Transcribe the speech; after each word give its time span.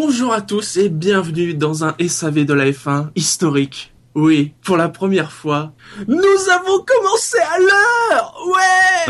Bonjour 0.00 0.32
à 0.32 0.42
tous 0.42 0.76
et 0.76 0.90
bienvenue 0.90 1.54
dans 1.54 1.84
un 1.84 1.96
SAV 1.98 2.44
de 2.44 2.54
la 2.54 2.70
F1 2.70 3.08
historique. 3.16 3.92
Oui, 4.14 4.54
pour 4.62 4.76
la 4.76 4.88
première 4.88 5.32
fois, 5.32 5.72
nous 6.06 6.48
avons 6.52 6.84
commencé 6.84 7.36
à 7.40 7.58
l'heure 7.58 8.36
Ouais 8.46 9.08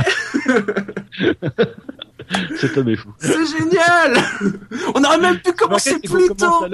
Cet 2.56 2.79
homme 2.79 2.88
est 2.88 2.96
fou. 2.96 3.12
C'est 3.19 3.59
génial 3.59 4.16
On 4.95 5.05
aurait 5.05 5.19
même 5.19 5.38
pu 5.41 5.52
commencer 5.52 5.98
plus 5.98 6.29
tôt 6.29 6.56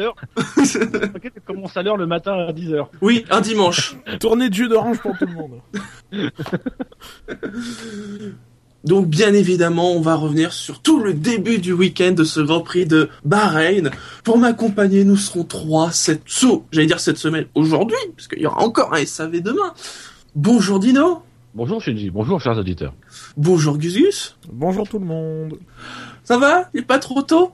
commences 1.44 1.77
à 1.77 1.83
l'heure 1.83 1.96
le 1.96 2.06
matin 2.06 2.34
à 2.34 2.52
10h. 2.52 2.86
Oui, 3.00 3.24
un 3.30 3.41
dimanche. 3.41 3.96
Tournée 4.20 4.48
de 4.48 4.55
jus 4.55 4.69
d'orange 4.69 5.00
pour 5.00 5.19
tout 5.19 5.27
le 5.27 5.33
monde. 5.33 5.60
Donc 8.84 9.09
bien 9.09 9.33
évidemment, 9.33 9.93
on 9.93 10.01
va 10.01 10.15
revenir 10.15 10.52
sur 10.52 10.81
tout 10.81 11.00
le 11.00 11.14
début 11.14 11.58
du 11.58 11.72
week-end 11.72 12.12
de 12.12 12.22
ce 12.25 12.41
Grand 12.41 12.61
Prix 12.61 12.84
de 12.86 13.08
Bahreïn. 13.25 13.91
Pour 14.25 14.36
m'accompagner, 14.39 15.05
nous 15.05 15.17
serons 15.17 15.45
trois 15.45 15.91
cette 15.91 16.22
saut, 16.27 16.67
j'allais 16.70 16.86
dire 16.86 17.00
cette 17.00 17.17
semaine 17.19 17.47
aujourd'hui, 17.55 17.97
parce 18.14 18.28
qu'il 18.28 18.41
y 18.41 18.47
aura 18.47 18.62
encore 18.62 18.92
un 18.95 19.05
SAV 19.05 19.41
demain. 19.41 19.73
Bonjour 20.34 20.78
Dino. 20.78 21.23
Bonjour 21.55 21.81
Shinji, 21.81 22.11
bonjour 22.11 22.41
chers 22.41 22.58
auditeurs. 22.58 22.92
Bonjour 23.36 23.78
Guzus. 23.78 24.34
Bonjour 24.53 24.89
tout 24.89 24.98
le 24.98 25.06
monde. 25.06 25.58
Ça 26.25 26.36
va? 26.36 26.69
Il 26.75 26.80
est 26.80 26.83
pas 26.83 26.98
trop 26.98 27.23
tôt? 27.23 27.53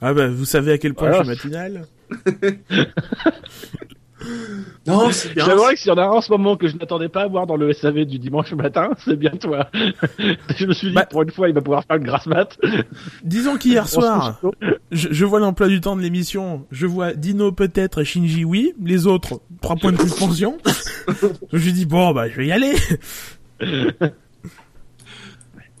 Ah 0.00 0.12
bah 0.12 0.28
vous 0.28 0.44
savez 0.44 0.72
à 0.72 0.78
quel 0.78 0.92
point 0.94 1.08
Voilà. 1.08 1.24
je 1.24 1.38
suis 1.38 1.48
matinal 1.48 1.86
Non, 4.86 5.10
c'est 5.12 5.34
bien. 5.34 5.44
J'aimerais 5.44 5.74
que 5.74 5.80
s'il 5.80 5.88
y 5.88 5.92
en 5.92 5.98
a 5.98 6.04
un 6.04 6.10
en 6.10 6.20
ce 6.20 6.30
moment 6.30 6.56
que 6.56 6.68
je 6.68 6.76
n'attendais 6.76 7.08
pas 7.08 7.22
à 7.22 7.26
voir 7.28 7.46
dans 7.46 7.56
le 7.56 7.72
SAV 7.72 8.04
du 8.04 8.18
dimanche 8.18 8.52
matin, 8.52 8.90
c'est 9.04 9.16
bien 9.16 9.30
toi. 9.30 9.68
je 10.56 10.66
me 10.66 10.72
suis 10.72 10.88
dit, 10.88 10.94
Bah- 10.94 11.06
pour 11.06 11.22
une 11.22 11.30
fois, 11.30 11.48
il 11.48 11.54
va 11.54 11.60
pouvoir 11.60 11.84
faire 11.84 11.96
une 11.96 12.04
grasse 12.04 12.26
mat. 12.26 12.58
Disons 13.22 13.56
qu'hier 13.56 13.88
soir, 13.88 14.40
je, 14.90 15.08
je 15.10 15.24
vois 15.24 15.40
l'emploi 15.40 15.68
du 15.68 15.80
temps 15.80 15.96
de 15.96 16.02
l'émission, 16.02 16.66
je 16.70 16.86
vois 16.86 17.12
Dino 17.12 17.52
peut-être 17.52 18.02
et 18.02 18.04
Shinji 18.04 18.44
oui, 18.44 18.74
les 18.82 19.06
autres, 19.06 19.40
trois 19.60 19.76
points 19.76 19.92
de 19.92 20.00
suspension. 20.00 20.58
je 21.52 21.56
me 21.56 21.60
suis 21.60 21.72
dit 21.72 21.86
bon 21.86 22.12
bah 22.12 22.28
je 22.28 22.36
vais 22.36 22.46
y 22.46 22.52
aller. 22.52 22.74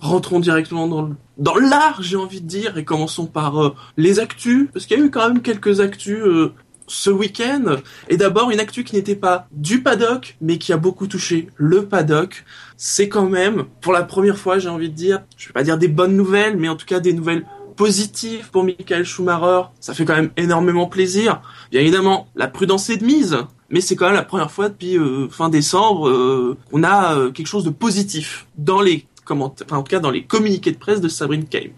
Rentrons 0.00 0.40
directement 0.40 0.86
dans 0.86 1.02
le 1.02 1.14
dans 1.38 1.56
l'art, 1.56 2.02
j'ai 2.02 2.16
envie 2.16 2.40
de 2.40 2.46
dire, 2.46 2.78
et 2.78 2.84
commençons 2.84 3.26
par 3.26 3.62
euh, 3.62 3.74
les 3.96 4.20
actus, 4.20 4.68
parce 4.72 4.86
qu'il 4.86 4.98
y 4.98 5.02
a 5.02 5.04
eu 5.04 5.10
quand 5.10 5.26
même 5.26 5.42
quelques 5.42 5.80
actus 5.80 6.18
euh, 6.20 6.52
ce 6.86 7.10
week-end. 7.10 7.76
Et 8.08 8.16
d'abord 8.16 8.50
une 8.50 8.60
actu 8.60 8.84
qui 8.84 8.94
n'était 8.94 9.16
pas 9.16 9.46
du 9.52 9.82
paddock, 9.82 10.36
mais 10.40 10.58
qui 10.58 10.72
a 10.72 10.76
beaucoup 10.76 11.06
touché 11.06 11.48
le 11.56 11.86
paddock. 11.86 12.44
C'est 12.76 13.08
quand 13.08 13.28
même, 13.28 13.64
pour 13.80 13.92
la 13.92 14.02
première 14.02 14.38
fois, 14.38 14.58
j'ai 14.58 14.68
envie 14.68 14.90
de 14.90 14.94
dire, 14.94 15.22
je 15.36 15.48
vais 15.48 15.52
pas 15.52 15.62
dire 15.62 15.78
des 15.78 15.88
bonnes 15.88 16.16
nouvelles, 16.16 16.56
mais 16.56 16.68
en 16.68 16.76
tout 16.76 16.86
cas 16.86 17.00
des 17.00 17.12
nouvelles 17.12 17.44
positives 17.76 18.50
pour 18.50 18.64
Michael 18.64 19.04
Schumacher. 19.04 19.68
Ça 19.80 19.94
fait 19.94 20.04
quand 20.04 20.14
même 20.14 20.30
énormément 20.36 20.86
plaisir. 20.86 21.42
Bien 21.70 21.80
évidemment, 21.80 22.28
la 22.34 22.48
prudence 22.48 22.90
est 22.90 22.98
de 22.98 23.04
mise, 23.04 23.36
mais 23.70 23.80
c'est 23.80 23.96
quand 23.96 24.06
même 24.06 24.14
la 24.14 24.22
première 24.22 24.50
fois 24.50 24.68
depuis 24.68 24.96
euh, 24.96 25.28
fin 25.28 25.48
décembre 25.48 26.08
euh, 26.08 26.56
qu'on 26.70 26.82
a 26.84 27.16
euh, 27.16 27.30
quelque 27.30 27.46
chose 27.48 27.64
de 27.64 27.70
positif 27.70 28.46
dans 28.56 28.80
les 28.80 29.06
commentaires, 29.24 29.66
enfin 29.68 29.78
en 29.78 29.82
tout 29.82 29.90
cas 29.90 30.00
dans 30.00 30.10
les 30.10 30.24
communiqués 30.24 30.70
de 30.70 30.76
presse 30.76 31.00
de 31.00 31.08
Sabrine 31.08 31.46
Kame. 31.46 31.72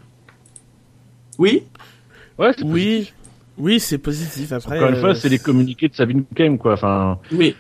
Oui, 1.39 1.65
Ouais, 2.39 2.53
c'est 2.57 2.65
Oui, 2.65 3.13
oui 3.59 3.81
c'est 3.81 3.99
positif 3.99 4.53
après. 4.53 4.77
Encore 4.77 4.91
une 4.91 4.97
fois, 4.97 5.09
euh, 5.11 5.15
c'est 5.15 5.29
les 5.29 5.39
communiqués 5.39 5.89
de 5.89 5.95
Sabine 5.95 6.25
Kem, 6.35 6.59
quoi. 6.59 6.75
Enfin, 6.75 7.19
oui. 7.33 7.57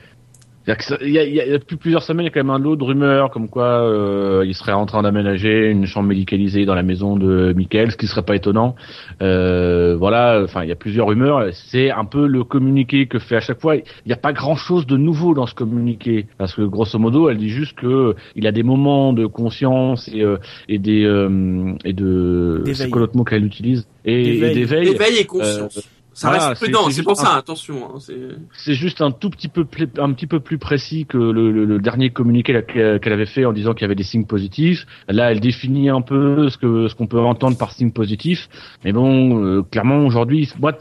Il 1.02 1.10
y 1.10 1.18
a, 1.18 1.24
il 1.24 1.34
y 1.34 1.40
a- 1.40 1.58
depuis 1.58 1.76
plusieurs 1.76 2.02
semaines, 2.02 2.24
il 2.24 2.28
y 2.28 2.32
a 2.32 2.32
quand 2.32 2.40
même 2.40 2.50
un 2.50 2.58
lot 2.58 2.74
de 2.76 2.82
rumeurs 2.82 3.30
comme 3.30 3.48
quoi 3.48 3.64
euh, 3.66 4.44
il 4.46 4.54
serait 4.54 4.72
en 4.72 4.84
train 4.86 5.02
d'aménager 5.02 5.70
une 5.70 5.86
chambre 5.86 6.08
médicalisée 6.08 6.64
dans 6.64 6.74
la 6.74 6.82
maison 6.82 7.16
de 7.16 7.52
Michael, 7.56 7.92
ce 7.92 7.96
qui 7.96 8.06
serait 8.08 8.24
pas 8.24 8.34
étonnant. 8.34 8.74
Euh, 9.22 9.96
voilà, 9.96 10.40
enfin, 10.42 10.64
il 10.64 10.68
y 10.68 10.72
a 10.72 10.76
plusieurs 10.76 11.06
rumeurs. 11.06 11.46
C'est 11.52 11.90
un 11.90 12.04
peu 12.04 12.26
le 12.26 12.42
communiqué 12.44 13.06
que 13.06 13.18
fait 13.18 13.36
à 13.36 13.40
chaque 13.40 13.60
fois. 13.60 13.76
Il 13.76 13.82
n'y 14.06 14.12
a 14.12 14.16
pas 14.16 14.32
grand-chose 14.32 14.86
de 14.86 14.96
nouveau 14.96 15.34
dans 15.34 15.46
ce 15.46 15.54
communiqué, 15.54 16.26
parce 16.38 16.54
que 16.54 16.62
grosso 16.62 16.98
modo, 16.98 17.28
elle 17.28 17.36
dit 17.38 17.50
juste 17.50 17.78
que 17.78 18.14
il 18.34 18.46
a 18.46 18.52
des 18.52 18.62
moments 18.64 19.12
de 19.12 19.26
conscience 19.26 20.08
et, 20.12 20.22
euh, 20.22 20.38
et 20.68 20.78
des 20.78 21.04
euh, 21.04 21.74
et 21.84 21.92
de 21.92 22.62
c'est 22.74 22.90
quoi 22.90 23.00
l'autre 23.02 23.16
mot 23.16 23.24
qu'elle 23.24 23.44
utilise? 23.44 23.86
Et 24.04 24.20
et 24.20 24.32
D'éveil. 24.32 24.54
d'éveil. 24.54 24.88
Éveil 24.88 25.16
et 25.20 25.24
conscience. 25.24 25.88
Ça 26.18 26.28
voilà, 26.28 26.48
reste 26.48 26.60
c'est- 26.60 26.64
prudent, 26.72 26.88
c'est 26.90 27.02
pour 27.02 27.16
ça, 27.16 27.34
un- 27.34 27.38
attention. 27.38 27.90
hein, 27.94 27.98
c'est... 27.98 28.72
Juste 28.74 29.02
un 29.02 29.10
tout 29.10 29.28
petit 29.28 29.48
peu 29.48 29.64
pl- 29.66 29.90
un 29.98 30.12
petit 30.14 30.26
peu 30.26 30.40
plus 30.40 30.56
précis 30.56 31.04
que 31.06 31.18
le, 31.18 31.52
le- 31.52 31.64
le 31.66 31.78
dernier 31.78 32.08
communiqué 32.10 32.52
qu'elle 32.72 33.12
avait 33.12 33.26
fait 33.26 33.44
en 33.44 33.52
disant 33.52 33.74
qu'il 33.74 33.82
y 33.82 33.84
avait 33.84 33.94
des 33.94 34.02
signes 34.02 34.24
positifs. 34.24 34.86
Là, 35.08 35.30
elle 35.30 35.40
définit 35.40 35.90
un 35.90 36.00
peu 36.00 36.48
ce 36.48 36.56
que 36.56 36.88
ce 36.88 36.94
qu'on 36.94 37.06
peut 37.06 37.20
entendre 37.20 37.58
par 37.58 37.72
signe 37.72 37.90
positif. 37.92 38.48
Mais 38.84 38.92
bon, 38.92 39.44
euh, 39.44 39.62
clairement 39.62 40.06
aujourd'hui, 40.06 40.50
moi, 40.58 40.72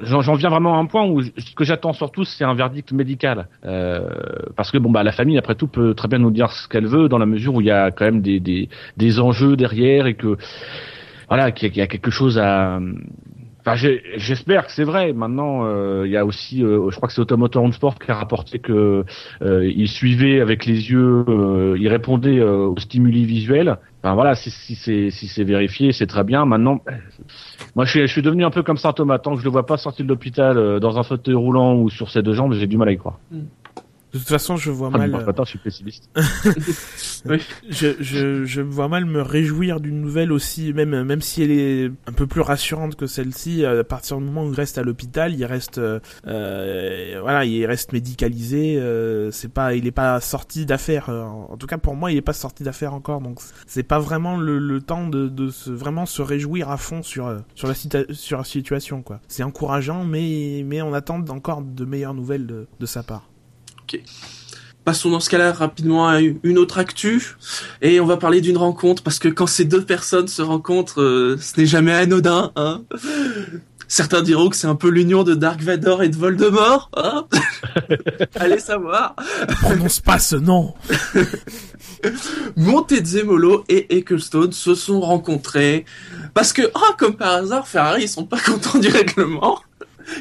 j'en 0.00 0.34
viens 0.34 0.50
vraiment 0.50 0.74
à 0.74 0.78
un 0.78 0.86
point 0.86 1.06
où 1.06 1.22
ce 1.22 1.54
que 1.56 1.64
j'attends 1.64 1.94
surtout, 1.94 2.24
c'est 2.24 2.44
un 2.44 2.54
verdict 2.54 2.92
médical, 2.92 3.48
Euh, 3.64 4.10
parce 4.56 4.70
que 4.70 4.76
bon 4.78 4.90
bah 4.90 5.02
la 5.02 5.12
famille 5.12 5.38
après 5.38 5.54
tout 5.54 5.66
peut 5.68 5.94
très 5.94 6.08
bien 6.08 6.18
nous 6.18 6.30
dire 6.30 6.52
ce 6.52 6.68
qu'elle 6.68 6.86
veut 6.86 7.08
dans 7.08 7.18
la 7.18 7.26
mesure 7.26 7.54
où 7.54 7.60
il 7.62 7.66
y 7.66 7.70
a 7.70 7.90
quand 7.90 8.04
même 8.04 8.20
des 8.20 8.38
des, 8.40 8.68
des 8.98 9.18
enjeux 9.20 9.56
derrière 9.56 10.06
et 10.06 10.14
que 10.14 10.36
voilà 11.28 11.52
qu'il 11.52 11.74
y 11.76 11.80
a 11.80 11.86
quelque 11.86 12.10
chose 12.10 12.38
à 12.38 12.78
Enfin, 13.66 13.76
j'espère 14.16 14.66
que 14.66 14.72
c'est 14.72 14.84
vrai. 14.84 15.14
Maintenant, 15.14 15.64
euh, 15.64 16.02
il 16.04 16.12
y 16.12 16.18
a 16.18 16.26
aussi, 16.26 16.62
euh, 16.62 16.90
je 16.90 16.96
crois 16.96 17.08
que 17.08 17.14
c'est 17.14 17.22
Automotor 17.22 17.72
Sport 17.72 17.98
qui 17.98 18.10
a 18.10 18.14
rapporté 18.14 18.58
que 18.58 19.06
euh, 19.40 19.72
il 19.74 19.88
suivait 19.88 20.40
avec 20.42 20.66
les 20.66 20.90
yeux, 20.90 21.24
euh, 21.26 21.74
il 21.80 21.88
répondait 21.88 22.38
euh, 22.40 22.66
aux 22.66 22.78
stimuli 22.78 23.24
visuels. 23.24 23.78
Enfin 24.02 24.14
voilà, 24.14 24.34
si, 24.34 24.50
c'est 24.50 25.10
si 25.10 25.28
c'est 25.28 25.44
vérifié, 25.44 25.92
c'est 25.92 26.06
très 26.06 26.24
bien. 26.24 26.44
Maintenant, 26.44 26.82
euh, 26.88 26.92
moi, 27.74 27.86
je 27.86 27.90
suis, 27.92 28.00
je 28.00 28.12
suis 28.12 28.20
devenu 28.20 28.44
un 28.44 28.50
peu 28.50 28.62
comme 28.62 28.76
Saint 28.76 28.92
Thomas. 28.92 29.18
Tant 29.18 29.32
que 29.32 29.40
je 29.40 29.44
le 29.44 29.50
vois 29.50 29.64
pas 29.64 29.78
sortir 29.78 30.04
de 30.04 30.10
l'hôpital 30.10 30.78
dans 30.78 30.98
un 30.98 31.02
fauteuil 31.02 31.34
roulant 31.34 31.74
ou 31.74 31.88
sur 31.88 32.10
ses 32.10 32.22
deux 32.22 32.34
jambes, 32.34 32.52
j'ai 32.52 32.66
du 32.66 32.76
mal 32.76 32.88
à 32.88 32.92
y 32.92 32.98
croire. 32.98 33.18
De 34.14 34.18
toute 34.20 34.28
façon, 34.28 34.56
je 34.56 34.70
vois 34.70 34.90
Ah, 34.94 34.98
mal. 34.98 35.10
matin, 35.10 35.42
je 35.44 35.50
suis 35.50 35.58
pessimiste. 35.58 36.08
Je, 37.70 37.94
je, 38.00 38.44
je 38.44 38.60
me 38.60 38.70
vois 38.70 38.88
mal 38.88 39.06
me 39.06 39.20
réjouir 39.22 39.80
d'une 39.80 40.00
nouvelle 40.00 40.30
aussi, 40.30 40.72
même, 40.72 41.02
même 41.04 41.20
si 41.22 41.42
elle 41.42 41.50
est 41.50 41.86
un 42.06 42.12
peu 42.12 42.26
plus 42.26 42.42
rassurante 42.42 42.96
que 42.96 43.06
celle-ci. 43.06 43.64
À 43.64 43.82
partir 43.82 44.18
du 44.18 44.24
moment 44.24 44.44
où 44.44 44.52
il 44.52 44.54
reste 44.54 44.76
à 44.78 44.82
l'hôpital, 44.82 45.34
il 45.34 45.44
reste, 45.44 45.78
euh, 45.78 46.00
euh, 46.26 47.18
voilà, 47.22 47.44
il 47.44 47.64
reste 47.66 47.92
médicalisé. 47.92 48.76
Euh, 48.78 49.30
c'est 49.30 49.48
pas, 49.52 49.74
il 49.74 49.86
est 49.86 49.90
pas 49.92 50.20
sorti 50.20 50.66
d'affaire. 50.66 51.08
euh, 51.08 51.22
En 51.24 51.56
tout 51.56 51.66
cas, 51.66 51.78
pour 51.78 51.96
moi, 51.96 52.12
il 52.12 52.16
est 52.18 52.22
pas 52.22 52.32
sorti 52.34 52.62
d'affaire 52.62 52.94
encore. 52.94 53.20
Donc, 53.20 53.38
c'est 53.66 53.82
pas 53.82 53.98
vraiment 53.98 54.36
le, 54.36 54.58
le 54.58 54.80
temps 54.80 55.08
de, 55.08 55.28
de 55.28 55.48
se, 55.50 55.70
vraiment 55.70 56.06
se 56.06 56.22
réjouir 56.22 56.70
à 56.70 56.76
fond 56.76 57.02
sur, 57.02 57.26
euh, 57.26 57.38
sur 57.54 57.68
la, 57.68 57.74
cita- 57.74 58.12
sur 58.12 58.38
la 58.38 58.44
situation, 58.44 59.02
quoi. 59.02 59.20
C'est 59.28 59.42
encourageant, 59.42 60.04
mais, 60.04 60.62
mais 60.66 60.82
on 60.82 60.92
attend 60.92 61.20
encore 61.28 61.62
de 61.62 61.84
meilleures 61.84 62.14
nouvelles 62.14 62.46
de, 62.46 62.66
de 62.78 62.86
sa 62.86 63.02
part. 63.02 63.28
Passons 64.84 65.10
dans 65.10 65.20
ce 65.20 65.30
cas-là 65.30 65.52
rapidement 65.52 66.06
à 66.08 66.20
une 66.20 66.58
autre 66.58 66.76
actu 66.76 67.36
et 67.80 68.00
on 68.00 68.06
va 68.06 68.18
parler 68.18 68.42
d'une 68.42 68.58
rencontre 68.58 69.02
parce 69.02 69.18
que 69.18 69.28
quand 69.28 69.46
ces 69.46 69.64
deux 69.64 69.82
personnes 69.82 70.28
se 70.28 70.42
rencontrent, 70.42 71.00
euh, 71.00 71.38
ce 71.40 71.58
n'est 71.58 71.66
jamais 71.66 71.92
anodin. 71.92 72.52
Hein 72.56 72.82
Certains 73.88 74.22
diront 74.22 74.50
que 74.50 74.56
c'est 74.56 74.66
un 74.66 74.74
peu 74.74 74.88
l'union 74.88 75.22
de 75.22 75.34
Dark 75.34 75.62
Vador 75.62 76.02
et 76.02 76.08
de 76.08 76.16
Voldemort. 76.16 76.90
Hein 76.96 77.26
Allez 78.34 78.58
savoir. 78.58 79.14
Prononce 79.62 80.00
pas 80.00 80.18
ce 80.18 80.36
nom. 80.36 80.74
Montezemolo 82.56 83.64
et 83.68 83.96
Ecclestone 83.96 84.52
se 84.52 84.74
sont 84.74 85.00
rencontrés 85.00 85.84
parce 86.34 86.52
que, 86.52 86.62
ah, 86.74 86.94
comme 86.98 87.16
par 87.16 87.34
hasard, 87.34 87.68
Ferrari 87.68 88.02
ils 88.02 88.08
sont 88.08 88.26
pas 88.26 88.40
contents 88.40 88.78
du 88.78 88.88
règlement. 88.88 89.60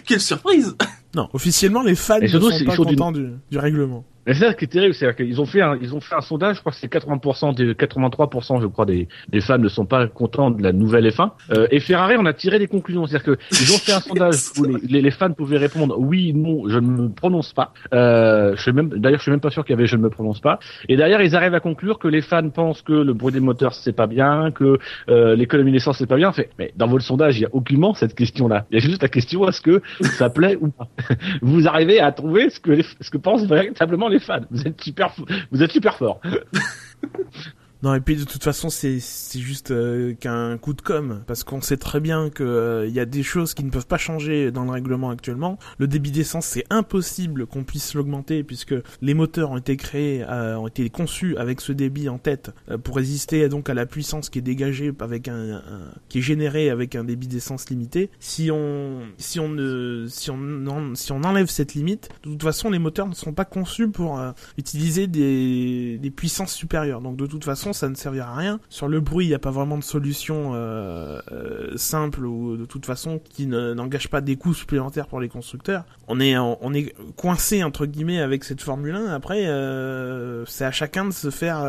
Quelle 0.06 0.22
surprise 0.22 0.76
Non, 1.16 1.30
officiellement, 1.34 1.84
les 1.84 1.96
fans 1.96 2.20
ne 2.20 2.28
sont 2.28 2.50
c'est- 2.52 2.66
pas 2.66 2.76
contents 2.76 3.12
du, 3.12 3.30
du 3.52 3.58
règlement. 3.58 4.06
Mais 4.26 4.34
c'est 4.34 4.46
ça 4.46 4.54
qui 4.54 4.66
est 4.66 4.68
terrible, 4.68 4.94
c'est 4.94 5.16
qu'ils 5.16 5.42
ont 5.42 5.46
fait 5.46 5.62
un, 5.62 5.78
ils 5.82 5.94
ont 5.94 6.00
fait 6.00 6.16
un 6.16 6.22
sondage, 6.22 6.56
je 6.56 6.60
crois 6.62 6.72
que 6.72 6.78
c'est 6.78 6.92
80% 6.92 7.56
des 7.56 7.74
83% 7.74 8.62
je 8.62 8.68
crois 8.68 8.86
des, 8.86 9.08
des 9.30 9.42
fans 9.42 9.58
ne 9.58 9.68
sont 9.68 9.86
pas 9.86 10.08
contents 10.08 10.52
de 10.52 10.62
la 10.64 10.72
nouvelle 10.72 11.08
F1. 11.08 11.32
Euh, 11.52 11.68
et 11.72 11.80
Ferrari, 11.80 12.16
on 12.18 12.26
a 12.26 12.34
tiré 12.34 12.60
des 12.60 12.68
conclusions, 12.68 13.06
c'est-à-dire 13.06 13.36
que 13.36 13.38
ils 13.52 13.74
ont 13.74 13.78
fait 13.78 13.94
un 13.94 14.00
sondage 14.00 14.36
où 14.58 14.64
les, 14.66 15.02
les, 15.02 15.12
fans 15.12 15.32
pouvaient 15.32 15.58
répondre 15.58 15.96
oui, 15.98 16.34
non, 16.34 16.68
je 16.68 16.80
ne 16.80 16.88
me 16.88 17.10
prononce 17.10 17.54
pas. 17.54 17.74
Euh, 17.94 18.56
je 18.56 18.62
suis 18.62 18.74
même, 18.74 18.90
d'ailleurs, 18.90 19.20
je 19.20 19.24
suis 19.24 19.32
même 19.32 19.40
pas 19.40 19.50
sûr 19.50 19.64
qu'il 19.66 19.74
y 19.74 19.78
avait 19.78 19.88
je 19.88 19.98
ne 19.98 20.02
me 20.02 20.10
prononce 20.10 20.40
pas. 20.40 20.60
Et 20.90 20.96
derrière, 20.96 21.22
ils 21.22 21.36
arrivent 21.36 21.54
à 21.54 21.60
conclure 21.60 22.00
que 22.00 22.08
les 22.08 22.22
fans 22.22 22.50
pensent 22.50 22.82
que 22.82 22.94
le 22.94 23.14
bruit 23.14 23.34
des 23.34 23.40
moteurs 23.40 23.74
c'est 23.74 23.94
pas 23.94 24.08
bien, 24.08 24.52
que 24.52 24.78
euh, 25.10 25.36
l'économie 25.36 25.72
d'essence 25.72 25.98
c'est 25.98 26.08
pas 26.08 26.18
bien. 26.18 26.32
Fait, 26.32 26.50
mais 26.58 26.74
dans 26.76 26.88
votre 26.88 27.04
sondage, 27.04 27.38
il 27.38 27.42
y 27.42 27.46
a 27.46 27.50
aucunement 27.54 27.94
cette 27.94 28.16
question-là. 28.16 28.66
Il 28.72 28.76
y 28.76 28.78
a 28.78 28.82
juste 28.82 29.02
la 29.02 29.10
question 29.10 29.48
est-ce 29.48 29.62
que 29.62 29.82
ça 30.18 30.30
plaît 30.30 30.58
ou 30.60 30.70
pas? 30.70 30.88
Vous 31.42 31.68
arrivez 31.68 32.00
à 32.00 32.12
trouver 32.12 32.50
ce 32.50 32.60
que 32.60 32.82
ce 32.82 33.10
que 33.10 33.18
pensent 33.18 33.46
véritablement 33.46 34.08
les 34.08 34.13
fans. 34.20 34.42
Vous 34.52 34.68
êtes 34.68 34.82
super, 34.82 35.14
vous 35.52 35.64
êtes 35.64 35.72
super 35.72 35.98
fort. 35.98 36.22
Non, 37.84 37.94
et 37.94 38.00
puis 38.00 38.16
de 38.16 38.24
toute 38.24 38.46
façon, 38.46 38.70
c'est 38.70 39.02
juste 39.36 39.72
euh, 39.72 40.14
qu'un 40.14 40.58
coup 40.58 40.74
de 40.74 40.82
com, 40.82 41.22
parce 41.28 41.44
qu'on 41.44 41.60
sait 41.60 41.76
très 41.76 42.00
bien 42.00 42.30
que 42.30 42.42
euh, 42.42 42.88
y 42.88 43.02
a 43.02 43.06
des 43.06 43.24
choses 43.24 43.54
qui 43.54 43.66
ne 43.66 43.70
peuvent 43.70 43.88
pas 43.88 43.98
changer 43.98 44.52
dans 44.52 44.64
le 44.64 44.72
règlement 44.72 45.10
actuellement. 45.10 45.60
Le 45.80 45.88
débit 45.88 46.12
d'essence, 46.12 46.46
c'est 46.46 46.64
impossible 46.70 47.46
qu'on 47.46 47.66
puisse 47.66 47.94
l'augmenter, 47.94 48.46
puisque 48.46 48.74
les 49.02 49.14
moteurs 49.14 49.52
ont 49.52 49.58
été 49.58 49.76
créés, 49.76 50.24
euh, 50.24 50.56
ont 50.56 50.68
été 50.68 50.90
conçus 50.90 51.36
avec 51.36 51.60
ce 51.60 51.74
débit 51.74 52.08
en 52.08 52.20
tête 52.20 52.52
pour 52.86 52.96
résister 52.96 53.50
donc 53.50 53.70
à 53.70 53.74
la 53.74 53.86
puissance 53.86 54.30
qui 54.30 54.40
est 54.40 54.44
dégagée 54.44 54.94
avec 55.02 55.28
un, 55.28 55.62
qui 56.08 56.20
est 56.20 56.22
générée 56.22 56.70
avec 56.70 56.96
un 56.96 57.04
débit 57.04 57.28
d'essence 57.28 57.70
limité. 57.70 58.10
Si 58.22 58.50
on 58.50 59.02
si 59.18 59.42
on 59.42 59.50
ne 59.50 60.06
si 60.08 60.32
on 60.32 60.96
si 60.96 61.12
on 61.12 61.22
enlève 61.24 61.48
cette 61.48 61.74
limite, 61.74 62.08
de 62.24 62.30
toute 62.30 62.44
façon, 62.44 62.70
les 62.70 62.80
moteurs 62.80 63.10
ne 63.10 63.14
sont 63.14 63.34
pas 63.34 63.46
conçus 63.46 63.90
pour 63.90 64.22
utiliser 64.58 65.08
des 65.08 65.98
des 66.02 66.12
puissances 66.12 66.54
supérieures. 66.54 67.02
Donc 67.02 67.18
de 67.18 67.28
toute 67.28 67.44
façon, 67.44 67.73
ça 67.74 67.90
ne 67.90 67.96
servira 67.96 68.32
à 68.32 68.36
rien. 68.36 68.60
Sur 68.70 68.88
le 68.88 69.00
bruit, 69.00 69.26
il 69.26 69.30
n'y 69.30 69.36
a 69.36 69.40
pas 69.40 69.52
vraiment 69.52 69.78
de 69.78 69.84
solution 69.84 70.52
euh, 70.54 71.20
euh, 71.32 71.72
simple 71.76 72.26
ou 72.26 72.58
de 72.58 72.66
toute 72.66 72.86
façon 72.86 73.20
qui 73.24 73.48
n'engage 73.48 74.10
pas 74.10 74.22
des 74.22 74.36
coûts 74.36 74.54
supplémentaires 74.54 75.08
pour 75.08 75.20
les 75.20 75.30
constructeurs. 75.30 75.86
On 76.08 76.20
est 76.20 76.38
on 76.38 76.74
est 76.74 76.94
coincé 77.16 77.64
entre 77.64 77.86
guillemets 77.86 78.20
avec 78.20 78.44
cette 78.44 78.62
Formule 78.62 78.96
1. 78.96 79.08
Après, 79.08 79.48
euh, 79.48 80.46
c'est 80.46 80.66
à 80.66 80.72
chacun 80.72 81.06
de 81.06 81.12
se 81.12 81.30
faire 81.30 81.64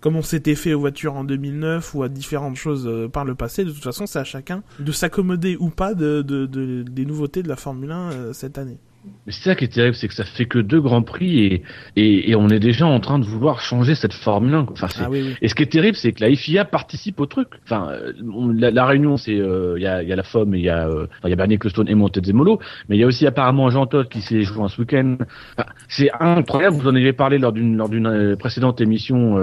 comme 0.00 0.16
on 0.16 0.22
s'était 0.22 0.54
fait 0.54 0.74
aux 0.74 0.80
voitures 0.80 1.14
en 1.14 1.24
2009 1.24 1.94
ou 1.94 2.02
à 2.02 2.08
différentes 2.08 2.56
choses 2.56 2.90
par 3.12 3.24
le 3.24 3.34
passé. 3.34 3.64
De 3.64 3.70
toute 3.70 3.84
façon, 3.84 4.06
c'est 4.06 4.18
à 4.18 4.24
chacun 4.24 4.62
de 4.78 4.92
s'accommoder 4.92 5.56
ou 5.58 5.70
pas 5.70 5.94
de, 5.94 6.22
des 6.22 7.04
nouveautés 7.04 7.42
de 7.42 7.48
la 7.48 7.56
Formule 7.56 7.92
1 7.92 8.32
cette 8.32 8.58
année. 8.58 8.78
Mais 9.26 9.32
c'est 9.32 9.42
ça 9.42 9.54
qui 9.54 9.64
est 9.64 9.68
terrible, 9.68 9.94
c'est 9.94 10.08
que 10.08 10.14
ça 10.14 10.24
fait 10.24 10.44
que 10.44 10.58
deux 10.58 10.80
grands 10.80 11.02
prix 11.02 11.40
et, 11.40 11.62
et, 11.96 12.30
et, 12.30 12.36
on 12.36 12.48
est 12.48 12.58
déjà 12.58 12.86
en 12.86 13.00
train 13.00 13.18
de 13.18 13.24
vouloir 13.24 13.60
changer 13.60 13.94
cette 13.94 14.12
Formule 14.12 14.54
1. 14.54 14.66
Enfin, 14.70 14.88
ah 15.00 15.08
Et 15.40 15.48
ce 15.48 15.54
qui 15.54 15.62
est 15.62 15.72
terrible, 15.72 15.96
c'est 15.96 16.12
que 16.12 16.22
la 16.22 16.34
FIA 16.34 16.64
participe 16.64 17.20
au 17.20 17.26
truc. 17.26 17.48
Enfin, 17.64 17.88
euh, 17.90 18.12
la, 18.54 18.70
la 18.70 18.86
réunion, 18.86 19.16
c'est 19.16 19.34
euh, 19.34 19.74
il 19.78 19.82
y, 19.82 19.86
a, 19.86 20.02
y, 20.02 20.12
a, 20.12 20.16
la 20.16 20.22
FOM 20.22 20.54
et 20.54 20.58
il 20.58 20.64
y 20.64 20.68
a 20.68 20.88
euh, 20.88 21.06
il 21.24 21.30
y 21.30 21.32
a 21.32 21.36
Bernie 21.36 21.54
Ecclestone 21.54 21.88
et 21.88 21.94
Montezemolo, 21.94 22.58
mais 22.88 22.96
il 22.96 23.00
y 23.00 23.04
a 23.04 23.06
aussi 23.06 23.26
apparemment 23.26 23.70
Jean 23.70 23.86
Todt 23.86 24.08
qui 24.08 24.20
s'est 24.20 24.42
joué 24.42 24.68
ce 24.68 24.80
week-end. 24.80 25.16
Enfin, 25.56 25.68
c'est 25.88 26.10
incroyable. 26.20 26.76
Vous 26.76 26.88
en 26.88 26.94
avez 26.94 27.12
parlé 27.12 27.38
lors 27.38 27.52
d'une 27.52 27.76
lors 27.76 27.88
d'une 27.88 28.36
précédente 28.36 28.80
émission 28.80 29.36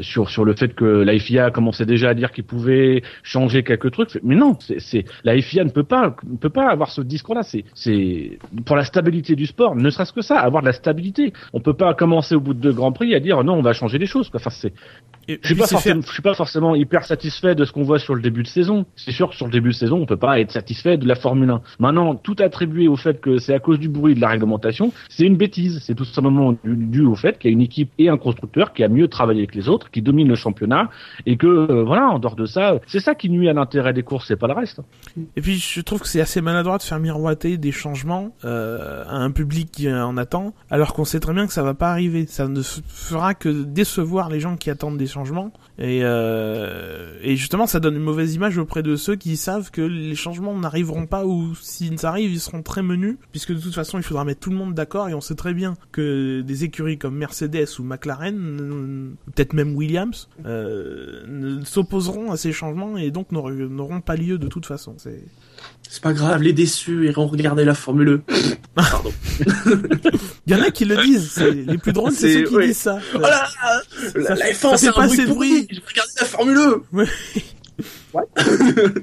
sur 0.00 0.28
sur 0.28 0.44
le 0.44 0.54
fait 0.54 0.74
que 0.74 0.84
la 0.84 1.18
FIA 1.18 1.50
commençait 1.50 1.86
déjà 1.86 2.10
à 2.10 2.14
dire 2.14 2.32
qu'il 2.32 2.44
pouvait 2.44 3.02
changer 3.22 3.62
quelques 3.62 3.90
trucs. 3.92 4.18
Mais 4.22 4.34
non, 4.34 4.56
c'est 4.60 5.04
la 5.24 5.40
FIA 5.40 5.64
ne 5.64 5.70
peut 5.70 5.84
pas 5.84 6.16
ne 6.26 6.36
peut 6.36 6.50
pas 6.50 6.68
avoir 6.68 6.90
ce 6.90 7.00
discours-là. 7.00 7.42
C'est 7.42 7.64
c'est 7.74 8.38
pour 8.68 8.76
la 8.76 8.84
stabilité 8.84 9.34
du 9.34 9.46
sport, 9.46 9.74
ne 9.74 9.88
serait-ce 9.88 10.12
que 10.12 10.20
ça, 10.20 10.38
avoir 10.38 10.62
de 10.62 10.66
la 10.66 10.74
stabilité. 10.74 11.32
On 11.54 11.60
peut 11.60 11.72
pas 11.72 11.94
commencer 11.94 12.34
au 12.34 12.40
bout 12.40 12.52
de 12.52 12.60
deux 12.60 12.72
grands 12.72 12.92
prix 12.92 13.14
à 13.14 13.20
dire 13.20 13.42
non, 13.42 13.54
on 13.54 13.62
va 13.62 13.72
changer 13.72 13.96
les 13.96 14.06
choses. 14.06 14.30
Enfin, 14.34 14.50
c'est 14.50 14.74
je 15.28 15.46
suis 15.46 15.54
pas 15.54 15.66
forcément, 15.66 16.00
je 16.00 16.12
suis 16.12 16.22
pas 16.22 16.34
forcément 16.34 16.74
hyper 16.74 17.04
satisfait 17.04 17.54
de 17.54 17.64
ce 17.64 17.72
qu'on 17.72 17.82
voit 17.82 17.98
sur 17.98 18.14
le 18.14 18.22
début 18.22 18.42
de 18.42 18.48
saison. 18.48 18.86
C'est 18.96 19.12
sûr 19.12 19.28
que 19.28 19.36
sur 19.36 19.46
le 19.46 19.52
début 19.52 19.70
de 19.70 19.74
saison, 19.74 20.00
on 20.00 20.06
peut 20.06 20.16
pas 20.16 20.40
être 20.40 20.50
satisfait 20.50 20.96
de 20.96 21.06
la 21.06 21.14
Formule 21.14 21.50
1. 21.50 21.60
Maintenant, 21.80 22.14
tout 22.14 22.36
attribuer 22.38 22.88
au 22.88 22.96
fait 22.96 23.20
que 23.20 23.38
c'est 23.38 23.52
à 23.52 23.58
cause 23.58 23.78
du 23.78 23.88
bruit 23.88 24.14
de 24.14 24.20
la 24.20 24.28
réglementation, 24.28 24.92
c'est 25.10 25.24
une 25.24 25.36
bêtise. 25.36 25.82
C'est 25.82 25.94
tout 25.94 26.06
simplement 26.06 26.54
dû, 26.64 27.02
au 27.02 27.14
fait 27.14 27.38
qu'il 27.38 27.50
y 27.50 27.52
a 27.52 27.54
une 27.54 27.60
équipe 27.60 27.90
et 27.98 28.08
un 28.08 28.16
constructeur 28.16 28.72
qui 28.72 28.82
a 28.84 28.88
mieux 28.88 29.08
travaillé 29.08 29.46
que 29.46 29.54
les 29.54 29.68
autres, 29.68 29.90
qui 29.90 30.00
domine 30.00 30.28
le 30.28 30.34
championnat, 30.34 30.88
et 31.26 31.36
que 31.36 31.46
euh, 31.46 31.84
voilà, 31.84 32.08
en 32.08 32.18
dehors 32.18 32.36
de 32.36 32.46
ça, 32.46 32.78
c'est 32.86 33.00
ça 33.00 33.14
qui 33.14 33.28
nuit 33.28 33.48
à 33.48 33.52
l'intérêt 33.52 33.92
des 33.92 34.02
courses, 34.02 34.28
c'est 34.28 34.36
pas 34.36 34.46
le 34.46 34.54
reste. 34.54 34.80
Et 35.36 35.42
puis, 35.42 35.56
je 35.56 35.80
trouve 35.82 36.00
que 36.00 36.08
c'est 36.08 36.20
assez 36.22 36.40
maladroit 36.40 36.78
de 36.78 36.82
faire 36.82 36.98
miroiter 36.98 37.58
des 37.58 37.72
changements 37.72 38.30
euh, 38.44 38.57
à 39.08 39.16
un 39.16 39.30
public 39.30 39.70
qui 39.72 39.92
en 39.92 40.16
attend, 40.16 40.54
alors 40.70 40.94
qu'on 40.94 41.04
sait 41.04 41.20
très 41.20 41.32
bien 41.32 41.46
que 41.46 41.52
ça 41.52 41.62
va 41.62 41.74
pas 41.74 41.90
arriver. 41.90 42.26
Ça 42.26 42.48
ne 42.48 42.62
fera 42.62 43.34
que 43.34 43.48
décevoir 43.48 44.28
les 44.28 44.40
gens 44.40 44.56
qui 44.56 44.70
attendent 44.70 44.98
des 44.98 45.06
changements 45.06 45.52
et, 45.78 46.00
euh, 46.02 47.18
et 47.22 47.36
justement 47.36 47.66
ça 47.66 47.80
donne 47.80 47.96
une 47.96 48.02
mauvaise 48.02 48.34
image 48.34 48.58
auprès 48.58 48.82
de 48.82 48.96
ceux 48.96 49.16
qui 49.16 49.36
savent 49.36 49.70
que 49.70 49.80
les 49.80 50.14
changements 50.14 50.56
n'arriveront 50.56 51.06
pas 51.06 51.24
ou 51.24 51.54
s'ils 51.54 52.04
arrivent 52.04 52.32
ils 52.32 52.40
seront 52.40 52.62
très 52.62 52.82
menus 52.82 53.16
puisque 53.30 53.52
de 53.52 53.60
toute 53.60 53.74
façon 53.74 53.98
il 53.98 54.02
faudra 54.02 54.24
mettre 54.24 54.40
tout 54.40 54.50
le 54.50 54.56
monde 54.56 54.74
d'accord 54.74 55.08
et 55.08 55.14
on 55.14 55.20
sait 55.20 55.36
très 55.36 55.54
bien 55.54 55.76
que 55.92 56.40
des 56.40 56.64
écuries 56.64 56.98
comme 56.98 57.16
Mercedes 57.16 57.68
ou 57.78 57.84
McLaren 57.84 59.14
peut-être 59.34 59.52
même 59.52 59.76
Williams 59.76 60.28
euh, 60.46 61.60
s'opposeront 61.64 62.32
à 62.32 62.36
ces 62.36 62.52
changements 62.52 62.96
et 62.96 63.10
donc 63.10 63.30
n'auront 63.30 64.00
pas 64.00 64.16
lieu 64.16 64.38
de 64.38 64.48
toute 64.48 64.66
façon 64.66 64.96
c'est 65.88 66.02
pas 66.02 66.12
grave, 66.12 66.42
les 66.42 66.52
déçus 66.52 67.06
iront 67.06 67.26
regarder 67.26 67.64
la 67.64 67.74
Formule 67.74 68.22
1. 68.28 68.34
Pardon. 68.74 69.12
Il 70.46 70.52
y 70.52 70.54
en 70.54 70.62
a 70.62 70.70
qui 70.70 70.84
le 70.84 70.96
disent. 71.02 71.36
Les 71.38 71.78
plus 71.78 71.92
drôles, 71.92 72.12
c'est 72.12 72.32
ceux 72.32 72.42
qui 72.44 72.66
disent 72.66 72.76
ça. 72.76 72.98
Oh 73.14 73.18
là 73.18 73.48
La, 74.14 74.34
la 74.34 74.50
F1, 74.52 74.76
c'est 74.76 74.88
un 74.88 74.92
pas 74.92 75.06
bruit 75.06 75.26
bruit. 75.26 75.68
Je 75.70 75.76
vais 75.76 75.86
regarder 75.88 76.12
la 76.20 76.26
Formule 76.26 76.58
1. 76.58 76.96
Ouais. 76.96 77.06
ouais. 78.14 78.24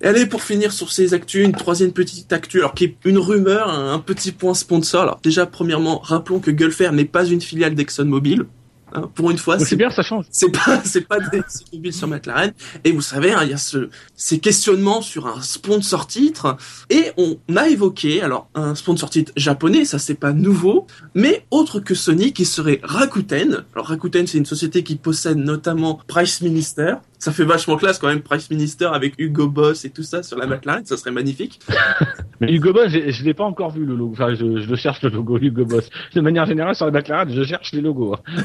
Et 0.00 0.06
allez, 0.06 0.26
pour 0.26 0.42
finir 0.42 0.72
sur 0.72 0.92
ces 0.92 1.14
actus, 1.14 1.44
une 1.44 1.52
troisième 1.52 1.92
petite 1.92 2.32
actu, 2.32 2.58
alors 2.58 2.74
qui 2.74 2.84
est 2.84 2.96
une 3.04 3.18
rumeur, 3.18 3.68
un, 3.70 3.98
petit 3.98 4.32
point 4.32 4.54
sponsor. 4.54 5.02
Alors 5.02 5.20
déjà, 5.22 5.46
premièrement, 5.46 5.98
rappelons 5.98 6.38
que 6.38 6.50
Gulfer 6.50 6.90
n'est 6.92 7.04
pas 7.04 7.24
une 7.24 7.40
filiale 7.40 7.74
d'ExxonMobil. 7.74 8.46
Hein, 8.94 9.10
pour 9.14 9.30
une 9.30 9.38
fois, 9.38 9.58
c'est 9.58 9.76
bien, 9.76 9.90
ça 9.90 10.02
change. 10.02 10.24
C'est 10.30 10.50
pas, 10.50 10.80
c'est 10.84 11.06
pas 11.06 11.20
des 11.20 11.42
mobiles 11.72 11.92
sur 11.92 12.08
McLaren. 12.08 12.52
Et 12.84 12.92
vous 12.92 13.00
savez, 13.00 13.32
hein, 13.32 13.40
il 13.42 13.50
y 13.50 13.54
a 13.54 13.58
ce, 13.58 13.90
ces 14.16 14.38
questionnements 14.38 15.02
sur 15.02 15.26
un 15.26 15.40
sponsor 15.42 16.06
titre. 16.06 16.56
Et 16.90 17.12
on 17.16 17.38
a 17.56 17.68
évoqué, 17.68 18.22
alors, 18.22 18.48
un 18.54 18.74
sponsor 18.74 19.10
titre 19.10 19.32
japonais, 19.36 19.84
ça 19.84 19.98
c'est 19.98 20.14
pas 20.14 20.32
nouveau, 20.32 20.86
mais 21.14 21.46
autre 21.50 21.80
que 21.80 21.94
Sony, 21.94 22.32
qui 22.32 22.44
serait 22.44 22.80
Rakuten. 22.82 23.64
Alors 23.74 23.86
Rakuten, 23.86 24.26
c'est 24.26 24.38
une 24.38 24.46
société 24.46 24.82
qui 24.82 24.96
possède 24.96 25.38
notamment 25.38 26.00
Price 26.06 26.40
Minister, 26.40 26.94
ça 27.18 27.32
fait 27.32 27.44
vachement 27.44 27.76
classe 27.76 27.98
quand 27.98 28.06
même 28.06 28.22
Price 28.22 28.48
Minister 28.50 28.86
avec 28.86 29.14
Hugo 29.18 29.48
Boss 29.48 29.84
et 29.84 29.90
tout 29.90 30.04
ça 30.04 30.22
sur 30.22 30.38
la 30.38 30.46
McLaren, 30.46 30.84
ça 30.86 30.96
serait 30.96 31.10
magnifique. 31.10 31.58
Mais 32.40 32.52
Hugo 32.52 32.72
Boss, 32.72 32.90
je, 32.90 33.24
l'ai 33.24 33.34
pas 33.34 33.44
encore 33.44 33.70
vu 33.70 33.84
le 33.84 33.96
logo. 33.96 34.12
Enfin, 34.12 34.34
je, 34.34 34.44
le 34.44 34.76
cherche 34.76 35.02
le 35.02 35.08
logo 35.08 35.36
Hugo 35.38 35.64
Boss. 35.64 35.90
De 36.14 36.20
manière 36.20 36.46
générale 36.46 36.76
sur 36.76 36.86
la 36.86 36.92
McLaren, 36.92 37.28
je 37.28 37.42
cherche 37.42 37.72
les 37.72 37.80
logos. 37.80 38.14
Hein. 38.14 38.42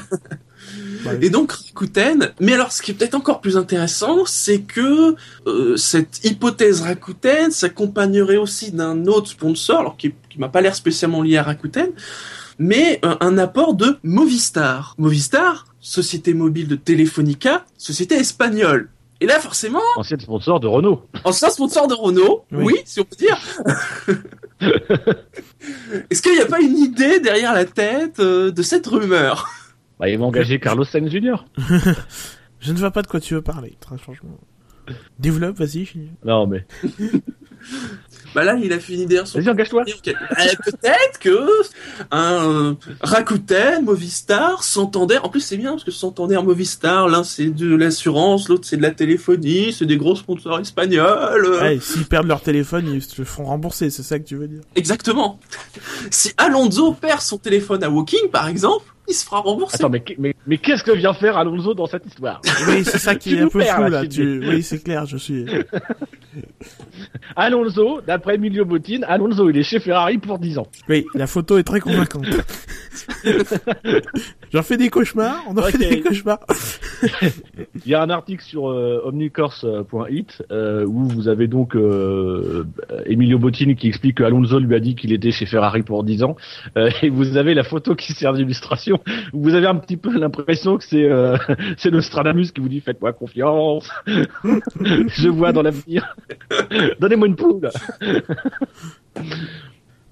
Et 1.21 1.29
donc 1.29 1.51
Rakuten. 1.51 2.31
Mais 2.39 2.53
alors, 2.53 2.71
ce 2.71 2.81
qui 2.81 2.91
est 2.91 2.93
peut-être 2.93 3.15
encore 3.15 3.41
plus 3.41 3.57
intéressant, 3.57 4.25
c'est 4.25 4.61
que 4.61 5.15
euh, 5.47 5.75
cette 5.75 6.23
hypothèse 6.23 6.81
Rakuten 6.81 7.51
s'accompagnerait 7.51 8.37
aussi 8.37 8.71
d'un 8.71 9.05
autre 9.07 9.29
sponsor, 9.29 9.79
alors 9.79 9.97
qui, 9.97 10.13
qui 10.29 10.39
m'a 10.39 10.49
pas 10.49 10.61
l'air 10.61 10.75
spécialement 10.75 11.21
lié 11.21 11.37
à 11.37 11.43
Rakuten, 11.43 11.91
mais 12.59 12.99
euh, 13.03 13.15
un 13.19 13.37
apport 13.37 13.73
de 13.73 13.97
Movistar. 14.03 14.95
Movistar, 14.97 15.65
société 15.79 16.33
mobile 16.33 16.67
de 16.67 16.75
Telefonica, 16.75 17.65
société 17.77 18.15
espagnole. 18.15 18.89
Et 19.19 19.25
là, 19.25 19.39
forcément... 19.39 19.79
Ancien 19.95 20.19
sponsor 20.19 20.59
de 20.59 20.67
Renault. 20.67 21.05
Ancien 21.23 21.49
sponsor 21.49 21.87
de 21.87 21.93
Renault, 21.93 22.45
oui, 22.51 22.75
si 22.83 22.99
on 22.99 23.05
peut 23.05 23.15
dire. 23.15 23.39
Est-ce 26.09 26.21
qu'il 26.21 26.33
n'y 26.33 26.41
a 26.41 26.45
pas 26.45 26.59
une 26.59 26.77
idée 26.77 27.19
derrière 27.19 27.53
la 27.53 27.65
tête 27.65 28.19
euh, 28.19 28.51
de 28.51 28.61
cette 28.61 28.85
rumeur? 28.87 29.49
Bah, 30.03 30.09
Ils 30.09 30.19
vont 30.19 30.25
engager 30.25 30.59
Carlos 30.59 30.83
Sainz 30.83 31.09
Jr. 31.09 31.45
Je 32.59 32.73
ne 32.73 32.77
vois 32.77 32.91
pas 32.91 33.01
de 33.01 33.07
quoi 33.07 33.21
tu 33.21 33.33
veux 33.33 33.41
parler, 33.41 33.77
très 33.79 33.97
franchement. 33.97 34.37
Développe, 35.17 35.57
vas-y. 35.57 35.87
Non, 36.25 36.45
mais... 36.45 36.65
Bah 38.35 38.43
là, 38.43 38.57
il 38.61 38.73
a 38.73 38.79
fini 38.79 39.05
d'ailleurs 39.05 39.27
son. 39.27 39.39
Vas-y, 39.39 39.49
engage-toi. 39.49 39.83
Eh, 39.87 40.13
peut-être 40.65 41.19
que 41.19 41.47
un 42.11 42.75
Rakuten, 43.01 43.85
Movistar, 43.85 44.63
Santander. 44.63 45.19
En 45.21 45.29
plus, 45.29 45.41
c'est 45.41 45.57
bien 45.57 45.71
parce 45.71 45.83
que 45.83 45.91
Santander, 45.91 46.39
Movistar, 46.43 47.07
l'un 47.07 47.23
c'est 47.23 47.45
de 47.45 47.75
l'assurance, 47.75 48.49
l'autre 48.49 48.65
c'est 48.65 48.77
de 48.77 48.81
la 48.81 48.91
téléphonie, 48.91 49.71
c'est 49.71 49.85
des 49.85 49.97
gros 49.97 50.15
sponsors 50.15 50.59
espagnols. 50.59 51.45
Ouais, 51.61 51.79
s'ils 51.79 52.05
perdent 52.05 52.27
leur 52.27 52.41
téléphone, 52.41 52.89
ils 52.91 53.03
se 53.03 53.23
font 53.23 53.45
rembourser. 53.45 53.91
C'est 53.91 54.03
ça 54.03 54.17
que 54.17 54.25
tu 54.25 54.35
veux 54.35 54.47
dire 54.47 54.61
Exactement. 54.75 55.39
Si 56.09 56.31
Alonso 56.37 56.93
perd 56.93 57.21
son 57.21 57.37
téléphone 57.37 57.83
à 57.83 57.89
Walking, 57.89 58.29
par 58.31 58.47
exemple, 58.47 58.92
il 59.07 59.13
se 59.13 59.25
fera 59.25 59.39
rembourser. 59.39 59.75
Attends, 59.75 59.89
mais, 59.89 60.03
mais, 60.17 60.35
mais 60.47 60.57
qu'est-ce 60.57 60.83
que 60.83 60.91
vient 60.91 61.13
faire 61.13 61.37
Alonso 61.37 61.73
dans 61.73 61.87
cette 61.87 62.05
histoire 62.05 62.41
Oui, 62.67 62.83
c'est 62.83 62.97
ça 62.99 63.15
qui 63.15 63.35
est 63.35 63.41
un 63.41 63.47
peu 63.47 63.61
flou 63.61 63.89
là. 63.89 64.05
Tu... 64.05 64.39
Oui, 64.47 64.63
c'est 64.63 64.83
clair, 64.83 65.05
je 65.05 65.17
suis. 65.17 65.45
Alonso, 67.35 68.01
d'après 68.05 68.35
Emilio 68.35 68.65
Bottine, 68.65 69.03
Alonso 69.07 69.49
il 69.49 69.57
est 69.57 69.63
chez 69.63 69.79
Ferrari 69.79 70.17
pour 70.17 70.39
10 70.39 70.57
ans. 70.59 70.67
Oui, 70.89 71.05
la 71.13 71.27
photo 71.27 71.57
est 71.57 71.63
très 71.63 71.79
convaincante. 71.79 72.25
J'en 74.53 74.61
fais 74.61 74.77
des 74.77 74.89
cauchemars, 74.89 75.43
on 75.47 75.57
en 75.57 75.63
fait 75.63 75.77
des 75.77 76.01
cauchemars. 76.01 76.39
Il 77.85 77.91
y 77.91 77.95
a 77.95 78.01
un 78.01 78.09
article 78.09 78.43
sur 78.43 78.69
euh, 78.69 79.01
omnicourse.it 79.03 80.43
euh, 80.51 80.85
où 80.85 81.05
vous 81.05 81.27
avez 81.27 81.47
donc 81.47 81.75
euh, 81.75 82.65
Emilio 83.05 83.39
Bottini 83.39 83.75
qui 83.75 83.87
explique 83.87 84.17
que 84.17 84.23
Alonso 84.23 84.59
lui 84.59 84.75
a 84.75 84.79
dit 84.79 84.95
qu'il 84.95 85.11
était 85.11 85.31
chez 85.31 85.45
Ferrari 85.45 85.81
pour 85.81 86.03
10 86.03 86.23
ans 86.23 86.35
euh, 86.77 86.89
et 87.01 87.09
vous 87.09 87.37
avez 87.37 87.53
la 87.53 87.63
photo 87.63 87.95
qui 87.95 88.13
sert 88.13 88.33
d'illustration. 88.33 88.92
Vous 89.33 89.53
avez 89.53 89.67
un 89.67 89.75
petit 89.75 89.97
peu 89.97 90.17
l'impression 90.17 90.77
que 90.77 90.83
c'est 90.83 91.09
euh, 91.09 91.37
c'est 91.77 91.91
qui 92.51 92.61
vous 92.61 92.69
dit 92.69 92.81
faites-moi 92.81 93.13
confiance. 93.13 93.89
Je 94.05 95.29
vois 95.29 95.51
dans 95.51 95.61
l'avenir. 95.61 96.15
Donnez-moi 96.99 97.27
une 97.27 97.35
poule. 97.35 97.69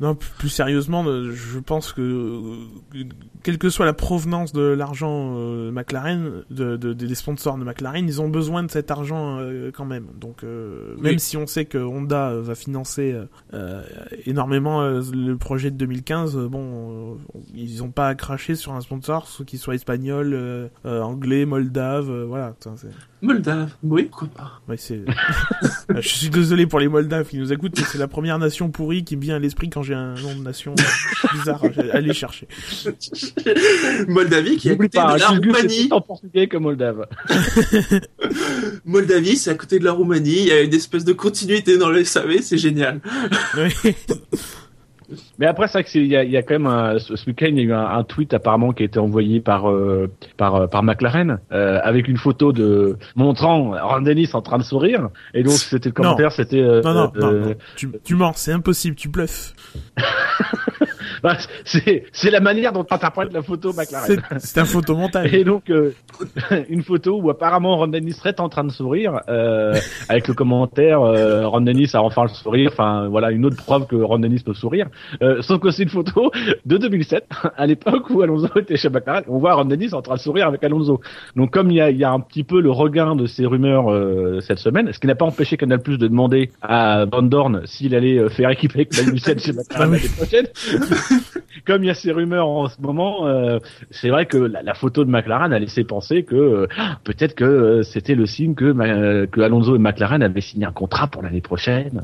Non, 0.02 0.16
plus 0.16 0.50
sérieusement, 0.50 1.06
euh, 1.06 1.32
je 1.32 1.60
pense 1.60 1.94
que 1.94 2.02
euh, 2.02 3.04
quelle 3.44 3.60
que 3.60 3.70
soit 3.70 3.86
la 3.86 3.94
provenance 3.94 4.52
de 4.52 4.62
l'argent 4.64 5.36
euh, 5.38 5.72
McLaren, 5.72 6.44
de, 6.50 6.76
de- 6.76 6.94
des 6.94 7.14
sponsors 7.16 7.58
de 7.58 7.64
McLaren, 7.64 8.04
ils 8.08 8.20
ont 8.20 8.28
besoin 8.28 8.64
de 8.64 8.72
cet 8.72 8.90
argent 8.90 9.38
euh, 9.40 9.70
quand 9.72 9.86
même. 9.86 10.08
Donc 10.20 10.44
euh, 10.44 10.96
même 10.98 11.20
si 11.20 11.38
on 11.38 11.46
sait 11.46 11.66
que 11.66 11.78
Honda 11.78 12.34
va 12.34 12.56
financer 12.56 13.16
énormément 14.26 14.82
le 14.82 15.34
projet 15.36 15.72
de 15.72 15.78
2015, 15.78 16.36
euh, 16.38 16.48
bon, 16.48 17.18
ils 17.54 17.84
ont 17.84 17.92
pas 17.92 18.08
à 18.08 18.16
cracher 18.16 18.56
sur 18.56 18.74
un 18.74 18.82
sponsor, 18.82 19.28
qu'il 19.46 19.60
soit 19.60 19.76
espagnol, 19.76 20.70
anglais, 20.84 21.46
moldave, 21.46 22.24
voilà. 22.24 22.56
Moldave, 23.22 23.70
oui, 23.84 24.06
pourquoi 24.06 24.28
pas. 24.30 24.62
Ouais, 24.68 24.78
c'est. 24.78 25.02
je 25.96 26.08
suis 26.08 26.30
désolé 26.30 26.66
pour 26.66 26.80
les 26.80 26.88
Moldaves 26.88 27.28
qui 27.28 27.38
nous 27.38 27.54
écoutent, 27.54 27.78
mais 27.78 27.84
c'est 27.84 28.00
la 28.00 28.08
première 28.08 28.40
nation 28.40 28.72
pourrie 28.72 29.04
qui 29.04 29.16
me 29.16 29.22
vient 29.22 29.36
à 29.36 29.40
l'esprit 29.40 29.70
quand 29.70 29.84
j'ai 29.84 29.94
un 29.94 30.16
nom 30.16 30.36
de 30.36 30.42
nation 30.42 30.74
euh, 30.80 31.38
bizarre 31.38 31.62
à 31.64 31.96
aller 31.98 32.14
chercher. 32.14 32.48
Moldavie 34.08 34.58
qui 34.58 34.70
est 34.70 34.72
à 34.72 34.76
côté 34.76 34.98
pas, 34.98 35.14
de 35.14 35.20
la 35.20 35.28
Roumanie. 35.28 35.88
en 35.92 36.02
portugais 36.02 36.48
que 36.48 36.58
moldave. 36.58 37.06
Moldavie, 38.86 39.38
c'est 39.38 39.52
à 39.52 39.56
côté 39.56 39.78
de 39.78 39.86
la 39.86 39.92
Roumanie. 39.92 40.40
Il 40.40 40.48
y 40.48 40.52
a 40.52 40.62
une 40.62 40.74
espèce 40.74 41.06
de 41.06 41.14
continuité 41.14 41.78
dans 41.78 41.90
le 41.90 42.04
SAV, 42.04 42.42
c'est 42.42 42.58
génial. 42.58 43.02
Oui. 43.56 43.96
Mais 45.40 45.46
après, 45.46 45.68
c'est 45.68 45.80
vrai 45.80 45.84
qu'il 45.84 46.06
y 46.06 46.10
y 46.10 46.38
a 46.38 46.42
quand 46.44 46.54
même 46.54 46.68
un, 46.68 47.00
ce 47.00 47.14
week-end, 47.28 47.48
il 47.50 47.58
y 47.58 47.62
a 47.62 47.64
eu 47.64 47.74
un, 47.74 47.86
un 47.86 48.04
tweet 48.04 48.34
apparemment 48.34 48.72
qui 48.72 48.84
a 48.84 48.86
été 48.86 49.00
envoyé 49.00 49.40
par 49.40 49.70
euh, 49.70 50.10
par 50.38 50.56
euh, 50.56 50.68
par 50.68 50.84
McLaren 50.84 51.40
euh, 51.52 51.80
avec 51.84 52.08
une 52.08 52.18
photo 52.18 52.52
de 52.54 52.98
montrant 53.16 53.72
Ron 53.72 54.02
Dennis 54.02 54.30
en 54.34 54.42
train 54.42 54.58
de 54.58 54.64
sourire. 54.64 55.10
Et 55.34 55.44
donc 55.44 55.54
c'était 55.54 55.90
le 55.90 55.94
commentaire, 55.94 56.32
c'était 56.32 56.62
euh, 56.62 56.82
Non, 56.82 56.94
non, 56.94 57.12
non, 57.16 57.28
euh, 57.28 57.46
non. 57.50 57.56
Tu, 57.76 57.90
tu 58.04 58.16
mens, 58.16 58.34
c'est 58.36 58.52
impossible, 58.52 58.96
tu 58.96 59.10
bluffes. 59.10 59.54
bah, 61.24 61.38
c'est 61.66 62.30
la 62.32 62.40
manière 62.40 62.74
dont 62.74 62.84
tu 62.84 62.94
interprètes 62.94 63.34
la 63.34 63.42
photo 63.42 63.74
McLaren. 63.74 64.22
C'est 64.40 64.60
un 64.60 64.66
photomontage. 64.66 65.34
Et 65.34 65.44
donc 65.44 65.70
euh, 65.70 65.94
une 66.70 66.84
photo 66.84 67.20
où 67.22 67.30
apparemment 67.30 67.78
Ron 67.78 67.88
Dennis 67.88 68.14
serait 68.14 68.40
en 68.40 68.50
train 68.50 68.64
de 68.64 68.72
sourire 68.72 69.22
euh, 69.30 69.76
avec 70.10 70.28
le 70.28 70.34
commentaire 70.34 71.02
euh, 71.02 71.48
Ron 71.48 71.62
Dennis 71.62 71.92
a 71.94 72.02
enfin 72.02 72.24
le 72.24 72.30
sourire. 72.30 72.70
Enfin 72.72 73.08
voilà 73.10 73.32
une 73.32 73.46
autre 73.46 73.58
preuve 73.58 73.88
que 73.88 73.96
Ron 73.96 74.20
Dennis 74.20 74.42
peut 74.46 74.54
sourire. 74.54 74.88
Euh, 75.22 75.42
sauf 75.42 75.60
que 75.60 75.72
c'est 75.72 75.84
une 75.84 75.90
photo 75.90 76.32
de 76.66 76.78
2007 76.78 77.26
à 77.58 77.66
l'époque 77.68 78.10
où 78.10 78.22
Alonso 78.22 78.48
était 78.58 78.78
chez 78.78 78.90
McLaren. 78.90 79.24
On 79.28 79.38
voit 79.40 79.54
Ron 79.54 79.66
Dennis 79.66 79.94
en 79.94 80.02
train 80.02 80.16
de 80.16 80.20
sourire 80.20 80.48
avec 80.48 80.64
Alonso. 80.64 81.02
Donc 81.36 81.52
comme 81.52 81.70
il 81.72 81.78
y 81.78 81.82
a, 81.82 81.92
y 81.92 82.04
a 82.04 82.12
un 82.12 82.20
petit 82.20 82.44
peu 82.44 82.62
le 82.62 82.72
regain 82.72 83.16
de 83.16 83.26
ces 83.26 83.46
rumeurs 83.46 83.92
euh, 83.92 84.40
cette 84.42 84.60
semaine, 84.60 84.92
ce 84.94 85.00
qui 85.00 85.08
n'a 85.08 85.16
pas 85.16 85.26
empêché 85.26 85.58
Canal 85.58 85.80
Plus 85.82 85.98
de 85.98 86.08
demander 86.08 86.52
à 86.62 87.06
Van 87.12 87.22
Dorn 87.22 87.62
s'il 87.66 87.96
allait 87.96 88.18
euh, 88.18 88.30
faire 88.30 88.50
équiper 88.50 88.80
avec 88.82 88.98
la 88.98 89.04
Lucette 89.04 89.42
chez 89.44 89.54
McLaren 89.54 89.90
Ah 89.90 89.90
oui. 89.92 89.98
l'année 89.98 90.16
prochaine. 90.16 90.48
comme 91.66 91.84
il 91.84 91.88
y 91.88 91.90
a 91.90 91.94
ces 91.94 92.12
rumeurs 92.12 92.48
en 92.48 92.68
ce 92.68 92.82
moment, 92.82 93.28
euh, 93.28 93.60
c'est 93.92 94.10
vrai 94.10 94.26
que 94.26 94.38
la, 94.38 94.62
la 94.64 94.74
photo 94.74 95.04
de 95.06 95.10
McLaren 95.10 95.54
a 95.54 95.60
laissé 95.60 95.84
penser 95.84 96.24
que 96.24 96.36
euh, 96.36 96.68
peut-être 97.04 97.36
que 97.36 97.44
euh, 97.44 97.84
c'était 97.84 98.16
le 98.16 98.26
signe 98.26 98.56
que, 98.56 98.74
Alonso 99.42 99.76
et 99.76 99.80
McLaren 99.80 100.22
avaient 100.24 100.42
signé 100.42 100.66
un 100.66 100.72
contrat 100.72 101.08
pour 101.08 101.22
l'année 101.22 101.42
prochaine. 101.42 102.04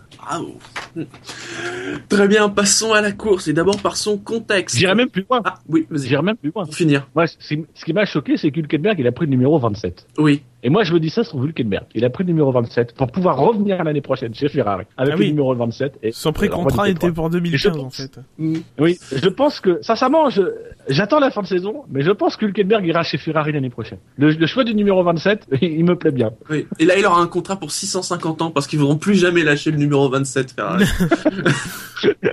Très 2.10 2.28
bien, 2.28 2.50
passons 2.50 2.94
à 2.94 3.02
la 3.02 3.12
course 3.12 3.48
et 3.48 3.54
d'abord 3.54 3.82
par 3.82 3.98
son 3.98 4.18
contexte. 4.18 4.78
J'irai 4.78 4.96
même 4.96 5.10
plus 5.10 5.26
loin. 5.30 5.42
Ah 5.46 5.56
oui, 5.68 5.86
vas-y. 5.90 6.08
J'irai 6.08 6.24
même 6.24 6.38
plus 6.38 6.52
loin. 6.54 6.66
Pour 6.66 6.76
finir. 6.76 7.08
C'est- 7.40 7.66
ce 7.74 7.86
qui 7.86 7.94
m'a 7.94 8.06
choqué, 8.06 8.38
c'est 8.38 8.52
qu'Hülkenberg, 8.52 9.00
il 9.00 9.08
a 9.08 9.12
pris 9.12 9.26
le 9.26 9.32
numéro 9.32 9.58
27. 9.60 10.08
Oui. 10.18 10.42
Et 10.64 10.70
moi, 10.70 10.84
je 10.84 10.92
me 10.92 11.00
dis 11.00 11.12
ça 11.12 11.24
sur 11.24 11.38
Hülkenberg. 11.44 11.86
Il 11.94 12.04
a 12.04 12.10
pris 12.10 12.24
le 12.24 12.30
numéro 12.30 12.52
27 12.52 12.94
pour 12.96 13.12
pouvoir 13.12 13.38
revenir 13.38 13.84
l'année 13.84 14.02
prochaine 14.02 14.34
chez 14.34 14.50
Ferrari 14.50 14.86
avec 14.98 15.14
Ah 15.14 15.18
le 15.18 15.26
numéro 15.26 15.54
27. 15.54 16.00
Et 16.02 16.12
Son 16.12 16.34
pré-contrat 16.34 16.90
était 16.90 17.12
pour 17.12 17.30
2015 17.30 17.62
je 17.62 17.80
en 17.80 17.90
fait. 17.92 18.20
Mm. 18.40 18.56
Oui, 18.80 18.98
je 19.16 19.30
pense 19.30 19.60
que, 19.60 19.80
sincèrement, 19.84 20.32
je, 20.32 20.42
j'attends 20.90 21.20
la 21.20 21.30
fin 21.30 21.44
de 21.44 21.48
saison, 21.48 21.84
mais 21.92 22.02
je 22.02 22.10
pense 22.10 22.36
qu'Hülkenberg 22.38 22.84
ira 22.88 23.04
chez 23.04 23.20
Ferrari 23.20 23.52
l'année 23.52 23.70
prochaine. 23.70 24.00
Le, 24.18 24.32
le 24.32 24.48
choix 24.48 24.64
du 24.64 24.74
numéro 24.74 25.04
27, 25.04 25.48
il 25.62 25.86
me 25.86 25.96
plaît 25.96 26.12
bien. 26.12 26.32
oui. 26.50 26.66
Et 26.80 26.86
là, 26.86 26.98
il 26.98 27.06
aura 27.06 27.22
un 27.22 27.28
contrat 27.28 27.58
pour 27.58 27.72
650 27.72 28.42
ans 28.42 28.50
parce 28.52 28.66
qu'ils 28.66 28.80
voudront 28.80 28.98
plus 28.98 29.16
jamais 29.16 29.44
lâcher 29.44 29.70
le 29.70 29.78
numéro 29.78 30.10
27 30.10 30.52
Ferrari. 30.52 30.86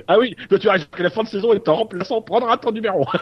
Ah 0.07 0.19
oui, 0.19 0.35
toi 0.47 0.59
tu 0.59 0.69
arrives 0.69 0.81
jusqu'à 0.81 1.01
la 1.01 1.09
fin 1.09 1.23
de 1.23 1.27
saison 1.27 1.51
et 1.51 1.59
ton 1.59 1.73
remplaçant 1.73 2.21
prendra 2.21 2.55
ton 2.57 2.71
numéro. 2.71 3.03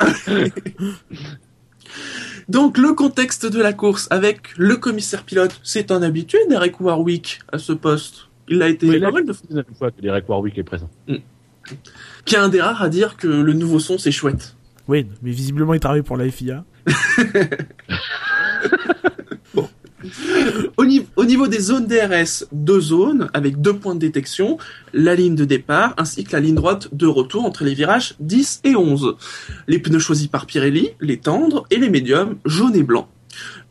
Donc, 2.50 2.78
le 2.78 2.94
contexte 2.94 3.46
de 3.46 3.62
la 3.62 3.74
course 3.74 4.08
avec 4.12 4.50
le 4.58 4.76
commissaire 4.78 5.24
pilote, 5.24 5.60
c'est 5.64 5.92
un 5.92 6.02
habitué 6.02 6.40
d'Eric 6.50 6.80
Warwick 6.82 7.40
à 7.52 7.58
ce 7.58 7.74
poste. 7.74 8.28
Il 8.48 8.62
a 8.62 8.68
été 8.70 8.88
Oui, 8.90 9.00
pas 9.00 9.12
mal 9.12 9.26
de 9.26 9.34
fois. 9.34 9.46
c'est 9.50 9.56
la 9.56 9.64
fois 9.78 9.92
que 9.92 10.02
Derek 10.02 10.28
Warwick 10.28 10.58
est 10.58 10.64
présent. 10.64 10.90
Qui 12.26 12.36
est 12.36 12.40
un 12.40 12.50
des 12.50 12.62
rares 12.62 12.82
à 12.84 12.90
dire 12.90 13.16
que 13.18 13.28
le 13.28 13.54
nouveau 13.54 13.80
son, 13.80 13.98
c'est 13.98 14.12
chouette. 14.12 14.56
Oui, 14.90 15.08
mais 15.22 15.32
visiblement 15.32 15.74
il 15.74 15.80
travaille 15.80 16.02
pour 16.02 16.18
la 16.18 16.30
FIA. 16.30 16.66
Au, 20.78 20.86
ni- 20.86 21.06
au 21.16 21.26
niveau 21.26 21.48
des 21.48 21.60
zones 21.60 21.88
DRS, 21.88 22.46
deux 22.52 22.82
zones 22.82 23.30
avec 23.34 23.62
deux 23.62 23.74
points 23.74 23.96
de 23.96 24.00
détection, 24.00 24.58
la 24.94 25.16
ligne 25.16 25.36
de 25.36 25.46
départ 25.46 25.94
ainsi 25.98 26.24
que 26.24 26.32
la 26.34 26.40
ligne 26.40 26.56
droite 26.56 26.90
de 26.94 27.08
retour 27.08 27.46
entre 27.46 27.64
les 27.64 27.74
virages 27.74 28.16
10 28.20 28.62
et 28.64 28.76
11. 28.76 29.16
Les 29.68 29.80
pneus 29.80 30.00
choisis 30.00 30.28
par 30.28 30.46
Pirelli, 30.46 30.90
les 31.00 31.18
tendres 31.18 31.66
et 31.72 31.78
les 31.78 31.90
médiums, 31.90 32.36
jaune 32.46 32.76
et 32.76 32.84
blanc. 32.84 33.08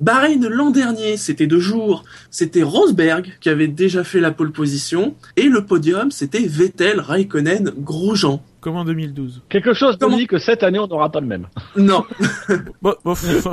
Bahreïn 0.00 0.48
l'an 0.48 0.70
dernier, 0.70 1.16
c'était 1.16 1.46
deux 1.46 1.60
jours, 1.60 2.02
c'était 2.30 2.64
Rosberg 2.64 3.32
qui 3.40 3.48
avait 3.48 3.68
déjà 3.68 4.02
fait 4.02 4.18
la 4.20 4.32
pole 4.32 4.50
position 4.50 5.14
et 5.36 5.44
le 5.48 5.64
podium 5.64 6.10
c'était 6.10 6.40
Vettel, 6.46 6.98
Raikkonen, 7.00 7.72
Grosjean. 7.78 8.42
Comme 8.62 8.76
en 8.76 8.84
2012. 8.86 9.42
Quelque 9.50 9.74
chose 9.74 9.98
me 10.00 10.16
dit 10.16 10.26
que 10.26 10.38
cette 10.38 10.62
année 10.62 10.78
on 10.78 10.86
n'aura 10.86 11.10
pas 11.12 11.20
le 11.20 11.26
même. 11.26 11.48
Non, 11.76 12.04
Bon, 12.82 12.94
je 13.04 13.50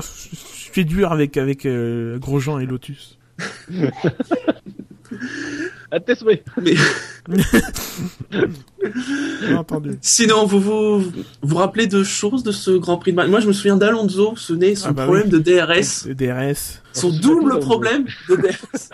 suis 0.72 0.86
dur 0.86 1.12
avec, 1.12 1.36
avec 1.36 1.66
euh, 1.66 2.18
Grosjean 2.20 2.60
et 2.60 2.66
Lotus. 2.66 3.18
Mais 6.62 6.76
entendu. 9.56 9.98
sinon 10.02 10.46
vous 10.46 10.60
vous 10.60 11.12
vous 11.42 11.56
rappelez 11.56 11.88
de 11.88 12.04
choses 12.04 12.44
de 12.44 12.52
ce 12.52 12.72
Grand 12.72 12.98
Prix 12.98 13.14
de 13.14 13.24
Moi 13.26 13.40
je 13.40 13.48
me 13.48 13.54
souviens 13.54 13.76
d'Alonso, 13.76 14.36
ce 14.38 14.54
n'est 14.54 14.76
son 14.76 14.90
Ah 14.90 14.94
bah 14.94 15.04
problème 15.06 15.26
oui. 15.26 15.32
de 15.32 15.40
DRS. 15.40 16.06
Le 16.08 16.14
DRS. 16.14 16.82
Son 16.94 17.10
double 17.10 17.60
problème 17.60 18.06
de 18.30 18.36
DRS. 18.36 18.92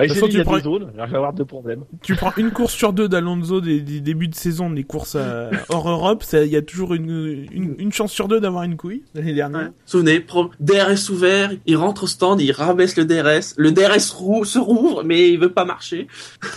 Bah, 0.00 0.06
il 0.06 0.08
De 0.08 0.14
s'est 0.14 0.20
toute 0.20 0.30
dit, 0.30 0.36
il 0.36 0.38
y 0.38 0.40
a 0.40 0.44
façon, 0.44 0.56
deux 0.56 0.62
zones, 0.62 0.90
il 0.94 0.98
va 0.98 1.06
y 1.06 1.14
avoir 1.14 1.32
deux 1.32 1.44
problèmes. 1.44 1.84
Tu 2.02 2.14
prends 2.14 2.32
une 2.38 2.50
course 2.50 2.72
sur 2.72 2.92
deux 2.92 3.08
d'Alonso 3.08 3.60
des, 3.60 3.80
des 3.80 4.00
débuts 4.00 4.28
de 4.28 4.34
saison, 4.34 4.70
des 4.70 4.84
courses 4.84 5.14
à- 5.16 5.50
hors 5.68 5.88
Europe, 5.88 6.24
il 6.32 6.46
y 6.46 6.56
a 6.56 6.62
toujours 6.62 6.94
une, 6.94 7.46
une, 7.52 7.74
une 7.78 7.92
chance 7.92 8.12
sur 8.12 8.26
deux 8.28 8.40
d'avoir 8.40 8.62
une 8.64 8.76
couille 8.76 9.02
l'année 9.14 9.34
dernière. 9.34 9.72
Souvenez, 9.84 10.20
pro- 10.20 10.50
DRS 10.60 11.10
ouvert, 11.10 11.52
il 11.66 11.76
rentre 11.76 12.04
au 12.04 12.06
stand, 12.06 12.40
il 12.40 12.52
rabaisse 12.52 12.96
le 12.96 13.04
DRS, 13.04 13.54
le 13.58 13.72
DRS 13.72 14.10
rou- 14.14 14.44
se 14.44 14.58
rouvre, 14.58 15.04
mais 15.04 15.30
il 15.30 15.38
veut 15.38 15.52
pas 15.52 15.64
marcher. 15.64 16.06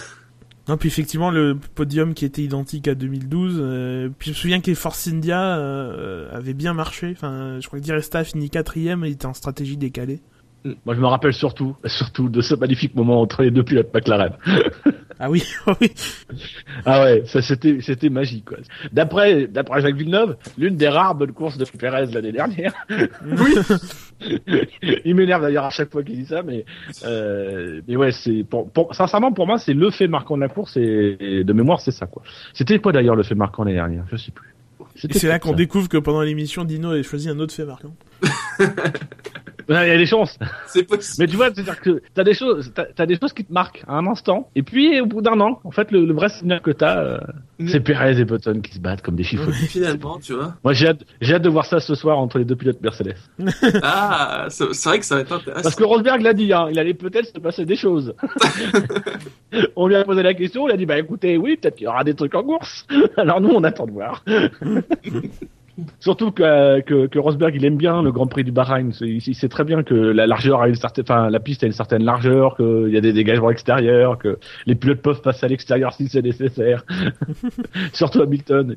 Non, 0.69 0.77
puis 0.77 0.87
effectivement, 0.87 1.29
le 1.29 1.57
podium 1.75 2.13
qui 2.13 2.23
était 2.23 2.41
identique 2.41 2.87
à 2.87 2.95
2012. 2.95 3.57
euh, 3.59 4.07
puis 4.17 4.27
je 4.29 4.31
me 4.31 4.35
souviens 4.35 4.61
que 4.61 4.67
les 4.67 4.75
Force 4.75 5.09
India 5.09 5.57
euh, 5.57 6.29
avaient 6.31 6.53
bien 6.53 6.73
marché. 6.73 7.11
Enfin, 7.11 7.57
je 7.59 7.67
crois 7.67 7.79
que 7.79 7.83
Di 7.83 7.91
Resta 7.91 8.19
a 8.19 8.23
fini 8.23 8.49
quatrième, 8.49 9.03
il 9.03 9.11
était 9.11 9.25
en 9.25 9.33
stratégie 9.33 9.75
décalée. 9.75 10.21
Moi 10.85 10.95
je 10.95 10.99
me 11.01 11.07
rappelle 11.07 11.33
surtout, 11.33 11.75
surtout 11.85 12.29
de 12.29 12.41
ce 12.41 12.55
magnifique 12.55 12.95
moment 12.95 13.19
entre 13.21 13.43
les 13.43 13.51
deux 13.51 13.63
pilotes 13.63 13.93
McLaren. 13.93 14.33
Ah 15.19 15.29
oui, 15.29 15.43
oui. 15.79 15.91
Ah 16.85 17.03
ouais, 17.03 17.23
ça 17.27 17.41
c'était 17.41 17.79
c'était 17.81 18.09
magique 18.09 18.45
quoi. 18.45 18.57
D'après 18.91 19.47
d'après 19.47 19.79
Jacques 19.81 19.95
Villeneuve, 19.95 20.35
l'une 20.57 20.75
des 20.75 20.89
rares 20.89 21.15
bonnes 21.15 21.31
courses 21.31 21.57
de 21.57 21.65
Perez 21.65 22.07
l'année 22.07 22.31
dernière. 22.31 22.73
Oui. 22.89 23.53
Il 25.05 25.15
m'énerve 25.15 25.41
d'ailleurs 25.43 25.65
à 25.65 25.69
chaque 25.69 25.91
fois 25.91 26.03
qu'il 26.03 26.15
dit 26.17 26.25
ça, 26.25 26.41
mais 26.43 26.65
euh, 27.05 27.81
mais 27.87 27.95
ouais, 27.95 28.11
c'est 28.11 28.43
pour, 28.43 28.69
pour- 28.69 28.93
sincèrement 28.95 29.31
pour 29.31 29.45
moi 29.47 29.59
c'est 29.59 29.73
le 29.73 29.91
fait 29.91 30.07
marquant 30.07 30.35
de 30.35 30.41
la 30.41 30.49
course 30.49 30.75
et, 30.77 31.15
et 31.19 31.43
de 31.43 31.53
mémoire 31.53 31.79
c'est 31.79 31.91
ça 31.91 32.05
quoi. 32.07 32.23
C'était 32.53 32.79
quoi 32.79 32.91
d'ailleurs 32.91 33.15
le 33.15 33.23
fait 33.23 33.35
marquant 33.35 33.63
l'année 33.63 33.77
dernière? 33.77 34.05
Je 34.11 34.17
sais 34.17 34.31
plus. 34.31 34.49
Et 35.09 35.13
c'est 35.13 35.27
là 35.27 35.39
qu'on 35.39 35.53
découvre 35.53 35.89
que 35.89 35.97
pendant 35.97 36.21
l'émission, 36.21 36.63
Dino 36.65 36.91
avait 36.91 37.01
choisi 37.03 37.27
un 37.29 37.39
autre 37.39 37.53
fait 37.53 37.65
marquant. 37.65 37.93
Il 39.69 39.75
y 39.75 39.77
a 39.77 39.97
des 39.97 40.05
chances. 40.05 40.37
C'est 40.67 40.83
possible. 40.83 41.15
Mais 41.23 41.27
tu 41.27 41.37
vois, 41.37 41.47
c'est-à-dire 41.53 41.79
que 41.79 42.01
t'as 42.13 42.25
des 42.25 42.33
choses, 42.33 42.73
t'as, 42.75 42.83
t'as 42.83 43.05
des 43.05 43.17
choses 43.17 43.31
qui 43.31 43.45
te 43.45 43.53
marquent 43.53 43.83
à 43.87 43.93
un 43.93 44.05
instant, 44.07 44.49
et 44.55 44.61
puis 44.61 44.99
au 44.99 45.05
bout 45.05 45.21
d'un 45.21 45.39
an, 45.39 45.61
en 45.63 45.71
fait, 45.71 45.89
le, 45.91 46.05
le 46.05 46.13
vrai 46.13 46.27
souvenir 46.27 46.61
que 46.61 46.71
t'as, 46.71 46.99
euh, 47.01 47.17
Mm. 47.63 47.67
c'est 47.67 47.79
Perez 47.79 48.19
et 48.19 48.25
Button 48.25 48.61
qui 48.61 48.73
se 48.73 48.79
battent 48.79 49.01
comme 49.01 49.15
des 49.15 49.23
chiffres. 49.23 49.49
Finalement, 49.51 50.19
tu 50.19 50.33
vois. 50.33 50.55
Moi, 50.63 50.73
j'ai 50.73 50.87
hâte, 50.87 51.03
j'ai 51.21 51.35
hâte 51.35 51.43
de 51.43 51.49
voir 51.49 51.65
ça 51.65 51.79
ce 51.79 51.95
soir 51.95 52.17
entre 52.17 52.39
les 52.39 52.45
deux 52.45 52.55
pilotes 52.55 52.81
Mercedes. 52.81 53.15
Ah, 53.83 54.47
c'est 54.49 54.73
c'est 54.73 54.89
vrai 54.89 54.99
que 54.99 55.05
ça 55.05 55.15
va 55.15 55.21
être 55.21 55.31
intéressant. 55.31 55.61
Parce 55.63 55.75
que 55.75 55.83
Rosberg 55.83 56.21
l'a 56.21 56.33
dit, 56.33 56.51
hein, 56.51 56.67
il 56.71 56.79
allait 56.79 56.93
peut-être 56.93 57.27
se 57.27 57.39
passer 57.39 57.65
des 57.65 57.75
choses. 57.75 58.13
on 59.75 59.87
lui 59.87 59.95
a 59.95 60.03
posé 60.03 60.23
la 60.23 60.33
question, 60.33 60.67
il 60.67 60.73
a 60.73 60.77
dit, 60.77 60.85
bah 60.85 60.97
écoutez, 60.97 61.37
oui, 61.37 61.57
peut-être 61.57 61.75
qu'il 61.75 61.85
y 61.85 61.87
aura 61.87 62.03
des 62.03 62.13
trucs 62.15 62.33
en 62.35 62.43
course. 62.43 62.85
Alors 63.17 63.39
nous, 63.39 63.49
on 63.49 63.63
attend 63.63 63.85
de 63.85 63.91
voir. 63.91 64.23
Surtout 65.99 66.31
que, 66.31 66.81
que, 66.81 67.07
que, 67.07 67.19
Rosberg, 67.19 67.55
il 67.55 67.65
aime 67.65 67.77
bien 67.77 68.03
le 68.03 68.11
Grand 68.11 68.27
Prix 68.27 68.43
du 68.43 68.51
Bahreïn. 68.51 68.91
Il, 69.01 69.35
sait 69.35 69.49
très 69.49 69.63
bien 69.63 69.83
que 69.83 69.95
la 69.95 70.27
largeur 70.27 70.61
a 70.61 70.67
une 70.67 70.75
certaine, 70.75 71.03
enfin, 71.07 71.29
la 71.29 71.39
piste 71.39 71.63
a 71.63 71.67
une 71.67 71.73
certaine 71.73 72.03
largeur, 72.03 72.55
qu'il 72.57 72.89
y 72.89 72.97
a 72.97 73.01
des 73.01 73.13
dégagements 73.13 73.49
extérieurs, 73.49 74.17
que 74.19 74.37
les 74.67 74.75
pilotes 74.75 75.01
peuvent 75.01 75.21
passer 75.21 75.45
à 75.45 75.49
l'extérieur 75.49 75.93
si 75.93 76.07
c'est 76.07 76.21
nécessaire. 76.21 76.85
Surtout 77.93 78.21
Hamilton. 78.21 78.75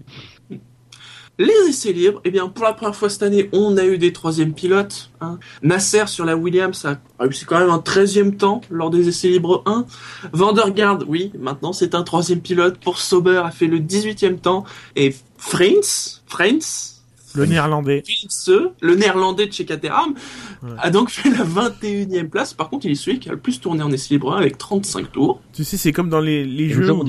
Les 1.38 1.52
essais 1.68 1.92
libres, 1.92 2.22
eh 2.24 2.30
bien, 2.30 2.48
pour 2.48 2.64
la 2.64 2.72
première 2.72 2.96
fois 2.96 3.10
cette 3.10 3.22
année, 3.22 3.50
on 3.52 3.76
a 3.76 3.84
eu 3.84 3.98
des 3.98 4.10
troisièmes 4.14 4.54
pilotes. 4.54 5.10
Hein. 5.20 5.38
Nasser 5.62 6.06
sur 6.06 6.24
la 6.24 6.34
Williams 6.34 6.86
a 6.86 6.96
réussi 7.18 7.44
quand 7.44 7.58
même 7.58 7.68
un 7.68 7.78
treizième 7.78 8.36
temps 8.36 8.62
lors 8.70 8.88
des 8.88 9.06
essais 9.08 9.28
libres 9.28 9.62
1. 9.66 9.84
Vandergaard, 10.32 11.00
oui, 11.06 11.32
maintenant 11.38 11.74
c'est 11.74 11.94
un 11.94 12.04
troisième 12.04 12.40
pilote. 12.40 12.78
Pour 12.78 12.98
Sauber, 12.98 13.42
a 13.44 13.50
fait 13.50 13.66
le 13.66 13.80
18e 13.80 14.38
temps. 14.38 14.64
Et 14.94 15.14
Frins, 15.36 16.22
Frans, 16.26 16.95
le 17.36 17.46
néerlandais. 17.46 18.02
le 18.80 18.94
néerlandais 18.94 19.46
de 19.46 19.52
chez 19.52 19.64
Caterham, 19.64 20.14
a 20.78 20.90
donc 20.90 21.10
fait 21.10 21.30
la 21.30 21.44
21e 21.44 22.28
place. 22.28 22.54
Par 22.54 22.68
contre, 22.68 22.86
il 22.86 22.92
est 22.92 22.96
celui 22.96 23.18
qui 23.18 23.28
a 23.28 23.32
le 23.32 23.38
plus 23.38 23.60
tourné 23.60 23.82
en 23.82 23.90
essai 23.90 24.14
libre 24.14 24.34
avec 24.34 24.58
35 24.58 25.12
tours. 25.12 25.40
Tu 25.52 25.64
sais, 25.64 25.76
c'est 25.76 25.92
comme 25.92 26.08
dans 26.08 26.20
les, 26.20 26.44
les 26.44 26.68
jeux 26.68 26.90
où, 26.90 27.04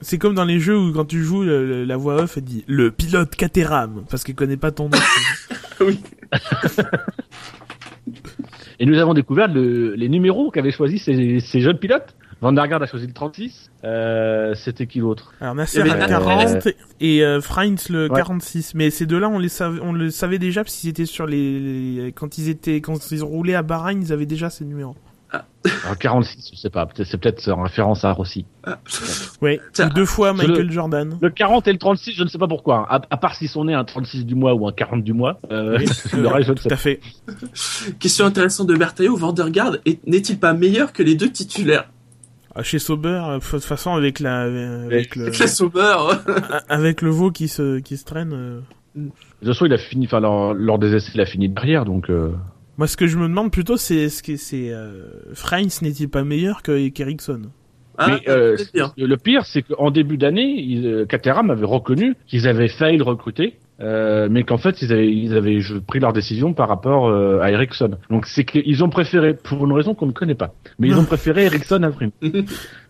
c'est 0.00 0.18
comme 0.18 0.34
dans 0.34 0.44
les 0.44 0.58
jeux 0.58 0.78
où 0.78 0.92
quand 0.92 1.04
tu 1.04 1.22
joues, 1.22 1.42
la 1.42 1.96
voix 1.96 2.22
off 2.22 2.36
elle 2.36 2.44
dit 2.44 2.64
le 2.66 2.90
pilote 2.90 3.34
Caterham 3.34 4.04
parce 4.10 4.24
qu'il 4.24 4.34
connaît 4.34 4.56
pas 4.56 4.70
ton 4.70 4.88
nom. 4.88 4.98
oui. 5.80 6.00
Et 8.78 8.86
nous 8.86 8.98
avons 8.98 9.14
découvert 9.14 9.48
les 9.48 10.08
numéros 10.08 10.50
qu'avaient 10.50 10.72
choisi 10.72 10.98
ces 10.98 11.60
jeunes 11.60 11.78
pilotes. 11.78 12.14
Van 12.40 12.52
der 12.52 12.64
a 12.64 12.86
choisi 12.86 13.06
le 13.06 13.12
36. 13.12 13.70
Euh, 13.84 14.54
C'était 14.54 14.86
qui 14.86 14.98
l'autre? 14.98 15.32
Alors 15.40 15.54
Nasser 15.54 15.82
le 15.82 15.88
40 15.88 16.68
et 17.00 17.24
euh, 17.24 17.40
le 17.88 18.08
46. 18.08 18.74
Mais 18.74 18.90
ces 18.90 19.06
deux-là, 19.06 19.28
on 19.28 19.38
les 19.38 19.48
savait, 19.48 19.80
on 19.80 19.92
le 19.92 20.10
savait 20.10 20.38
déjà 20.38 20.62
parce 20.62 20.76
qu'ils 20.76 20.90
étaient 20.90 21.06
sur 21.06 21.26
les, 21.26 22.12
quand 22.14 22.36
ils 22.38 22.48
étaient, 22.48 22.80
quand 22.80 23.10
ils 23.10 23.22
roulaient 23.22 23.54
à 23.54 23.62
Bahreïn, 23.62 24.02
ils 24.02 24.12
avaient 24.12 24.26
déjà 24.26 24.50
ces 24.50 24.64
numéros. 24.64 24.96
Ah. 25.32 25.44
Alors 25.84 25.98
46, 25.98 26.50
je 26.54 26.58
sais 26.58 26.70
pas, 26.70 26.86
c'est 26.94 27.18
peut-être 27.18 27.50
en 27.50 27.62
référence 27.62 28.04
à 28.04 28.12
Rossi. 28.12 28.44
Ah. 28.64 28.78
Ouais, 29.42 29.60
deux 29.94 30.04
fois 30.04 30.32
Michael 30.32 30.70
Jordan. 30.70 31.18
Le 31.20 31.30
40 31.30 31.66
et 31.66 31.72
le 31.72 31.78
36, 31.78 32.12
je 32.12 32.22
ne 32.22 32.28
sais 32.28 32.38
pas 32.38 32.46
pourquoi. 32.46 32.86
À, 32.88 33.16
part 33.16 33.34
s'ils 33.34 33.48
sont 33.48 33.64
nés 33.64 33.74
un 33.74 33.84
36 33.84 34.24
du 34.24 34.34
mois 34.34 34.54
ou 34.54 34.68
un 34.68 34.72
40 34.72 35.02
du 35.02 35.12
mois. 35.12 35.40
Euh, 35.52 35.78
le 36.12 36.28
reste, 36.28 36.48
je 36.48 36.52
ne 36.52 36.56
sais 36.58 36.68
Tout 36.68 36.74
à 36.74 36.76
fait. 36.76 37.00
Question 37.98 38.26
intéressante 38.26 38.66
de 38.66 38.74
Bertaillot, 38.74 39.16
Vandergaard 39.16 39.76
n'est-il 40.06 40.38
pas 40.38 40.52
meilleur 40.52 40.92
que 40.92 41.02
les 41.02 41.14
deux 41.14 41.30
titulaires? 41.30 41.88
Chez 42.62 42.78
Sauber, 42.78 43.22
euh, 43.28 43.38
de 43.38 43.44
toute 43.44 43.64
façon 43.64 43.94
avec 43.94 44.20
la 44.20 44.42
avec 44.42 45.16
le 45.16 45.32
Sauber, 45.32 45.96
avec 46.68 47.02
le 47.02 47.10
veau 47.10 47.30
qui 47.30 47.48
se 47.48 47.80
qui 47.80 47.96
se 47.96 48.04
traîne. 48.04 48.32
Euh. 48.32 48.60
De 48.94 49.10
toute 49.40 49.48
façon, 49.48 49.66
il 49.66 49.72
a 49.74 49.78
fini, 49.78 50.06
enfin 50.06 50.20
lors, 50.20 50.78
des 50.78 50.94
essais, 50.94 51.12
il 51.14 51.20
a 51.20 51.26
fini 51.26 51.48
derrière, 51.48 51.84
donc. 51.84 52.08
Euh. 52.08 52.32
Moi, 52.78 52.86
ce 52.86 52.96
que 52.96 53.06
je 53.06 53.18
me 53.18 53.28
demande 53.28 53.50
plutôt, 53.50 53.76
c'est 53.76 54.08
ce 54.08 54.22
que 54.22 54.36
c'est 54.36 54.72
Freins 55.34 55.68
n'est-il 55.82 56.08
pas 56.08 56.24
meilleur 56.24 56.62
que 56.62 56.88
qu'Ericsson 56.88 57.42
ah, 57.98 58.18
le 58.26 59.14
pire, 59.16 59.46
c'est 59.46 59.62
qu'en 59.62 59.90
début 59.90 60.18
d'année, 60.18 61.06
Caterham 61.08 61.50
avait 61.50 61.64
reconnu 61.64 62.14
qu'ils 62.26 62.46
avaient 62.46 62.68
failli 62.68 62.98
le 62.98 63.04
recruter 63.04 63.54
euh, 63.80 64.28
mais 64.30 64.42
qu'en 64.42 64.58
fait 64.58 64.80
ils 64.82 64.92
avaient, 64.92 65.12
ils 65.12 65.36
avaient 65.36 65.58
pris 65.86 66.00
leur 66.00 66.12
décision 66.12 66.54
par 66.54 66.68
rapport 66.68 67.08
euh, 67.08 67.40
à 67.40 67.50
Ericsson. 67.50 67.98
Donc 68.10 68.26
c'est 68.26 68.44
qu'ils 68.44 68.82
ont 68.82 68.88
préféré, 68.88 69.34
pour 69.34 69.64
une 69.66 69.72
raison 69.72 69.94
qu'on 69.94 70.06
ne 70.06 70.12
connaît 70.12 70.34
pas, 70.34 70.54
mais 70.78 70.88
ils 70.88 70.98
ont 70.98 71.04
préféré 71.06 71.44
Ericsson 71.46 71.82
à 71.82 71.92
Frim. 71.92 72.10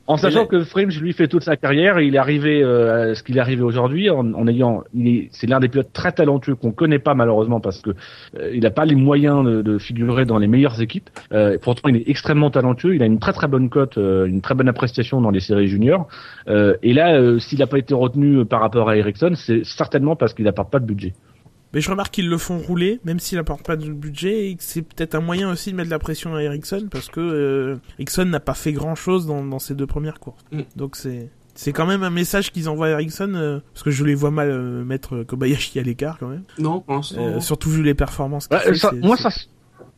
En 0.08 0.16
sachant 0.16 0.46
que 0.46 0.62
Fringe 0.62 1.00
lui 1.00 1.12
fait 1.12 1.26
toute 1.26 1.42
sa 1.42 1.56
carrière, 1.56 1.98
il 2.00 2.14
est 2.14 2.18
arrivé 2.18 2.62
euh, 2.62 3.10
à 3.10 3.14
ce 3.14 3.22
qu'il 3.24 3.36
est 3.36 3.40
arrivé 3.40 3.62
aujourd'hui 3.62 4.08
en, 4.08 4.34
en, 4.34 4.46
ayant, 4.46 4.84
c'est 5.32 5.48
l'un 5.48 5.58
des 5.58 5.68
pilotes 5.68 5.92
très 5.92 6.12
talentueux 6.12 6.54
qu'on 6.54 6.70
connaît 6.70 7.00
pas 7.00 7.14
malheureusement 7.14 7.60
parce 7.60 7.80
que 7.80 7.90
euh, 8.38 8.52
il 8.54 8.60
n'a 8.60 8.70
pas 8.70 8.84
les 8.84 8.94
moyens 8.94 9.44
de, 9.44 9.62
de, 9.62 9.78
figurer 9.78 10.24
dans 10.24 10.38
les 10.38 10.46
meilleures 10.46 10.80
équipes. 10.80 11.10
Euh, 11.32 11.58
pourtant, 11.60 11.88
il 11.88 11.96
est 11.96 12.08
extrêmement 12.08 12.50
talentueux. 12.50 12.94
Il 12.94 13.02
a 13.02 13.06
une 13.06 13.18
très 13.18 13.32
très 13.32 13.48
bonne 13.48 13.68
cote, 13.68 13.98
euh, 13.98 14.26
une 14.26 14.42
très 14.42 14.54
bonne 14.54 14.68
appréciation 14.68 15.20
dans 15.20 15.30
les 15.30 15.40
séries 15.40 15.68
juniors. 15.68 16.06
et 16.46 16.92
là, 16.92 17.38
s'il 17.40 17.58
n'a 17.58 17.66
pas 17.66 17.78
été 17.78 17.94
retenu 17.94 18.44
par 18.44 18.60
rapport 18.60 18.88
à 18.88 18.96
Ericsson, 18.96 19.32
c'est 19.34 19.64
certainement 19.64 20.14
parce 20.14 20.34
qu'il 20.34 20.44
n'apporte 20.44 20.70
pas 20.70 20.78
de 20.78 20.86
budget. 20.86 21.14
Mais 21.74 21.80
je 21.80 21.90
remarque 21.90 22.14
qu'ils 22.14 22.28
le 22.28 22.38
font 22.38 22.58
rouler, 22.58 23.00
même 23.04 23.18
s'il 23.18 23.38
apporte 23.38 23.64
pas 23.64 23.76
de 23.76 23.90
budget, 23.90 24.50
et 24.50 24.54
que 24.54 24.62
c'est 24.62 24.82
peut-être 24.82 25.14
un 25.14 25.20
moyen 25.20 25.50
aussi 25.50 25.72
de 25.72 25.76
mettre 25.76 25.88
de 25.88 25.94
la 25.94 25.98
pression 25.98 26.34
à 26.34 26.42
Ericsson, 26.42 26.88
parce 26.90 27.08
que 27.08 27.20
euh, 27.20 27.76
Ericsson 27.98 28.24
n'a 28.24 28.40
pas 28.40 28.54
fait 28.54 28.72
grand-chose 28.72 29.26
dans, 29.26 29.44
dans 29.44 29.58
ses 29.58 29.74
deux 29.74 29.86
premières 29.86 30.20
courses. 30.20 30.44
Mm. 30.52 30.60
Donc 30.76 30.96
c'est 30.96 31.28
c'est 31.56 31.72
quand 31.72 31.86
même 31.86 32.02
un 32.02 32.10
message 32.10 32.52
qu'ils 32.52 32.68
envoient 32.68 32.88
à 32.88 32.90
Ericsson, 32.90 33.32
euh, 33.34 33.60
parce 33.72 33.82
que 33.82 33.90
je 33.90 34.04
les 34.04 34.14
vois 34.14 34.30
mal 34.30 34.50
euh, 34.50 34.84
mettre 34.84 35.22
Kobayashi 35.22 35.78
à 35.78 35.82
l'écart 35.82 36.18
quand 36.18 36.28
même. 36.28 36.44
Non, 36.58 36.84
euh, 37.16 37.40
surtout 37.40 37.70
vu 37.70 37.82
les 37.82 37.94
performances. 37.94 38.48
Bah, 38.48 38.60
moi, 39.02 39.16
ça, 39.16 39.30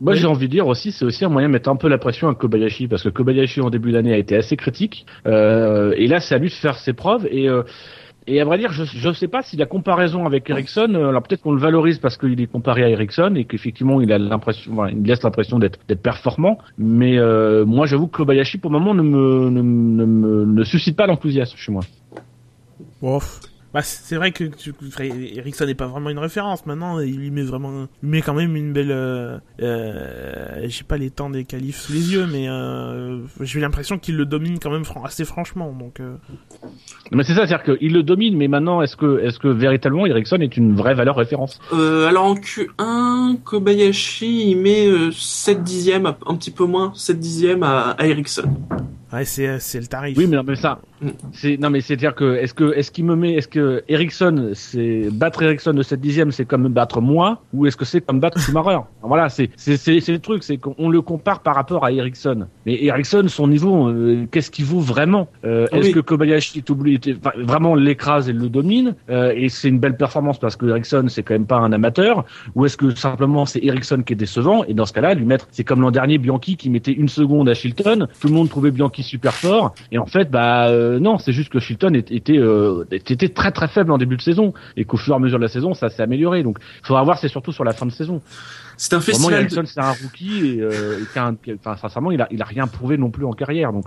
moi, 0.00 0.14
j'ai 0.14 0.26
envie 0.26 0.46
de 0.46 0.52
dire 0.52 0.68
aussi, 0.68 0.92
c'est 0.92 1.04
aussi 1.04 1.24
un 1.24 1.28
moyen 1.28 1.48
de 1.48 1.52
mettre 1.52 1.68
un 1.68 1.76
peu 1.76 1.88
la 1.88 1.98
pression 1.98 2.28
à 2.28 2.34
Kobayashi, 2.34 2.86
parce 2.86 3.02
que 3.02 3.08
Kobayashi 3.08 3.60
en 3.60 3.70
début 3.70 3.90
d'année 3.90 4.14
a 4.14 4.18
été 4.18 4.36
assez 4.36 4.56
critique, 4.56 5.04
et 5.26 6.06
là, 6.06 6.20
c'est 6.20 6.36
à 6.36 6.38
lui 6.38 6.48
de 6.48 6.54
faire 6.54 6.78
ses 6.78 6.92
preuves, 6.92 7.26
et 7.26 7.48
et 8.30 8.40
à 8.42 8.44
vrai 8.44 8.58
dire, 8.58 8.70
je 8.72 9.08
ne 9.08 9.14
sais 9.14 9.26
pas 9.26 9.40
si 9.40 9.56
la 9.56 9.64
comparaison 9.64 10.26
avec 10.26 10.50
Ericsson, 10.50 10.92
euh, 10.94 11.08
alors 11.08 11.22
peut-être 11.22 11.40
qu'on 11.40 11.52
le 11.52 11.60
valorise 11.60 11.98
parce 11.98 12.18
qu'il 12.18 12.38
est 12.40 12.46
comparé 12.46 12.84
à 12.84 12.90
Ericsson 12.90 13.32
et 13.36 13.46
qu'effectivement 13.46 14.02
il 14.02 14.12
a 14.12 14.18
l'impression, 14.18 14.86
il 14.86 15.02
laisse 15.02 15.22
l'impression 15.22 15.58
d'être 15.58 16.02
performant. 16.02 16.58
Mais 16.76 17.18
euh, 17.18 17.64
moi, 17.64 17.86
j'avoue 17.86 18.06
que 18.06 18.18
Kobayashi, 18.18 18.58
pour 18.58 18.70
le 18.70 18.78
moment, 18.78 18.94
ne 18.94 19.02
me 19.02 19.48
ne, 19.48 19.62
ne, 19.62 20.44
ne 20.44 20.64
suscite 20.64 20.94
pas 20.94 21.06
l'enthousiasme 21.06 21.56
chez 21.56 21.72
moi. 21.72 21.82
Bah, 23.74 23.82
c'est 23.82 24.16
vrai 24.16 24.32
que 24.32 24.44
Ericsson 25.36 25.66
n'est 25.66 25.74
pas 25.74 25.86
vraiment 25.86 26.08
une 26.08 26.18
référence. 26.18 26.64
Maintenant, 26.64 27.00
il 27.00 27.18
lui 27.18 27.30
met 27.30 27.42
vraiment, 27.42 27.86
il 28.02 28.08
met 28.08 28.22
quand 28.22 28.32
même 28.32 28.56
une 28.56 28.72
belle. 28.72 28.90
Euh, 28.90 29.38
euh, 29.60 30.64
J'ai 30.66 30.84
pas 30.84 30.96
les 30.96 31.10
temps 31.10 31.28
des 31.28 31.44
qualifs 31.44 31.76
sous 31.76 31.92
les 31.92 32.12
yeux, 32.14 32.26
mais 32.26 32.48
euh, 32.48 33.20
j'ai 33.42 33.60
l'impression 33.60 33.98
qu'il 33.98 34.16
le 34.16 34.24
domine 34.24 34.58
quand 34.58 34.70
même 34.70 34.84
assez 35.04 35.26
franchement. 35.26 35.72
Donc. 35.78 36.00
Euh... 36.00 36.14
Mais 37.12 37.24
c'est 37.24 37.34
ça, 37.34 37.46
c'est-à-dire 37.46 37.76
qu'il 37.76 37.92
le 37.92 38.02
domine, 38.02 38.36
mais 38.38 38.48
maintenant, 38.48 38.80
est-ce 38.80 38.96
que, 38.96 39.20
est-ce 39.20 39.38
que 39.38 39.48
véritablement 39.48 40.06
Ericsson 40.06 40.38
est 40.40 40.56
une 40.56 40.74
vraie 40.74 40.94
valeur 40.94 41.16
référence? 41.16 41.60
Euh, 41.74 42.08
Alors 42.08 42.24
en 42.24 42.36
Q1, 42.36 43.38
Kobayashi 43.44 44.50
il 44.50 44.56
met 44.56 44.88
7 45.12 45.62
dixièmes, 45.62 46.06
un 46.06 46.34
petit 46.36 46.50
peu 46.50 46.64
moins, 46.64 46.92
7 46.94 47.18
dixièmes 47.18 47.62
à, 47.62 47.90
à 47.90 48.06
Ericsson. 48.06 48.50
Ouais, 49.12 49.24
c'est 49.24 49.58
c'est 49.58 49.80
le 49.80 49.86
tarif. 49.86 50.18
Oui, 50.18 50.26
mais 50.26 50.56
ça. 50.56 50.80
C'est 51.32 51.56
non, 51.58 51.70
mais 51.70 51.80
c'est 51.80 51.94
à 51.94 51.96
dire 51.96 52.14
que 52.14 52.36
est-ce 52.36 52.54
que 52.54 52.72
est-ce 52.74 52.90
qu'il 52.90 53.04
me 53.04 53.16
met, 53.16 53.34
est-ce 53.34 53.48
que 53.48 53.82
Ericsson, 53.88 54.50
c'est 54.54 55.08
battre 55.12 55.42
Ericsson 55.42 55.72
de 55.72 55.82
cette 55.82 56.00
dixième, 56.00 56.32
c'est 56.32 56.44
comme 56.44 56.68
battre 56.68 57.00
moi, 57.00 57.42
ou 57.52 57.66
est-ce 57.66 57.76
que 57.76 57.84
c'est 57.84 58.00
comme 58.00 58.20
battre 58.20 58.38
Schumacher? 58.40 58.80
Voilà, 59.02 59.28
c'est 59.28 59.50
c'est 59.56 59.76
c'est 59.76 60.12
le 60.12 60.18
truc, 60.18 60.42
c'est 60.42 60.56
qu'on 60.58 60.88
le 60.88 61.00
compare 61.02 61.40
par 61.40 61.54
rapport 61.54 61.84
à 61.84 61.92
Ericsson. 61.92 62.46
Mais 62.66 62.82
Ericsson, 62.82 63.24
son 63.28 63.48
niveau, 63.48 63.88
euh, 63.88 64.26
qu'est-ce 64.30 64.50
qu'il 64.50 64.64
vaut 64.64 64.80
vraiment? 64.80 65.28
Euh, 65.44 65.66
Est-ce 65.72 65.90
que 65.90 66.00
Kobayashi 66.00 66.64
oublie, 66.68 67.00
vraiment 67.36 67.74
l'écrase 67.74 68.28
et 68.28 68.32
le 68.32 68.48
domine 68.48 68.94
euh, 69.10 69.32
Et 69.34 69.48
c'est 69.48 69.68
une 69.68 69.78
belle 69.78 69.96
performance 69.96 70.38
parce 70.38 70.56
que 70.56 70.66
Ericsson, 70.66 71.06
c'est 71.08 71.22
quand 71.22 71.34
même 71.34 71.46
pas 71.46 71.58
un 71.58 71.72
amateur, 71.72 72.24
ou 72.54 72.66
est-ce 72.66 72.76
que 72.76 72.94
simplement 72.94 73.46
c'est 73.46 73.62
Ericsson 73.62 74.02
qui 74.04 74.12
est 74.14 74.16
décevant? 74.16 74.64
Et 74.64 74.74
dans 74.74 74.86
ce 74.86 74.92
cas-là, 74.92 75.14
lui 75.14 75.24
mettre, 75.24 75.46
c'est 75.50 75.64
comme 75.64 75.80
l'an 75.80 75.90
dernier 75.90 76.18
Bianchi 76.18 76.56
qui 76.56 76.70
mettait 76.70 76.92
une 76.92 77.08
seconde 77.08 77.48
à 77.48 77.54
Shilton, 77.54 78.08
tout 78.20 78.28
le 78.28 78.34
monde 78.34 78.48
trouvait 78.48 78.70
Bianchi 78.70 79.02
super 79.02 79.34
fort. 79.34 79.74
Et 79.92 79.98
en 79.98 80.06
fait, 80.06 80.30
bah 80.30 80.68
euh, 80.88 80.98
non, 80.98 81.18
c'est 81.18 81.32
juste 81.32 81.50
que 81.50 81.60
Shilton 81.60 81.94
était, 81.94 82.38
euh, 82.38 82.84
était 82.90 83.28
très 83.28 83.52
très 83.52 83.68
faible 83.68 83.92
en 83.92 83.98
début 83.98 84.16
de 84.16 84.22
saison 84.22 84.54
et 84.76 84.84
qu'au 84.84 84.96
fur 84.96 85.14
et 85.14 85.16
à 85.16 85.18
mesure 85.18 85.38
de 85.38 85.44
la 85.44 85.48
saison, 85.48 85.74
ça 85.74 85.88
s'est 85.88 86.02
amélioré. 86.02 86.42
Donc, 86.42 86.58
il 86.82 86.86
faudra 86.86 87.02
voir, 87.02 87.18
c'est 87.18 87.28
surtout 87.28 87.52
sur 87.52 87.64
la 87.64 87.72
fin 87.72 87.86
de 87.86 87.92
saison. 87.92 88.22
C'est 88.76 88.94
un 88.94 89.00
festival. 89.00 89.40
Ericsson, 89.40 89.64
c'est 89.66 89.80
un 89.80 89.90
rookie 89.90 90.46
et, 90.46 90.60
euh, 90.62 91.00
enfin, 91.14 91.76
sincèrement, 91.76 92.10
il 92.10 92.20
a, 92.22 92.28
il 92.30 92.40
a 92.40 92.44
rien 92.44 92.66
prouvé 92.66 92.96
non 92.96 93.10
plus 93.10 93.24
en 93.24 93.32
carrière. 93.32 93.72
Donc. 93.72 93.86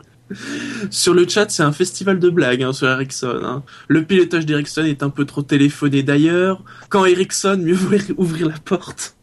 Sur 0.90 1.14
le 1.14 1.28
chat, 1.28 1.50
c'est 1.50 1.64
un 1.64 1.72
festival 1.74 2.20
de 2.20 2.30
blagues 2.30 2.64
hein, 2.64 2.74
sur 2.74 2.90
Ericsson. 2.90 3.42
Hein. 3.44 3.64
Le 3.88 4.04
pilotage 4.04 4.46
d'Ericsson 4.46 4.86
est 4.86 5.04
un 5.04 5.10
peu 5.10 5.26
trop 5.26 5.42
téléphoné 5.42 6.04
d'ailleurs. 6.04 6.64
Quand 6.90 7.06
Ericsson, 7.06 7.58
mieux 7.62 7.74
vaut 7.74 7.96
ouvrir 8.18 8.48
la 8.48 8.60
porte. 8.64 9.16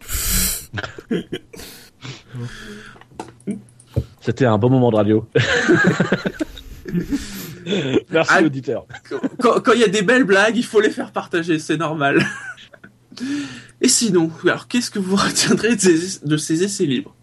C'était 4.20 4.44
un 4.44 4.58
bon 4.58 4.68
moment 4.68 4.90
de 4.90 4.96
radio. 4.96 5.26
Merci 8.10 8.32
ah, 8.34 8.42
auditeur. 8.42 8.86
Quand 9.40 9.72
il 9.74 9.80
y 9.80 9.84
a 9.84 9.88
des 9.88 10.02
belles 10.02 10.24
blagues, 10.24 10.56
il 10.56 10.64
faut 10.64 10.80
les 10.80 10.90
faire 10.90 11.12
partager, 11.12 11.58
c'est 11.58 11.76
normal. 11.76 12.26
Et 13.80 13.88
sinon, 13.88 14.30
alors 14.44 14.68
qu'est-ce 14.68 14.90
que 14.90 14.98
vous 14.98 15.16
retiendrez 15.16 15.76
de 15.76 16.36
ces, 16.36 16.64
essais 16.64 16.86
libres? 16.86 17.14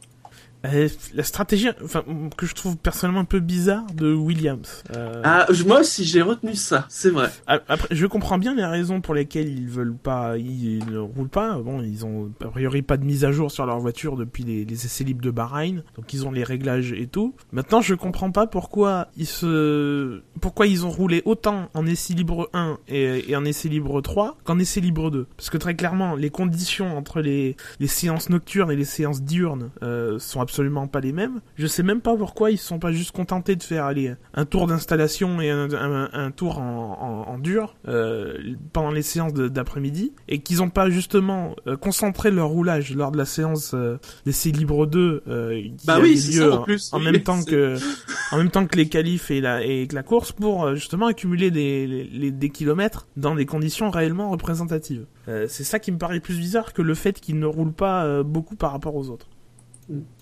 La 1.14 1.24
stratégie, 1.24 1.70
enfin, 1.84 2.04
que 2.38 2.46
je 2.46 2.54
trouve 2.54 2.78
personnellement 2.78 3.22
un 3.22 3.26
peu 3.26 3.40
bizarre 3.40 3.86
de 3.94 4.14
Williams. 4.14 4.84
Euh... 4.96 5.22
Ah, 5.24 5.48
moi 5.66 5.82
aussi 5.82 6.06
j'ai 6.06 6.22
retenu 6.22 6.56
ça, 6.56 6.86
c'est 6.90 7.10
vrai. 7.10 7.30
Après, 7.48 7.88
je 7.92 8.06
comprends 8.06 8.38
bien 8.38 8.56
les 8.56 8.66
raisons 8.66 9.02
pour 9.02 9.14
lesquelles 9.14 9.48
ils 9.48 9.68
veulent 9.68 9.96
pas, 9.96 10.38
ils, 10.38 10.86
ne 10.86 10.98
roulent 10.98 11.30
pas. 11.30 11.58
Bon, 11.60 11.82
ils 11.82 12.06
ont 12.06 12.32
a 12.44 12.48
priori 12.48 12.82
pas 12.82 12.98
de 12.98 13.06
mise 13.06 13.26
à 13.26 13.32
jour 13.32 13.52
sur 13.52 13.66
leur 13.66 13.80
voiture 13.80 14.18
depuis 14.18 14.44
les, 14.44 14.66
les 14.66 14.86
essais 14.86 15.04
libres 15.04 15.24
de 15.24 15.32
Bahreïn, 15.32 15.84
donc 15.96 16.14
ils 16.14 16.26
ont 16.26 16.32
les 16.32 16.44
réglages 16.44 16.94
et 16.94 17.08
tout. 17.08 17.36
Maintenant, 17.52 17.82
je 17.82 17.96
comprends 17.96 18.32
pas 18.32 18.48
pourquoi 18.48 19.08
ils 19.18 19.28
se, 19.28 20.22
pourquoi 20.42 20.68
ils 20.68 20.86
ont 20.86 20.92
roulé 20.92 21.22
autant 21.26 21.70
en 21.74 21.86
essai 21.86 22.14
libre 22.14 22.50
1 22.54 22.78
et, 22.88 23.32
et 23.32 23.36
en 23.36 23.46
essai 23.46 23.70
libre 23.70 24.02
3 24.02 24.38
qu'en 24.44 24.60
essai 24.60 24.82
libre 24.82 25.12
2. 25.12 25.28
Parce 25.38 25.50
que 25.50 25.58
très 25.58 25.76
clairement, 25.76 26.16
les 26.16 26.30
conditions 26.30 26.98
entre 26.98 27.22
les, 27.22 27.56
les 27.80 27.88
séances 27.88 28.30
nocturnes 28.30 28.72
et 28.72 28.76
les 28.76 28.86
séances 28.86 29.22
diurnes 29.22 29.72
euh, 29.84 30.20
sont 30.20 30.42
absolument 30.42 30.55
pas 30.92 31.00
les 31.00 31.12
mêmes. 31.12 31.42
Je 31.56 31.68
sais 31.68 31.84
même 31.84 32.02
pas 32.02 32.16
pourquoi 32.16 32.52
ils 32.52 32.58
se 32.58 32.68
sont 32.68 32.80
pas 32.80 32.92
juste 32.92 33.12
contentés 33.12 33.56
de 33.56 33.64
faire 33.64 33.86
aller 33.86 34.14
un 34.34 34.46
tour 34.46 34.68
d'installation 34.68 35.42
et 35.42 35.50
un, 35.50 35.70
un, 35.72 36.32
tour 36.32 36.60
en, 36.60 37.26
en, 37.28 37.38
dur 37.40 37.76
euh, 37.88 38.38
pendant 38.74 38.92
les 38.92 39.02
séances 39.02 39.34
d'après-midi 39.34 40.14
et 40.28 40.40
qu'ils 40.40 40.62
ont 40.62 40.70
pas 40.70 40.90
justement 40.90 41.56
euh, 41.68 41.78
concentré 41.78 42.32
leur 42.32 42.50
roulage 42.50 42.94
lors 42.94 43.12
de 43.12 43.18
la 43.18 43.26
séance 43.26 43.72
euh, 43.74 43.98
d'essai 44.26 44.52
libre 44.52 44.86
2 44.86 45.24
euh, 45.28 45.62
qui 45.78 45.86
bah 45.86 46.00
oui, 46.02 46.20
lieu 46.34 46.52
en, 46.52 46.64
plus, 46.64 46.92
en 46.94 47.00
même 47.00 47.22
temps 47.22 47.44
que 47.44 47.78
en 48.32 48.38
même 48.38 48.50
temps 48.50 48.66
que 48.66 48.78
les 48.78 48.88
qualifs 48.88 49.32
et 49.32 49.42
la 49.42 49.64
et 49.64 49.88
la 49.92 50.04
course 50.04 50.32
pour 50.32 50.76
justement 50.76 51.08
accumuler 51.08 51.52
des, 51.52 51.88
les, 51.88 52.32
des 52.32 52.50
kilomètres 52.50 53.08
dans 53.18 53.36
des 53.36 53.46
conditions 53.46 53.90
réellement 53.90 54.30
représentatives. 54.30 55.06
C'est 55.28 55.64
ça 55.64 55.80
qui 55.80 55.92
me 55.92 55.98
paraît 55.98 56.20
plus 56.20 56.38
bizarre 56.38 56.74
que 56.74 56.82
le 56.82 56.94
fait 56.94 57.20
qu'ils 57.20 57.40
ne 57.40 57.46
roulent 57.46 57.74
pas 57.74 58.22
beaucoup 58.24 58.56
par 58.56 58.72
rapport 58.72 58.96
aux 58.96 59.10
autres. 59.10 59.28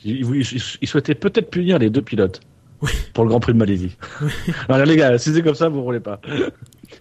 Il, 0.03 0.87
souhaitait 0.87 1.15
peut-être 1.15 1.49
punir 1.49 1.79
les 1.79 1.89
deux 1.89 2.01
pilotes. 2.01 2.41
Oui. 2.81 2.91
Pour 3.13 3.23
le 3.23 3.29
Grand 3.29 3.39
Prix 3.39 3.53
de 3.53 3.57
Malaisie. 3.57 3.95
Alors 4.69 4.85
les 4.85 4.95
gars, 4.95 5.17
si 5.17 5.33
c'est 5.33 5.41
comme 5.41 5.55
ça, 5.55 5.69
vous 5.69 5.81
roulez 5.81 5.99
pas. 5.99 6.19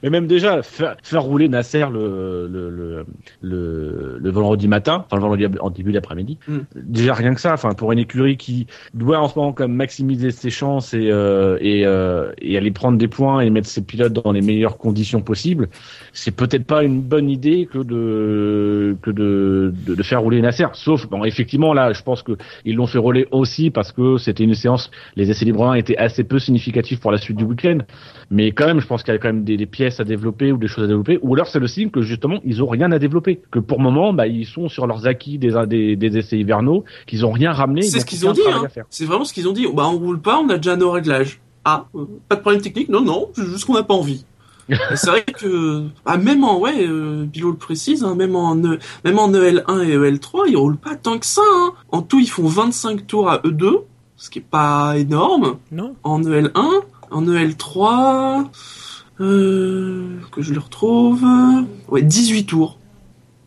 Mais 0.02 0.10
même 0.10 0.26
déjà, 0.26 0.62
faire, 0.62 0.96
faire 1.02 1.22
rouler 1.22 1.48
Nasser 1.48 1.84
le, 1.92 2.48
le, 2.50 2.70
le, 2.70 3.06
le, 3.40 4.18
le 4.20 4.30
vendredi 4.30 4.68
matin, 4.68 5.04
enfin 5.06 5.16
le 5.16 5.22
vendredi 5.22 5.46
en 5.60 5.70
début 5.70 5.92
d'après-midi, 5.92 6.38
mm. 6.48 6.58
déjà 6.74 7.14
rien 7.14 7.34
que 7.34 7.40
ça, 7.40 7.52
enfin 7.52 7.72
pour 7.72 7.92
une 7.92 7.98
écurie 7.98 8.36
qui 8.36 8.66
doit 8.94 9.18
en 9.18 9.28
ce 9.28 9.38
moment 9.38 9.52
comme 9.52 9.74
maximiser 9.74 10.30
ses 10.30 10.50
chances 10.50 10.94
et, 10.94 11.10
euh, 11.10 11.58
et, 11.60 11.86
euh, 11.86 12.32
et 12.40 12.56
aller 12.56 12.70
prendre 12.70 12.98
des 12.98 13.08
points 13.08 13.40
et 13.40 13.50
mettre 13.50 13.68
ses 13.68 13.82
pilotes 13.82 14.12
dans 14.12 14.32
les 14.32 14.40
meilleures 14.40 14.78
conditions 14.78 15.20
possibles, 15.20 15.68
c'est 16.12 16.34
peut-être 16.34 16.64
pas 16.64 16.82
une 16.82 17.00
bonne 17.00 17.28
idée 17.28 17.68
que 17.70 17.78
de 17.78 18.96
que 19.02 19.10
de, 19.10 19.72
de, 19.86 19.94
de, 19.94 20.02
faire 20.02 20.20
rouler 20.22 20.40
Nasser. 20.40 20.66
Sauf, 20.72 21.08
bon, 21.08 21.24
effectivement, 21.24 21.74
là, 21.74 21.92
je 21.92 22.02
pense 22.02 22.22
que 22.22 22.32
ils 22.64 22.76
l'ont 22.76 22.86
fait 22.86 22.98
rouler 22.98 23.26
aussi 23.30 23.70
parce 23.70 23.92
que 23.92 24.16
c'était 24.18 24.44
une 24.44 24.54
séance, 24.54 24.90
les 25.16 25.30
essais 25.30 25.44
libres 25.44 25.66
1 25.66 25.74
étaient 25.74 25.96
assez 26.02 26.24
peu 26.24 26.38
significatifs 26.38 27.00
pour 27.00 27.10
la 27.10 27.18
suite 27.18 27.36
du 27.36 27.44
week-end. 27.44 27.78
Mais 28.30 28.52
quand 28.52 28.66
même, 28.66 28.80
je 28.80 28.86
pense 28.86 29.02
qu'il 29.02 29.12
y 29.12 29.16
a 29.16 29.18
quand 29.18 29.28
même 29.28 29.44
des, 29.44 29.56
des 29.56 29.66
pièces 29.66 30.00
à 30.00 30.04
développer 30.04 30.52
ou 30.52 30.56
des 30.56 30.68
choses 30.68 30.84
à 30.84 30.86
développer. 30.86 31.18
Ou 31.22 31.34
alors, 31.34 31.46
c'est 31.48 31.58
le 31.58 31.66
signe 31.66 31.90
que 31.90 32.02
justement, 32.02 32.40
ils 32.44 32.62
ont 32.62 32.68
rien 32.68 32.92
à 32.92 32.98
développer. 32.98 33.40
Que 33.50 33.58
pour 33.58 33.78
le 33.78 33.84
moment, 33.84 34.12
bah, 34.12 34.26
ils 34.26 34.46
sont 34.46 34.68
sur 34.68 34.86
leurs 34.86 35.06
acquis 35.06 35.38
des, 35.38 35.52
des, 35.66 35.96
des 35.96 36.18
essais 36.18 36.38
hivernaux, 36.38 36.84
qu'ils 37.06 37.26
ont 37.26 37.32
rien 37.32 37.52
ramené. 37.52 37.82
C'est 37.82 38.00
ce 38.00 38.06
qu'ils 38.06 38.26
ont 38.26 38.32
dit, 38.32 38.40
hein. 38.46 38.66
C'est 38.90 39.04
vraiment 39.04 39.24
ce 39.24 39.32
qu'ils 39.32 39.48
ont 39.48 39.52
dit. 39.52 39.66
Bah, 39.72 39.88
on 39.88 39.98
roule 39.98 40.20
pas, 40.20 40.38
on 40.38 40.48
a 40.48 40.56
déjà 40.56 40.76
nos 40.76 40.90
réglages. 40.90 41.40
Ah, 41.64 41.86
euh, 41.94 42.06
pas 42.28 42.36
de 42.36 42.40
problème 42.40 42.60
technique 42.60 42.88
Non, 42.88 43.02
non, 43.02 43.28
c'est 43.34 43.44
juste 43.46 43.64
qu'on 43.66 43.74
n'a 43.74 43.84
pas 43.84 43.94
envie 43.94 44.24
c'est 44.94 45.08
vrai 45.08 45.24
que 45.24 45.86
ah, 46.06 46.16
même 46.16 46.44
en 46.44 46.60
ouais, 46.60 46.86
euh, 46.86 47.24
Bilo 47.24 47.50
le 47.50 47.56
précise, 47.56 48.04
hein, 48.04 48.14
même 48.14 48.36
en 48.36 48.54
même 48.54 49.18
en 49.18 49.30
EL1 49.30 49.82
et 49.84 49.96
EL3, 49.96 50.44
ils 50.48 50.56
roulent 50.56 50.76
pas 50.76 50.94
tant 50.94 51.18
que 51.18 51.26
ça. 51.26 51.42
Hein. 51.44 51.72
En 51.90 52.02
tout, 52.02 52.20
ils 52.20 52.30
font 52.30 52.46
25 52.46 53.06
tours 53.06 53.28
à 53.28 53.38
E2, 53.38 53.82
ce 54.22 54.30
qui 54.30 54.38
est 54.38 54.42
pas 54.42 54.96
énorme. 54.98 55.58
Non. 55.72 55.96
En 56.04 56.22
EL1, 56.22 56.82
en 57.10 57.26
EL3, 57.26 58.46
euh, 59.18 60.20
que 60.30 60.42
je 60.42 60.54
le 60.54 60.60
retrouve, 60.60 61.24
ouais, 61.88 62.02
18 62.02 62.46
tours. 62.46 62.78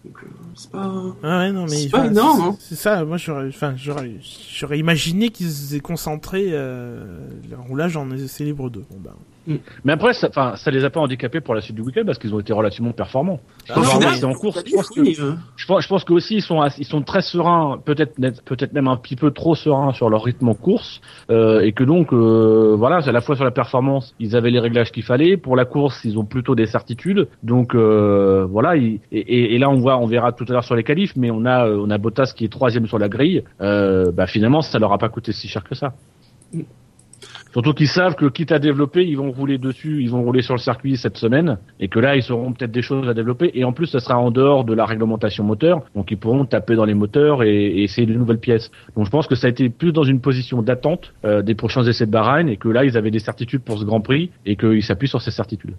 Donc, 0.04 0.18
euh, 0.22 0.28
c'est 0.54 0.70
pas, 0.72 0.92
ah 1.24 1.38
ouais, 1.40 1.54
non, 1.54 1.64
mais 1.64 1.78
c'est 1.78 1.90
pas 1.90 2.08
énorme. 2.08 2.42
Hein. 2.42 2.58
C'est 2.60 2.76
ça, 2.76 3.06
moi 3.06 3.16
j'aurais, 3.16 3.48
enfin, 3.48 3.76
j'aurais, 3.78 4.16
j'aurais 4.54 4.78
imaginé 4.78 5.30
qu'ils 5.30 5.76
aient 5.76 5.80
concentré 5.80 6.48
euh, 6.50 7.26
le 7.50 7.56
roulage 7.56 7.96
en 7.96 8.12
essai 8.12 8.44
libre 8.44 8.70
2. 8.70 8.84
Bon, 8.98 9.12
mais 9.84 9.94
après, 9.94 10.14
ça, 10.14 10.56
ça 10.56 10.72
les 10.72 10.84
a 10.84 10.90
pas 10.90 11.00
handicapés 11.00 11.42
pour 11.42 11.56
la 11.56 11.62
suite 11.62 11.76
du 11.76 11.82
week-end 11.82 12.04
parce 12.06 12.18
qu'ils 12.18 12.34
ont 12.34 12.40
été 12.40 12.54
relativement 12.54 12.92
performants. 12.92 13.40
Ah, 13.70 13.80
en 13.80 14.34
course. 14.34 14.64
Je 14.66 14.76
pense, 14.76 14.90
que, 14.90 15.04
je 15.06 15.66
pense, 15.66 15.84
je 15.84 15.88
pense 15.88 16.04
que 16.04 16.14
aussi 16.14 16.36
ils 16.36 16.42
sont, 16.42 16.64
ils 16.78 16.86
sont 16.86 17.02
très 17.02 17.22
sereins, 17.22 17.80
peut-être, 17.84 18.16
peut-être 18.46 18.74
même 18.74 18.88
un 18.88 18.98
petit 18.98 19.16
peu 19.16 19.32
trop 19.32 19.56
sereins 19.56 19.94
sur 19.94 20.10
leur 20.10 20.24
rythme 20.24 20.50
en 20.50 20.56
course, 20.56 21.02
euh, 21.30 21.62
et 21.62 21.72
que 21.74 21.84
donc, 21.84 22.14
euh, 22.14 22.76
voilà, 22.78 22.98
à 22.98 23.12
la 23.12 23.22
fois 23.22 23.36
sur 23.36 23.46
la 23.46 23.52
performance, 23.52 24.16
ils 24.20 24.36
avaient 24.36 24.52
les 24.52 24.60
réglages 24.60 24.92
qu'il 24.92 25.04
fallait. 25.04 25.38
Pour 25.38 25.56
la 25.56 25.66
course, 25.66 26.02
ils 26.06 26.18
ont 26.18 26.26
plutôt 26.26 26.56
des 26.56 26.66
certitudes. 26.66 27.28
Donc, 27.44 27.76
euh, 27.76 28.46
voilà. 28.50 28.76
et, 28.78 29.00
et, 29.12 29.58
là, 29.58 29.70
on 29.70 29.76
voit, 29.76 29.98
on 29.98 30.06
verra 30.06 30.32
tout 30.32 30.46
à 30.50 30.54
l'heure 30.54 30.64
sur 30.64 30.76
les 30.76 30.84
qualifs, 30.84 31.16
mais 31.16 31.32
on 31.32 31.46
a, 31.46 31.68
on 31.68 31.90
a 31.90 31.98
Bottas 31.98 32.34
qui 32.36 32.46
est 32.46 32.50
troisième 32.50 32.88
sur 32.88 33.00
la 33.00 33.10
grille. 33.10 33.44
Euh, 33.62 34.12
bah 34.12 34.28
finalement, 34.28 34.62
ça 34.62 34.80
leur 34.80 34.94
a 34.94 34.98
pas 34.98 35.10
coûté 35.10 35.32
si 35.32 35.48
cher 35.48 35.64
que 35.64 35.76
ça. 35.76 35.94
Surtout 37.56 37.74
qu'ils 37.74 37.88
savent 37.88 38.16
que 38.16 38.26
quitte 38.26 38.52
à 38.52 38.60
développer, 38.60 39.08
ils 39.08 39.16
vont 39.16 39.32
rouler 39.32 39.58
dessus, 39.58 40.04
ils 40.04 40.10
vont 40.10 40.22
rouler 40.22 40.42
sur 40.42 40.56
le 40.56 40.60
circuit 40.60 40.98
cette 40.98 41.16
semaine, 41.16 41.58
et 41.80 41.88
que 41.88 42.00
là, 42.00 42.18
ils 42.18 42.30
auront 42.30 42.52
peut-être 42.52 42.74
des 42.74 42.82
choses 42.82 43.08
à 43.08 43.14
développer. 43.14 43.50
Et 43.54 43.64
en 43.64 43.72
plus, 43.72 43.86
ça 43.86 44.02
sera 44.02 44.20
en 44.20 44.30
dehors 44.30 44.66
de 44.66 44.74
la 44.74 44.86
réglementation 44.86 45.46
moteur, 45.46 45.84
donc 45.96 46.12
ils 46.12 46.18
pourront 46.18 46.44
taper 46.44 46.76
dans 46.76 46.84
les 46.84 46.94
moteurs 46.94 47.44
et, 47.44 47.82
essayer 47.82 48.06
de 48.06 48.14
nouvelles 48.14 48.42
pièces. 48.42 48.72
Donc 48.98 49.06
je 49.06 49.10
pense 49.10 49.26
que 49.28 49.36
ça 49.36 49.48
a 49.48 49.50
été 49.52 49.70
plus 49.70 49.94
dans 49.94 50.04
une 50.04 50.20
position 50.20 50.62
d'attente 50.64 51.14
euh, 51.24 51.42
des 51.42 51.56
prochains 51.56 51.86
essais 51.86 52.06
de 52.06 52.12
Bahreïn, 52.12 52.50
et 52.50 52.58
que 52.58 52.68
là, 52.68 52.84
ils 52.84 52.98
avaient 52.98 53.10
des 53.10 53.20
certitudes 53.20 53.62
pour 53.62 53.80
ce 53.80 53.86
Grand 53.86 54.02
Prix, 54.02 54.32
et 54.46 54.58
qu'ils 54.58 54.84
s'appuient 54.84 55.08
sur 55.08 55.22
ces 55.22 55.32
certitudes. 55.32 55.76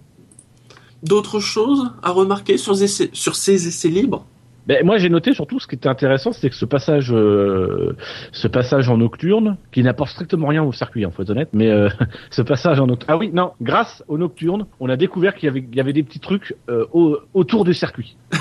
D'autres 1.03 1.41
choses 1.41 1.93
à 2.03 2.11
remarquer 2.11 2.57
sur, 2.57 2.75
sur 2.75 3.35
ces 3.35 3.69
essais 3.69 3.89
libres? 3.89 4.25
Ben, 4.67 4.85
moi, 4.85 4.99
j'ai 4.99 5.09
noté 5.09 5.33
surtout 5.33 5.61
ce 5.61 5.67
qui 5.67 5.77
était 5.77 5.89
intéressant, 5.89 6.33
c'est 6.33 6.51
que 6.51 6.57
ce 6.57 6.65
passage, 6.65 7.13
euh, 7.13 7.97
ce 8.33 8.49
passage 8.49 8.89
en 8.89 8.97
nocturne, 8.97 9.57
qui 9.71 9.83
n'apporte 9.83 10.11
strictement 10.11 10.49
rien 10.49 10.63
au 10.65 10.73
circuit, 10.73 11.03
il 11.03 11.05
hein, 11.05 11.11
faut 11.15 11.23
être 11.23 11.31
honnête, 11.31 11.51
mais 11.53 11.71
euh, 11.71 11.89
ce 12.31 12.43
passage 12.43 12.81
en 12.81 12.87
nocturne. 12.87 13.13
Ah 13.13 13.17
oui, 13.17 13.31
non, 13.33 13.53
grâce 13.61 14.03
au 14.09 14.19
nocturne, 14.19 14.67
on 14.81 14.89
a 14.89 14.97
découvert 14.97 15.35
qu'il 15.35 15.47
y 15.47 15.51
avait, 15.51 15.65
il 15.71 15.77
y 15.77 15.81
avait 15.81 15.93
des 15.93 16.03
petits 16.03 16.21
trucs 16.21 16.57
euh, 16.69 16.85
autour 17.33 17.65
du 17.65 17.75
circuit. 17.75 18.17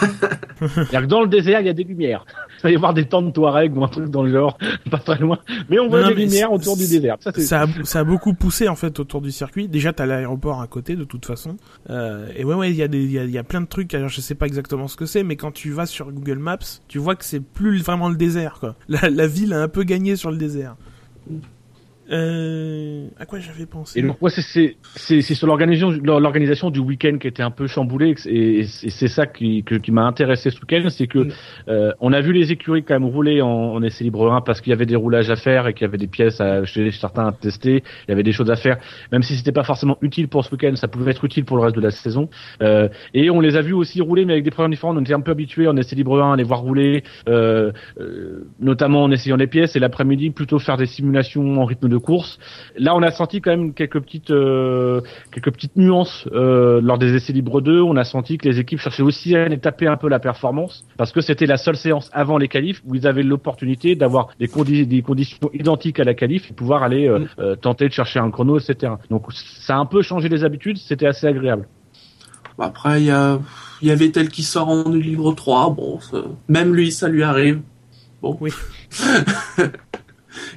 C'est-à-dire 0.59 1.01
que 1.01 1.05
dans 1.05 1.21
le 1.21 1.27
désert, 1.27 1.59
il 1.59 1.67
y 1.67 1.69
a 1.69 1.73
des 1.73 1.83
lumières. 1.83 2.25
Il 2.65 2.69
va 2.69 2.71
y 2.71 2.75
avoir 2.75 2.93
des 2.93 3.05
tentes 3.05 3.27
de 3.27 3.31
Touareg 3.31 3.77
ou 3.77 3.83
un 3.83 3.87
truc 3.87 4.09
dans 4.09 4.23
le 4.23 4.31
genre, 4.31 4.57
pas 4.91 4.97
très 4.97 5.19
loin, 5.19 5.37
mais 5.69 5.77
on 5.79 5.87
voit 5.87 6.07
des 6.07 6.15
lumières 6.15 6.51
autour 6.51 6.75
du 6.75 6.87
désert. 6.87 7.17
Ça, 7.19 7.31
ça, 7.33 7.61
a, 7.63 7.67
ça, 7.83 7.99
a, 7.99 8.03
beaucoup 8.03 8.33
poussé 8.33 8.67
en 8.67 8.75
fait 8.75 8.99
autour 8.99 9.21
du 9.21 9.31
circuit. 9.31 9.67
Déjà, 9.67 9.93
t'as 9.93 10.05
l'aéroport 10.05 10.61
à 10.61 10.67
côté 10.67 10.95
de 10.95 11.03
toute 11.03 11.25
façon. 11.25 11.57
et 11.89 12.43
ouais, 12.43 12.55
ouais, 12.55 12.71
il 12.71 12.75
y 12.75 12.83
a 12.83 12.87
des, 12.87 13.03
il 13.03 13.11
y 13.11 13.19
a, 13.19 13.25
y 13.25 13.37
a 13.37 13.43
plein 13.43 13.61
de 13.61 13.67
trucs. 13.67 13.93
Alors, 13.93 14.09
je 14.09 14.19
sais 14.19 14.35
pas 14.35 14.47
exactement 14.47 14.87
ce 14.87 14.95
que 14.95 15.05
c'est, 15.05 15.23
mais 15.23 15.35
quand 15.35 15.51
tu 15.51 15.71
vas 15.71 15.85
sur 15.85 16.11
Google 16.11 16.39
Maps, 16.39 16.57
tu 16.87 16.97
vois 16.97 17.15
que 17.15 17.25
c'est 17.25 17.39
plus 17.39 17.83
vraiment 17.83 18.09
le 18.09 18.15
désert, 18.15 18.57
quoi. 18.59 18.75
La, 18.87 19.09
la, 19.09 19.27
ville 19.27 19.53
a 19.53 19.61
un 19.61 19.67
peu 19.67 19.83
gagné 19.83 20.15
sur 20.15 20.31
le 20.31 20.37
désert. 20.37 20.75
Euh, 22.11 23.07
à 23.17 23.25
quoi 23.25 23.39
j'avais 23.39 23.65
pensé 23.65 23.99
Et 23.99 24.05
ouais, 24.05 24.29
c'est 24.29 24.77
c'est 24.95 25.21
sur 25.21 25.47
l'organisation 25.47 25.89
l'organisation 26.03 26.69
du 26.69 26.79
week-end 26.79 27.17
qui 27.19 27.27
était 27.27 27.43
un 27.43 27.51
peu 27.51 27.67
chamboulée 27.67 28.15
et, 28.25 28.63
c'est 28.63 29.07
ça 29.07 29.25
qui 29.25 29.63
qui 29.63 29.91
m'a 29.91 30.05
intéressé 30.05 30.49
ce 30.49 30.59
week-end, 30.59 30.87
c'est 30.89 31.07
que 31.07 31.19
mm. 31.19 31.31
euh, 31.67 31.91
on 31.99 32.13
a 32.13 32.21
vu 32.21 32.33
les 32.33 32.51
écuries 32.51 32.83
quand 32.83 32.93
même 32.93 33.09
rouler 33.09 33.41
en, 33.41 33.47
en 33.47 33.83
essai 33.83 34.03
libre 34.03 34.31
1 34.31 34.41
parce 34.41 34.61
qu'il 34.61 34.71
y 34.71 34.73
avait 34.73 34.85
des 34.85 34.95
roulages 34.95 35.29
à 35.29 35.35
faire 35.35 35.67
et 35.67 35.73
qu'il 35.73 35.85
y 35.85 35.87
avait 35.87 35.97
des 35.97 36.07
pièces 36.07 36.39
à 36.41 36.65
chez 36.65 36.91
certains 36.91 37.27
à 37.27 37.31
tester, 37.31 37.83
il 38.07 38.09
y 38.09 38.11
avait 38.11 38.23
des 38.23 38.31
choses 38.31 38.51
à 38.51 38.55
faire, 38.55 38.77
même 39.11 39.23
si 39.23 39.35
c'était 39.35 39.51
pas 39.51 39.63
forcément 39.63 39.97
utile 40.01 40.27
pour 40.27 40.45
ce 40.45 40.51
week-end, 40.51 40.75
ça 40.75 40.87
pouvait 40.87 41.11
être 41.11 41.23
utile 41.23 41.45
pour 41.45 41.57
le 41.57 41.63
reste 41.63 41.75
de 41.75 41.81
la 41.81 41.91
saison. 41.91 42.29
Euh, 42.61 42.89
et 43.13 43.29
on 43.29 43.39
les 43.39 43.55
a 43.55 43.61
vus 43.61 43.73
aussi 43.73 44.01
rouler 44.01 44.25
mais 44.25 44.33
avec 44.33 44.45
des 44.45 44.51
problèmes 44.51 44.71
différents. 44.71 44.95
On 44.95 45.01
était 45.01 45.13
un 45.13 45.21
peu 45.21 45.31
habitués 45.31 45.67
en 45.67 45.77
essai 45.77 45.95
libre 45.95 46.21
1 46.21 46.33
à 46.33 46.35
les 46.35 46.43
voir 46.43 46.61
rouler, 46.61 47.03
euh, 47.27 47.71
euh, 47.99 48.47
notamment 48.59 49.03
en 49.03 49.11
essayant 49.11 49.37
des 49.37 49.47
pièces 49.47 49.75
et 49.75 49.79
l'après-midi 49.79 50.29
plutôt 50.29 50.59
faire 50.59 50.77
des 50.77 50.85
simulations 50.85 51.61
en 51.61 51.65
rythme 51.65 51.89
de 51.89 51.94
de 51.95 51.99
course. 51.99 52.39
Là, 52.77 52.95
on 52.95 53.01
a 53.01 53.11
senti 53.11 53.41
quand 53.41 53.51
même 53.51 53.73
quelques 53.73 53.99
petites 53.99 54.31
euh, 54.31 55.01
quelques 55.31 55.51
petites 55.51 55.75
nuances 55.75 56.27
euh, 56.33 56.81
lors 56.81 56.97
des 56.97 57.13
essais 57.15 57.33
libres 57.33 57.61
2. 57.61 57.81
On 57.81 57.95
a 57.95 58.03
senti 58.03 58.37
que 58.37 58.47
les 58.49 58.59
équipes 58.59 58.79
cherchaient 58.79 59.03
aussi 59.03 59.35
à 59.35 59.43
aller 59.43 59.57
taper 59.57 59.87
un 59.87 59.97
peu 59.97 60.09
la 60.09 60.19
performance 60.19 60.85
parce 60.97 61.11
que 61.11 61.21
c'était 61.21 61.45
la 61.45 61.57
seule 61.57 61.77
séance 61.77 62.09
avant 62.13 62.37
les 62.37 62.47
qualifs 62.47 62.81
où 62.85 62.95
ils 62.95 63.07
avaient 63.07 63.23
l'opportunité 63.23 63.95
d'avoir 63.95 64.29
des, 64.39 64.85
des 64.85 65.01
conditions 65.01 65.49
identiques 65.53 65.99
à 65.99 66.03
la 66.03 66.13
qualif 66.13 66.51
et 66.51 66.53
pouvoir 66.53 66.83
aller 66.83 67.07
euh, 67.07 67.19
mm. 67.19 67.57
tenter 67.57 67.87
de 67.87 67.93
chercher 67.93 68.19
un 68.19 68.29
chrono, 68.31 68.59
etc. 68.59 68.93
Donc 69.09 69.31
ça 69.33 69.75
a 69.75 69.77
un 69.77 69.85
peu 69.85 70.01
changé 70.01 70.27
les 70.29 70.43
habitudes. 70.43 70.77
C'était 70.77 71.07
assez 71.07 71.27
agréable. 71.27 71.67
Après, 72.57 73.01
il 73.01 73.07
y 73.07 73.11
a 73.11 73.39
il 73.81 73.89
y 73.89 73.91
avait 73.91 74.09
tel 74.09 74.29
qui 74.29 74.43
sort 74.43 74.69
en 74.69 74.89
livre 74.89 75.33
3. 75.33 75.71
Bon, 75.71 75.99
même 76.47 76.73
lui, 76.73 76.91
ça 76.91 77.07
lui 77.07 77.23
arrive. 77.23 77.61
Bon. 78.21 78.37
Oui. 78.39 78.51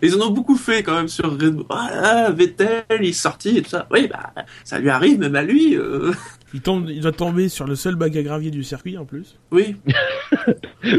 Ils 0.02 0.14
en 0.16 0.26
ont 0.28 0.30
beaucoup 0.30 0.56
fait 0.56 0.82
quand 0.82 0.94
même 0.94 1.08
sur 1.08 1.32
Red 1.32 1.54
Bull. 1.54 1.64
Ah, 1.70 2.30
Vettel, 2.30 2.84
il 3.00 3.08
est 3.08 3.12
sorti 3.12 3.58
et 3.58 3.62
tout 3.62 3.70
ça. 3.70 3.86
Oui, 3.90 4.08
bah, 4.08 4.32
ça 4.64 4.78
lui 4.78 4.90
arrive 4.90 5.18
même 5.18 5.34
à 5.36 5.42
lui. 5.42 5.76
Euh. 5.76 6.12
Il 6.54 6.62
tombe, 6.62 6.88
il 6.88 7.00
doit 7.02 7.12
tomber 7.12 7.50
sur 7.50 7.66
le 7.66 7.74
seul 7.74 7.94
bac 7.96 8.16
à 8.16 8.22
gravier 8.22 8.50
du 8.50 8.64
circuit 8.64 8.96
en 8.96 9.04
plus. 9.04 9.36
Oui. 9.50 9.76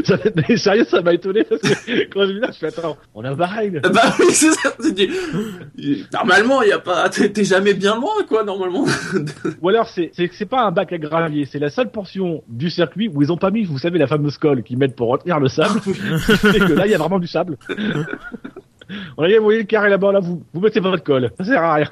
Ça, 0.04 0.16
mais 0.36 0.56
sérieux, 0.56 0.84
ça 0.84 1.00
m'a 1.00 1.14
étonné 1.14 1.42
parce 1.42 1.60
que 1.62 2.04
quand 2.12 2.24
j'ai 2.26 2.34
vu 2.34 2.38
là, 2.40 2.50
je 2.52 2.58
fais 2.58 2.66
attends, 2.66 2.96
on 3.14 3.24
a 3.24 3.34
pareil. 3.34 3.70
Bah 3.82 4.14
oui, 4.20 4.26
c'est 4.30 4.52
ça. 4.52 4.70
du- 4.94 5.10
Normalement, 6.12 6.62
il 6.62 6.68
y 6.68 6.72
a 6.72 6.78
pas. 6.78 7.08
T'es 7.08 7.44
jamais 7.44 7.74
bien 7.74 7.96
loin, 7.96 8.12
quoi, 8.28 8.44
normalement. 8.44 8.84
Ou 9.62 9.68
alors 9.70 9.88
c'est 9.88 10.10
c'est 10.14 10.28
que 10.28 10.34
c'est 10.36 10.46
pas 10.46 10.62
un 10.62 10.70
bac 10.70 10.92
à 10.92 10.98
gravier, 10.98 11.46
c'est 11.50 11.58
la 11.58 11.70
seule 11.70 11.90
portion 11.90 12.44
du 12.48 12.70
circuit 12.70 13.08
où 13.12 13.22
ils 13.22 13.32
ont 13.32 13.36
pas 13.38 13.50
mis, 13.50 13.64
vous 13.64 13.78
savez, 13.78 13.98
la 13.98 14.06
fameuse 14.06 14.38
colle 14.38 14.62
qu'ils 14.62 14.78
mettent 14.78 14.94
pour 14.96 15.08
retenir 15.08 15.40
le 15.40 15.48
sable. 15.48 15.80
qui 15.84 15.94
fait 15.94 16.58
que 16.60 16.72
là, 16.74 16.86
il 16.86 16.92
y 16.92 16.94
a 16.94 16.98
vraiment 16.98 17.18
du 17.18 17.26
sable. 17.26 17.56
On 19.16 19.24
a 19.24 19.28
vous 19.28 19.44
voyez 19.44 19.60
le 19.60 19.64
carré 19.64 19.90
là-bas, 19.90 20.12
là, 20.12 20.20
vous, 20.20 20.42
vous 20.52 20.60
mettez 20.60 20.80
votre 20.80 21.02
colle. 21.02 21.30
Ça 21.38 21.44
sert 21.44 21.62
à 21.62 21.74
rien. 21.74 21.90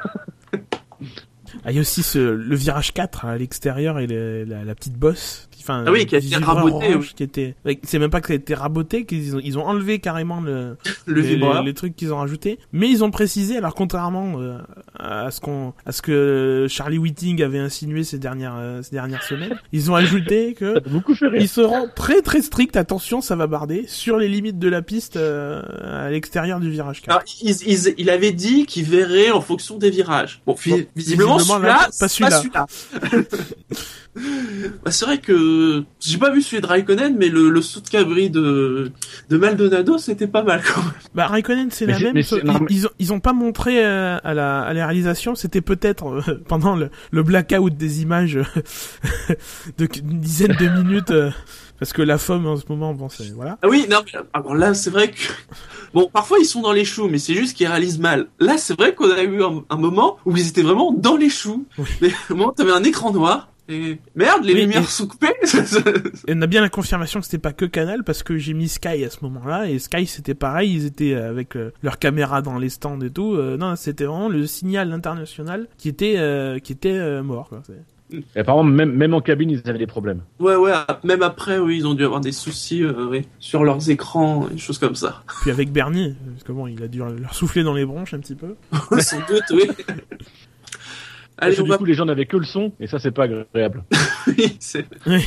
Ah, 1.64 1.70
il 1.70 1.74
y 1.74 1.78
a 1.78 1.80
aussi 1.80 2.02
ce, 2.02 2.18
le 2.18 2.56
virage 2.56 2.92
4 2.92 3.24
à 3.24 3.36
l'extérieur 3.36 3.98
et 3.98 4.06
la 4.06 4.74
petite 4.74 4.96
bosse. 4.96 5.47
Enfin, 5.68 5.84
Ah 5.86 5.92
oui, 5.92 6.06
qui 6.06 6.14
a 6.16 6.18
été 6.18 6.34
raboté, 6.36 6.94
oui. 6.94 7.10
Qui 7.14 7.22
était, 7.22 7.54
c'est 7.82 7.98
même 7.98 8.10
pas 8.10 8.20
que 8.20 8.28
ça 8.28 8.32
a 8.32 8.36
été 8.36 8.54
raboté, 8.54 9.04
qu'ils 9.04 9.36
ont, 9.36 9.40
ils 9.42 9.58
ont 9.58 9.64
enlevé 9.66 9.98
carrément 9.98 10.40
le, 10.40 10.76
Le 11.06 11.20
les, 11.20 11.36
les- 11.36 11.62
les 11.64 11.74
trucs 11.74 11.94
qu'ils 11.94 12.12
ont 12.12 12.16
rajoutés. 12.18 12.58
Mais 12.72 12.88
ils 12.88 13.04
ont 13.04 13.10
précisé, 13.10 13.56
alors 13.58 13.74
contrairement 13.74 14.40
euh, 14.40 14.58
à 14.98 15.30
ce 15.30 15.40
qu'on, 15.40 15.74
à 15.84 15.92
ce 15.92 16.00
que 16.02 16.66
Charlie 16.68 16.96
Whiting 16.98 17.42
avait 17.42 17.58
insinué 17.58 18.02
ces 18.04 18.18
dernières, 18.18 18.54
euh, 18.56 18.82
ces 18.82 18.92
dernières 18.92 19.22
semaines, 19.24 19.58
ils 19.72 19.90
ont 19.90 19.94
ajouté 19.94 20.54
que 20.54 20.78
beaucoup 20.88 21.14
fait 21.14 21.26
ils 21.38 21.48
seront 21.48 21.88
très 21.94 22.22
très 22.22 22.40
stricts, 22.42 22.76
attention, 22.76 23.20
ça 23.20 23.36
va 23.36 23.46
barder, 23.46 23.84
sur 23.86 24.16
les 24.18 24.28
limites 24.28 24.58
de 24.58 24.68
la 24.68 24.80
piste 24.82 25.16
euh, 25.16 25.62
à 25.84 26.10
l'extérieur 26.10 26.60
du 26.60 26.70
virage 26.70 27.02
4. 27.02 27.10
Alors, 27.10 27.22
ils- 27.42 27.62
ils- 27.66 27.94
il 27.98 28.08
avait 28.10 28.32
dit 28.32 28.64
qu'il 28.66 28.84
verrait 28.84 29.30
en 29.30 29.40
fonction 29.42 29.76
des 29.76 29.90
virages. 29.90 30.40
Bon, 30.46 30.54
visiblement, 30.54 30.86
visiblement, 30.96 31.38
celui-là, 31.38 31.68
là, 31.68 31.88
pas 32.00 32.08
c'est 32.08 32.24
pas 32.24 32.30
celui-là. 32.30 32.66
bah, 34.84 34.90
c'est 34.90 35.04
vrai 35.04 35.18
que 35.18 35.32
j'ai 36.00 36.18
pas 36.18 36.30
vu 36.30 36.42
celui 36.42 36.60
de 36.62 36.66
Raikkonen, 36.66 37.16
mais 37.18 37.28
le, 37.28 37.50
le 37.50 37.62
saut 37.62 37.80
de 37.80 37.88
cabri 37.88 38.30
de, 38.30 38.92
de 39.28 39.36
Maldonado, 39.36 39.98
c'était 39.98 40.26
pas 40.26 40.42
mal 40.42 40.62
quand 40.66 40.80
même. 40.82 40.92
Bah 41.14 41.26
Raikkonen 41.26 41.70
c'est 41.70 41.86
la 41.86 41.98
même. 41.98 42.14
non, 42.14 42.20
ils, 42.22 42.60
mais- 42.60 42.66
ils 42.70 42.86
ont 42.86 42.90
ils 42.98 43.12
ont 43.12 43.20
pas 43.20 43.32
montré 43.32 43.84
euh, 43.84 44.18
à 44.22 44.34
la 44.34 44.60
à 44.62 44.72
la 44.72 44.86
réalisation. 44.86 45.34
C'était 45.34 45.60
peut-être 45.60 46.06
euh, 46.06 46.42
pendant 46.48 46.76
le, 46.76 46.90
le 47.10 47.22
blackout 47.22 47.76
des 47.76 48.02
images 48.02 48.36
euh, 48.36 48.44
de 49.78 49.88
une 50.02 50.20
dizaine 50.20 50.56
de 50.58 50.68
minutes 50.68 51.10
euh, 51.10 51.30
parce 51.78 51.92
que 51.92 52.02
la 52.02 52.18
FOM 52.18 52.46
en 52.46 52.56
ce 52.56 52.64
moment 52.68 52.92
bon 52.94 53.08
c'est 53.08 53.32
voilà. 53.34 53.58
Ah 53.62 53.68
oui, 53.68 53.86
non, 53.90 53.98
mais 54.04 54.18
ah 54.32 54.40
bon, 54.40 54.52
là, 54.54 54.74
c'est 54.74 54.90
vrai 54.90 55.10
que... 55.10 55.16
Bon, 55.94 56.10
parfois, 56.12 56.36
ils 56.38 56.44
sont 56.44 56.60
dans 56.60 56.72
les 56.72 56.84
choux, 56.84 57.08
mais 57.08 57.18
c'est 57.18 57.32
juste 57.34 57.56
qu'ils 57.56 57.66
réalisent 57.66 57.98
mal. 57.98 58.26
Là, 58.40 58.58
c'est 58.58 58.78
vrai 58.78 58.94
qu'on 58.94 59.10
a 59.10 59.22
eu 59.22 59.42
un, 59.42 59.64
un 59.70 59.76
moment 59.78 60.18
où 60.26 60.36
ils 60.36 60.46
étaient 60.48 60.60
vraiment 60.62 60.92
dans 60.92 61.16
les 61.16 61.30
choux. 61.30 61.64
Oui. 61.78 61.86
Mais 62.02 62.10
au 62.28 62.34
moment 62.34 62.50
où 62.50 62.52
t'avais 62.52 62.72
un 62.72 62.82
écran 62.84 63.10
noir, 63.10 63.48
et 63.68 63.98
merde, 64.14 64.44
les 64.44 64.54
Oui, 64.54 64.60
lumières 64.62 64.82
et- 64.82 64.86
sont 64.86 65.06
coupées. 65.06 65.26
Et 66.26 66.32
on 66.34 66.42
a 66.42 66.46
bien 66.46 66.60
la 66.60 66.68
confirmation 66.68 67.20
que 67.20 67.26
c'était 67.26 67.38
pas 67.38 67.52
que 67.52 67.64
Canal 67.64 68.04
parce 68.04 68.22
que 68.22 68.36
j'ai 68.36 68.54
mis 68.54 68.68
Sky 68.68 69.04
à 69.04 69.10
ce 69.10 69.18
moment-là 69.22 69.68
et 69.68 69.78
Sky 69.78 70.06
c'était 70.06 70.34
pareil. 70.34 70.72
Ils 70.74 70.86
étaient 70.86 71.14
euh, 71.14 71.30
avec 71.30 71.56
euh, 71.56 71.72
leur 71.82 71.98
caméra 71.98 72.42
dans 72.42 72.58
les 72.58 72.68
stands 72.70 73.00
et 73.00 73.10
tout. 73.10 73.34
Euh, 73.34 73.56
non 73.56 73.76
c'était 73.76 74.04
vraiment 74.04 74.28
le 74.28 74.46
signal 74.46 74.92
international 74.92 75.66
qui 75.78 75.88
était 75.88 76.14
euh, 76.18 76.58
qui 76.58 76.72
était 76.72 76.92
euh, 76.98 77.22
mort. 77.22 77.48
Quoi. 77.48 77.62
Et 78.34 78.40
apparemment, 78.40 78.64
même, 78.64 78.92
même 78.92 79.12
en 79.12 79.20
cabine, 79.20 79.50
ils 79.50 79.60
avaient 79.68 79.78
des 79.78 79.86
problèmes. 79.86 80.22
ouais, 80.40 80.56
ouais, 80.56 80.72
même 81.04 81.20
après, 81.20 81.58
oui, 81.58 81.76
ils 81.76 81.86
ont 81.86 81.92
dû 81.92 82.06
avoir 82.06 82.22
des 82.22 82.32
soucis 82.32 82.82
euh, 82.82 83.06
oui, 83.10 83.26
sur 83.38 83.64
leurs 83.64 83.90
écrans, 83.90 84.46
des 84.50 84.56
choses 84.56 84.78
comme 84.78 84.94
ça. 84.94 85.22
Puis 85.42 85.50
avec 85.50 85.70
Bernier 85.72 86.14
parce 86.32 86.42
que 86.44 86.52
bon 86.52 86.66
il 86.66 86.82
a 86.82 86.88
dû 86.88 86.98
leur 87.00 87.34
souffler 87.34 87.62
dans 87.64 87.74
les 87.74 87.84
bronches 87.84 88.14
un 88.14 88.18
petit 88.20 88.34
peu. 88.34 88.54
Sans 89.00 89.18
doute, 89.18 89.42
oui. 89.52 89.64
Parce 91.38 91.46
Allez, 91.46 91.56
que 91.56 91.62
du 91.62 91.68
va... 91.70 91.78
coup, 91.78 91.84
les 91.84 91.94
gens 91.94 92.04
n'avaient 92.04 92.26
que 92.26 92.36
le 92.36 92.44
son, 92.44 92.72
et 92.80 92.86
ça, 92.88 92.98
c'est 92.98 93.12
pas 93.12 93.24
agréable. 93.24 93.84
Oui, 94.26 94.56
c'est- 94.60 94.86
Oui. 95.06 95.24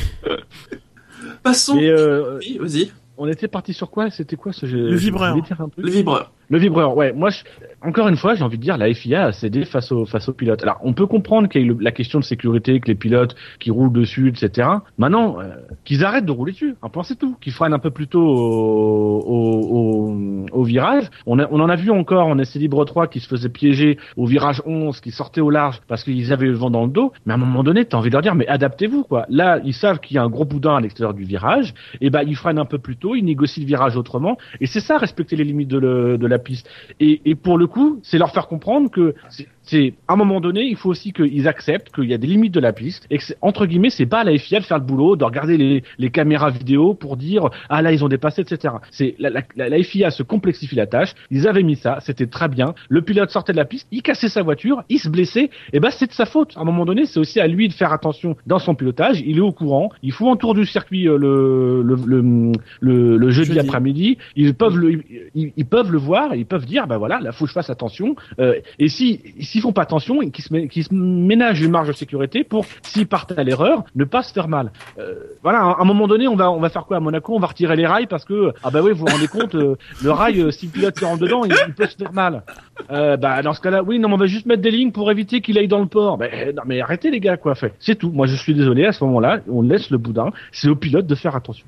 Passons. 1.44 1.78
Et 1.80 1.90
euh, 1.90 2.38
Oui, 2.40 2.58
vas-y. 2.60 2.92
on 3.18 3.28
était 3.28 3.48
parti 3.48 3.74
sur 3.74 3.90
quoi? 3.90 4.10
C'était 4.12 4.36
quoi 4.36 4.54
ce 4.54 4.66
Le 4.66 4.96
vibreur. 4.96 5.36
Le 5.78 5.90
vibreur. 5.90 6.32
Le 6.50 6.58
vibreur, 6.60 6.96
ouais. 6.98 7.14
Moi, 7.14 7.30
je- 7.30 7.44
encore 7.84 8.08
une 8.08 8.16
fois, 8.18 8.36
j'ai 8.36 8.44
envie 8.44 8.58
de 8.58 8.64
dire, 8.64 8.78
la 8.78 8.94
FIA 8.94 9.26
a 9.26 9.32
cédé 9.32 9.66
face 9.66 9.92
aux 9.92 10.06
face 10.06 10.30
aux 10.30 10.34
pilotes. 10.34 10.62
Alors, 10.64 10.78
on 10.84 10.94
peut 10.94 11.08
comprendre 11.08 11.48
qu'il 11.50 11.62
y 11.66 11.70
ait 11.70 11.76
la 11.80 11.92
question 11.92 12.20
de 12.20 12.24
sécurité, 12.24 12.80
que 12.80 12.88
les 12.88 12.96
pilotes 12.96 13.36
qui 13.60 13.72
roulent 13.72 13.92
dessus, 13.92 14.30
etc. 14.30 14.68
Maintenant, 14.98 15.40
euh, 15.40 15.50
qu'ils 15.86 16.04
arrêtent 16.06 16.26
de 16.26 16.32
rouler 16.32 16.52
dessus. 16.52 16.76
Un 16.84 16.90
point, 16.90 17.04
c'est 17.04 17.18
tout. 17.18 17.36
Qu'ils 17.42 17.54
freinent 17.54 17.74
un 17.74 17.80
peu 17.80 17.90
plus 17.92 18.08
tôt 18.08 18.22
au, 18.22 19.20
au, 19.26 20.46
au, 20.52 20.64
virage. 20.64 21.10
On, 21.26 21.40
a- 21.40 21.48
on 21.52 21.60
en 21.60 21.70
a 21.70 21.76
vu 21.76 21.90
encore 21.92 22.28
en 22.28 22.38
essai 22.38 22.60
libre 22.60 22.84
3 22.86 23.08
qui 23.08 23.20
se 23.20 23.28
faisait 23.28 23.50
piéger 23.50 23.98
au 24.18 24.26
virage 24.26 24.62
11, 24.66 25.00
qui 25.02 25.12
sortait 25.12 25.42
au 25.42 25.50
large 25.50 25.82
parce 25.88 26.04
qu'ils 26.04 26.32
avaient 26.34 26.48
le 26.48 26.54
vent 26.54 26.70
dans 26.70 26.86
le 26.86 26.92
dos. 26.92 27.12
Mais 27.26 27.34
à 27.34 27.36
un 27.36 27.40
moment 27.40 27.64
donné, 27.64 27.86
t'as 27.86 27.98
envie 27.98 28.10
de 28.10 28.14
leur 28.14 28.22
dire, 28.22 28.36
mais 28.36 28.48
adaptez-vous, 28.48 29.04
quoi. 29.04 29.26
Là, 29.30 29.60
ils 29.64 29.74
savent 29.74 30.00
qu'il 30.00 30.16
y 30.16 30.18
a 30.18 30.24
un 30.24 30.30
gros 30.30 30.46
boudin 30.46 30.76
à 30.78 30.82
l'extérieur 30.82 31.14
du 31.14 31.24
virage. 31.24 31.74
Et 32.00 32.10
ben, 32.10 32.24
ils 32.26 32.36
freinent 32.36 32.60
un 32.60 32.66
peu 32.66 32.78
plus 32.80 32.96
tôt, 32.98 33.16
ils 33.16 33.24
négocient 33.24 33.62
le 33.64 33.68
virage 33.68 33.98
autrement. 33.98 34.38
Et 34.60 34.66
c'est 34.66 34.80
ça, 34.80 34.98
respecter 34.98 35.36
les 35.36 35.44
limites 35.44 35.70
de, 35.70 35.78
le- 35.78 36.18
de 36.18 36.28
la 36.28 36.40
piste. 36.40 36.70
Et, 37.00 37.22
et 37.26 37.36
pour 37.36 37.58
le 37.58 37.68
coup, 37.72 38.00
c'est 38.04 38.18
leur 38.18 38.32
faire 38.32 38.48
comprendre 38.48 38.92
que 38.92 39.16
c'est- 39.64 39.94
à 40.08 40.14
un 40.14 40.16
moment 40.16 40.42
donné, 40.42 40.64
il 40.64 40.76
faut 40.76 40.90
aussi 40.90 41.14
qu'ils 41.14 41.48
acceptent 41.48 41.94
qu'il 41.94 42.06
y 42.06 42.14
a 42.14 42.18
des 42.18 42.28
limites 42.28 42.54
de 42.54 42.60
la 42.60 42.74
piste 42.74 43.06
et 43.10 43.18
que 43.18 43.24
c'est- 43.24 43.38
entre 43.42 43.66
guillemets, 43.66 43.90
c'est 43.90 44.06
pas 44.06 44.20
à 44.22 44.24
la 44.24 44.38
FIA 44.38 44.60
de 44.60 44.66
faire 44.66 44.78
le 44.80 44.84
boulot, 44.84 45.16
de 45.16 45.24
regarder 45.24 45.58
les, 45.58 45.84
les 45.98 46.10
caméras 46.10 46.50
vidéo 46.50 46.94
pour 46.94 47.18
dire 47.18 47.50
ah 47.70 47.82
là 47.82 47.92
ils 47.92 48.04
ont 48.04 48.08
dépassé, 48.10 48.42
etc. 48.42 48.74
C'est 48.92 49.16
la, 49.20 49.30
la, 49.30 49.70
la, 49.70 49.84
FIA 49.84 50.12
se 50.12 50.24
complexifie 50.24 50.76
la 50.76 50.88
tâche. 50.88 51.14
Ils 51.30 51.48
avaient 51.48 51.64
mis 51.64 51.76
ça, 51.76 52.00
c'était 52.02 52.28
très 52.28 52.48
bien. 52.50 52.74
Le 52.90 53.02
pilote 53.02 53.30
sortait 53.30 53.52
de 53.54 53.58
la 53.58 53.66
piste, 53.66 53.88
il 53.92 54.02
cassait 54.02 54.30
sa 54.30 54.42
voiture, 54.44 54.84
il 54.90 55.00
se 55.00 55.10
blessait. 55.10 55.50
Et 55.74 55.80
ben 55.80 55.90
c'est 55.92 56.08
de 56.08 56.14
sa 56.14 56.26
faute. 56.26 56.54
À 56.58 56.62
un 56.62 56.64
moment 56.64 56.86
donné, 56.86 57.06
c'est 57.06 57.20
aussi 57.20 57.40
à 57.40 57.48
lui 57.48 57.68
de 57.68 57.74
faire 57.74 57.94
attention 57.94 58.36
dans 58.48 58.60
son 58.60 58.76
pilotage. 58.76 59.22
Il 59.26 59.38
est 59.38 59.42
au 59.42 59.52
courant. 59.52 59.90
Il 60.04 60.12
faut 60.12 60.30
un 60.32 60.36
tour 60.38 60.54
du 60.54 60.66
circuit 60.66 61.08
euh, 61.08 61.18
le 61.18 61.84
le, 61.84 61.96
le, 62.06 62.52
le, 62.82 63.18
le 63.18 63.30
jeudi, 63.32 63.50
Jeudi. 63.54 63.60
après-midi. 63.60 64.18
Ils 64.36 64.54
peuvent 64.54 64.78
le 64.78 65.02
ils, 65.36 65.52
ils 65.56 65.66
peuvent 65.66 65.92
le 65.92 65.98
voir, 65.98 66.36
ils 66.36 66.46
peuvent 66.46 66.66
dire 66.66 66.88
bah 66.88 66.98
voilà, 66.98 67.20
là 67.20 67.32
faut 67.32 67.46
que 67.46 67.50
je 67.50 67.54
fasse 67.54 67.70
attention. 67.70 68.16
Euh, 68.40 68.56
et 68.80 68.88
si 68.90 69.22
s'ils 69.52 69.62
font 69.62 69.74
pas 69.74 69.82
attention, 69.82 70.22
et 70.22 70.32
qu'ils 70.32 70.44
se, 70.46 70.94
ménagent 70.94 71.62
une 71.62 71.72
marge 71.72 71.88
de 71.90 71.94
sécurité 71.94 72.44
pour 72.44 72.66
s'ils 72.84 73.08
partent 73.08 73.38
à 73.38 73.44
l'erreur, 73.44 73.84
ne 73.96 74.06
pas 74.06 74.24
se 74.24 74.32
faire 74.32 74.48
mal. 74.48 74.72
Euh, 74.98 75.16
voilà, 75.44 75.60
à 75.60 75.82
un 75.82 75.84
moment 75.84 76.08
donné, 76.08 76.28
on 76.28 76.36
va 76.36 76.50
on 76.52 76.60
va 76.60 76.70
faire 76.70 76.86
quoi 76.86 76.98
à 76.98 77.00
Monaco? 77.00 77.36
On 77.36 77.40
va 77.40 77.48
retirer 77.48 77.76
les 77.76 77.86
rails 77.86 78.08
parce 78.08 78.26
que 78.26 78.54
ah 78.64 78.72
bah 78.72 78.82
oui, 78.82 78.92
vous 78.92 79.00
vous 79.00 79.12
rendez 79.12 79.28
compte, 79.28 79.56
euh, 79.56 79.76
le 80.04 80.12
rail 80.12 80.40
euh, 80.42 80.52
si 80.52 80.68
le 80.68 80.72
pilote 80.72 80.98
se 80.98 81.06
rentre 81.06 81.22
dedans, 81.22 81.44
il, 81.44 81.54
il 81.68 81.74
peut 81.74 81.88
se 81.88 81.98
faire 81.98 82.14
mal. 82.14 82.44
Euh, 82.92 83.18
bah 83.18 83.42
dans 83.42 83.54
ce 83.54 83.62
cas-là, 83.62 83.84
oui, 83.84 84.00
non, 84.00 84.08
mais 84.08 84.16
on 84.16 84.18
va 84.18 84.26
juste 84.26 84.46
mettre 84.46 84.62
des 84.62 84.72
lignes 84.72 84.92
pour 84.92 85.12
éviter 85.12 85.42
qu'il 85.42 85.58
aille 85.58 85.68
dans 85.68 85.80
le 85.80 85.88
port. 85.88 86.18
Non, 86.18 86.64
mais 86.66 86.82
arrêtez 86.82 87.12
les 87.12 87.20
gars, 87.20 87.38
quoi. 87.38 87.56
Fait, 87.56 87.74
c'est 87.80 87.96
tout. 87.96 88.12
Moi, 88.12 88.28
je 88.28 88.36
suis 88.36 88.54
désolé. 88.54 88.86
À 88.86 88.92
ce 88.94 89.04
moment-là, 89.04 89.40
on 89.50 89.62
laisse 89.62 89.90
le 89.90 89.98
boudin. 89.98 90.32
C'est 90.52 90.70
au 90.70 90.76
pilote 90.76 91.06
de 91.08 91.16
faire 91.16 91.36
attention. 91.36 91.66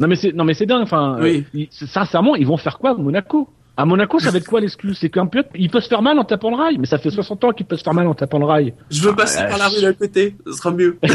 Non 0.00 0.08
mais 0.08 0.16
c'est 0.16 0.32
non 0.32 0.44
mais 0.44 0.54
c'est 0.54 0.66
dingue. 0.66 0.82
Enfin, 0.82 1.18
Oui. 1.20 1.44
euh, 1.54 1.64
sincèrement, 1.70 2.34
ils 2.34 2.46
vont 2.46 2.56
faire 2.56 2.78
quoi 2.78 2.90
à 2.90 2.94
Monaco? 2.94 3.48
À 3.76 3.86
Monaco, 3.86 4.18
ça 4.18 4.30
va 4.30 4.38
être 4.38 4.46
quoi 4.46 4.60
l'excuse 4.60 4.98
C'est 5.00 5.08
qu'un 5.08 5.26
pilote, 5.26 5.48
il 5.54 5.70
peut 5.70 5.80
se 5.80 5.88
faire 5.88 6.02
mal 6.02 6.18
en 6.18 6.24
tapant 6.24 6.50
le 6.50 6.56
rail. 6.56 6.76
Mais 6.78 6.86
ça 6.86 6.98
fait 6.98 7.10
60 7.10 7.44
ans 7.44 7.52
qu'il 7.52 7.64
peut 7.66 7.76
se 7.76 7.82
faire 7.82 7.94
mal 7.94 8.06
en 8.06 8.14
tapant 8.14 8.38
le 8.38 8.44
rail. 8.44 8.74
Je 8.90 9.00
veux 9.02 9.14
passer 9.14 9.38
Ah, 9.40 9.48
par 9.48 9.58
la 9.58 9.68
rue 9.68 9.80
d'à 9.80 9.92
côté, 9.94 10.36
ce 10.46 10.52
sera 10.52 10.70
mieux. 10.72 10.98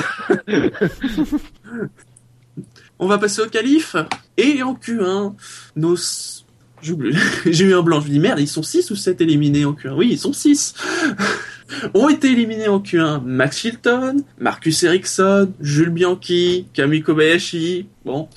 On 2.99 3.07
va 3.07 3.19
passer 3.19 3.41
au 3.41 3.47
calife. 3.47 3.95
Et 4.37 4.63
en 4.63 4.73
Q1, 4.73 5.33
nos... 5.75 5.95
J'ai 7.45 7.65
eu 7.65 7.73
un 7.75 7.81
blanc, 7.81 7.99
je 8.01 8.07
me 8.07 8.11
dis 8.11 8.19
merde, 8.19 8.39
ils 8.39 8.47
sont 8.47 8.61
6 8.63 8.91
ou 8.91 8.95
7 8.95 9.19
éliminés 9.21 9.65
en 9.65 9.73
Q1 9.73 9.93
Oui, 9.95 10.09
ils 10.11 10.19
sont 10.19 10.31
6 10.33 10.75
Ont 11.93 12.09
été 12.09 12.31
éliminés 12.31 12.67
en 12.67 12.79
Q1 12.79 13.21
Max 13.23 13.57
Chilton, 13.57 14.23
Marcus 14.39 14.83
Ericsson, 14.83 15.51
Jules 15.59 15.89
Bianchi, 15.89 16.67
Camille 16.73 17.01
Kobayashi, 17.03 17.87
bon, 18.05 18.29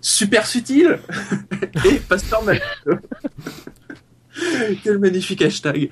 super 0.00 0.46
subtil, 0.46 0.98
et 1.84 1.94
Pasteur 2.08 2.42
Mathieu. 2.44 2.62
Quel 4.84 4.98
magnifique 4.98 5.40
hashtag 5.42 5.88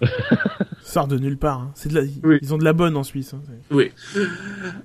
Ça 0.00 0.06
sort 0.84 1.08
de 1.08 1.18
nulle 1.18 1.38
part. 1.38 1.60
hein. 1.60 1.72
C'est 1.74 1.88
de 1.90 1.94
la... 1.94 2.02
Oui. 2.22 2.38
Ils 2.42 2.52
ont 2.52 2.58
de 2.58 2.64
la 2.64 2.72
bonne 2.74 2.96
en 2.96 3.02
Suisse. 3.04 3.32
hein. 3.34 3.40
Oui. 3.70 3.90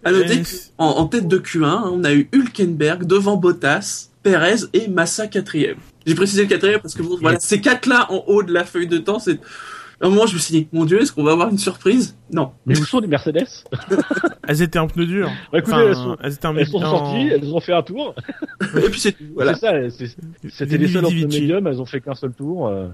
À 0.03 0.11
noter 0.11 0.39
Et 0.39 0.43
En, 0.77 0.85
en 0.87 1.05
tête 1.07 1.27
de 1.27 1.37
Q1, 1.37 1.63
hein, 1.65 1.83
on 1.91 2.03
a 2.03 2.13
eu 2.13 2.29
Hülkenberg 2.33 3.05
devant 3.05 3.35
Bottas, 3.37 4.09
Perez 4.23 4.61
et 4.73 4.87
Massa 4.87 5.27
quatrième. 5.27 5.77
J'ai 6.05 6.15
précisé 6.15 6.43
le 6.43 6.47
quatrième 6.49 6.79
parce 6.81 6.93
que 6.95 7.01
bon, 7.01 7.17
voilà, 7.21 7.39
ces 7.39 7.59
quatre-là 7.61 8.11
en 8.11 8.23
haut 8.27 8.43
de 8.43 8.53
la 8.53 8.63
feuille 8.65 8.87
de 8.87 8.97
temps, 8.97 9.19
c'est... 9.19 9.39
À 10.03 10.07
un 10.07 10.09
moment, 10.09 10.25
je 10.27 10.33
me 10.35 10.39
suis 10.39 10.51
dit, 10.53 10.67
mon 10.73 10.83
dieu, 10.85 11.01
est-ce 11.01 11.11
qu'on 11.13 11.23
va 11.23 11.31
avoir 11.31 11.47
une 11.49 11.57
surprise? 11.57 12.17
Non. 12.31 12.51
Mais 12.65 12.77
où 12.77 12.83
sont 12.83 12.99
les 12.99 13.07
Mercedes 13.07 13.47
Elles 14.47 14.61
étaient 14.61 14.77
en 14.79 14.87
pneus 14.87 15.05
durs. 15.05 15.31
Bah, 15.51 15.59
écoutez, 15.59 15.73
Enfin, 15.75 15.81
elles 15.87 15.95
sont- 15.95 16.17
elles 16.21 16.33
étaient 16.33 16.45
en 16.47 16.57
Elles 16.57 16.67
sont 16.67 16.77
en- 16.83 16.89
sorties, 16.91 17.29
elles 17.29 17.53
ont 17.53 17.59
fait 17.61 17.73
un 17.73 17.81
tour. 17.83 18.13
Et 18.77 18.89
puis 18.89 18.99
c'est 18.99 19.15
voilà. 19.33 19.55
C'est 19.55 20.07
ça. 20.07 20.15
C'était 20.49 20.77
les 20.77 20.87
seules 20.89 21.05
en 21.05 21.09
médium. 21.11 21.65
Elles 21.67 21.79
ont 21.81 21.85
fait 21.85 22.01
qu'un 22.01 22.15
seul 22.15 22.33
tour. 22.33 22.67
euh. 22.67 22.89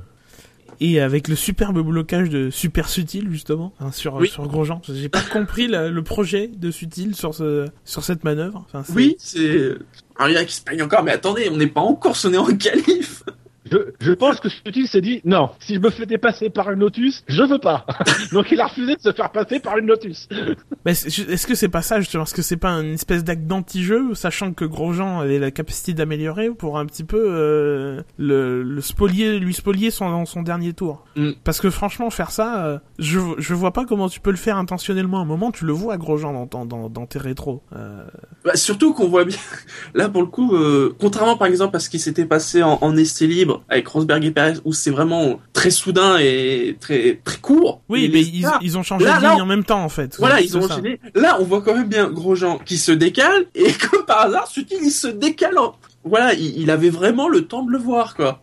Et 0.82 1.02
avec 1.02 1.28
le 1.28 1.36
superbe 1.36 1.82
blocage 1.82 2.30
de 2.30 2.50
Super 2.52 2.88
Sutil 2.88 3.28
justement 3.30 3.74
hein, 3.82 3.92
sur 3.92 4.14
Oui. 4.16 4.30
sur 4.30 4.48
Grosjean. 4.48 4.80
J'ai 4.88 5.10
pas 5.10 5.22
compris 5.22 5.68
la- 5.68 5.90
le 5.90 6.04
projet 6.04 6.48
de 6.48 6.72
Sutil 6.72 7.16
sur 7.16 7.34
ce 7.34 7.66
sur 7.86 8.04
cette 8.04 8.24
manœuvre. 8.24 8.66
Enfin, 8.72 8.84
Oui, 8.96 9.16
c'est... 9.20 9.74
En 10.20 10.26
a 10.26 10.46
qui 10.46 10.54
se 10.56 10.62
plaignent 10.64 10.84
encore, 10.84 11.04
mais 11.04 11.12
attendez, 11.12 11.50
on 11.52 11.58
n'est 11.58 11.68
pas 11.68 11.82
encore 11.82 12.16
sonné 12.16 12.38
en 12.38 12.46
qualif 12.56 13.24
je, 13.72 13.78
je 14.00 14.12
pense 14.14 14.40
que 14.40 14.50
Sutil 14.50 14.88
s'est 14.88 15.02
dit 15.02 15.22
non, 15.26 15.50
si 15.60 15.76
je 15.76 15.80
me 15.80 15.90
fais 15.90 16.06
dépasser 16.06 16.50
par 16.50 16.72
une 16.72 16.80
Lotus, 16.80 17.24
je 17.28 17.44
veux 17.44 17.60
pas. 17.60 17.86
Donc 18.32 18.52
il 18.52 18.60
a 18.62 18.68
refusé 18.68 18.96
de 18.96 19.02
se 19.02 19.12
faire 19.12 19.32
passer 19.32 19.60
par 19.60 19.78
une 19.78 19.88
Lotus. 19.88 20.28
Mais 20.86 20.92
est-ce 20.92 21.48
que 21.48 21.56
c'est 21.56 21.70
pas 21.70 21.82
ça 21.82 22.00
justement? 22.00 22.24
Est-ce 22.24 22.34
que 22.34 22.42
c'est 22.42 22.58
pas 22.58 22.72
une 22.72 22.94
espèce 22.94 23.24
d'acte 23.24 23.46
d'anti-jeu, 23.46 24.14
sachant 24.16 24.54
que 24.54 24.66
Grosjean 24.66 25.20
avait 25.20 25.40
la 25.40 25.52
capacité 25.52 25.94
d'améliorer 25.94 26.50
pour 26.50 26.78
un 26.78 26.86
petit 26.86 27.04
peu 27.04 27.22
euh, 27.22 28.02
le, 28.18 28.64
le 28.64 28.82
spolier, 28.82 29.40
lui 29.40 29.54
spolier 29.54 29.92
son, 29.92 30.10
dans 30.10 30.26
son 30.26 30.42
dernier 30.42 30.74
tour? 30.74 31.06
Mm. 31.16 31.32
Parce 31.44 31.60
que 31.60 31.70
franchement, 31.70 32.10
faire 32.10 32.32
ça, 32.32 32.66
euh, 32.66 32.80
je, 32.98 33.20
je 33.38 33.54
vois 33.54 33.72
pas 33.74 33.86
comment 33.86 34.10
tu 34.10 34.20
peux 34.20 34.32
le 34.32 34.38
faire 34.38 34.58
intentionnellement. 34.58 35.20
À 35.20 35.22
un 35.22 35.26
moment, 35.26 35.52
tu 35.52 35.66
le 35.66 35.74
vois 35.74 35.98
Grosjean 35.98 36.34
dans, 36.34 36.46
dans, 36.46 36.66
dans, 36.66 36.90
dans 36.90 37.06
tes 37.06 37.20
rétros. 37.20 37.62
Euh, 37.76 38.04
Bah, 38.46 38.56
surtout 38.56 38.94
qu'on 38.94 39.08
voit 39.08 39.26
bien, 39.26 39.38
là 39.94 40.10
pour 40.10 40.22
le 40.22 40.28
coup, 40.28 40.56
euh, 40.56 40.96
contrairement 41.00 41.38
par 41.38 41.48
exemple 41.48 41.76
à 41.76 41.80
ce 41.80 41.90
qui 41.90 42.00
s'était 42.00 42.26
passé 42.26 42.64
en, 42.64 42.78
en 42.82 42.96
essai 42.98 43.28
libre 43.28 43.59
avec 43.68 43.88
Rosberg 43.88 44.24
et 44.26 44.32
Perez, 44.32 44.54
où 44.66 44.74
c'est 44.74 44.92
vraiment 44.92 45.40
très 45.54 45.70
soudain 45.72 46.18
et 46.20 46.78
très 46.80 47.20
très 47.24 47.38
court. 47.40 47.82
Oui, 47.90 48.10
mais 48.14 48.22
ils, 48.22 48.48
ils 48.62 48.78
ont 48.78 48.84
changé 48.84 49.06
Là, 49.06 49.18
de 49.18 49.24
là, 49.24 49.30
ligne 49.32 49.40
on- 49.42 49.44
en 49.44 49.48
même 49.48 49.64
temps 49.64 49.84
en 49.84 49.90
fait. 49.90 50.16
Voilà, 50.20 50.42
ils 50.42 50.58
ont 50.58 50.64
enchaîné. 50.64 51.00
Là, 51.16 51.38
on 51.40 51.44
voit 51.44 51.62
quand 51.62 51.74
même 51.76 51.90
bien 51.90 52.10
Grosjean 52.10 52.60
qui 52.66 52.78
se 52.78 52.92
décale 52.92 53.46
et 53.56 53.72
comme 53.92 54.06
par 54.06 54.22
hasard, 54.22 54.48
Sutil 54.48 54.78
il 54.84 54.92
se 54.92 55.08
décale. 55.08 55.58
en- 55.58 55.76
Voilà, 56.04 56.34
il, 56.34 56.60
il 56.62 56.72
avait 56.72 56.90
vraiment 56.90 57.28
le 57.28 57.46
temps 57.46 57.64
de 57.64 57.72
le 57.72 57.78
voir 57.78 58.16
quoi. 58.16 58.42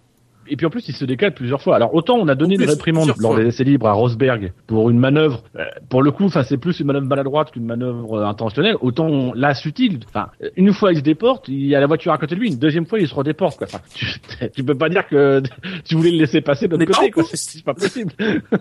Et 0.48 0.56
puis 0.56 0.66
en 0.66 0.70
plus, 0.70 0.88
il 0.88 0.94
se 0.94 1.04
décale 1.04 1.34
plusieurs 1.34 1.60
fois. 1.62 1.76
Alors 1.76 1.94
autant 1.94 2.16
on 2.16 2.28
a 2.28 2.34
donné 2.34 2.54
une 2.56 2.64
réprimande 2.64 3.12
lors 3.18 3.32
fois. 3.32 3.40
des 3.42 3.48
essais 3.48 3.64
libres 3.64 3.86
à 3.88 3.92
Rosberg 3.92 4.52
pour 4.66 4.90
une 4.90 4.98
manœuvre. 4.98 5.42
euh, 5.58 5.64
pour 5.88 6.02
le 6.02 6.10
coup, 6.10 6.24
enfin 6.24 6.42
c'est 6.42 6.56
plus 6.58 6.80
une 6.80 6.86
manœuvre 6.86 7.06
maladroite 7.06 7.50
qu'une 7.52 7.64
manœuvre 7.66 8.20
euh, 8.20 8.24
intentionnelle. 8.26 8.76
Autant 8.80 9.06
on- 9.06 9.32
là, 9.34 9.54
subtil. 9.54 10.00
Enfin, 10.08 10.28
euh, 10.42 10.50
une 10.56 10.72
fois 10.72 10.92
il 10.92 10.98
se 10.98 11.02
déporte, 11.02 11.48
il 11.48 11.66
y 11.66 11.74
a 11.74 11.80
la 11.80 11.86
voiture 11.86 12.12
à 12.12 12.18
côté 12.18 12.34
de 12.34 12.40
lui. 12.40 12.48
Une 12.50 12.58
deuxième 12.58 12.86
fois, 12.86 12.98
il 13.00 13.08
se 13.08 13.14
redéporte. 13.14 13.58
Quoi. 13.58 13.66
Enfin, 13.68 13.80
tu, 13.94 14.06
tu 14.54 14.64
peux 14.64 14.74
pas 14.76 14.88
dire 14.88 15.06
que 15.08 15.42
tu 15.84 15.94
voulais 15.96 16.10
le 16.12 16.18
laisser 16.18 16.40
passer 16.40 16.68
de 16.68 16.76
l'autre 16.76 16.92
côté. 16.92 17.10
quoi. 17.10 17.22
c'est 17.32 17.64
pas 17.64 17.74
possible. 17.74 18.12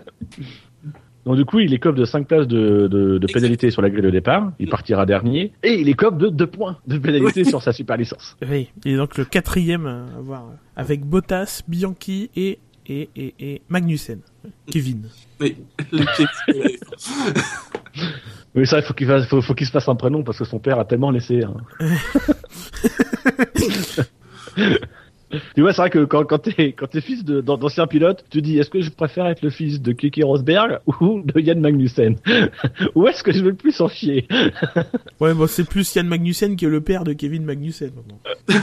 Donc 1.26 1.38
du 1.38 1.46
coup, 1.46 1.60
il 1.60 1.74
écope 1.74 1.96
de 1.96 2.06
5 2.06 2.28
places 2.28 2.48
de, 2.48 2.88
de, 2.88 3.18
de 3.18 3.28
pénalité 3.28 3.72
sur 3.72 3.82
la 3.82 3.90
grille 3.90 4.04
de 4.04 4.12
départ. 4.12 4.52
Il 4.60 4.70
partira 4.70 5.06
dernier. 5.08 5.54
Et 5.64 5.74
il 5.82 5.90
écope 5.90 6.18
de 6.20 6.28
2 6.30 6.46
points 6.48 6.78
de 6.86 6.98
pénalité 7.00 7.44
sur 7.44 7.62
sa 7.64 7.74
super 7.74 7.98
licence. 7.98 8.38
Oui, 8.50 8.70
il 8.86 8.94
est 8.94 8.98
donc 8.98 9.18
le 9.18 9.26
quatrième 9.26 9.88
à 9.88 10.06
avoir 10.18 10.44
euh, 10.44 10.54
avec 10.76 11.04
Bottas, 11.04 11.62
Bianchi 11.68 12.30
et 12.36 12.60
et 12.88 13.10
et, 13.16 13.34
et 13.40 13.62
Magnussen, 13.70 14.20
Kevin. 14.70 15.08
Mais 15.40 15.56
le 15.92 16.06
pied- 16.16 16.80
Oui, 18.54 18.68
ça, 18.68 18.78
il 18.80 18.84
faut 18.84 18.94
qu'il 18.94 19.08
fasse- 19.08 19.26
faut, 19.28 19.42
faut 19.42 19.54
qu'il 19.56 19.66
se 19.68 19.72
fasse 19.72 19.90
un 19.90 19.96
prénom 19.96 20.24
parce 20.24 20.38
que 20.38 20.46
son 20.46 20.60
père 20.60 20.80
a 20.80 20.86
tellement 20.86 21.10
laissé. 21.12 21.44
hein. 21.44 21.56
Tu 25.56 25.62
vois, 25.62 25.74
c'est 25.74 25.82
vrai 25.82 25.90
que 25.90 26.06
quand, 26.06 26.24
quand 26.24 26.40
t'es 26.40 26.74
quand 26.74 26.88
t'es 26.88 27.02
fils 27.02 27.24
d'ancien 27.26 27.88
pilote, 27.88 28.26
tu 28.30 28.42
dis 28.42 28.58
est-ce 28.58 28.70
que 28.70 28.82
je 28.82 28.90
préfère 28.90 29.26
être 29.28 29.42
le 29.42 29.50
fils 29.50 29.82
de 29.82 29.92
Kiki 29.92 30.24
Rosberg 30.24 30.80
ou 31.02 31.22
de 31.24 31.40
Yann 31.40 31.60
Magnussen 31.60 32.18
Où 32.96 33.08
est-ce 33.08 33.24
que 33.24 33.32
je 33.32 33.44
veux 33.44 33.52
le 33.52 33.56
plus 33.56 33.80
en 33.82 33.88
chier 33.88 34.28
Ouais, 35.20 35.34
bon, 35.34 35.48
c'est 35.48 35.68
plus 35.68 35.94
Yann 35.96 36.08
Magnussen 36.08 36.56
qui 36.56 36.66
est 36.66 36.70
le 36.70 36.82
père 36.82 37.04
de 37.04 37.14
Kevin 37.14 37.44
Magnussen. 37.46 37.92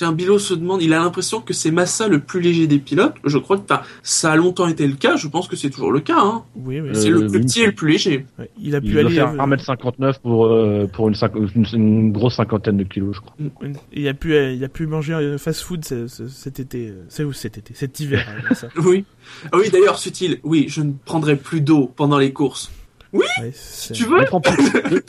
Tiens, 0.00 0.12
Bilo 0.12 0.38
se 0.38 0.54
demande, 0.54 0.80
il 0.80 0.94
a 0.94 0.98
l'impression 0.98 1.42
que 1.42 1.52
c'est 1.52 1.70
Massa 1.70 2.08
le 2.08 2.20
plus 2.20 2.40
léger 2.40 2.66
des 2.66 2.78
pilotes. 2.78 3.12
Je 3.22 3.36
crois 3.36 3.58
que 3.58 3.70
ça 4.02 4.32
a 4.32 4.36
longtemps 4.36 4.66
été 4.66 4.86
le 4.86 4.94
cas. 4.94 5.16
Je 5.16 5.28
pense 5.28 5.46
que 5.46 5.56
c'est 5.56 5.68
toujours 5.68 5.92
le 5.92 6.00
cas. 6.00 6.16
Hein. 6.18 6.42
Oui, 6.56 6.80
oui. 6.80 6.88
Euh, 6.88 6.94
C'est 6.94 7.10
le 7.10 7.26
plus 7.26 7.36
oui. 7.38 7.44
petit 7.44 7.60
et 7.60 7.66
le 7.66 7.72
plus 7.72 7.92
léger. 7.92 8.24
Ouais, 8.38 8.48
il 8.58 8.74
a 8.74 8.78
Il 8.78 8.84
pu 8.86 8.92
doit 8.92 9.00
aller. 9.02 9.14
faire 9.14 9.28
euh, 9.28 9.36
1m59 9.36 10.20
pour, 10.22 10.46
euh, 10.46 10.86
pour 10.90 11.08
une, 11.08 11.14
cinq- 11.14 11.34
une, 11.34 11.66
une 11.74 12.12
grosse 12.12 12.36
cinquantaine 12.36 12.78
de 12.78 12.84
kilos, 12.84 13.14
je 13.16 13.20
crois. 13.20 13.34
une- 13.60 13.74
il 13.92 14.08
a 14.08 14.14
pu, 14.14 14.32
euh, 14.32 14.52
il 14.54 14.64
a 14.64 14.70
pu 14.70 14.86
manger 14.86 15.12
un 15.12 15.36
fast-food 15.36 15.84
ce- 15.84 16.06
ce- 16.06 16.28
cet 16.28 16.60
été. 16.60 16.88
euh, 16.88 17.04
C'est 17.10 17.24
où 17.24 17.34
cet 17.34 17.58
été? 17.58 17.74
Cet 17.74 18.00
hiver. 18.00 18.26
hein, 18.48 18.54
ça. 18.54 18.68
Oui. 18.82 19.04
Ah 19.52 19.58
oui, 19.58 19.68
d'ailleurs, 19.70 19.98
Sutil, 19.98 20.40
oui, 20.44 20.64
je 20.70 20.80
ne 20.80 20.92
prendrai 21.04 21.36
plus 21.36 21.60
d'eau 21.60 21.92
pendant 21.94 22.16
les 22.18 22.32
courses. 22.32 22.72
Ouais, 23.12 23.50
c'est- 23.52 23.92
Tu 23.94 24.04
veux 24.04 24.20
Ne 24.20 24.24
prends 24.26 24.40
plus, 24.40 24.56
ne, 24.72 25.00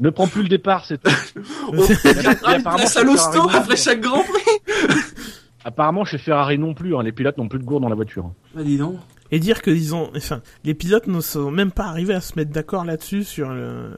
ne 0.00 0.10
prends 0.10 0.26
plus 0.28 0.42
le 0.42 0.48
départ, 0.48 0.84
c'est 0.86 1.02
tout. 1.02 1.10
On 1.68 1.72
une 1.74 2.62
place 2.62 2.92
c'est 2.92 2.98
à 2.98 3.02
l'hosto 3.04 3.32
Ferrari. 3.32 3.56
après 3.56 3.76
chaque 3.76 4.00
Grand 4.00 4.22
Prix. 4.22 4.96
Apparemment, 5.64 6.04
chez 6.04 6.18
Ferrari 6.18 6.58
non 6.58 6.74
plus, 6.74 6.96
hein, 6.96 7.02
les 7.02 7.12
pilotes 7.12 7.38
n'ont 7.38 7.48
plus 7.48 7.58
de 7.60 7.64
gourde 7.64 7.82
dans 7.82 7.88
la 7.88 7.94
voiture. 7.94 8.32
Bah 8.54 8.62
dis 8.64 8.78
donc. 8.78 8.96
Et 9.34 9.38
dire 9.38 9.62
qu'ils 9.62 9.94
ont, 9.94 10.10
enfin, 10.14 10.42
les 10.64 10.74
pilotes 10.74 11.06
ne 11.06 11.20
sont 11.20 11.50
même 11.50 11.70
pas 11.70 11.84
arrivés 11.84 12.12
à 12.14 12.20
se 12.20 12.32
mettre 12.36 12.50
d'accord 12.50 12.84
là-dessus 12.84 13.24
sur 13.24 13.50
une 13.50 13.94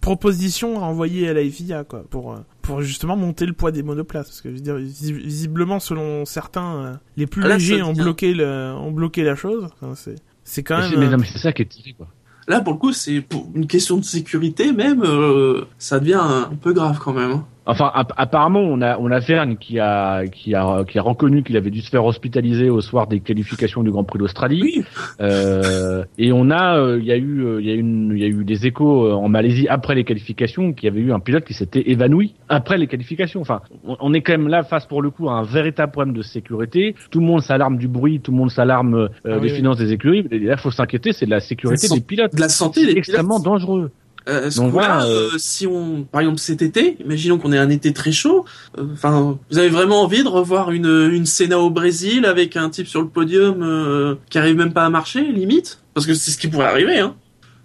proposition 0.00 0.78
à 0.82 0.86
envoyer 0.86 1.28
à 1.28 1.34
la 1.34 1.42
FIA, 1.44 1.84
quoi, 1.84 2.04
pour 2.08 2.32
euh, 2.32 2.38
pour 2.62 2.80
justement 2.82 3.14
monter 3.16 3.44
le 3.44 3.52
poids 3.52 3.70
des 3.72 3.82
monoplaces. 3.82 4.28
Parce 4.28 4.40
que 4.40 4.48
je 4.48 4.54
veux 4.54 4.60
dire, 4.60 4.76
visi- 4.78 5.12
visiblement, 5.12 5.78
selon 5.80 6.24
certains, 6.24 6.76
euh, 6.76 6.94
les 7.18 7.26
plus 7.26 7.42
Ah, 7.44 7.54
légers 7.54 7.82
ont 7.82 7.92
bloqué 7.92 8.32
le, 8.32 8.72
ont 8.78 8.92
bloqué 8.92 9.24
la 9.24 9.34
chose. 9.34 9.68
Enfin, 9.80 9.94
c'est 9.94 10.14
c'est 10.44 10.62
quand 10.62 10.78
même. 10.78 10.90
c'est- 10.90 10.96
mais 10.96 11.06
euh, 11.06 11.10
non, 11.10 11.18
mais 11.18 11.26
c'est 11.30 11.38
ça 11.38 11.52
qui 11.52 11.62
est 11.62 11.66
tiré, 11.66 11.92
quoi. 11.92 12.06
Là, 12.48 12.62
pour 12.62 12.72
le 12.72 12.78
coup, 12.78 12.92
c'est 12.92 13.22
une 13.54 13.66
question 13.66 13.98
de 13.98 14.04
sécurité 14.04 14.72
même. 14.72 15.02
euh, 15.04 15.66
ça 15.78 16.00
devient 16.00 16.14
un, 16.14 16.48
un 16.50 16.56
peu 16.60 16.72
grave 16.72 16.98
quand 16.98 17.12
même. 17.12 17.42
Enfin, 17.70 17.90
app- 17.94 18.14
apparemment, 18.16 18.60
on 18.62 18.80
a, 18.80 18.98
on 18.98 19.10
a 19.10 19.18
Verne 19.18 19.58
qui 19.58 19.78
a, 19.78 20.24
qui 20.26 20.54
a, 20.54 20.84
qui 20.84 20.98
a 20.98 21.02
reconnu 21.02 21.42
qu'il 21.42 21.56
avait 21.58 21.70
dû 21.70 21.82
se 21.82 21.90
faire 21.90 22.04
hospitaliser 22.04 22.70
au 22.70 22.80
soir 22.80 23.06
des 23.06 23.20
qualifications 23.20 23.82
du 23.82 23.90
Grand 23.90 24.04
Prix 24.04 24.18
d'Australie. 24.18 24.60
Oui. 24.62 24.84
Euh, 25.20 26.02
et 26.16 26.32
on 26.32 26.50
a, 26.50 26.78
euh, 26.78 26.98
il 26.98 27.04
y 27.04 27.12
a 27.12 27.16
eu, 27.16 27.44
euh, 27.44 27.60
il 27.60 27.66
y 27.66 27.70
a 27.70 27.74
une, 27.74 28.12
il 28.14 28.20
y 28.20 28.24
a 28.24 28.28
eu 28.28 28.44
des 28.44 28.66
échos 28.66 29.06
euh, 29.06 29.12
en 29.12 29.28
Malaisie 29.28 29.68
après 29.68 29.94
les 29.94 30.04
qualifications 30.04 30.72
qu'il 30.72 30.86
y 30.88 30.90
avait 30.90 31.00
eu 31.00 31.12
un 31.12 31.20
pilote 31.20 31.44
qui 31.44 31.54
s'était 31.54 31.90
évanoui 31.90 32.34
après 32.48 32.78
les 32.78 32.86
qualifications. 32.86 33.40
Enfin, 33.40 33.60
on, 33.84 34.14
est 34.14 34.22
quand 34.22 34.32
même 34.32 34.48
là 34.48 34.62
face 34.62 34.86
pour 34.86 35.02
le 35.02 35.10
coup 35.10 35.28
à 35.28 35.34
un 35.34 35.42
véritable 35.42 35.92
problème 35.92 36.14
de 36.14 36.22
sécurité. 36.22 36.94
Tout 37.10 37.20
le 37.20 37.26
monde 37.26 37.42
s'alarme 37.42 37.76
du 37.76 37.88
bruit, 37.88 38.20
tout 38.20 38.30
le 38.30 38.38
monde 38.38 38.50
s'alarme 38.50 38.94
euh, 38.94 39.08
Ah 39.26 39.40
des 39.40 39.50
oui, 39.50 39.56
finances 39.56 39.76
des 39.76 39.92
écuries. 39.92 40.26
Et 40.30 40.38
là, 40.38 40.56
faut 40.56 40.70
s'inquiéter, 40.70 41.12
c'est 41.12 41.26
de 41.26 41.30
la 41.30 41.40
sécurité 41.40 41.86
des 41.88 42.00
pilotes. 42.00 42.34
De 42.34 42.40
la 42.40 42.48
santé 42.48 42.80
C'est 42.86 42.96
extrêmement 42.96 43.40
pilotes. 43.40 43.44
dangereux. 43.60 43.90
Euh, 44.28 44.50
ce 44.50 44.58
Donc 44.58 44.72
voilà, 44.72 45.04
euh, 45.04 45.30
euh, 45.32 45.38
si 45.38 45.66
on, 45.66 46.04
par 46.04 46.20
exemple 46.20 46.38
cet 46.38 46.60
été, 46.60 46.96
imaginons 47.00 47.38
qu'on 47.38 47.52
ait 47.52 47.58
un 47.58 47.70
été 47.70 47.92
très 47.92 48.12
chaud, 48.12 48.44
euh, 48.76 48.84
enfin, 48.92 49.38
vous 49.50 49.58
avez 49.58 49.68
vraiment 49.68 50.02
envie 50.02 50.22
de 50.22 50.28
revoir 50.28 50.70
une 50.70 51.10
une 51.12 51.24
Senna 51.24 51.58
au 51.58 51.70
Brésil 51.70 52.26
avec 52.26 52.56
un 52.56 52.68
type 52.68 52.86
sur 52.86 53.00
le 53.00 53.08
podium 53.08 53.62
euh, 53.62 54.16
qui 54.28 54.38
arrive 54.38 54.56
même 54.56 54.72
pas 54.72 54.84
à 54.84 54.90
marcher, 54.90 55.22
limite, 55.22 55.80
parce 55.94 56.06
que 56.06 56.14
c'est 56.14 56.30
ce 56.30 56.38
qui 56.38 56.48
pourrait 56.48 56.66
arriver. 56.66 56.98
Hein. 56.98 57.14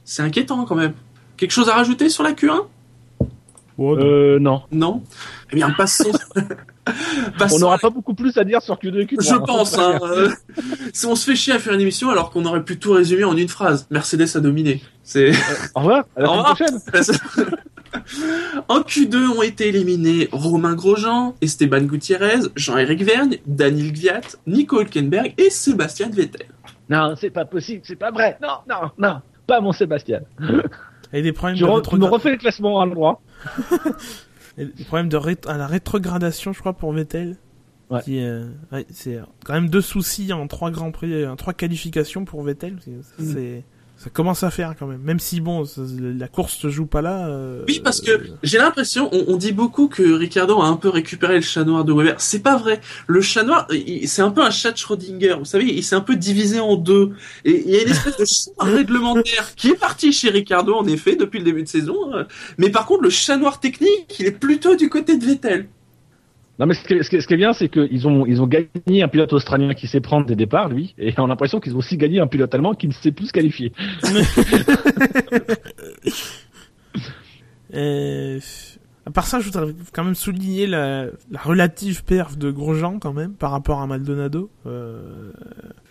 C'est 0.06 0.22
inquiétant 0.22 0.66
quand 0.66 0.76
même. 0.76 0.94
Quelque 1.38 1.52
chose 1.52 1.70
à 1.70 1.76
rajouter 1.76 2.10
sur 2.10 2.24
la 2.24 2.32
Q1 2.32 2.62
oh, 3.20 3.28
non. 3.78 3.98
Euh, 3.98 4.40
non. 4.40 4.62
Non? 4.72 5.04
Eh 5.52 5.56
bien, 5.56 5.70
passons. 5.72 6.12
On 7.28 7.38
passons 7.38 7.60
n'aura 7.60 7.78
pas 7.78 7.90
beaucoup 7.90 8.14
plus 8.14 8.38
à 8.38 8.44
dire 8.44 8.62
sur 8.62 8.76
Q2 8.76 9.02
et 9.02 9.06
Q3. 9.06 9.24
Je 9.28 9.34
hein. 9.34 9.40
pense. 9.46 9.78
Hein, 9.78 10.00
euh, 10.04 10.30
si 10.94 11.06
on 11.06 11.16
se 11.16 11.26
fait 11.26 11.36
chier 11.36 11.54
à 11.54 11.60
faire 11.60 11.74
une 11.74 11.82
émission 11.82 12.10
alors 12.10 12.30
qu'on 12.32 12.46
aurait 12.46 12.64
pu 12.64 12.78
tout 12.78 12.92
résumer 12.92 13.24
en 13.24 13.38
une 13.38 13.48
phrase. 13.48 13.88
Mercedes 13.90 14.36
a 14.36 14.40
dominé. 14.40 14.82
C'est. 15.04 15.32
Au 15.76 15.80
revoir. 15.80 16.06
À 16.16 16.22
la 16.22 16.30
Au 16.30 16.34
semaine 16.56 16.76
revoir. 16.76 16.82
prochaine. 16.88 17.56
en 18.68 18.80
Q2 18.82 19.38
ont 19.38 19.42
été 19.44 19.68
éliminés 19.68 20.28
Romain 20.32 20.74
Grosjean, 20.74 21.36
Esteban 21.42 21.82
Gutiérrez, 21.82 22.40
Jean-Éric 22.56 23.04
Vergne, 23.04 23.38
Daniel 23.46 23.92
Gviat, 23.94 24.22
Nico 24.48 24.82
Hülkenberg 24.82 25.34
et 25.38 25.50
Sébastien 25.50 26.10
Vettel. 26.10 26.48
Non, 26.90 27.16
c'est 27.20 27.30
pas 27.30 27.46
possible, 27.46 27.82
c'est 27.86 27.96
pas 27.96 28.12
vrai. 28.12 28.38
Non, 28.42 28.58
non, 28.70 28.90
non. 28.98 29.22
Pas 29.48 29.62
mon 29.62 29.72
Sébastien. 29.74 30.22
Et 31.14 31.22
des 31.22 31.32
problèmes 31.34 31.58
Tu, 31.58 31.64
de 31.64 31.68
re- 31.70 31.88
tu 31.88 31.96
me 31.98 32.06
refais 32.06 32.32
le 32.32 32.38
classement 32.38 32.82
à 32.82 32.86
l'endroit. 32.86 33.22
Et 34.58 34.66
des 34.66 34.84
problèmes 34.84 35.10
de 35.10 35.18
rét- 35.18 35.48
à 35.48 35.58
la 35.58 35.68
rétrogradation, 35.68 36.54
je 36.54 36.60
crois, 36.60 36.74
pour 36.74 36.92
Vettel. 36.94 37.38
Ouais. 37.90 38.02
Euh, 38.10 38.50
c'est 38.90 39.20
quand 39.46 39.54
même 39.54 39.70
deux 39.70 39.82
soucis 39.82 40.32
en 40.34 40.48
trois 40.48 40.72
grands 40.72 40.92
prix, 40.92 41.28
en 41.28 41.36
trois 41.36 41.54
qualifications 41.54 42.26
pour 42.26 42.42
Vettel. 42.44 42.78
C'est, 42.84 42.92
Mm. 42.92 43.34
c'est- 43.34 43.64
ça 44.04 44.10
commence 44.10 44.44
à 44.44 44.52
faire 44.52 44.76
quand 44.78 44.86
même. 44.88 45.02
Même 45.02 45.20
si 45.20 45.40
bon, 45.40 45.64
ça- 45.64 45.82
la 45.98 46.28
course 46.28 46.56
se 46.58 46.68
joue 46.70 46.86
pas 46.86 47.02
là. 47.02 47.28
euh, 47.30 47.64
Oui, 47.68 47.80
parce 47.82 48.02
que 48.02 48.12
j'ai 48.44 48.58
l'impression, 48.58 49.10
on, 49.14 49.38
dit 49.38 49.54
beaucoup 49.54 49.88
que 49.88 50.04
Ricardo 50.14 50.60
a 50.62 50.66
un 50.66 50.76
peu 50.76 50.90
récupéré 50.90 51.36
le 51.36 51.42
chat 51.42 51.64
noir 51.64 51.86
de 51.86 51.94
Weber. 51.94 52.16
C'est 52.20 52.42
pas 52.42 52.58
vrai. 52.58 52.82
Le 53.08 53.22
chat 53.22 53.44
noir, 53.44 53.66
c'est 54.06 54.22
un 54.22 54.32
peu 54.32 54.44
un 54.44 54.50
chat 54.52 54.72
de 54.74 54.78
Schrödinger. 54.78 55.36
Vous 55.40 55.46
savez, 55.46 55.66
il 55.66 55.84
s'est 55.84 55.96
un 55.96 56.02
peu 56.02 56.16
divisé 56.18 56.60
en 56.60 56.76
deux. 56.76 57.12
Et 57.46 57.64
il 57.66 57.72
y 57.72 57.78
a 57.78 57.84
une 57.84 57.90
espèce 57.90 58.18
de 58.18 58.26
chat 58.26 58.52
réglementaire 58.60 59.56
qui 59.56 59.70
est 59.70 59.80
parti 59.80 60.12
chez 60.12 60.30
Ricardo, 60.30 60.74
en 60.76 60.86
effet, 60.86 61.16
depuis 61.16 61.40
le 61.40 61.46
début 61.46 61.64
de 61.64 61.70
saison. 61.70 62.14
euh, 62.14 62.26
Mais 62.58 62.70
par 62.70 62.86
contre, 62.86 63.04
le 63.04 63.10
chat 63.10 63.38
noir 63.38 63.60
technique, 63.62 64.18
il 64.20 64.26
est 64.26 64.32
plutôt 64.32 64.76
du 64.76 64.90
côté 64.90 65.18
de 65.18 65.26
Vettel. 65.26 65.68
Non, 66.60 66.68
mais 66.68 66.76
ce 66.76 66.84
qui 66.84 67.16
est, 67.16 67.38
bien, 67.38 67.54
c'est 67.54 67.68
qu'ils 67.68 68.08
ont, 68.08 68.26
ils 68.28 68.42
ont 68.42 68.48
gagné 68.48 69.02
un 69.02 69.08
pilote 69.08 69.34
australien 69.34 69.74
qui 69.74 69.88
sait 69.88 70.02
prendre 70.02 70.28
des 70.28 70.36
départs, 70.36 70.70
lui, 70.70 70.94
et 71.00 71.14
on 71.18 71.26
a 71.26 71.28
l'impression 71.28 71.60
qu'ils 71.60 71.74
ont 71.74 71.80
aussi 71.80 71.98
gagné 71.98 72.20
un 72.20 72.28
pilote 72.28 72.54
allemand 72.54 72.76
qui 72.76 72.88
ne 72.88 72.94
sait 72.94 73.12
plus 73.12 73.28
se 73.28 73.34
qualifier. 73.34 73.74
Euh, 77.76 78.40
À 79.06 79.12
part 79.12 79.26
ça, 79.26 79.40
je 79.40 79.46
voudrais 79.46 79.74
quand 79.92 80.04
même 80.04 80.16
souligner 80.16 80.68
la, 80.68 81.06
la 81.32 81.42
relative 81.42 82.04
perf 82.06 82.38
de 82.38 82.52
Grosjean 82.52 83.00
quand 83.00 83.14
même 83.14 83.34
par 83.34 83.52
rapport 83.52 83.82
à 83.82 83.88
Maldonado. 83.88 84.50
Euh... 84.66 85.32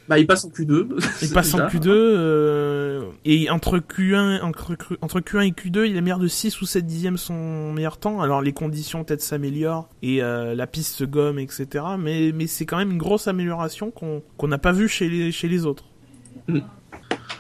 Bah, 0.09 0.19
il 0.19 0.27
passe 0.27 0.45
en 0.45 0.49
Q2. 0.49 0.87
Il 1.23 1.31
passe 1.33 1.55
en 1.55 1.61
Q2 1.61 1.88
euh, 1.88 3.03
et 3.25 3.50
entre 3.50 3.79
Q1 3.79 4.42
entre, 4.42 4.77
entre 5.00 5.21
Q1 5.21 5.48
et 5.48 5.50
Q2, 5.53 5.88
il 5.88 5.96
est 5.96 6.00
meilleur 6.00 6.19
de 6.19 6.29
6 6.29 6.61
ou 6.61 6.67
7 6.67 6.85
dixièmes 6.85 7.17
son 7.17 7.73
meilleur 7.73 7.98
temps. 7.98 8.21
Alors 8.21 8.42
les 8.42 8.53
conditions 8.53 9.05
peut-être 9.05 9.23
s'améliorent 9.23 9.88
et 10.03 10.23
euh, 10.23 10.55
la 10.55 10.67
piste 10.67 10.94
se 10.94 11.05
gomme, 11.05 11.38
etc. 11.38 11.85
Mais 11.98 12.33
mais 12.35 12.46
c'est 12.46 12.67
quand 12.67 12.77
même 12.77 12.90
une 12.90 12.98
grosse 12.98 13.29
amélioration 13.29 13.90
qu'on 13.90 14.23
qu'on 14.37 14.48
n'a 14.48 14.59
pas 14.59 14.73
vu 14.73 14.88
chez 14.88 15.09
les 15.09 15.33
chez 15.33 15.48
les 15.48 15.67
autres. 15.67 15.85
Mm 16.48 16.61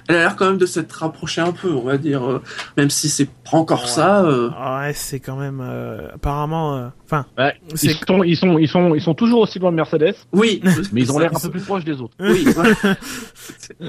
elle 0.08 0.16
a 0.16 0.18
l'air 0.20 0.36
quand 0.36 0.46
même 0.46 0.58
de 0.58 0.66
s'être 0.66 0.92
rapprochée 0.92 1.40
un 1.40 1.52
peu, 1.52 1.70
on 1.72 1.82
va 1.82 1.96
dire, 1.98 2.22
euh, 2.28 2.42
même 2.76 2.90
si 2.90 3.08
c'est 3.08 3.26
pas 3.28 3.56
encore 3.56 3.88
ça. 3.88 4.24
Euh... 4.24 4.50
Ouais, 4.50 4.92
c'est 4.94 5.20
quand 5.20 5.36
même 5.36 5.60
euh, 5.62 6.08
apparemment. 6.14 6.76
euh, 6.76 6.88
Enfin, 7.04 7.26
Ouais, 7.36 7.54
ils, 7.82 7.90
sont, 7.94 8.22
ils 8.24 8.36
sont, 8.36 8.58
ils 8.58 8.68
sont, 8.68 8.94
ils 8.94 9.02
sont 9.02 9.14
toujours 9.14 9.40
aussi 9.40 9.58
loin 9.58 9.70
de 9.70 9.76
Mercedes, 9.76 10.14
Oui, 10.32 10.62
mais 10.92 11.02
ils 11.02 11.12
ont 11.12 11.18
l'air 11.18 11.36
un 11.36 11.38
peu 11.40 11.50
plus 11.50 11.60
proches 11.62 11.84
des 11.84 12.00
autres. 12.00 12.14
Oui, 12.20 12.46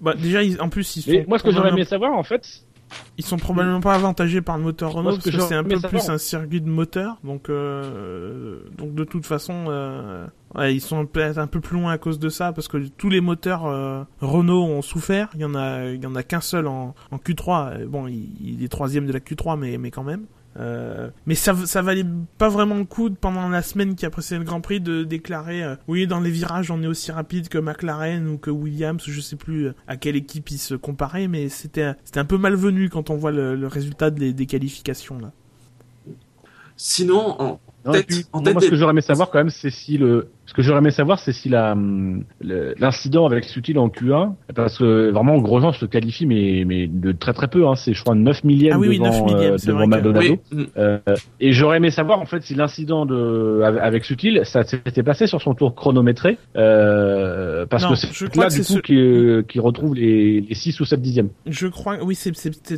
bah, 0.00 0.14
déjà, 0.14 0.42
ils- 0.42 0.60
en 0.60 0.68
plus, 0.68 0.96
ils 0.96 1.02
sont. 1.02 1.24
Moi, 1.28 1.38
ce 1.38 1.44
que 1.44 1.50
j'aurais 1.52 1.70
aimé 1.70 1.84
savoir, 1.84 2.12
en 2.12 2.22
fait, 2.22 2.46
Ils 3.18 3.24
sont 3.24 3.36
probablement 3.36 3.80
pas 3.80 3.94
avantagés 3.94 4.40
par 4.40 4.56
le 4.56 4.64
moteur 4.64 4.92
Renault 4.92 5.10
parce 5.12 5.24
que 5.24 5.30
que 5.30 5.40
c'est 5.40 5.54
un 5.54 5.64
peu 5.64 5.80
plus 5.80 6.08
un 6.08 6.18
circuit 6.18 6.60
de 6.60 6.68
moteur, 6.68 7.18
donc 7.24 7.48
euh, 7.48 8.60
donc 8.78 8.94
de 8.94 9.04
toute 9.04 9.26
façon, 9.26 9.66
euh, 9.68 10.26
ouais, 10.54 10.74
ils 10.74 10.80
sont 10.80 11.04
peut-être 11.06 11.38
un 11.38 11.46
peu 11.46 11.60
plus 11.60 11.78
loin 11.78 11.92
à 11.92 11.98
cause 11.98 12.18
de 12.18 12.28
ça 12.28 12.52
parce 12.52 12.68
que 12.68 12.78
tous 12.78 13.08
les 13.10 13.20
moteurs 13.20 13.66
euh, 13.66 14.02
Renault 14.20 14.64
ont 14.64 14.82
souffert. 14.82 15.28
Il 15.34 15.40
y 15.40 15.44
en 15.44 15.54
a 15.54 15.84
il 15.86 16.02
y 16.02 16.06
en 16.06 16.14
a 16.14 16.22
qu'un 16.22 16.40
seul 16.40 16.66
en, 16.66 16.94
en 17.10 17.16
Q3. 17.16 17.72
Euh, 17.82 17.86
Bon, 17.86 18.06
il, 18.06 18.28
il 18.40 18.62
est 18.64 18.68
troisième 18.68 19.06
de 19.06 19.12
la 19.12 19.20
Q3, 19.20 19.58
mais 19.58 19.76
mais 19.78 19.90
quand 19.90 20.04
même. 20.04 20.26
Euh, 20.58 21.10
mais 21.26 21.36
ça, 21.36 21.54
ça 21.64 21.80
valait 21.80 22.04
pas 22.36 22.48
vraiment 22.48 22.74
le 22.74 22.84
coup 22.84 23.08
pendant 23.08 23.48
la 23.48 23.62
semaine 23.62 23.94
qui 23.94 24.04
a 24.04 24.10
précédé 24.10 24.40
le 24.40 24.44
Grand 24.44 24.60
Prix 24.60 24.80
de 24.80 25.04
déclarer 25.04 25.62
euh, 25.62 25.76
oui 25.86 26.08
dans 26.08 26.18
les 26.18 26.32
virages 26.32 26.72
on 26.72 26.82
est 26.82 26.88
aussi 26.88 27.12
rapide 27.12 27.48
que 27.48 27.56
McLaren 27.58 28.26
ou 28.26 28.36
que 28.36 28.50
Williams 28.50 29.00
je 29.06 29.20
sais 29.20 29.36
plus 29.36 29.66
euh, 29.68 29.74
à 29.86 29.96
quelle 29.96 30.16
équipe 30.16 30.50
ils 30.50 30.58
se 30.58 30.74
comparaient 30.74 31.28
mais 31.28 31.48
c'était 31.48 31.94
c'était 32.02 32.18
un 32.18 32.24
peu 32.24 32.36
malvenu 32.36 32.88
quand 32.88 33.10
on 33.10 33.16
voit 33.16 33.30
le, 33.30 33.54
le 33.54 33.66
résultat 33.68 34.10
des, 34.10 34.32
des 34.32 34.46
qualifications 34.46 35.20
là. 35.20 35.30
Sinon, 36.76 37.40
en 37.40 37.60
Non, 37.84 37.92
tête, 37.92 38.02
et 38.02 38.06
puis, 38.06 38.26
en 38.32 38.40
moi, 38.40 38.54
tête 38.54 38.60
ce 38.60 38.64
des- 38.64 38.70
que 38.70 38.76
j'aurais 38.76 38.92
aimé 38.92 39.02
savoir 39.02 39.30
quand 39.30 39.38
même, 39.38 39.50
c'est 39.50 39.70
si 39.70 39.98
le, 39.98 40.30
ce 40.50 40.54
que 40.54 40.62
j'aurais 40.62 40.78
aimé 40.80 40.90
savoir, 40.90 41.20
c'est 41.20 41.30
si 41.32 41.48
la, 41.48 41.72
hum, 41.74 42.24
l'incident 42.40 43.24
avec 43.24 43.44
Sutil 43.44 43.78
en 43.78 43.88
Q1, 43.88 44.32
parce 44.52 44.78
que 44.78 45.08
vraiment 45.10 45.38
Grosjean 45.38 45.72
se 45.72 45.86
qualifie, 45.86 46.26
mais, 46.26 46.64
mais 46.66 46.88
de 46.88 47.12
très 47.12 47.32
très 47.32 47.46
peu, 47.46 47.68
hein, 47.68 47.76
c'est 47.76 47.94
je 47.94 48.02
crois 48.02 48.16
9 48.16 48.42
millièmes 48.42 48.72
Ah 48.74 48.78
oui, 48.80 48.88
oui, 48.88 48.98
devant, 48.98 49.10
9 49.12 49.24
millièmes, 49.34 49.52
euh, 49.54 49.58
c'est 49.58 49.68
devant 49.68 49.78
vrai 49.78 49.86
que- 49.86 49.90
Maldonado. 49.90 50.36
oui. 50.52 50.68
Euh, 50.76 50.98
et 51.38 51.52
j'aurais 51.52 51.76
aimé 51.76 51.90
savoir 51.90 52.18
en 52.20 52.26
fait 52.26 52.42
si 52.42 52.56
l'incident 52.56 53.06
de 53.06 53.62
avec, 53.62 54.04
Sutil, 54.04 54.40
ça 54.42 54.64
s'était 54.64 55.04
passé 55.04 55.28
sur 55.28 55.40
son 55.40 55.54
tour 55.54 55.76
chronométré, 55.76 56.36
euh, 56.56 57.66
parce 57.66 57.84
Non, 57.84 57.90
que 57.90 57.94
c'est 57.94 58.36
là 58.36 58.48
que 58.48 58.52
du 58.54 58.58
coup 58.58 58.64
ce- 58.64 58.78
qui, 58.80 58.96
euh, 58.96 59.42
qui 59.42 59.60
retrouve 59.60 59.94
les, 59.94 60.40
les 60.40 60.54
6 60.54 60.80
ou 60.80 60.84
7 60.84 61.00
dixièmes. 61.00 61.28
Je 61.46 61.68
crois 61.68 61.98
oui 62.02 62.14
c'est- 62.16 62.32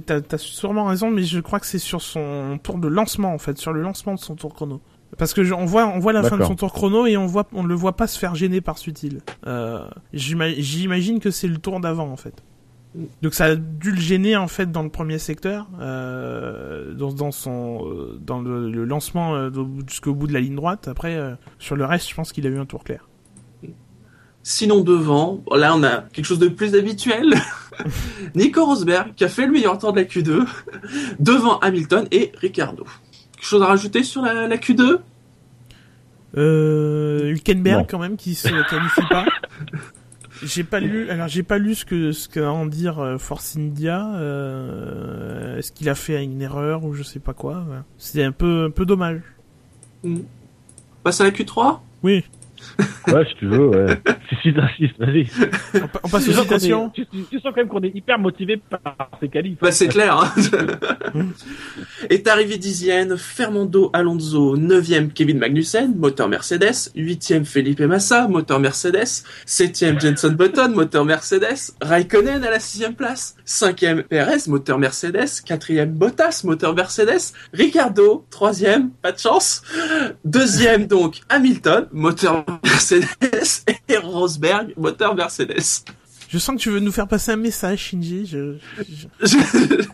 t'as 0.05 0.21
t'as 0.21 0.39
sûrement 0.39 0.85
raison 0.87 1.11
mais 1.11 1.23
je 1.23 1.41
crois 1.41 1.59
que 1.59 1.67
c'est 1.67 1.79
sur 1.79 2.03
son 2.03 2.59
tour 2.63 2.79
de 2.79 2.89
lancement 2.89 3.33
en 3.33 3.39
fait 3.39 3.57
sur 3.57 3.73
le 3.73 3.81
lancement 3.81 4.15
de 4.15 4.19
son 4.21 4.35
tour 4.35 4.53
chrono. 4.55 4.81
Parce 5.19 5.35
que 5.35 5.45
je- 5.45 5.53
on 5.55 5.65
voit 5.67 5.87
on 5.87 5.99
voit 5.99 6.13
la 6.13 6.23
fin 6.31 6.37
de 6.37 6.43
son 6.49 6.55
tour 6.57 6.73
chrono 6.73 7.07
et 7.07 7.17
on 7.17 7.27
voit 7.27 7.47
on 7.53 7.65
le 7.65 7.75
voit 7.75 7.97
pas 7.97 8.07
se 8.07 8.19
faire 8.19 8.35
gêner 8.35 8.61
par 8.61 8.79
Sutil. 8.79 9.19
Euh, 9.47 9.85
j'ima- 10.13 10.51
J'imagine 10.55 11.21
que 11.21 11.31
c'est 11.31 11.49
le 11.49 11.59
tour 11.59 11.81
d'avant 11.81 12.09
en 12.11 12.17
fait. 12.17 12.43
Donc 13.23 13.33
ça 13.35 13.47
a 13.47 13.55
dû 13.57 13.91
le 13.93 14.01
gêner 14.01 14.37
en 14.37 14.49
fait 14.49 14.71
dans 14.71 14.83
le 14.83 14.91
premier 14.91 15.19
secteur, 15.19 15.67
euh, 15.81 16.93
dans, 16.95 17.11
dans 17.13 17.31
son 17.31 17.87
euh, 17.89 18.19
dans 18.21 18.41
le, 18.41 18.71
le 18.71 18.85
lancement 18.85 19.35
euh, 19.35 19.49
au 19.51 19.65
bout- 19.65 19.89
jusqu'au 19.89 20.15
bout 20.15 20.27
de 20.27 20.33
la 20.35 20.41
ligne 20.41 20.57
droite. 20.57 20.89
Après 20.89 21.15
euh, 21.17 21.35
sur 21.59 21.75
le 21.77 21.85
reste, 21.87 22.09
je 22.11 22.15
pense 22.15 22.33
qu'il 22.33 22.47
a 22.47 22.51
eu 22.51 22.59
un 22.59 22.67
tour 22.67 22.85
clair. 22.85 23.09
Sinon 24.45 24.81
devant, 24.81 25.41
là 25.55 25.75
on 25.77 25.83
a 25.85 25.99
quelque 26.13 26.25
chose 26.25 26.41
de 26.41 26.49
plus 26.49 26.75
habituel. 26.75 27.35
Nico 28.35 28.65
Rosberg 28.67 29.15
qui 29.15 29.25
a 29.25 29.29
fait 29.29 29.47
le 29.47 29.53
meilleur 29.53 29.79
temps 29.79 29.93
de 29.93 30.01
la 30.01 30.05
Q2 30.05 30.45
devant 31.21 31.59
Hamilton 31.61 32.07
et 32.11 32.33
Ricardo. 32.41 32.85
Quelque 33.43 33.49
chose 33.51 33.63
à 33.63 33.67
rajouter 33.67 34.05
sur 34.05 34.23
la, 34.23 34.47
la 34.47 34.57
Q2 34.57 34.99
Euh, 36.37 37.29
Hülkenberg 37.33 37.81
Non. 37.81 37.87
quand 37.91 37.99
même 37.99 38.17
qui 38.17 38.37
se 38.37 38.47
qualifie 38.49 39.09
pas. 39.11 39.25
J'ai 40.45 40.63
pas 40.65 40.79
lu, 40.81 41.09
alors 41.11 41.27
j'ai 41.29 41.43
pas 41.45 41.59
lu 41.59 41.75
ce 41.77 41.85
que 41.85 42.11
ce 42.13 42.29
qu'a 42.29 42.47
à 42.49 42.51
en 42.51 42.67
dire 42.67 42.99
euh, 43.01 43.19
Force 43.19 43.57
India. 43.57 44.13
Euh, 44.15 45.59
Est-ce 45.59 45.71
qu'il 45.73 45.89
a 45.89 45.95
fait 45.97 46.23
une 46.23 46.41
erreur 46.43 46.85
ou 46.85 46.95
je 46.95 47.03
sais 47.05 47.21
pas 47.21 47.33
quoi. 47.33 47.65
C'est 47.99 48.25
un 48.25 48.33
peu 48.33 48.65
un 48.67 48.71
peu 48.71 48.85
dommage. 48.87 49.21
Passe 51.05 51.21
à 51.21 51.25
la 51.25 51.31
Q3 51.31 51.79
Oui. 52.03 52.25
Ouais, 53.09 53.25
si 53.29 53.35
tu 53.37 53.47
veux, 53.47 53.69
ouais. 53.69 53.87
si, 54.29 54.37
si, 54.43 54.55
t'insistes, 54.55 54.99
vas-y. 54.99 55.27
On, 55.75 55.89
pa- 55.89 56.01
on 56.05 56.09
passe 56.09 56.25
Tu 56.25 56.31
aux 56.31 56.43
citations. 56.43 56.91
Tu, 56.91 57.07
tu- 57.07 57.25
tu 57.31 57.37
sens 57.41 57.53
quand 57.53 57.57
même 57.57 57.69
qu'on 57.69 57.83
est 57.83 57.95
hyper 57.95 58.19
motivé 58.19 58.57
par 58.71 59.11
ces 59.21 59.29
qualifs. 59.29 59.59
Bah 59.61 59.73
c'est 59.73 59.89
clair. 59.89 60.17
Hein. 60.19 60.33
Est 62.11 62.27
arrivé 62.29 62.59
dixième 62.59 63.17
Fernando 63.17 63.91
Alonso, 63.93 64.57
neuvième 64.57 65.11
Kevin 65.13 65.39
Magnussen, 65.39 65.95
moteur 65.97 66.29
Mercedes, 66.29 66.91
huitième 66.95 67.45
Felipe 67.45 67.81
Massa, 67.81 68.29
moteur 68.29 68.61
Mercedes, 68.61 69.25
septième 69.47 70.01
Jenson 70.01 70.31
Button, 70.33 70.69
moteur 70.75 71.05
Mercedes, 71.05 71.73
Raikkonen 71.81 72.45
à 72.45 72.51
la 72.51 72.61
sixième 72.61 72.95
place, 72.95 73.37
cinquième 73.45 74.03
Perez, 74.05 74.49
moteur 74.49 74.79
Mercedes, 74.79 75.43
quatrième 75.45 75.91
Bottas, 75.93 76.43
moteur 76.45 76.75
Mercedes, 76.75 77.33
Ricardo, 77.53 78.27
troisième, 78.31 78.91
pas 78.91 79.13
de 79.13 79.19
chance, 79.19 79.63
deuxième 80.25 80.87
donc 80.87 81.21
Hamilton, 81.29 81.87
moteur 81.93 82.45
Mercedes, 82.65 83.07
et 83.89 83.97
Rosberg, 83.97 84.73
moteur 84.77 85.15
Mercedes. 85.15 85.85
Je 86.29 86.39
sens 86.39 86.57
que 86.57 86.61
tu 86.63 86.71
veux 86.71 86.81
nous 86.81 86.93
faire 86.93 87.07
passer 87.09 87.33
un 87.33 87.37
message, 87.37 87.79
Shinji. 87.79 88.25
Je, 88.27 88.55
je- 88.89 89.07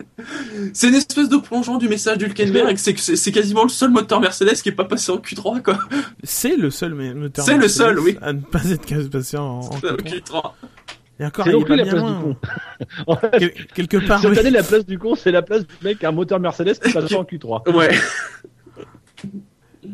c'est 0.73 0.89
une 0.89 0.95
espèce 0.95 1.29
de 1.29 1.37
plongeon 1.37 1.79
du 1.79 1.89
message 1.89 2.19
d'Hulkenberg, 2.19 2.77
c'est 2.77 3.33
quasiment 3.33 3.65
le 3.65 3.69
seul 3.69 3.91
moteur 3.91 4.21
Mercedes 4.21 4.55
qui 4.63 4.69
est 4.69 4.73
pas 4.73 4.85
passé 4.85 5.11
en 5.11 5.17
Q3, 5.17 5.63
quoi. 5.63 5.79
C'est 6.23 6.57
le 6.57 6.71
seul 6.71 6.95
mais- 6.95 7.13
moteur. 7.15 7.45
C'est 7.45 7.55
le 7.55 7.59
Mercedes 7.61 7.77
seul, 7.87 7.99
oui. 7.99 8.17
À 8.23 8.33
ne 8.33 8.41
pas 8.41 8.65
être 8.71 9.09
passé 9.11 9.37
en, 9.37 9.43
en 9.43 9.59
En 9.61 9.71
Q3. 9.79 9.97
Q3. 10.03 10.53
Et 11.21 11.25
encore, 11.27 11.47
C'est 11.47 11.51
il 11.51 11.57
est 11.73 11.77
la 11.77 11.83
bien 11.83 11.93
place 11.93 12.03
loin. 12.03 12.13
du 12.19 12.23
con. 12.23 12.37
En 13.09 13.17
fait, 13.17 13.31
Quel- 13.41 13.53
quelque 13.75 14.07
part, 14.07 14.21
Cette 14.23 14.31
oui. 14.31 14.39
année, 14.39 14.51
la 14.51 14.63
place 14.63 14.87
du 14.87 14.97
con, 15.01 15.17
c'est 15.17 15.33
la 15.33 15.43
place 15.43 15.63
du 15.67 15.75
mec 15.83 16.05
a 16.05 16.11
un 16.11 16.13
moteur 16.13 16.39
Mercedes 16.39 16.75
qui 16.79 16.93
passe 16.93 17.13
en 17.13 17.25
Q3. 17.25 17.75
Ouais. 17.75 17.91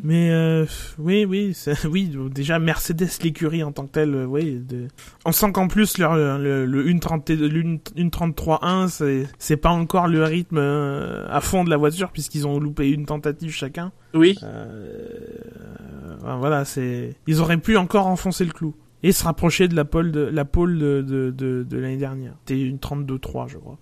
Mais 0.07 0.31
euh, 0.31 0.67
oui, 0.99 1.25
oui, 1.25 1.57
oui. 1.91 2.15
Déjà 2.31 2.59
Mercedes 2.59 3.09
l'écurie 3.23 3.63
en 3.65 3.73
tant 3.73 3.87
que 3.87 3.93
telle, 3.93 4.15
euh, 4.15 4.27
oui. 4.27 4.61
de- 4.61 4.89
On 5.25 5.33
sent 5.33 5.51
qu'en 5.53 5.67
plus 5.67 5.97
leur- 5.97 6.15
le, 6.17 6.67
le, 6.67 6.85
1.30 6.87 7.35
le 7.35 7.79
1.33.1, 8.05 8.89
c'est 8.89 9.27
c'est 9.39 9.57
pas 9.57 9.71
encore 9.71 10.07
le 10.07 10.23
rythme 10.23 10.59
euh, 10.59 11.27
à 11.31 11.41
fond 11.41 11.65
de 11.65 11.71
la 11.71 11.79
voiture 11.79 12.11
puisqu'ils 12.11 12.47
ont 12.47 12.61
loupé 12.61 12.91
une 12.91 13.07
tentative 13.07 13.51
chacun. 13.53 13.93
Oui. 14.13 14.37
Euh, 14.43 15.09
ben 16.23 16.37
voilà, 16.37 16.65
c'est 16.67 17.15
ils 17.27 17.41
auraient 17.41 17.57
pu 17.59 17.77
encore 17.79 18.07
enfoncer 18.07 18.45
le 18.45 18.53
clou 18.53 18.75
et 19.03 19.13
se 19.13 19.25
rapprocher 19.25 19.69
de 19.69 19.75
la 19.77 19.85
pole 19.85 20.13
de 20.13 20.21
la 20.21 20.45
pole 20.45 20.79
de 20.79 21.01
de, 21.03 21.31
de, 21.31 21.67
de 21.69 21.79
l'année 21.79 21.97
dernière. 21.97 22.35
C'était 22.45 22.61
une 22.61 22.77
32.3, 22.77 23.49
je 23.49 23.57
crois. 23.59 23.79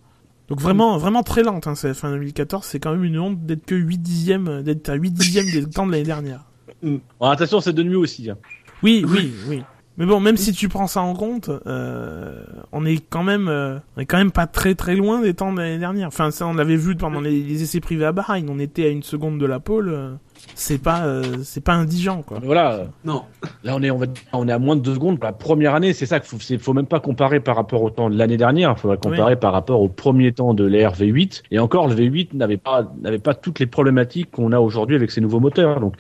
Donc 0.53 0.61
vraiment, 0.61 0.99
vraiment 0.99 1.23
très 1.23 1.43
lente, 1.43 1.67
hein, 1.67 1.75
cette 1.75 1.97
fin 1.97 2.11
2014. 2.11 2.63
C'est 2.63 2.79
quand 2.79 2.93
même 2.93 3.05
une 3.05 3.19
honte 3.19 3.47
d'être 3.47 3.65
que 3.65 3.75
8 3.75 3.97
dixièmes, 3.97 4.61
d'être 4.63 4.87
à 4.91 4.95
8 4.97 5.11
dixièmes 5.11 5.51
des 5.51 5.65
temps 5.71 5.87
de 5.87 5.93
l'année 5.93 6.05
dernière. 6.05 6.45
Bon, 6.83 7.01
attention, 7.21 7.61
c'est 7.63 7.73
de 7.73 7.83
nuit 7.83 7.97
aussi. 7.97 8.29
hein. 8.29 8.37
Oui, 8.83 9.03
oui, 9.09 9.33
oui. 9.49 9.63
Mais 9.97 10.05
bon, 10.05 10.21
même 10.21 10.37
si 10.37 10.53
tu 10.53 10.69
prends 10.69 10.89
ça 10.89 11.01
en 11.01 11.15
compte, 11.15 11.49
euh, 11.67 12.45
on 12.73 12.85
est 12.85 13.03
quand 13.09 13.23
même, 13.23 13.49
euh, 13.49 13.79
on 13.97 14.01
est 14.01 14.05
quand 14.05 14.19
même 14.19 14.33
pas 14.33 14.47
très 14.47 14.75
très 14.75 14.95
loin 14.95 15.23
des 15.23 15.33
temps 15.33 15.55
de 15.55 15.59
l'année 15.59 15.79
dernière. 15.79 16.09
Enfin, 16.09 16.31
ça, 16.31 16.47
on 16.47 16.53
l'avait 16.53 16.77
vu 16.77 16.97
pendant 16.97 17.21
les, 17.21 17.43
les 17.43 17.63
essais 17.63 17.81
privés 17.81 18.05
à 18.05 18.13
Bahreïn. 18.13 18.47
On 18.51 18.59
était 18.59 18.85
à 18.85 18.89
une 18.89 19.03
seconde 19.05 19.39
de 19.39 19.47
la 19.47 19.59
pole. 19.59 20.19
C'est 20.55 20.83
pas, 20.83 21.05
euh, 21.07 21.23
c'est 21.43 21.63
pas 21.63 21.73
indigent, 21.75 22.23
quoi. 22.23 22.39
Mais 22.41 22.47
Voilà, 22.47 22.85
Non. 23.05 23.23
là 23.65 23.75
on 23.77 23.83
est, 23.83 23.91
on, 23.91 23.99
va, 23.99 24.07
on 24.33 24.49
est 24.49 24.53
à 24.53 24.59
moins 24.59 24.77
de 24.77 24.81
deux 24.81 24.95
secondes 24.95 25.19
pour 25.19 25.27
la 25.27 25.33
première 25.33 25.75
année. 25.75 25.93
C'est 25.93 26.07
ça 26.07 26.21
qu'il 26.21 26.29
faut, 26.29 26.39
c'est- 26.41 26.59
faut 26.59 26.73
même 26.75 26.87
pas 26.87 27.01
comparer 27.01 27.41
par 27.41 27.57
rapport 27.57 27.83
au 27.83 27.91
temps 27.91 28.11
de 28.11 28.17
l'année 28.17 28.37
dernière. 28.37 28.75
Il 28.77 28.81
faudrait 28.81 28.97
comparer 28.99 29.37
par 29.37 29.53
rapport 29.53 29.81
au 29.81 29.89
premier 29.89 30.33
temps 30.33 30.55
de 30.55 30.65
l'ère 30.65 30.93
V8. 30.95 31.43
Et 31.51 31.59
encore, 31.59 31.89
le 31.89 31.95
V8 31.95 32.35
n'avait 32.35 32.57
pas, 32.57 32.91
n'avait 33.01 33.19
pas 33.19 33.35
toutes 33.35 33.59
les 33.61 33.67
problématiques 33.67 34.31
qu'on 34.31 34.53
a 34.53 34.59
aujourd'hui 34.61 34.97
avec 34.97 35.11
ces 35.11 35.21
nouveaux 35.21 35.41
moteurs. 35.41 35.81
Donc, 35.81 35.95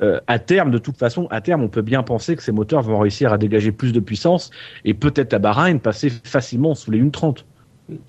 euh, 0.00 0.18
à 0.26 0.38
terme, 0.40 0.70
de 0.72 0.78
toute 0.78 0.96
façon, 0.96 1.28
à 1.30 1.40
terme, 1.40 1.62
on 1.62 1.68
peut 1.68 1.82
bien 1.82 2.02
penser 2.02 2.34
que 2.34 2.42
ces 2.42 2.50
moteurs 2.50 2.82
vont 2.82 2.98
réussir 2.98 3.32
à 3.32 3.38
dégager 3.38 3.70
plus 3.72 3.92
de 3.92 4.00
puissance 4.00 4.50
et 4.84 4.94
peut-être 4.94 5.32
à 5.34 5.38
Bahreïn 5.38 5.78
passer 5.78 6.10
facilement 6.10 6.74
sous 6.74 6.90
les 6.90 6.98
1.30. 7.00 7.44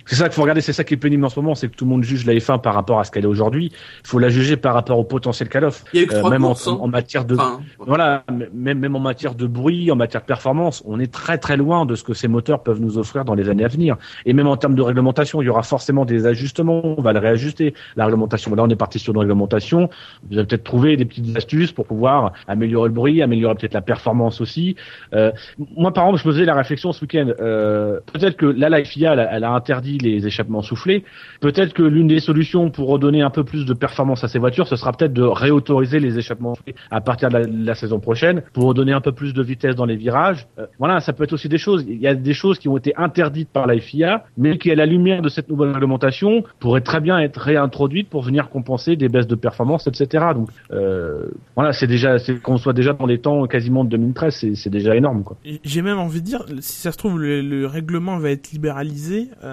C'est 0.05 0.15
ça 0.15 0.26
qu'il 0.26 0.34
faut 0.34 0.41
regarder, 0.43 0.61
c'est 0.61 0.74
ça 0.74 0.84
qui 0.84 0.93
est 0.93 0.97
pénible 0.97 1.26
en 1.26 1.30
ce 1.30 1.39
moment, 1.39 1.55
c'est 1.55 1.67
que 1.67 1.76
tout 1.76 1.86
le 1.86 1.89
monde 1.89 2.03
juge 2.03 2.26
la 2.26 2.34
F1 2.34 2.61
par 2.61 2.76
rapport 2.76 2.99
à 2.99 3.03
ce 3.03 3.11
qu'elle 3.11 3.24
est 3.24 3.28
aujourd'hui. 3.28 3.71
Il 4.03 4.07
faut 4.07 4.19
la 4.19 4.30
juger 4.30 4.55
par 4.55 4.74
rapport 4.74 4.99
au 4.99 5.03
potentiel 5.03 5.49
qu'elle 5.49 5.65
offre. 5.65 5.84
Il 5.93 5.97
y 5.97 5.99
a 6.01 6.05
eu 6.05 6.07
que 6.07 6.15
Euh, 6.15 6.30
même 6.30 6.45
en, 6.45 6.51
hein. 6.51 6.78
en 6.80 6.88
matière 6.88 7.26
de 7.26 7.36
Enfin, 7.36 7.59
voilà, 7.80 8.24
même 8.53 8.80
même 8.80 8.95
en 8.95 8.99
matière 8.99 9.34
de 9.36 9.47
bruit, 9.47 9.91
en 9.91 9.95
matière 9.95 10.21
de 10.21 10.28
performance, 10.28 10.84
on 10.86 10.99
est 10.99 11.11
très 11.11 11.38
très 11.38 11.57
loin 11.57 11.86
de 11.86 11.95
ce 11.95 12.03
que 12.03 12.13
ces 12.13 12.28
moteurs 12.28 12.61
peuvent 12.61 12.80
nous 12.80 12.97
offrir 12.97 13.26
dans 13.26 13.34
les 13.34 13.49
années 13.49 13.65
à 13.65 13.67
venir. 13.67 13.97
Et 14.26 14.34
même 14.34 14.47
en 14.47 14.57
termes 14.57 14.76
de 14.76 14.82
réglementation, 14.82 15.41
il 15.41 15.45
y 15.45 15.49
aura 15.49 15.63
forcément 15.63 16.05
des 16.05 16.28
ajustements. 16.28 16.82
On 16.97 17.01
va 17.01 17.13
le 17.13 17.19
réajuster 17.19 17.74
la 17.95 18.05
réglementation. 18.05 18.53
Là, 18.55 18.63
on 18.63 18.69
est 18.69 18.76
parti 18.76 18.99
sur 18.99 19.13
une 19.13 19.19
réglementation. 19.19 19.89
Vous 20.30 20.38
avez 20.38 20.45
peut-être 20.47 20.63
trouvé 20.63 20.97
des 20.97 21.05
petites 21.05 21.36
astuces 21.36 21.71
pour 21.71 21.86
pouvoir 21.86 22.34
améliorer 22.47 22.89
le 22.89 22.93
bruit, 22.93 23.21
améliorer 23.21 23.55
peut-être 23.55 23.74
la 23.74 23.82
performance 23.82 24.39
aussi. 24.39 24.76
Euh, 25.13 25.32
moi, 25.76 25.91
par 25.91 26.05
exemple, 26.05 26.21
je 26.21 26.28
me 26.28 26.34
faisais 26.34 26.45
la 26.45 26.55
réflexion 26.55 26.91
ce 26.93 27.01
week-end. 27.01 27.28
Euh, 27.39 27.99
peut-être 28.13 28.38
que 28.38 28.45
là, 28.45 28.69
la 28.69 28.84
FIA, 28.84 29.13
elle 29.13 29.30
elle 29.32 29.43
a 29.43 29.53
interdit 29.64 29.97
les 29.97 30.28
échappements 30.28 30.61
soufflés. 30.61 31.05
Peut-être 31.39 31.74
que 31.74 31.84
l'une 31.84 32.07
des 32.07 32.20
solutions 32.20 32.70
pour 32.70 32.89
redonner 32.89 33.22
un 33.22 33.30
peu 33.30 33.45
plus 33.45 33.66
de 33.66 33.74
performance 33.74 34.24
à 34.26 34.28
ces 34.28 34.39
voitures, 34.39 34.68
ce 34.68 34.76
sera 34.76 34.91
peut-être 34.91 35.14
de 35.14 35.24
réautoriser 35.24 35.99
les 36.01 36.18
échappements 36.18 36.55
soufflés 36.55 36.76
à 36.91 36.99
partir 36.99 37.30
de 37.30 37.38
la, 37.66 37.76
saison 37.76 37.99
prochaine 37.99 38.43
pour 38.53 38.66
redonner 38.66 38.91
un 38.91 38.99
peu 38.99 39.14
plus 39.14 39.34
de 39.34 39.41
vitesse 39.41 39.76
dans 39.76 39.86
les 39.86 39.95
virages. 39.95 40.47
Euh, 40.59 40.66
voilà, 40.80 40.99
ça 40.99 41.14
peut 41.14 41.24
être 41.24 41.34
aussi 41.34 41.47
des 41.47 41.57
choses. 41.57 41.86
Il 41.88 41.99
y 41.99 42.07
a 42.07 42.14
des 42.14 42.34
choses 42.34 42.59
qui 42.59 42.68
ont 42.68 42.78
été 42.78 42.93
interdites 42.97 43.49
par 43.49 43.66
la 43.66 43.80
FIA, 43.80 44.26
mais 44.38 44.57
qui, 44.57 44.70
à 44.70 44.76
la 44.76 44.86
lumière 44.86 45.22
de 45.22 45.30
cette 45.30 45.49
nouvelle 45.49 45.72
réglementation, 45.72 46.43
pourraient 46.59 46.82
très 46.82 46.99
bien 46.99 47.18
être 47.20 47.39
réintroduites 47.39 48.09
pour 48.09 48.22
venir 48.22 48.49
compenser 48.49 48.95
des 48.97 49.07
baisses 49.07 49.28
de 49.28 49.36
performance, 49.36 49.88
etc. 49.88 50.26
Donc, 50.36 50.49
euh, 50.72 51.28
voilà, 51.55 51.72
c'est 51.72 51.88
déjà, 51.88 52.20
c'est 52.20 52.41
qu'on 52.41 52.57
soit 52.57 52.74
déjà 52.74 52.93
dans 52.93 53.05
les 53.05 53.20
temps 53.20 53.47
quasiment 53.47 53.86
de 53.86 53.89
2013, 53.91 54.53
c'est 54.55 54.70
déjà 54.70 54.95
énorme, 54.95 55.24
J'ai 55.64 55.82
même 55.82 55.99
envie 55.99 56.22
de 56.22 56.26
dire, 56.26 56.45
si 56.59 56.82
ça 56.82 56.91
se 56.91 56.97
trouve, 56.97 57.20
le, 57.20 57.41
le 57.41 57.66
règlement 57.66 58.18
va 58.18 58.32
être 58.32 58.51
libéralisé 58.51 59.30
euh, 59.43 59.53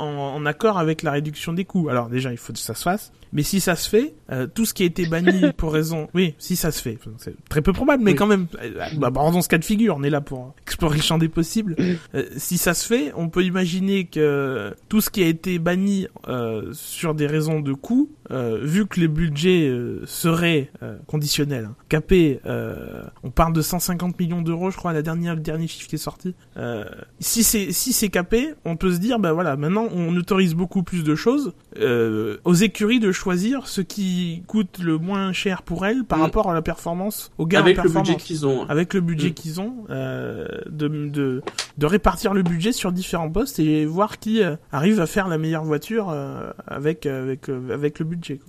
en, 0.00 0.34
en 0.36 0.46
accord 0.46 0.78
avec 0.78 1.02
la 1.02 1.10
réduction 1.12 1.52
des 1.52 1.64
coûts. 1.64 1.88
Alors 1.88 2.08
déjà, 2.08 2.30
il 2.32 2.36
faut 2.38 2.52
que 2.52 2.58
ça 2.58 2.74
se 2.74 2.82
fasse. 2.82 3.12
Mais 3.32 3.44
si 3.44 3.60
ça 3.60 3.76
se 3.76 3.88
fait, 3.88 4.14
euh, 4.32 4.48
tout 4.52 4.64
ce 4.64 4.74
qui 4.74 4.82
a 4.82 4.86
été 4.86 5.06
banni 5.06 5.52
pour 5.56 5.72
raison... 5.72 6.08
Oui, 6.14 6.34
si 6.38 6.56
ça 6.56 6.72
se 6.72 6.82
fait. 6.82 6.98
C'est 7.18 7.34
très 7.48 7.62
peu 7.62 7.72
probable, 7.72 8.02
mais 8.02 8.10
Oui. 8.10 8.16
quand 8.16 8.26
même, 8.26 8.48
euh, 8.60 8.70
bah, 8.96 9.10
dans 9.10 9.40
ce 9.40 9.48
cas 9.48 9.58
de 9.58 9.64
figure, 9.64 9.94
on 9.96 10.02
est 10.02 10.10
là 10.10 10.20
pour 10.20 10.52
explorer 10.66 10.96
le 10.96 11.02
champ 11.02 11.16
des 11.16 11.28
possibles. 11.28 11.76
Euh, 12.16 12.24
si 12.36 12.58
ça 12.58 12.74
se 12.74 12.84
fait, 12.84 13.12
on 13.14 13.28
peut 13.28 13.44
imaginer 13.44 14.06
que 14.06 14.74
tout 14.88 15.00
ce 15.00 15.10
qui 15.10 15.22
a 15.22 15.26
été 15.28 15.60
banni 15.60 16.08
euh, 16.26 16.70
sur 16.72 17.14
des 17.14 17.28
raisons 17.28 17.60
de 17.60 17.72
coûts, 17.72 18.10
euh, 18.32 18.58
vu 18.64 18.86
que 18.86 18.98
les 18.98 19.06
budgets 19.08 19.68
euh, 19.68 20.02
seraient 20.06 20.70
euh, 20.82 20.96
conditionnels, 21.06 21.66
hein, 21.70 21.76
capés, 21.88 22.40
euh, 22.46 23.04
on 23.22 23.30
parle 23.30 23.52
de 23.52 23.62
150 23.62 24.18
millions 24.18 24.42
d'euros, 24.42 24.72
je 24.72 24.76
crois, 24.76 24.92
la 24.92 25.02
dernière, 25.02 25.36
le 25.36 25.40
dernier 25.40 25.68
chiffre 25.68 25.88
qui 25.88 25.94
est 25.94 25.98
sorti. 25.98 26.34
Euh, 26.56 26.84
si 27.20 27.44
c'est 27.44 27.70
si 27.70 27.92
c'est 27.92 28.08
capé, 28.08 28.54
on 28.64 28.76
peut 28.76 28.92
se 28.92 28.98
dire, 28.98 29.20
bah 29.20 29.32
voilà, 29.32 29.56
maintenant 29.56 29.86
on 29.92 30.16
autorise 30.16 30.54
beaucoup 30.54 30.82
plus 30.82 31.04
de 31.04 31.14
choses 31.14 31.52
euh, 31.78 32.36
aux 32.44 32.54
écuries 32.54 33.00
de 33.00 33.12
choisir 33.12 33.66
ce 33.68 33.80
qui 33.80 34.42
coûte 34.46 34.78
le 34.80 34.98
moins 34.98 35.32
cher 35.32 35.62
pour 35.62 35.86
elles 35.86 36.04
par 36.04 36.18
Mm. 36.18 36.22
rapport 36.22 36.50
à 36.50 36.54
la 36.54 36.62
performance, 36.62 37.30
au 37.38 37.46
gain 37.46 37.60
avec 37.60 37.78
en 37.78 37.82
le 37.84 37.90
budget 37.90 38.16
qu'ils 38.16 38.46
ont. 38.46 38.66
avec 38.68 38.94
le 38.94 39.00
budget 39.00 39.30
Mm. 39.30 39.34
qu'ils 39.34 39.60
ont, 39.60 39.74
euh, 39.90 40.46
de, 40.68 40.88
de, 40.88 41.42
de 41.78 41.86
répartir 41.86 42.34
le 42.34 42.42
budget 42.42 42.72
sur 42.72 42.92
différents 42.92 43.30
postes 43.30 43.58
et 43.58 43.86
voir 43.86 44.18
qui 44.18 44.42
euh, 44.42 44.56
arrive 44.72 45.00
à 45.00 45.06
faire 45.06 45.28
la 45.28 45.38
meilleure 45.38 45.64
voiture 45.64 46.08
euh, 46.10 46.50
avec, 46.66 47.06
avec, 47.06 47.48
euh, 47.48 47.72
avec 47.74 47.98
le 47.98 48.04
budget. 48.04 48.36
quoi. 48.38 48.46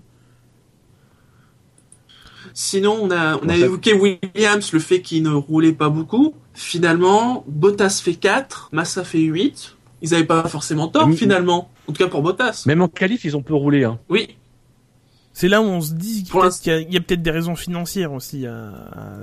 Sinon, 2.54 2.98
on 3.02 3.12
a, 3.12 3.38
on 3.42 3.48
a 3.50 3.56
évoqué 3.56 3.94
Williams, 3.94 4.74
le 4.74 4.80
fait 4.80 5.02
qu'il 5.02 5.24
ne 5.24 5.30
roulait 5.32 5.72
pas 5.74 5.90
beaucoup. 5.90 6.34
Finalement, 6.54 7.46
Bottas 7.48 8.02
fait 8.04 8.16
4, 8.16 8.70
Massa 8.74 9.04
fait 9.04 9.20
8. 9.22 9.78
Ils 10.02 10.10
n'avaient 10.12 10.26
pas 10.26 10.48
forcément 10.48 10.88
tort, 10.88 11.10
finalement. 11.12 11.70
En 11.88 11.94
tout 11.94 12.04
cas 12.04 12.10
pour 12.10 12.22
Bottas. 12.22 12.64
Même 12.66 12.82
en 12.82 12.88
qualif, 12.88 13.24
ils 13.26 13.36
ont 13.38 13.42
peu 13.44 13.54
roulé, 13.54 13.84
hein. 13.84 14.00
Oui, 14.10 14.36
C'est 15.34 15.48
là 15.48 15.62
où 15.62 15.66
on 15.66 15.80
se 15.80 15.94
dit 15.94 16.24
qu'il 16.26 16.88
y 16.90 16.98
a, 16.98 17.00
peut-être 17.00 17.22
des 17.22 17.32
raisons 17.32 17.56
financières 17.56 18.12
aussi 18.12 18.46
à, 18.46 18.66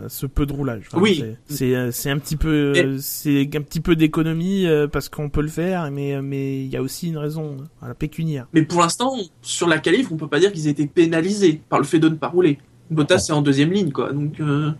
à 0.04 0.08
ce 0.08 0.24
peu 0.24 0.46
de 0.46 0.54
roulage. 0.54 0.84
Enfin, 0.86 1.02
Oui. 1.02 1.22
c'est- 1.48 1.74
euh, 1.74 1.90
c'est 1.92 2.08
un 2.10 2.18
petit 2.18 2.36
peu 2.36 2.72
euh, 2.74 2.96
c'est 2.98 3.42
un 3.54 3.60
petit 3.60 3.80
peu 3.80 3.94
d'économie 3.94 4.66
euh, 4.66 4.86
parce 4.88 5.10
qu'on 5.10 5.28
peut 5.28 5.42
le 5.42 5.48
faire, 5.48 5.90
mais 5.90 6.20
mais 6.22 6.60
il 6.64 6.68
y 6.72 6.76
a 6.78 6.82
aussi 6.82 7.08
une 7.08 7.18
raison 7.18 7.58
à 7.82 7.88
la 7.88 7.94
pécuniaire. 7.94 8.46
mais 8.54 8.62
pour 8.62 8.80
l'instant, 8.80 9.16
sur 9.42 9.68
la 9.68 9.78
qualif, 9.78 10.10
on 10.10 10.16
peut 10.16 10.28
pas 10.28 10.40
dire 10.40 10.50
qu'ils 10.50 10.66
étaient 10.68 10.86
pénalisés 10.86 11.60
par 11.68 11.78
le 11.78 11.84
fait 11.84 11.98
de 11.98 12.08
ne 12.08 12.14
pas 12.14 12.28
rouler. 12.28 12.58
Bottas 12.90 13.26
est 13.28 13.32
en 13.32 13.42
deuxième 13.42 13.70
ligne, 13.70 13.92
quoi. 13.92 14.10
Donc, 14.12 14.40
euh, 14.40 14.70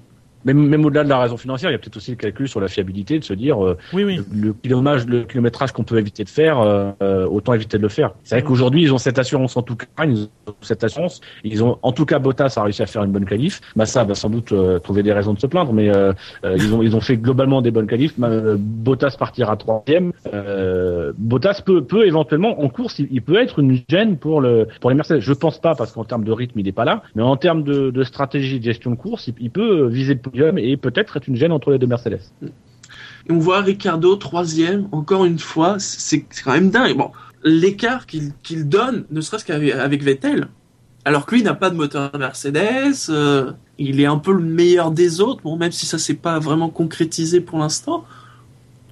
Même, 0.44 0.66
même 0.66 0.84
au-delà 0.84 1.04
de 1.04 1.08
la 1.08 1.18
raison 1.18 1.36
financière, 1.36 1.70
il 1.70 1.74
y 1.74 1.76
a 1.76 1.78
peut-être 1.78 1.96
aussi 1.96 2.12
le 2.12 2.16
calcul 2.16 2.48
sur 2.48 2.60
la 2.60 2.68
fiabilité 2.68 3.18
de 3.18 3.24
se 3.24 3.34
dire 3.34 3.64
euh, 3.64 3.76
Oui 3.92 4.04
oui. 4.04 4.20
le 4.32 4.52
kilométrage, 4.52 5.06
le 5.06 5.24
kilométrage 5.24 5.72
qu'on 5.72 5.84
peut 5.84 5.98
éviter 5.98 6.24
de 6.24 6.28
faire, 6.28 6.60
euh, 6.60 6.90
euh, 7.02 7.26
autant 7.26 7.52
éviter 7.54 7.76
de 7.76 7.82
le 7.82 7.88
faire. 7.88 8.12
C'est 8.24 8.36
vrai 8.36 8.44
qu'aujourd'hui, 8.44 8.82
ils 8.82 8.92
ont 8.92 8.98
cette 8.98 9.18
assurance 9.18 9.56
en 9.56 9.62
tout 9.62 9.76
cas, 9.76 9.86
ils 10.04 10.24
ont 10.24 10.54
cette 10.60 10.84
assurance. 10.84 11.20
Ils 11.44 11.62
ont, 11.62 11.78
en 11.82 11.92
tout 11.92 12.06
cas, 12.06 12.18
Bottas 12.18 12.54
a 12.56 12.62
réussi 12.62 12.82
à 12.82 12.86
faire 12.86 13.04
une 13.04 13.12
bonne 13.12 13.24
qualif. 13.24 13.60
Massa 13.76 14.04
va 14.04 14.14
sans 14.14 14.30
doute 14.30 14.52
euh, 14.52 14.78
trouver 14.78 15.02
des 15.02 15.12
raisons 15.12 15.34
de 15.34 15.40
se 15.40 15.46
plaindre, 15.46 15.72
mais 15.72 15.88
euh, 15.88 16.12
euh, 16.44 16.56
ils 16.56 16.74
ont, 16.74 16.82
ils 16.82 16.96
ont 16.96 17.00
fait 17.00 17.16
globalement 17.16 17.62
des 17.62 17.70
bonnes 17.70 17.86
qualifs. 17.86 18.14
Bottas 18.18 19.16
partira 19.18 19.56
troisième. 19.56 20.12
Euh, 20.32 21.12
Bottas 21.18 21.62
peut, 21.64 21.82
peut 21.82 22.06
éventuellement 22.06 22.60
en 22.62 22.68
course, 22.68 22.98
il, 22.98 23.08
il 23.10 23.22
peut 23.22 23.40
être 23.40 23.58
une 23.58 23.78
gêne 23.88 24.16
pour 24.16 24.40
le, 24.40 24.68
pour 24.80 24.90
les 24.90 24.96
Mercedes. 24.96 25.20
Je 25.20 25.32
pense 25.32 25.60
pas 25.60 25.74
parce 25.74 25.92
qu'en 25.92 26.04
termes 26.04 26.24
de 26.24 26.32
rythme, 26.32 26.58
il 26.58 26.64
n'est 26.64 26.72
pas 26.72 26.84
là, 26.84 27.02
mais 27.14 27.22
en 27.22 27.36
termes 27.36 27.62
de, 27.62 27.90
de 27.90 28.02
stratégie 28.04 28.58
de 28.58 28.64
gestion 28.64 28.90
de 28.90 28.96
course, 28.96 29.28
il, 29.28 29.34
il 29.40 29.50
peut 29.50 29.86
viser 29.86 30.14
le 30.14 30.20
et 30.56 30.76
peut-être 30.76 31.16
être 31.16 31.28
une 31.28 31.36
gêne 31.36 31.52
entre 31.52 31.70
les 31.70 31.78
deux 31.78 31.86
Mercedes. 31.86 32.20
On 33.30 33.38
voit 33.38 33.60
Ricardo 33.60 34.16
troisième, 34.16 34.88
encore 34.92 35.24
une 35.24 35.38
fois, 35.38 35.76
c'est 35.78 36.24
quand 36.44 36.52
même 36.52 36.70
dingue. 36.70 36.96
Bon, 36.96 37.10
l'écart 37.44 38.06
qu'il 38.06 38.68
donne, 38.68 39.04
ne 39.10 39.20
serait-ce 39.20 39.44
qu'avec 39.44 39.74
avec 39.74 40.02
Vettel, 40.02 40.48
alors 41.04 41.26
que 41.26 41.34
lui 41.34 41.42
n'a 41.42 41.54
pas 41.54 41.70
de 41.70 41.76
moteur 41.76 42.10
Mercedes, 42.18 43.08
euh, 43.08 43.52
il 43.78 44.00
est 44.00 44.06
un 44.06 44.18
peu 44.18 44.32
le 44.32 44.42
meilleur 44.42 44.90
des 44.90 45.20
autres, 45.20 45.42
bon, 45.42 45.56
même 45.56 45.72
si 45.72 45.86
ça 45.86 45.98
s'est 45.98 46.14
pas 46.14 46.38
vraiment 46.38 46.68
concrétisé 46.68 47.40
pour 47.40 47.58
l'instant. 47.58 48.04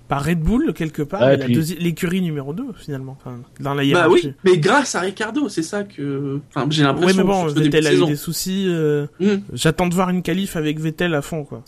Par 0.09 0.25
Red 0.25 0.39
Bull 0.41 0.73
quelque 0.73 1.03
part, 1.03 1.21
puis- 1.41 1.55
l'écurie 1.81 2.21
numéro 2.23 2.53
2 2.53 2.65
finalement, 2.77 3.17
enfin, 3.21 3.41
dans 3.59 3.71
la 3.75 3.79
Bah 3.79 3.85
hiérarchie. 3.85 4.27
oui, 4.27 4.35
mais 4.45 4.59
grâce 4.59 4.95
à 4.95 5.01
Ricardo, 5.01 5.49
c'est 5.49 5.63
ça 5.65 5.83
que, 5.83 6.41
enfin, 6.55 6.67
j'ai 6.71 6.85
l'impression. 6.85 7.17
mais 7.17 7.25
bon, 7.25 7.47
Vettel 7.47 7.87
a 7.87 7.93
eu 7.95 8.07
des 8.07 8.17
soucis. 8.17 8.67
euh, 8.69 9.07
Hmm. 9.19 9.39
J'attends 9.53 9.89
de 9.89 9.95
voir 9.95 10.11
une 10.11 10.23
qualif 10.23 10.55
avec 10.57 10.79
Vettel 10.79 11.15
à 11.15 11.23
fond, 11.23 11.45
quoi. 11.45 11.65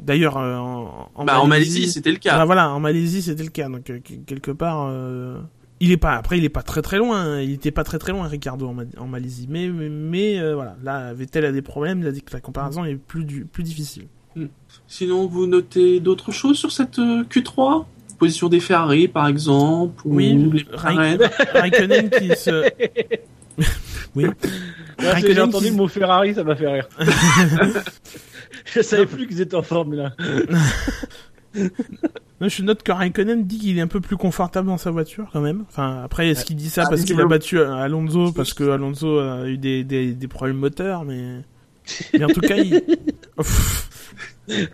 D'ailleurs, 0.00 0.38
euh, 0.38 0.56
en, 0.56 1.10
en 1.14 1.24
Bah, 1.26 1.40
en 1.40 1.46
Malaisie, 1.46 1.88
c'était 1.90 2.10
le 2.12 2.16
cas. 2.18 2.36
Ah, 2.40 2.44
voilà, 2.46 2.70
en 2.70 2.80
Malaisie, 2.80 3.20
c'était 3.22 3.42
le 3.44 3.50
cas. 3.50 3.68
Donc, 3.68 3.90
euh, 3.90 3.98
que- 3.98 4.14
quelque 4.26 4.50
part, 4.52 4.86
euh, 4.88 5.38
il 5.80 5.92
est 5.92 5.96
pas. 5.98 6.12
Après, 6.14 6.38
il 6.38 6.44
est 6.44 6.48
pas 6.48 6.62
très 6.62 6.80
très 6.80 6.96
loin. 6.98 7.20
hein. 7.20 7.40
Il 7.40 7.52
était 7.52 7.70
pas 7.72 7.84
très 7.84 7.98
très 7.98 8.12
loin, 8.12 8.26
Ricardo, 8.26 8.68
en, 8.68 8.74
Ma- 8.74 8.84
en 8.98 9.06
Malaisie. 9.06 9.46
Mais 9.50 9.68
mais, 9.68 9.88
mais, 9.88 10.38
euh, 10.40 10.54
voilà, 10.54 10.76
là, 10.82 11.12
Vettel 11.12 11.44
a 11.44 11.52
des 11.52 11.62
problèmes. 11.62 12.02
La, 12.02 12.10
la 12.32 12.40
comparaison 12.40 12.84
est 12.86 12.94
plus 12.96 13.24
du, 13.24 13.44
plus 13.44 13.62
difficile. 13.64 14.04
Sinon, 14.86 15.26
vous 15.26 15.46
notez 15.46 16.00
d'autres 16.00 16.32
choses 16.32 16.58
sur 16.58 16.70
cette 16.72 16.98
euh, 16.98 17.24
Q3 17.24 17.84
Position 18.18 18.48
des 18.48 18.60
Ferrari, 18.60 19.08
par 19.08 19.26
exemple, 19.26 20.00
ou 20.06 20.16
Oui, 20.16 20.32
les 20.34 20.60
Raik- 20.76 21.18
McLaren. 21.18 21.18
Raikkonen 21.54 22.10
qui 22.10 22.28
se. 22.36 22.70
oui. 24.14 24.26
J'ai 25.00 25.40
entendu 25.40 25.64
qui- 25.64 25.70
le 25.70 25.76
mot 25.76 25.88
Ferrari, 25.88 26.34
ça 26.34 26.44
m'a 26.44 26.54
fait 26.54 26.68
rire. 26.68 26.88
je 28.66 28.80
savais 28.80 29.06
plus 29.06 29.26
qu'ils 29.26 29.40
étaient 29.40 29.56
en 29.56 29.62
Formule 29.62 30.12
1. 31.54 31.60
Moi, 32.40 32.48
je 32.48 32.62
note 32.62 32.82
que 32.82 32.92
Raikkonen 32.92 33.44
dit 33.44 33.58
qu'il 33.58 33.76
est 33.78 33.80
un 33.82 33.86
peu 33.88 34.00
plus 34.00 34.16
confortable 34.16 34.68
dans 34.68 34.78
sa 34.78 34.90
voiture 34.90 35.28
quand 35.32 35.40
même. 35.40 35.64
Enfin, 35.68 36.02
après, 36.04 36.28
est-ce 36.28 36.44
qu'il 36.44 36.56
dit 36.56 36.70
ça 36.70 36.84
Ah, 36.86 36.90
parce 36.90 37.02
qu'il 37.02 37.20
a 37.20 37.26
battu 37.26 37.58
euh, 37.58 37.72
Alonso 37.74 38.32
parce 38.32 38.52
que 38.54 38.64
Alonso 38.70 39.18
a 39.18 39.48
eu 39.48 39.58
des, 39.58 39.84
des, 39.84 40.12
des 40.12 40.28
problèmes 40.28 40.56
moteurs, 40.58 41.04
mais... 41.04 41.38
mais 42.14 42.24
en 42.24 42.28
tout 42.28 42.40
cas, 42.40 42.56
il... 42.56 42.82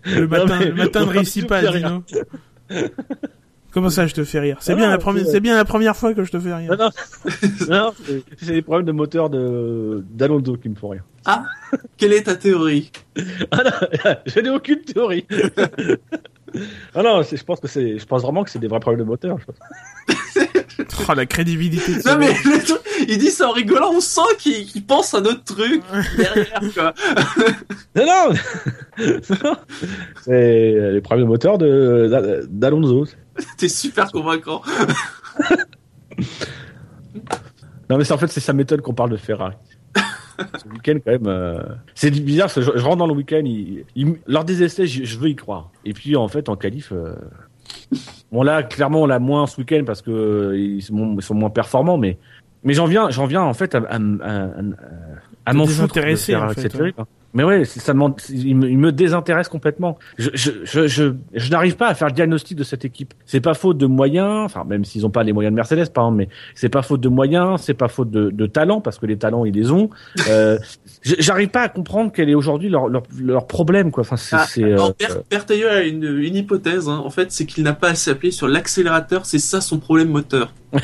Le 0.05 0.27
matin, 0.27 0.59
le 0.59 0.73
matin 0.73 1.01
ne 1.05 1.09
réussit 1.11 1.47
pas, 1.47 1.61
Dino. 1.71 2.03
Comment 3.71 3.91
ça, 3.91 4.07
je 4.07 4.15
te 4.15 4.23
fais 4.23 4.39
rire? 4.39 4.57
C'est 4.61 4.71
Ah 4.71 4.75
bien 4.75 4.85
non, 4.85 4.91
la 4.93 4.97
première, 4.97 5.25
c'est- 5.25 5.31
c'est 5.33 5.39
bien 5.39 5.55
la 5.55 5.63
première 5.65 5.95
fois 5.95 6.15
que 6.15 6.23
je 6.23 6.31
te 6.31 6.39
fais 6.39 6.53
rire. 6.55 6.71
Non, 6.71 6.85
non, 6.85 6.89
non 7.69 7.93
c'est- 8.39 8.51
les 8.51 8.61
problèmes 8.63 8.87
de 8.87 8.91
moteur 8.91 9.29
de 9.29 10.03
d'Alonso 10.09 10.55
qui 10.57 10.69
me 10.69 10.75
font 10.75 10.89
rire. 10.89 11.03
Quelle 11.97 12.13
est 12.13 12.23
ta 12.23 12.35
théorie? 12.35 12.91
Ah 13.51 13.61
non, 13.63 13.71
je 14.25 14.39
n'ai 14.39 14.49
aucune 14.49 14.81
théorie. 14.81 15.25
ah 16.95 17.03
non, 17.03 17.21
c'est- 17.21 17.37
je 17.37 17.43
pense 17.43 17.59
que 17.59 17.67
c'est, 17.67 17.99
je 17.99 18.05
pense 18.07 18.23
vraiment 18.23 18.43
que 18.43 18.49
c'est 18.49 18.57
des 18.59 18.67
vrais 18.67 18.79
problèmes 18.79 19.01
de 19.05 19.07
moteur. 19.07 19.37
je 19.37 19.45
pense. 19.45 20.47
Oh, 21.09 21.13
la 21.13 21.25
crédibilité 21.25 21.95
de 21.95 22.01
ce 22.01 22.07
Non 22.09 22.17
mais 22.17 22.33
le 22.45 22.63
truc, 22.63 22.79
il 23.07 23.17
dit 23.17 23.31
ça 23.31 23.47
en 23.49 23.51
rigolant, 23.51 23.91
on 23.93 23.99
sent 24.01 24.21
qu'il 24.37 24.85
pense 24.85 25.13
à 25.13 25.21
notre 25.21 25.43
truc 25.43 25.81
derrière 26.17 26.61
quoi. 26.73 26.93
Non, 27.95 28.05
non, 28.05 28.33
Non, 29.43 29.55
c'est 30.23 30.91
les 30.91 31.01
problèmes 31.01 31.25
de 31.25 31.29
moteur 31.29 31.57
de 31.57 32.07
d'A- 32.09 32.45
d'Alonso. 32.47 33.05
T'es 33.57 33.69
super 33.69 34.11
convaincant. 34.11 34.61
Non, 37.89 37.97
mais 37.97 38.03
c'est 38.03 38.13
en 38.13 38.17
fait 38.17 38.27
c'est 38.27 38.39
sa 38.39 38.53
méthode 38.53 38.81
qu'on 38.81 38.93
parle 38.93 39.09
de 39.11 39.17
Ferrari. 39.17 39.55
Ce 40.57 40.67
week-end 40.69 40.97
quand 41.03 41.11
même, 41.11 41.27
euh, 41.27 41.59
c'est 41.95 42.11
bizarre. 42.11 42.45
parce 42.47 42.55
que 42.55 42.61
Je, 42.61 42.71
je 42.77 42.83
rentre 42.85 42.97
dans 42.97 43.07
le 43.07 43.13
week-end, 43.13 43.41
il, 43.43 43.83
il- 43.95 44.15
lors 44.27 44.45
des 44.45 44.63
essais, 44.63 44.87
je, 44.87 45.03
je 45.03 45.17
veux 45.19 45.27
y 45.29 45.35
croire. 45.35 45.71
Et 45.85 45.93
puis 45.93 46.15
en 46.15 46.27
fait 46.29 46.47
en 46.49 46.55
qualif, 46.55 46.91
euh, 46.93 47.13
Bon 48.31 48.43
là, 48.43 48.63
clairement, 48.63 49.01
on 49.03 49.05
l'a 49.05 49.19
moins 49.19 49.47
ce 49.47 49.59
week-end 49.59 49.83
parce 49.85 50.01
que 50.01 50.79
sont, 50.81 51.15
ils 51.17 51.23
sont 51.23 51.33
moins 51.33 51.49
performants, 51.49 51.97
mais 51.97 52.17
mais 52.63 52.73
j'en 52.73 52.85
viens, 52.85 53.09
j'en 53.09 53.25
viens 53.25 53.41
en 53.41 53.53
fait 53.53 53.73
à, 53.73 53.79
à, 53.89 53.95
à, 53.95 54.43
à 54.43 54.61
m'en 55.53 55.65
foutre 55.65 55.95
de 55.95 56.15
faire 56.15 56.43
en 56.43 56.49
fait, 56.49 56.61
cette 56.61 56.73
ouais. 56.73 56.79
série. 56.79 56.93
quoi. 56.93 57.07
Mais 57.33 57.43
ouais, 57.43 57.63
ça 57.63 57.93
demande, 57.93 58.19
il 58.29 58.55
me, 58.55 58.67
il 58.69 58.77
me 58.79 58.91
désintéresse 58.91 59.49
complètement. 59.49 59.99
Je, 60.17 60.29
je, 60.33 60.49
je, 60.63 60.87
je, 60.87 61.13
je 61.33 61.51
n'arrive 61.51 61.75
pas 61.75 61.87
à 61.87 61.93
faire 61.93 62.07
le 62.07 62.13
diagnostic 62.13 62.57
de 62.57 62.63
cette 62.63 62.85
équipe. 62.85 63.13
C'est 63.25 63.39
pas 63.39 63.53
faute 63.53 63.77
de 63.77 63.85
moyens, 63.85 64.45
enfin 64.45 64.63
même 64.63 64.83
s'ils 64.83 65.05
ont 65.05 65.11
pas 65.11 65.21
les 65.23 65.31
moyens 65.31 65.51
de 65.51 65.55
Mercedes, 65.55 65.91
par 65.93 66.05
exemple, 66.05 66.17
mais 66.17 66.29
c'est 66.55 66.69
pas 66.69 66.81
faute 66.81 67.01
de 67.01 67.09
moyens, 67.09 67.61
c'est 67.61 67.75
pas 67.75 67.87
faute 67.87 68.09
de, 68.09 68.31
de 68.31 68.45
talent 68.47 68.81
parce 68.81 68.97
que 68.97 69.05
les 69.05 69.17
talents 69.17 69.45
ils 69.45 69.53
les 69.53 69.71
ont. 69.71 69.91
Euh, 70.27 70.57
j'arrive 71.03 71.49
pas 71.49 71.61
à 71.61 71.69
comprendre 71.69 72.11
quel 72.13 72.29
est 72.29 72.35
aujourd'hui 72.35 72.69
leur, 72.69 72.87
leur, 72.87 73.03
leur 73.19 73.45
problème 73.45 73.91
quoi. 73.91 74.01
Enfin 74.01 74.17
c'est, 74.17 74.35
Ah, 74.35 74.45
c'est, 74.47 74.63
euh, 74.63 75.69
a 75.69 75.81
une, 75.83 76.03
une 76.03 76.35
hypothèse, 76.35 76.89
hein. 76.89 77.01
en 77.05 77.11
fait, 77.11 77.31
c'est 77.31 77.45
qu'il 77.45 77.63
n'a 77.63 77.73
pas 77.73 77.89
assez 77.89 78.09
appuyé 78.09 78.31
sur 78.31 78.47
l'accélérateur, 78.47 79.27
c'est 79.27 79.39
ça 79.39 79.61
son 79.61 79.77
problème 79.77 80.09
moteur. 80.09 80.51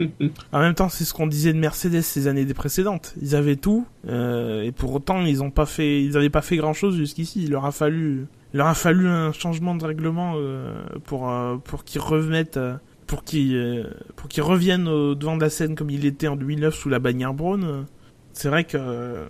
En 0.52 0.60
même 0.60 0.74
temps, 0.74 0.88
c'est 0.88 1.04
ce 1.04 1.14
qu'on 1.14 1.26
disait 1.26 1.52
de 1.52 1.58
Mercedes 1.58 2.02
ces 2.02 2.26
années 2.26 2.44
précédentes. 2.46 3.14
Ils 3.20 3.36
avaient 3.36 3.56
tout, 3.56 3.86
euh, 4.08 4.62
et 4.62 4.72
pour 4.72 4.92
autant, 4.94 5.20
ils 5.24 5.42
ont 5.42 5.50
pas 5.50 5.66
fait, 5.66 6.02
ils 6.02 6.16
avaient 6.16 6.30
pas 6.30 6.42
fait 6.42 6.56
grand 6.56 6.72
chose 6.72 6.96
jusqu'ici. 6.96 7.44
Il 7.44 7.50
leur 7.50 7.64
a 7.64 7.72
fallu, 7.72 8.26
il 8.52 8.56
leur 8.58 8.66
a 8.66 8.74
fallu 8.74 9.06
un 9.06 9.32
changement 9.32 9.74
de 9.74 9.84
règlement 9.84 10.34
euh, 10.36 10.74
pour 11.04 11.30
euh, 11.30 11.56
pour 11.56 11.84
qu'ils 11.84 12.00
remettent, 12.00 12.56
euh, 12.56 12.76
pour 13.06 13.24
qu'ils 13.24 13.56
euh, 13.56 13.84
pour 14.16 14.28
qu'ils 14.28 14.42
reviennent 14.42 14.88
au 14.88 15.14
devant 15.14 15.36
de 15.36 15.42
la 15.42 15.50
scène 15.50 15.74
comme 15.74 15.90
il 15.90 16.04
était 16.06 16.28
en 16.28 16.36
2009 16.36 16.74
sous 16.74 16.88
la 16.88 16.98
bannière 16.98 17.34
Braun. 17.34 17.86
C'est 18.32 18.48
vrai 18.48 18.64
que 18.64 18.76
euh, 18.76 19.26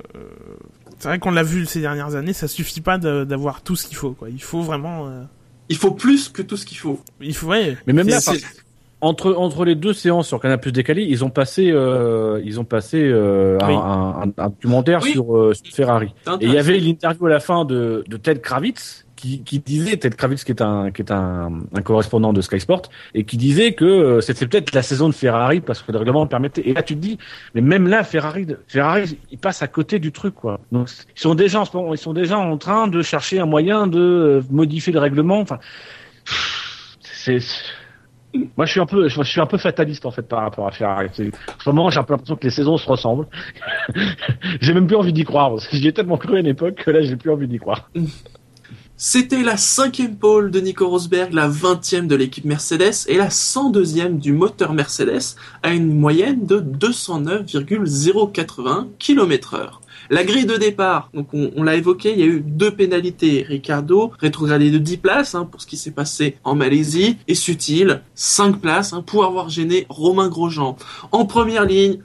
c'est 0.98 1.08
vrai 1.08 1.18
qu'on 1.18 1.30
l'a 1.30 1.42
vu 1.42 1.66
ces 1.66 1.80
dernières 1.80 2.14
années. 2.14 2.32
Ça 2.32 2.48
suffit 2.48 2.80
pas 2.80 2.96
d'avoir 2.98 3.62
tout 3.62 3.76
ce 3.76 3.86
qu'il 3.86 3.96
faut. 3.96 4.12
Quoi. 4.12 4.30
Il 4.30 4.42
faut 4.42 4.62
vraiment, 4.62 5.06
euh, 5.08 5.22
Il 5.68 5.76
faut 5.76 5.90
plus 5.90 6.30
que 6.30 6.40
tout 6.40 6.56
ce 6.56 6.64
qu'il 6.64 6.78
faut. 6.78 7.00
il 7.20 7.34
faut 7.34 7.48
ouais. 7.48 7.76
Mais 7.86 7.92
même 7.92 8.08
là, 8.08 8.20
entre 9.00 9.34
entre 9.34 9.64
les 9.64 9.74
deux 9.74 9.92
séances 9.92 10.28
sur 10.28 10.40
Canal 10.40 10.58
Plus 10.60 10.72
décalé, 10.72 11.02
ils 11.02 11.24
ont 11.24 11.30
passé 11.30 11.70
euh, 11.70 12.40
ils 12.44 12.58
ont 12.60 12.64
passé 12.64 13.02
euh, 13.02 13.58
un- 13.60 13.68
Oui. 13.68 13.74
un, 13.74 14.32
un, 14.38 14.44
un 14.44 14.48
documentaire 14.48 15.00
Oui. 15.02 15.10
sur, 15.12 15.36
euh, 15.36 15.52
sur 15.54 15.74
Ferrari. 15.74 16.14
Et 16.40 16.46
il 16.46 16.52
y 16.52 16.58
avait 16.58 16.78
l'interview 16.78 17.26
à 17.26 17.30
la 17.30 17.40
fin 17.40 17.64
de, 17.64 18.04
de 18.08 18.16
Ted 18.16 18.40
Kravitz 18.40 19.04
qui, 19.16 19.42
qui 19.42 19.58
disait 19.58 19.96
Ted 19.96 20.16
Kravitz 20.16 20.42
qui 20.44 20.52
est 20.52 20.62
un 20.62 20.90
qui 20.90 21.02
est 21.02 21.10
un, 21.12 21.50
un 21.74 21.82
correspondant 21.82 22.32
de 22.32 22.40
Sky 22.40 22.60
Sport 22.60 22.82
et 23.14 23.24
qui 23.24 23.36
disait 23.36 23.72
que 23.72 23.84
euh, 23.84 24.20
c'était 24.20 24.46
peut-être 24.46 24.74
la 24.74 24.82
saison 24.82 25.08
de 25.08 25.14
Ferrari 25.14 25.60
parce 25.60 25.82
que 25.82 25.92
le 25.92 25.98
règlement 25.98 26.22
le 26.22 26.28
permettait. 26.28 26.62
Et 26.68 26.72
là 26.74 26.82
tu 26.82 26.94
te 26.94 27.00
dis 27.00 27.18
mais 27.54 27.60
même 27.60 27.86
là 27.88 28.04
Ferrari 28.04 28.46
Ferrari 28.68 29.18
il 29.30 29.38
passe 29.38 29.62
à 29.62 29.68
côté 29.68 29.98
du 29.98 30.12
truc 30.12 30.34
quoi. 30.34 30.60
Donc 30.72 30.88
ils 31.16 31.20
sont 31.20 31.34
déjà 31.34 31.60
en 31.60 31.64
ce 31.66 31.76
moment, 31.76 31.92
ils 31.94 31.98
sont 31.98 32.12
déjà 32.14 32.38
en 32.38 32.56
train 32.58 32.88
de 32.88 33.02
chercher 33.02 33.38
un 33.38 33.46
moyen 33.46 33.86
de 33.86 34.00
euh, 34.00 34.42
modifier 34.50 34.92
le 34.92 34.98
règlement. 35.00 35.40
Enfin 35.40 35.58
c'est 37.00 37.38
moi, 38.56 38.66
je 38.66 38.72
suis 38.72 38.80
un 38.80 38.86
peu, 38.86 39.08
je 39.08 39.22
suis 39.22 39.40
un 39.40 39.46
peu 39.46 39.58
fataliste 39.58 40.06
en 40.06 40.10
fait 40.10 40.22
par 40.22 40.40
rapport 40.40 40.66
à 40.66 40.72
Ferrari. 40.72 41.08
En 41.08 41.60
ce 41.62 41.70
moment, 41.70 41.88
j'ai 41.90 42.00
un 42.00 42.02
peu 42.02 42.14
l'impression 42.14 42.34
que 42.36 42.44
les 42.44 42.50
saisons 42.50 42.76
se 42.76 42.88
ressemblent. 42.88 43.26
j'ai 44.60 44.74
même 44.74 44.86
plus 44.86 44.96
envie 44.96 45.12
d'y 45.12 45.24
croire. 45.24 45.56
J'y 45.72 45.88
ai 45.88 45.92
tellement 45.92 46.16
cru 46.16 46.36
à 46.36 46.40
une 46.40 46.46
époque 46.46 46.76
que 46.76 46.90
là, 46.90 47.02
j'ai 47.02 47.16
plus 47.16 47.30
envie 47.30 47.48
d'y 47.48 47.58
croire. 47.58 47.90
C'était 48.96 49.42
la 49.42 49.56
cinquième 49.56 50.14
pole 50.16 50.52
de 50.52 50.60
Nico 50.60 50.88
Rosberg, 50.88 51.32
la 51.32 51.48
vingtième 51.48 52.06
de 52.06 52.14
l'équipe 52.14 52.44
Mercedes 52.44 53.08
et 53.08 53.16
la 53.16 53.26
102e 53.28 54.18
du 54.18 54.32
moteur 54.32 54.72
Mercedes 54.72 55.34
à 55.62 55.72
une 55.72 55.98
moyenne 55.98 56.46
de 56.46 56.60
209,081 56.60 58.86
km 58.98 59.54
heure. 59.54 59.80
La 60.14 60.22
grille 60.22 60.46
de 60.46 60.56
départ, 60.56 61.10
donc 61.12 61.26
on, 61.32 61.64
l'a 61.64 61.74
évoqué, 61.74 62.12
il 62.12 62.20
y 62.20 62.22
a 62.22 62.26
eu 62.26 62.38
deux 62.38 62.70
pénalités. 62.70 63.42
Ricardo, 63.42 64.12
rétrogradé 64.20 64.70
de 64.70 64.78
10 64.78 64.98
places 64.98 65.34
hein, 65.34 65.44
pour 65.44 65.60
ce 65.60 65.66
qui 65.66 65.76
s'est 65.76 65.90
passé 65.90 66.36
en 66.44 66.54
Malaisie, 66.54 67.16
et 67.26 67.34
Sutil, 67.34 68.00
5 68.14 68.60
places 68.60 68.92
hein, 68.92 69.02
pour 69.04 69.24
avoir 69.24 69.48
gêné 69.48 69.86
Romain 69.88 70.28
Grosjean. 70.28 70.76
En 71.10 71.26
première 71.26 71.64
ligne, 71.64 71.98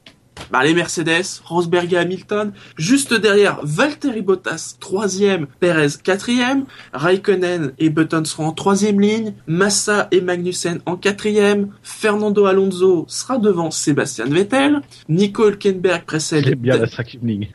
bah, 0.52 0.64
les 0.64 0.74
Mercedes, 0.74 1.42
Rosberg 1.46 1.94
et 1.94 1.98
Hamilton. 1.98 2.52
Juste 2.78 3.14
derrière, 3.14 3.60
Valtteri 3.64 4.22
Bottas, 4.22 4.76
troisième, 4.80 5.48
Perez, 5.60 6.00
quatrième. 6.04 6.66
Raikkonen 6.94 7.74
et 7.78 7.90
Button 7.90 8.26
seront 8.26 8.48
en 8.48 8.52
troisième 8.52 9.00
ligne. 9.00 9.34
Massa 9.48 10.08
et 10.12 10.22
Magnussen 10.22 10.80
en 10.86 10.96
quatrième. 10.96 11.70
Fernando 11.84 12.46
Alonso 12.46 13.06
sera 13.08 13.38
devant 13.38 13.72
Sébastien 13.72 14.26
Vettel. 14.26 14.82
Nico 15.08 15.48
Hülkenberg 15.48 16.04
précède. 16.06 16.46
J'aime 16.46 16.60
bien 16.60 16.78
la 16.78 16.88
cinquième 16.88 17.26
ligne. 17.26 17.50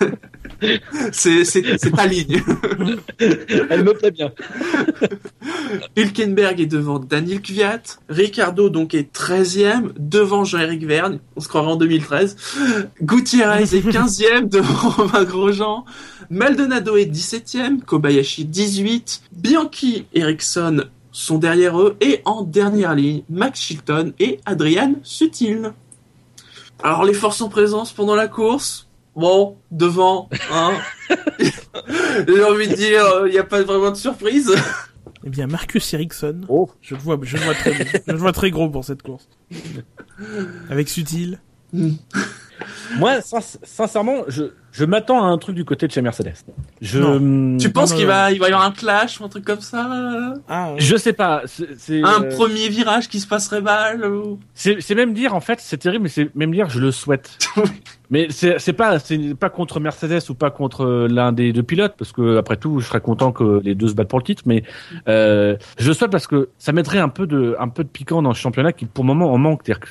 C'est, 1.12 1.92
ta 1.94 2.06
ligne. 2.06 2.42
Elle 3.18 3.84
me 3.84 3.92
plaît 3.92 4.10
bien. 4.10 4.32
Hülkenberg 5.96 6.60
est 6.60 6.66
devant 6.66 6.98
Daniel 6.98 7.40
Kvyat. 7.40 7.82
Ricardo 8.08 8.68
donc 8.70 8.94
est 8.94 9.14
13e 9.14 9.90
devant 9.98 10.44
Jean-Éric 10.44 10.84
Vergne. 10.84 11.18
On 11.36 11.40
se 11.40 11.48
croirait 11.48 11.72
en 11.72 11.76
2013. 11.76 12.36
Gutiérrez 13.02 13.62
est 13.62 13.86
15e 13.86 14.48
devant 14.48 14.90
Romain 14.90 15.24
Grosjean. 15.24 15.84
Maldonado 16.30 16.96
est 16.96 17.10
17e. 17.10 17.80
Kobayashi 17.80 18.44
18. 18.44 19.22
Bianchi, 19.32 20.06
Ericsson 20.14 20.84
sont 21.12 21.38
derrière 21.38 21.80
eux. 21.80 21.96
Et 22.00 22.22
en 22.24 22.42
dernière 22.42 22.94
ligne, 22.94 23.22
Max 23.28 23.60
Chilton 23.60 24.12
et 24.18 24.40
Adrian 24.46 24.94
Sutil. 25.02 25.72
Alors 26.82 27.04
les 27.04 27.14
forces 27.14 27.40
en 27.40 27.48
présence 27.48 27.92
pendant 27.92 28.14
la 28.14 28.28
course. 28.28 28.87
Bon, 29.18 29.58
devant, 29.72 30.28
hein. 30.52 30.74
J'ai 32.28 32.44
envie 32.44 32.68
de 32.68 32.74
dire, 32.74 33.02
il 33.26 33.32
n'y 33.32 33.38
a 33.38 33.44
pas 33.44 33.62
vraiment 33.62 33.90
de 33.90 33.96
surprise. 33.96 34.54
Eh 35.24 35.30
bien, 35.30 35.48
Marcus 35.48 35.92
Ericsson, 35.92 36.42
Oh. 36.48 36.70
je 36.80 36.94
le 36.94 37.00
vois, 37.00 37.18
je 37.22 37.36
le 37.36 37.42
vois 37.42 37.54
très, 37.54 37.74
je 37.74 38.12
le 38.12 38.18
vois 38.18 38.32
très 38.32 38.50
gros 38.52 38.70
pour 38.70 38.84
cette 38.84 39.02
course. 39.02 39.28
Avec 40.70 40.88
Sutil. 40.88 41.40
Moi, 42.98 43.20
sin- 43.22 43.40
sincèrement, 43.62 44.22
je, 44.28 44.44
je 44.72 44.84
m'attends 44.84 45.24
à 45.24 45.26
un 45.28 45.38
truc 45.38 45.54
du 45.56 45.64
côté 45.64 45.86
de 45.86 45.92
chez 45.92 46.02
Mercedes. 46.02 46.34
Je, 46.80 47.00
hum, 47.00 47.56
Tu 47.58 47.70
penses 47.70 47.90
non, 47.90 47.96
qu'il 47.96 48.06
non, 48.06 48.12
va, 48.12 48.32
il 48.32 48.38
va 48.38 48.48
y 48.48 48.52
avoir 48.52 48.66
un 48.66 48.72
clash 48.72 49.20
ou 49.20 49.24
un 49.24 49.28
truc 49.28 49.44
comme 49.44 49.60
ça 49.60 50.34
Ah, 50.48 50.72
je 50.76 50.96
sais 50.96 51.12
pas. 51.12 51.42
c'est- 51.46 52.02
Un 52.04 52.22
euh, 52.24 52.30
premier 52.36 52.68
virage 52.68 53.08
qui 53.08 53.18
se 53.20 53.26
passerait 53.26 53.60
mal 53.62 54.04
ou... 54.04 54.38
C'est 54.54 54.94
même 54.94 55.14
dire 55.14 55.34
en 55.34 55.40
fait, 55.40 55.58
c'est 55.60 55.78
terrible, 55.78 56.04
mais 56.04 56.08
c'est 56.08 56.34
même 56.36 56.52
dire 56.52 56.68
je 56.70 56.80
le 56.80 56.90
souhaite. 56.92 57.38
mais 58.10 58.28
c'est 58.30 58.58
c'est 58.58 58.72
pas 58.72 58.98
c'est 58.98 59.34
pas 59.34 59.50
contre 59.50 59.80
Mercedes 59.80 60.20
ou 60.30 60.34
pas 60.34 60.50
contre 60.50 60.84
euh, 60.84 61.08
l'un 61.08 61.32
des 61.32 61.52
deux 61.52 61.62
pilotes 61.62 61.94
parce 61.98 62.12
que 62.12 62.36
après 62.38 62.56
tout, 62.56 62.80
je 62.80 62.86
serais 62.86 63.00
content 63.00 63.32
que 63.32 63.60
les 63.62 63.74
deux 63.74 63.88
se 63.88 63.94
battent 63.94 64.08
pour 64.08 64.18
le 64.18 64.24
titre, 64.24 64.42
mais 64.46 64.62
euh, 65.08 65.56
je 65.78 65.88
le 65.88 65.94
souhaite 65.94 66.10
parce 66.10 66.26
que 66.26 66.48
ça 66.58 66.72
mettrait 66.72 66.98
un 66.98 67.08
peu 67.08 67.26
de 67.26 67.56
un 67.58 67.68
peu 67.68 67.84
de 67.84 67.88
piquant 67.88 68.22
dans 68.22 68.32
ce 68.34 68.40
championnat 68.40 68.72
qui 68.72 68.86
pour 68.86 69.04
le 69.04 69.08
moment 69.08 69.32
en 69.32 69.38
manque. 69.38 69.62
C'est-à-dire 69.64 69.80
que 69.80 69.88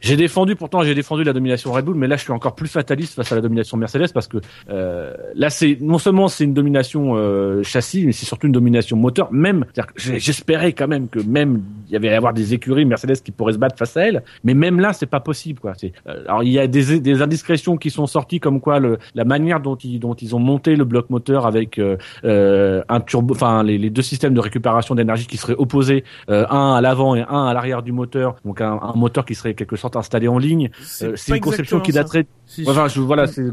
J'ai 0.00 0.16
défendu 0.16 0.56
pourtant 0.56 0.82
j'ai 0.82 0.94
défendu 0.94 1.22
la 1.24 1.32
domination 1.32 1.72
Red 1.72 1.84
Bull, 1.84 1.94
mais 1.94 2.08
là 2.08 2.16
je 2.16 2.22
suis 2.22 2.32
encore 2.32 2.54
plus 2.54 2.68
fataliste 2.68 3.14
face 3.14 3.30
à 3.32 3.36
la 3.36 3.40
domination 3.40 3.76
Mercedes 3.76 4.03
parce 4.12 4.28
que 4.28 4.38
euh, 4.70 5.14
là 5.34 5.50
c'est 5.50 5.78
non 5.80 5.98
seulement 5.98 6.28
c'est 6.28 6.44
une 6.44 6.54
domination 6.54 7.16
euh, 7.16 7.62
châssis, 7.62 8.04
mais 8.06 8.12
c'est 8.12 8.26
surtout 8.26 8.46
une 8.46 8.52
domination 8.52 8.96
moteur. 8.96 9.32
Même 9.32 9.64
j'espérais 9.96 10.72
quand 10.72 10.88
même 10.88 11.08
que 11.08 11.20
même 11.20 11.62
il 11.88 11.92
y 11.92 11.96
avait 11.96 12.12
à 12.12 12.16
avoir 12.16 12.32
des 12.32 12.54
écuries 12.54 12.84
Mercedes 12.84 13.22
qui 13.22 13.30
pourraient 13.30 13.52
se 13.52 13.58
battre 13.58 13.76
face 13.76 13.96
à 13.96 14.06
elle, 14.08 14.22
mais 14.42 14.54
même 14.54 14.80
là 14.80 14.92
c'est 14.92 15.06
pas 15.06 15.20
possible 15.20 15.60
quoi. 15.60 15.72
C'est 15.76 15.92
euh, 16.06 16.24
alors 16.26 16.42
il 16.42 16.50
y 16.50 16.58
a 16.58 16.66
des 16.66 17.00
des 17.00 17.22
indiscrétions 17.22 17.76
qui 17.76 17.90
sont 17.90 18.06
sorties 18.06 18.40
comme 18.40 18.60
quoi 18.60 18.78
le 18.78 18.98
la 19.14 19.24
manière 19.24 19.60
dont 19.60 19.76
ils 19.76 19.98
dont 19.98 20.14
ils 20.14 20.34
ont 20.34 20.40
monté 20.40 20.76
le 20.76 20.84
bloc 20.84 21.10
moteur 21.10 21.46
avec 21.46 21.78
euh, 21.78 22.82
un 22.88 23.00
turbo, 23.00 23.34
enfin 23.34 23.62
les, 23.62 23.78
les 23.78 23.90
deux 23.90 24.02
systèmes 24.02 24.34
de 24.34 24.40
récupération 24.40 24.94
d'énergie 24.94 25.26
qui 25.26 25.36
seraient 25.36 25.56
opposés, 25.56 26.04
un 26.28 26.74
à 26.74 26.80
l'avant 26.80 27.14
et 27.14 27.22
un 27.22 27.46
à 27.46 27.54
l'arrière 27.54 27.82
du 27.82 27.92
moteur, 27.92 28.36
donc 28.44 28.60
un, 28.60 28.78
un 28.82 28.94
moteur 28.94 29.24
qui 29.24 29.34
serait 29.34 29.54
quelque 29.54 29.76
sorte 29.76 29.96
installé 29.96 30.28
en 30.28 30.38
ligne. 30.38 30.70
C'est 30.82 31.28
une 31.28 31.40
conception 31.40 31.80
qui 31.80 31.92
daterait 31.92 32.26
Si, 32.46 32.64
Enfin, 32.68 32.88
je, 32.88 33.00
voilà, 33.00 33.26
c'est, 33.26 33.44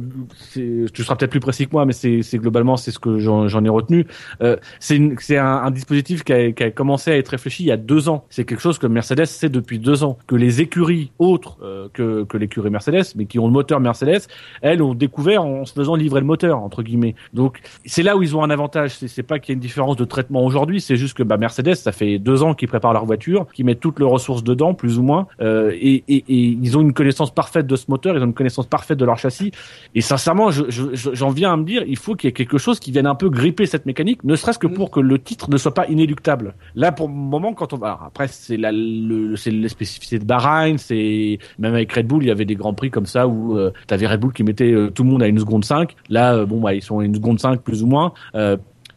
tu 0.53 1.03
seras 1.03 1.15
peut-être 1.15 1.31
plus 1.31 1.39
précis 1.39 1.67
que 1.67 1.71
moi, 1.71 1.85
mais 1.85 1.93
c'est, 1.93 2.21
globalement 2.37 2.77
c'est 2.77 2.91
ce 2.91 2.99
que 2.99 3.19
j'en, 3.19 3.65
ai 3.65 3.69
retenu. 3.69 4.07
Euh, 4.41 4.57
c'est, 4.79 5.37
un, 5.37 5.71
dispositif 5.71 6.23
qui 6.23 6.33
a, 6.33 6.71
commencé 6.71 7.11
à 7.11 7.17
être 7.17 7.29
réfléchi 7.29 7.63
il 7.63 7.67
y 7.67 7.71
a 7.71 7.77
deux 7.77 8.09
ans. 8.09 8.25
C'est 8.29 8.45
quelque 8.45 8.61
chose 8.61 8.77
que 8.77 8.87
Mercedes 8.87 9.25
sait 9.25 9.49
depuis 9.49 9.79
deux 9.79 10.03
ans, 10.03 10.17
que 10.27 10.35
les 10.35 10.61
écuries 10.61 11.11
autres 11.19 11.57
euh, 11.63 11.87
que, 11.93 12.37
l'écurie 12.37 12.69
Mercedes, 12.69 13.13
mais 13.15 13.25
qui 13.25 13.39
ont 13.39 13.45
le 13.45 13.53
moteur 13.53 13.79
Mercedes, 13.79 14.21
elles 14.61 14.81
ont 14.81 14.93
découvert 14.93 15.43
en 15.43 15.65
se 15.65 15.73
faisant 15.73 15.95
livrer 15.95 16.21
le 16.21 16.25
moteur 16.25 16.59
entre 16.59 16.83
guillemets. 16.83 17.15
Donc 17.33 17.59
c'est 17.85 18.03
là 18.03 18.17
où 18.17 18.23
ils 18.23 18.35
ont 18.35 18.43
un 18.43 18.49
avantage. 18.49 18.91
C'est, 18.91 19.23
pas 19.23 19.39
qu'il 19.39 19.53
y 19.53 19.53
a 19.53 19.55
une 19.55 19.59
différence 19.59 19.95
de 19.95 20.05
traitement 20.05 20.43
aujourd'hui, 20.43 20.81
c'est 20.81 20.95
juste 20.95 21.15
que 21.15 21.23
bah, 21.23 21.37
Mercedes, 21.37 21.75
ça 21.75 21.91
fait 21.91 22.19
deux 22.19 22.43
ans 22.43 22.53
qu'ils 22.53 22.67
préparent 22.67 22.93
leur 22.93 23.05
voiture, 23.05 23.47
qu'ils 23.53 23.65
mettent 23.65 23.79
toutes 23.79 23.99
leurs 23.99 24.09
ressources 24.09 24.43
dedans, 24.43 24.73
plus 24.73 24.97
ou 24.97 25.03
moins, 25.03 25.27
euh, 25.41 25.71
et, 25.73 26.03
ils 26.07 26.77
ont 26.77 26.81
une 26.81 26.93
connaissance 26.93 27.33
parfaite 27.33 27.67
de 27.67 27.75
ce 27.75 27.85
moteur, 27.89 28.15
ils 28.15 28.21
ont 28.21 28.27
une 28.27 28.33
connaissance 28.33 28.67
parfaite 28.67 28.97
de 28.97 29.05
leur 29.05 29.17
châssis. 29.17 29.51
Et 29.95 30.01
sincèrement, 30.31 30.51
je, 30.51 30.63
je, 30.69 30.93
je- 30.95 31.13
j'en 31.13 31.29
viens 31.29 31.53
à 31.53 31.57
me 31.57 31.63
dire, 31.63 31.83
il 31.87 31.97
faut 31.97 32.15
qu'il 32.15 32.27
y 32.27 32.29
ait 32.29 32.33
quelque 32.33 32.57
chose 32.57 32.79
qui 32.79 32.91
vienne 32.91 33.07
un 33.07 33.15
peu 33.15 33.29
gripper 33.29 33.65
cette 33.65 33.85
mécanique, 33.85 34.23
ne 34.23 34.35
serait-ce 34.35 34.59
que 34.59 34.67
pour 34.67 34.91
que 34.91 34.99
le 34.99 35.19
titre 35.19 35.49
ne 35.49 35.57
soit 35.57 35.73
pas 35.73 35.87
inéluctable. 35.87 36.55
Là, 36.75 36.91
pour 36.91 37.07
le 37.07 37.13
moment, 37.13 37.53
quand 37.53 37.73
on 37.73 37.77
va, 37.77 37.87
alors, 37.87 38.03
après, 38.03 38.27
c'est 38.27 38.57
la, 38.57 38.71
le, 38.71 39.35
c'est 39.35 39.51
les 39.51 39.69
spécificités 39.69 40.19
de 40.19 40.25
Bahreïn, 40.25 40.77
c'est 40.77 41.39
même 41.59 41.73
avec 41.73 41.91
Red 41.91 42.07
Bull, 42.07 42.23
il 42.23 42.27
y 42.27 42.31
avait 42.31 42.45
des 42.45 42.55
grands 42.55 42.73
prix 42.73 42.89
comme 42.91 43.05
ça 43.05 43.27
où 43.27 43.57
euh, 43.57 43.71
t'avais 43.87 44.07
Red 44.07 44.19
Bull 44.19 44.33
qui 44.33 44.43
mettait 44.43 44.71
euh, 44.71 44.89
tout 44.89 45.03
le 45.03 45.09
monde 45.09 45.23
à 45.23 45.27
une 45.27 45.39
seconde 45.39 45.65
5. 45.65 45.95
Là, 46.09 46.35
euh, 46.35 46.45
bon, 46.45 46.59
bah, 46.61 46.73
ils 46.73 46.81
sont 46.81 46.99
à 46.99 47.05
une 47.05 47.15
seconde 47.15 47.39
5 47.39 47.61
plus 47.61 47.83
ou 47.83 47.87
moins. 47.87 48.13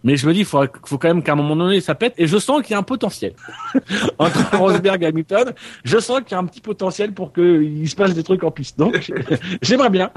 Mais 0.04 0.18
je 0.18 0.26
me 0.26 0.34
dis, 0.34 0.40
il 0.40 0.44
faut, 0.44 0.62
faut 0.84 0.98
quand 0.98 1.08
même 1.08 1.22
qu'à 1.22 1.32
un 1.32 1.36
moment 1.36 1.56
donné, 1.56 1.80
ça 1.80 1.94
pète. 1.94 2.14
Et 2.18 2.26
je 2.26 2.36
sens 2.36 2.60
qu'il 2.62 2.72
y 2.72 2.74
a 2.74 2.78
un 2.78 2.82
potentiel. 2.82 3.34
Entre 4.18 4.56
Rosberg 4.56 5.02
et 5.02 5.06
Hamilton, 5.06 5.54
je 5.82 5.98
sens 5.98 6.20
qu'il 6.20 6.32
y 6.32 6.34
a 6.34 6.38
un 6.38 6.44
petit 6.44 6.60
potentiel 6.60 7.12
pour 7.12 7.32
qu'il 7.32 7.88
se 7.88 7.96
passe 7.96 8.14
des 8.14 8.22
trucs 8.22 8.44
en 8.44 8.50
piste. 8.50 8.78
Donc, 8.78 9.12
j'aimerais 9.62 9.90
bien. 9.90 10.10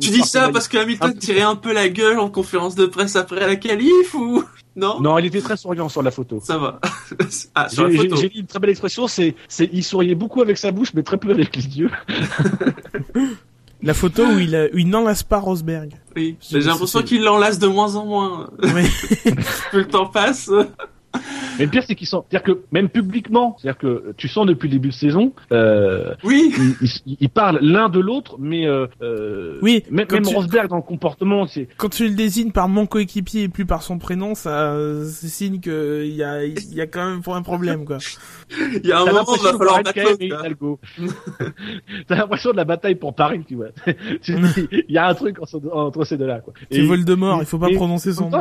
tu 0.00 0.10
dis 0.10 0.22
ça 0.22 0.50
parce 0.52 0.66
que 0.66 0.78
Hamilton 0.78 1.16
tirait 1.16 1.42
un 1.42 1.56
peu 1.56 1.72
la 1.72 1.88
gueule 1.88 2.18
en 2.18 2.28
conférence 2.28 2.74
de 2.74 2.86
presse 2.86 3.16
après 3.16 3.46
la 3.46 3.56
qualif 3.56 4.14
ou 4.14 4.42
non? 4.74 5.00
Non, 5.00 5.18
il 5.18 5.26
était 5.26 5.40
très 5.40 5.56
souriant 5.56 5.88
sur 5.88 6.02
la 6.02 6.10
photo. 6.10 6.40
Ça 6.42 6.58
va. 6.58 6.80
ah, 7.54 7.66
J'ai 7.72 8.28
dit 8.28 8.40
une 8.40 8.46
très 8.46 8.58
belle 8.58 8.70
expression, 8.70 9.06
c'est, 9.06 9.34
c'est, 9.48 9.70
il 9.72 9.82
souriait 9.82 10.14
beaucoup 10.14 10.42
avec 10.42 10.58
sa 10.58 10.70
bouche, 10.70 10.92
mais 10.92 11.02
très 11.02 11.16
peu 11.16 11.30
avec 11.30 11.56
les 11.56 11.78
yeux. 11.78 11.90
La 13.82 13.94
photo 13.94 14.24
où 14.24 14.38
il, 14.38 14.70
il 14.74 14.88
n'enlace 14.88 15.22
pas 15.22 15.38
Rosberg. 15.38 15.92
Oui, 16.16 16.36
j'ai 16.40 16.60
l'impression 16.60 17.02
qu'il 17.02 17.22
l'enlace 17.22 17.58
de 17.58 17.66
moins 17.66 17.94
en 17.96 18.06
moins. 18.06 18.50
Oui. 18.62 18.88
plus 19.70 19.80
le 19.80 19.88
temps 19.88 20.06
passe. 20.06 20.50
Mais 21.58 21.64
le 21.64 21.70
pire, 21.70 21.82
c'est 21.86 21.94
qu'ils 21.94 22.06
sont, 22.06 22.24
c'est-à-dire 22.28 22.54
que 22.54 22.62
même 22.72 22.88
publiquement, 22.88 23.56
c'est-à-dire 23.58 23.78
que 23.78 24.14
tu 24.16 24.28
sens 24.28 24.46
depuis 24.46 24.68
le 24.68 24.72
début 24.72 24.88
de 24.88 24.94
saison, 24.94 25.32
euh, 25.52 26.14
oui, 26.24 26.52
ils, 27.20 27.28
parlent 27.28 27.58
l'un 27.60 27.88
de 27.88 28.00
l'autre, 28.00 28.36
mais 28.38 28.66
euh, 28.66 28.86
euh 29.02 29.58
oui, 29.62 29.82
même, 29.90 30.06
même 30.10 30.26
Rosberg 30.26 30.68
dans 30.68 30.76
le 30.76 30.82
comportement, 30.82 31.46
c'est 31.46 31.68
quand 31.76 31.88
tu 31.88 32.08
le 32.08 32.14
désignes 32.14 32.52
par 32.52 32.68
mon 32.68 32.86
coéquipier 32.86 33.44
et 33.44 33.48
plus 33.48 33.66
par 33.66 33.82
son 33.82 33.98
prénom, 33.98 34.34
ça 34.34 34.76
c'est 35.04 35.28
signe 35.28 35.60
que 35.60 36.04
il 36.04 36.14
y 36.14 36.22
a 36.22 36.44
il 36.44 36.74
y 36.74 36.80
a 36.80 36.86
quand 36.86 37.08
même 37.08 37.20
un 37.26 37.42
problème 37.42 37.84
quoi. 37.84 37.98
Il 38.82 38.86
y 38.86 38.92
a 38.92 39.00
un 39.00 39.06
moment, 39.06 39.34
il 39.34 39.42
va 39.42 39.52
falloir 39.52 39.82
battre 39.82 39.98
T'as 42.06 42.16
l'impression 42.16 42.52
de 42.52 42.56
la 42.56 42.64
bataille 42.64 42.94
pour 42.94 43.14
Paris, 43.14 43.44
tu 43.46 43.56
vois. 43.56 43.68
il 43.86 44.84
y 44.88 44.98
a 44.98 45.08
un 45.08 45.14
truc 45.14 45.38
entre 45.40 46.04
ces 46.04 46.16
deux-là, 46.16 46.40
quoi. 46.40 46.52
C'est 46.70 46.82
Voldemort, 46.82 47.40
il 47.40 47.46
faut 47.46 47.58
pas 47.58 47.70
prononcer 47.70 48.12
son 48.12 48.30
nom. 48.30 48.40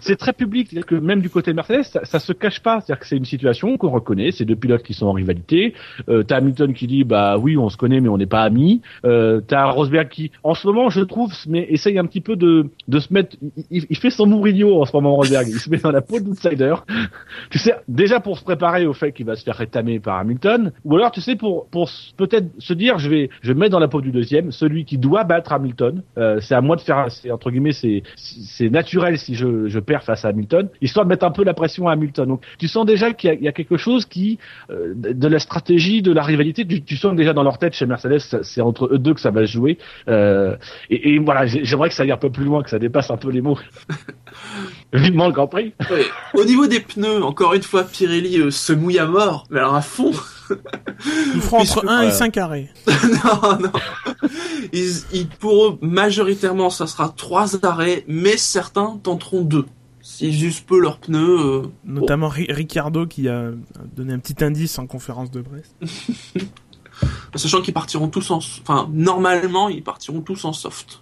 C'est 0.00 0.16
très 0.16 0.32
public, 0.32 0.68
c'est-à-dire 0.70 0.86
que 0.86 0.94
même 0.94 1.20
du 1.20 1.30
côté 1.30 1.52
Mercedes, 1.52 1.75
ça, 1.82 2.18
se 2.18 2.32
cache 2.32 2.60
pas. 2.60 2.80
C'est-à-dire 2.80 3.00
que 3.00 3.06
c'est 3.06 3.16
une 3.16 3.24
situation 3.24 3.76
qu'on 3.76 3.90
reconnaît, 3.90 4.30
c'est 4.30 4.44
deux 4.44 4.56
pilotes 4.56 4.82
qui 4.82 4.94
sont 4.94 5.06
en 5.06 5.12
rivalité. 5.12 5.74
Euh, 6.08 6.22
t'as 6.22 6.36
Hamilton 6.36 6.74
qui 6.74 6.86
dit, 6.86 7.04
bah 7.04 7.38
oui, 7.38 7.56
on 7.56 7.68
se 7.68 7.76
connaît, 7.76 8.00
mais 8.00 8.08
on 8.08 8.18
n'est 8.18 8.26
pas 8.26 8.42
amis. 8.42 8.82
Euh, 9.04 9.40
t'as 9.46 9.64
Rosberg 9.66 10.08
qui, 10.08 10.30
en 10.42 10.54
ce 10.54 10.66
moment, 10.66 10.90
je 10.90 11.00
trouve, 11.00 11.32
mais 11.48 11.66
essaye 11.70 11.98
un 11.98 12.06
petit 12.06 12.20
peu 12.20 12.36
de, 12.36 12.70
de 12.88 12.98
se 12.98 13.12
mettre, 13.12 13.36
il, 13.70 13.96
fait 13.96 14.10
son 14.10 14.26
Mourinho 14.26 14.80
en 14.80 14.84
ce 14.84 14.94
moment, 14.94 15.14
Rosberg. 15.16 15.46
il 15.48 15.58
se 15.58 15.70
met 15.70 15.78
dans 15.78 15.90
la 15.90 16.02
peau 16.02 16.20
d'outsider. 16.20 16.74
tu 17.50 17.58
sais, 17.58 17.74
déjà 17.88 18.20
pour 18.20 18.38
se 18.38 18.44
préparer 18.44 18.86
au 18.86 18.92
fait 18.92 19.12
qui 19.12 19.22
va 19.22 19.36
se 19.36 19.44
faire 19.44 19.56
rétamer 19.56 20.00
par 20.00 20.18
Hamilton, 20.18 20.72
ou 20.84 20.96
alors 20.96 21.10
tu 21.10 21.20
sais 21.20 21.36
pour 21.36 21.66
pour 21.68 21.90
peut-être 22.16 22.46
se 22.58 22.72
dire 22.72 22.98
je 22.98 23.08
vais 23.08 23.30
je 23.42 23.52
vais 23.52 23.58
mettre 23.58 23.72
dans 23.72 23.78
la 23.78 23.88
peau 23.88 24.00
du 24.00 24.10
deuxième, 24.10 24.52
celui 24.52 24.84
qui 24.84 24.98
doit 24.98 25.24
battre 25.24 25.52
Hamilton. 25.52 26.02
Euh, 26.18 26.40
c'est 26.40 26.54
à 26.54 26.60
moi 26.60 26.76
de 26.76 26.80
faire, 26.80 27.06
c'est 27.10 27.30
entre 27.30 27.50
guillemets 27.50 27.72
c'est 27.72 28.02
c'est 28.16 28.70
naturel 28.70 29.18
si 29.18 29.34
je 29.34 29.68
je 29.68 29.78
perds 29.78 30.02
face 30.02 30.24
à 30.24 30.28
Hamilton, 30.28 30.68
histoire 30.80 31.04
de 31.06 31.10
mettre 31.10 31.24
un 31.26 31.30
peu 31.30 31.44
la 31.44 31.54
pression 31.54 31.65
à 31.86 31.92
Hamilton. 31.92 32.28
Donc 32.28 32.42
tu 32.58 32.68
sens 32.68 32.86
déjà 32.86 33.12
qu'il 33.12 33.32
y, 33.32 33.44
y, 33.44 33.48
a 33.48 33.52
quelque 33.52 33.76
chose 33.76 34.06
qui 34.06 34.38
euh, 34.70 34.92
de 34.94 35.28
la 35.28 35.38
stratégie, 35.38 36.02
de 36.02 36.12
la 36.12 36.22
rivalité, 36.22 36.66
tu, 36.66 36.82
tu 36.82 36.96
sens 36.96 37.14
déjà 37.14 37.32
dans 37.32 37.42
leur 37.42 37.58
tête 37.58 37.74
chez 37.74 37.86
Mercedes, 37.86 38.18
c'est 38.42 38.60
entre 38.60 38.88
eux 38.92 38.98
deux 38.98 39.14
que 39.14 39.20
ça 39.20 39.30
va 39.30 39.46
se 39.46 39.52
jouer. 39.52 39.78
Euh, 40.08 40.56
et, 40.90 41.14
et, 41.14 41.18
voilà, 41.18 41.46
j'aimerais 41.46 41.88
que 41.88 41.94
ça 41.94 42.02
aille 42.02 42.12
un 42.12 42.16
peu 42.16 42.30
plus 42.30 42.44
loin, 42.44 42.62
que 42.62 42.70
ça 42.70 42.78
dépasse 42.78 43.10
un 43.10 43.16
peu 43.16 43.30
les 43.30 43.40
mots. 43.40 43.58
Vivement 44.92 45.26
le 45.26 45.32
Grand 45.32 45.46
Prix. 45.46 45.74
Au 46.34 46.44
niveau 46.44 46.66
des 46.66 46.80
pneus, 46.80 47.22
encore 47.22 47.54
une 47.54 47.62
fois, 47.62 47.84
Pirelli 47.84 48.38
euh, 48.38 48.50
se 48.50 48.72
mouille 48.72 48.98
à 48.98 49.06
mort, 49.06 49.46
mais 49.50 49.60
alors 49.60 49.74
à 49.74 49.82
fond. 49.82 50.12
Ils 51.34 51.40
feront 51.40 51.58
entre 51.58 51.88
1 51.88 52.02
et 52.02 52.10
5 52.10 52.36
arrêts. 52.36 52.70
non, 52.86 53.58
non. 53.60 53.72
Ils, 54.72 55.26
pour 55.40 55.66
eux, 55.66 55.78
majoritairement, 55.80 56.70
ça 56.70 56.86
sera 56.86 57.08
3 57.08 57.64
arrêts, 57.64 58.04
mais 58.06 58.36
certains 58.36 58.98
tenteront 59.02 59.42
2. 59.42 59.64
S'ils 60.06 60.44
usent 60.44 60.60
peu 60.60 60.78
leurs 60.78 60.98
pneus. 60.98 61.40
Euh, 61.40 61.62
Notamment 61.84 62.28
Ricardo 62.28 63.06
qui 63.06 63.28
a 63.28 63.50
donné 63.96 64.12
un 64.12 64.20
petit 64.20 64.44
indice 64.44 64.78
en 64.78 64.86
conférence 64.86 65.32
de 65.32 65.42
presse. 65.42 65.74
Sachant 67.34 67.60
qu'ils 67.60 67.74
partiront 67.74 68.06
tous 68.06 68.30
en. 68.30 68.36
Enfin, 68.36 68.88
normalement, 68.92 69.68
ils 69.68 69.82
partiront 69.82 70.20
tous 70.20 70.44
en 70.44 70.52
soft. 70.52 71.00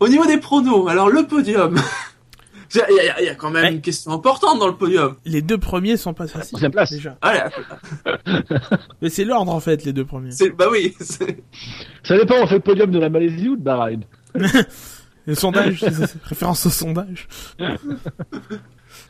Au 0.00 0.08
niveau 0.08 0.26
des 0.26 0.38
pronos, 0.38 0.88
alors 0.88 1.08
le 1.08 1.28
podium. 1.28 1.76
Il 2.74 3.24
y, 3.24 3.28
a 3.28 3.34
quand 3.34 3.50
même 3.50 3.72
une 3.72 3.80
question 3.80 4.12
importante 4.12 4.58
dans 4.58 4.66
le 4.66 4.76
podium. 4.76 5.14
Les 5.24 5.40
deux 5.40 5.56
premiers 5.56 5.96
sont 5.96 6.12
pas 6.12 6.26
faciles. 6.26 6.70
place. 6.70 6.90
Déjà. 6.90 7.16
Ah, 7.22 7.48
Mais 9.00 9.08
c'est 9.08 9.24
l'ordre 9.24 9.54
en 9.54 9.60
fait, 9.60 9.84
les 9.84 9.94
deux 9.94 10.04
premiers. 10.04 10.32
Bah 10.58 10.66
oui. 10.70 10.94
Ça 11.00 12.18
dépend, 12.18 12.34
on 12.42 12.46
fait 12.46 12.56
le 12.56 12.60
podium 12.60 12.90
de 12.90 12.98
la 12.98 13.08
Malaisie 13.08 13.48
ou 13.48 13.56
de 13.56 13.62
Bahreïn? 13.62 14.00
Le 15.28 15.34
sondage, 15.34 15.84
référence 16.24 16.64
au 16.64 16.70
sondage. 16.70 17.28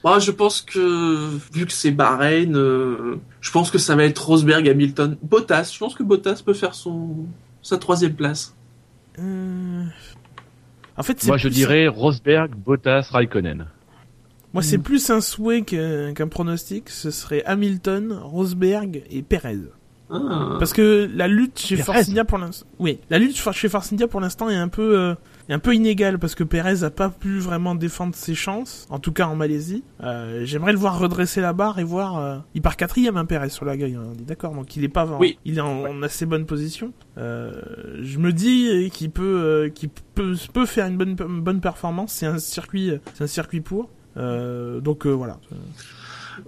Moi, 0.03 0.19
je 0.19 0.33
pense 0.33 0.63
que 0.63 1.29
vu 1.53 1.65
que 1.65 1.71
c'est 1.71 1.93
Bahreïn, 1.93 2.57
euh, 2.57 3.21
je 3.41 3.53
pense 3.53 3.71
que 3.71 3.79
ça 3.79 3.95
va 3.95 4.03
être 4.03 4.27
Rosberg, 4.27 4.69
Hamilton, 4.69 5.17
Bottas. 5.23 5.71
Je 5.73 5.79
pense 5.79 5.95
que 5.95 6.03
Bottas 6.03 6.43
peut 6.45 6.55
faire 6.55 6.75
son 6.75 7.27
sa 7.63 7.79
troisième 7.79 8.15
place. 8.15 8.57
Euh... 9.21 9.85
En 10.97 11.05
fait, 11.05 11.25
moi 11.29 11.37
je 11.37 11.49
dirais 11.49 11.87
Rosberg, 11.87 12.53
Bottas, 12.53 13.09
Raikkonen. 13.13 13.67
Moi, 14.55 14.65
c'est 14.65 14.79
hmm. 14.79 14.83
plus 14.83 15.11
un 15.11 15.21
souhait 15.21 15.63
qu'un 15.63 16.29
pronostic. 16.29 16.91
Ce 16.91 17.13
serait 17.13 17.45
Hamilton, 17.45 18.19
Rosberg 18.21 19.05
et 19.09 19.23
Perez. 19.23 19.59
Ah. 20.11 20.57
Parce 20.59 20.73
que 20.73 21.09
la 21.15 21.29
lutte 21.29 21.61
chez 21.61 21.77
Force 21.77 22.09
India 22.09 22.25
pour 22.25 22.39
l'instant, 22.39 22.67
oui, 22.79 22.99
la 23.09 23.19
lutte 23.19 23.37
chez 23.37 23.69
Force 23.69 23.93
India 23.93 24.09
pour 24.09 24.21
l'instant 24.21 24.49
est 24.49 24.57
un 24.57 24.69
peu, 24.69 24.99
euh, 24.99 25.15
est 25.49 25.55
un 25.55 25.59
peu 25.59 25.75
inégale 25.75 26.19
parce 26.19 26.35
que 26.35 26.45
Perez 26.45 26.85
a 26.85 26.91
pas 26.91 27.09
pu 27.09 27.39
vraiment 27.39 27.75
défendre 27.75 28.15
ses 28.15 28.35
chances, 28.35 28.87
en 28.91 28.99
tout 28.99 29.13
cas 29.13 29.27
en 29.27 29.37
Malaisie. 29.37 29.83
Euh, 30.03 30.45
J'aimerais 30.45 30.73
le 30.73 30.79
voir 30.79 30.99
redresser 30.99 31.41
la 31.41 31.53
barre 31.53 31.79
et 31.79 31.85
voir. 31.85 32.19
Euh... 32.19 32.39
Il 32.55 32.63
part 32.63 32.77
quatrième, 32.77 33.17
un 33.17 33.21
hein, 33.21 33.25
Perez 33.25 33.51
sur 33.51 33.65
la 33.65 33.77
grille, 33.77 33.95
hein, 33.95 34.05
on 34.15 34.19
est 34.19 34.27
d'accord. 34.27 34.55
Donc 34.55 34.77
il 34.77 34.85
est 34.85 34.89
pas, 34.89 35.07
oui. 35.19 35.39
il 35.45 35.59
est 35.59 35.63
en, 35.63 36.03
assez 36.03 36.27
bonne 36.27 36.47
position. 36.47 36.93
Euh, 37.17 37.53
je 38.03 38.19
me 38.19 38.33
dis 38.33 38.91
qu'il 38.93 39.11
peut, 39.11 39.23
euh, 39.23 39.69
qu'il 39.71 39.89
peut, 39.89 40.35
peut 40.53 40.67
faire 40.67 40.87
une 40.87 40.97
bonne, 40.97 41.17
une 41.19 41.41
bonne 41.41 41.61
performance. 41.61 42.13
C'est 42.13 42.27
un 42.27 42.39
circuit, 42.39 42.93
c'est 43.15 43.25
un 43.25 43.29
circuit 43.29 43.61
pour. 43.61 43.89
donc 44.17 45.07
voilà. 45.07 45.39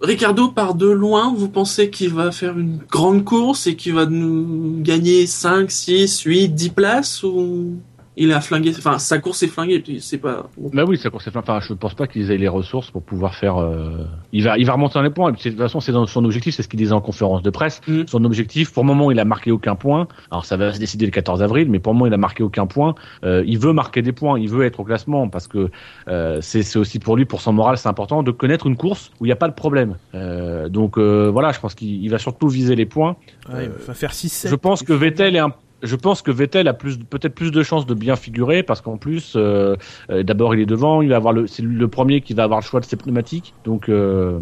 Ricardo 0.00 0.48
part 0.48 0.74
de 0.74 0.86
loin, 0.86 1.34
vous 1.34 1.48
pensez 1.48 1.90
qu'il 1.90 2.12
va 2.14 2.30
faire 2.30 2.58
une 2.58 2.78
grande 2.78 3.24
course 3.24 3.66
et 3.66 3.76
qu'il 3.76 3.94
va 3.94 4.06
nous 4.06 4.78
gagner 4.80 5.26
5, 5.26 5.70
6, 5.70 6.20
8, 6.22 6.48
10 6.50 6.70
places 6.70 7.22
ou 7.22 7.76
il 8.20 8.32
a 8.32 8.40
flingué, 8.42 8.72
enfin 8.76 8.98
sa 8.98 9.18
course 9.18 9.42
est 9.42 9.46
flinguée, 9.46 9.82
c'est 10.00 10.18
pas. 10.18 10.50
Bah 10.58 10.84
oui, 10.86 10.98
sa 10.98 11.08
course 11.08 11.26
est 11.26 11.30
flinguée. 11.30 11.46
Enfin, 11.48 11.60
je 11.66 11.72
pense 11.72 11.94
pas 11.94 12.06
qu'ils 12.06 12.30
aient 12.30 12.36
les 12.36 12.48
ressources 12.48 12.90
pour 12.90 13.02
pouvoir 13.02 13.34
faire. 13.34 13.56
Euh... 13.56 14.04
Il 14.32 14.44
va, 14.44 14.58
il 14.58 14.66
va 14.66 14.74
remonter 14.74 14.94
dans 14.94 15.02
les 15.02 15.08
points. 15.10 15.32
de 15.32 15.38
toute 15.38 15.56
façon, 15.56 15.80
c'est 15.80 15.92
dans 15.92 16.06
son 16.06 16.22
objectif, 16.26 16.54
c'est 16.54 16.62
ce 16.62 16.68
qu'il 16.68 16.78
disait 16.78 16.92
en 16.92 17.00
conférence 17.00 17.42
de 17.42 17.48
presse. 17.48 17.80
Mm. 17.88 18.02
Son 18.06 18.22
objectif, 18.24 18.72
pour 18.72 18.82
le 18.82 18.88
moment, 18.88 19.10
il 19.10 19.18
a 19.18 19.24
marqué 19.24 19.50
aucun 19.50 19.74
point. 19.74 20.06
Alors 20.30 20.44
ça 20.44 20.58
va 20.58 20.72
se 20.74 20.78
décider 20.78 21.06
le 21.06 21.12
14 21.12 21.42
avril, 21.42 21.70
mais 21.70 21.78
pour 21.78 21.94
le 21.94 21.98
moment, 21.98 22.08
il 22.08 22.12
a 22.12 22.18
marqué 22.18 22.42
aucun 22.42 22.66
point. 22.66 22.94
Euh, 23.24 23.42
il 23.46 23.58
veut 23.58 23.72
marquer 23.72 24.02
des 24.02 24.12
points, 24.12 24.38
il 24.38 24.50
veut 24.50 24.66
être 24.66 24.80
au 24.80 24.84
classement 24.84 25.30
parce 25.30 25.48
que 25.48 25.70
euh, 26.08 26.40
c'est 26.42 26.76
aussi 26.76 26.98
pour 26.98 27.16
lui, 27.16 27.24
pour 27.24 27.40
son 27.40 27.54
moral, 27.54 27.78
c'est 27.78 27.88
important 27.88 28.22
de 28.22 28.30
connaître 28.30 28.66
une 28.66 28.76
course 28.76 29.12
où 29.18 29.24
il 29.24 29.28
n'y 29.28 29.32
a 29.32 29.36
pas 29.36 29.48
de 29.48 29.54
problème. 29.54 29.96
Euh, 30.14 30.68
donc 30.68 30.98
euh, 30.98 31.30
voilà, 31.32 31.52
je 31.52 31.60
pense 31.60 31.74
qu'il 31.74 32.10
va 32.10 32.18
surtout 32.18 32.48
viser 32.48 32.76
les 32.76 32.86
points. 32.86 33.16
Ouais, 33.50 33.64
il 33.64 33.86
va 33.86 33.94
faire 33.94 34.12
6 34.12 34.46
Je 34.48 34.54
pense 34.56 34.82
que 34.82 34.92
Vettel 34.92 35.36
est 35.36 35.40
un 35.40 35.54
je 35.82 35.96
pense 35.96 36.22
que 36.22 36.30
Vettel 36.30 36.68
a 36.68 36.74
plus 36.74 36.98
peut-être 36.98 37.34
plus 37.34 37.50
de 37.50 37.62
chances 37.62 37.86
de 37.86 37.94
bien 37.94 38.16
figurer 38.16 38.62
parce 38.62 38.80
qu'en 38.80 38.96
plus 38.96 39.34
euh, 39.36 39.76
euh, 40.10 40.22
d'abord 40.22 40.54
il 40.54 40.60
est 40.60 40.66
devant, 40.66 41.02
il 41.02 41.08
va 41.08 41.16
avoir 41.16 41.32
le 41.32 41.46
c'est 41.46 41.62
le 41.62 41.88
premier 41.88 42.20
qui 42.20 42.34
va 42.34 42.44
avoir 42.44 42.60
le 42.60 42.64
choix 42.64 42.80
de 42.80 42.84
ses 42.84 42.96
pneumatiques. 42.96 43.54
Donc 43.64 43.88
euh, 43.88 44.38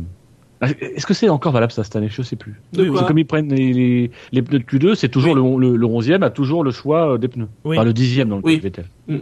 est-ce 0.61 1.07
que 1.07 1.15
c'est 1.15 1.29
encore 1.29 1.53
valable 1.53 1.73
ça 1.73 1.85
cette 1.85 1.97
année? 1.97 2.09
Je 2.11 2.23
sais 2.23 2.37
plus. 2.37 2.61
Oui, 2.77 2.91
comme 3.07 3.19
ils 3.19 3.27
prennent 3.27 3.53
les, 3.53 4.11
les, 4.33 4.43
pneus 4.43 4.59
de 4.59 4.65
Q2, 4.65 4.95
c'est 4.97 5.09
toujours 5.09 5.35
le, 5.35 5.43
le, 5.61 5.77
le 5.77 5.87
11e 5.87 6.23
a 6.23 6.31
toujours 6.31 6.65
le 6.65 6.73
choix 6.73 7.17
des 7.19 7.29
pneus. 7.29 7.49
Enfin 7.65 7.85
le 7.85 7.93
10e 7.93 8.25
dans 8.25 8.37
le 8.37 8.43
oui. 8.45 8.59
Vettel. 8.59 8.87
Mm. 9.07 9.19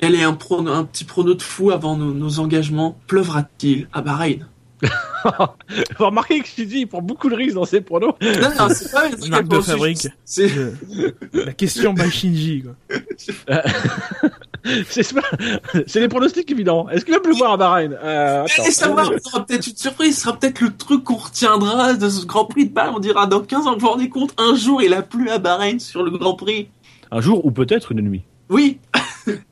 Elle 0.00 0.14
est 0.14 0.22
un, 0.22 0.38
un 0.68 0.84
petit 0.84 1.04
prono 1.04 1.34
de 1.34 1.42
fou 1.42 1.70
avant 1.70 1.96
nos, 1.96 2.14
nos 2.14 2.38
engagements. 2.38 2.96
Pleuvra-t-il 3.08 3.88
à 3.92 4.02
Bahreïn? 4.02 4.46
Vous 5.98 6.06
remarquez 6.06 6.40
que 6.40 6.48
je 6.56 6.62
dis, 6.64 6.80
il 6.80 6.86
prend 6.86 7.02
beaucoup 7.02 7.28
de 7.28 7.34
risques 7.34 7.54
dans 7.54 7.64
ses 7.64 7.80
pronos. 7.80 8.14
Non, 8.20 8.50
non, 8.58 8.68
c'est 8.74 8.90
pas 8.90 9.08
une 9.08 9.28
marque 9.28 9.48
de 9.48 9.60
fabrique. 9.60 10.08
C'est 10.24 10.50
la 11.32 11.52
question 11.52 11.92
by 11.92 12.10
Shinji, 12.10 12.64
quoi. 12.64 12.74
c'est 15.86 16.00
les 16.00 16.08
pronostics 16.08 16.50
évidents. 16.50 16.88
Est-ce 16.88 17.04
qu'il 17.04 17.14
va 17.14 17.20
pleuvoir 17.20 17.52
à 17.52 17.56
Bahreïn? 17.56 17.92
Euh, 17.92 18.46
Allez 18.58 18.70
savoir, 18.70 19.10
il 19.12 19.20
sera 19.20 19.44
peut-être 19.44 19.66
une 19.66 19.76
surprise, 19.76 20.16
ce 20.16 20.22
sera 20.22 20.36
peut-être 20.36 20.60
le 20.60 20.76
truc 20.76 21.04
qu'on 21.04 21.16
retiendra 21.16 21.94
de 21.94 22.08
ce 22.08 22.24
Grand 22.26 22.44
Prix 22.46 22.68
de 22.68 22.72
Bahreïn. 22.72 22.94
On 22.96 23.00
dira 23.00 23.26
dans 23.26 23.40
15 23.40 23.66
ans, 23.66 23.74
vous 23.74 23.80
vous 23.80 23.88
rendez 23.88 24.08
compte, 24.08 24.34
un 24.38 24.54
jour 24.54 24.82
il 24.82 24.94
a 24.94 25.02
plu 25.02 25.30
à 25.30 25.38
Bahreïn 25.38 25.78
sur 25.78 26.02
le 26.02 26.10
Grand 26.10 26.34
Prix. 26.34 26.68
Un 27.10 27.20
jour 27.20 27.44
ou 27.44 27.50
peut-être 27.50 27.92
une 27.92 28.02
nuit. 28.02 28.22
Oui. 28.48 28.78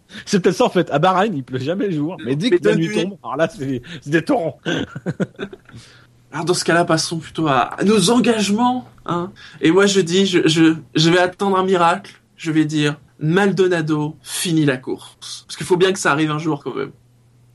c'est 0.26 0.40
peut-être 0.40 0.56
ça 0.56 0.64
en 0.64 0.70
fait. 0.70 0.90
À 0.90 0.98
Bahreïn, 0.98 1.34
il 1.34 1.44
pleut 1.44 1.58
jamais 1.58 1.86
le 1.86 1.92
jour, 1.94 2.16
mais 2.24 2.36
dès 2.36 2.50
que 2.50 2.68
la 2.68 2.76
nuit 2.76 2.92
tombe, 3.02 3.16
alors 3.22 3.36
là, 3.36 3.48
c'est 3.48 3.82
des 4.06 4.22
torrents. 4.22 4.58
alors 6.32 6.44
dans 6.44 6.54
ce 6.54 6.64
cas-là, 6.64 6.84
passons 6.84 7.18
plutôt 7.18 7.48
à, 7.48 7.76
nos 7.84 8.10
engagements. 8.10 8.88
Hein. 9.06 9.32
Et 9.60 9.70
moi, 9.70 9.86
je 9.86 10.00
dis, 10.00 10.26
je, 10.26 10.46
je, 10.48 10.74
je 10.94 11.10
vais 11.10 11.18
attendre 11.18 11.58
un 11.58 11.64
miracle. 11.64 12.20
Je 12.36 12.52
vais 12.52 12.64
dire, 12.64 12.96
Maldonado 13.18 14.16
finit 14.22 14.64
la 14.64 14.76
course. 14.76 15.44
Parce 15.46 15.56
qu'il 15.56 15.66
faut 15.66 15.76
bien 15.76 15.92
que 15.92 15.98
ça 15.98 16.12
arrive 16.12 16.30
un 16.30 16.38
jour 16.38 16.62
quand 16.62 16.74
même. 16.74 16.92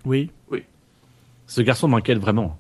Oui. 0.06 0.30
Ce 1.46 1.62
garçon 1.62 1.88
m'inquiète 1.88 2.18
vraiment. 2.18 2.58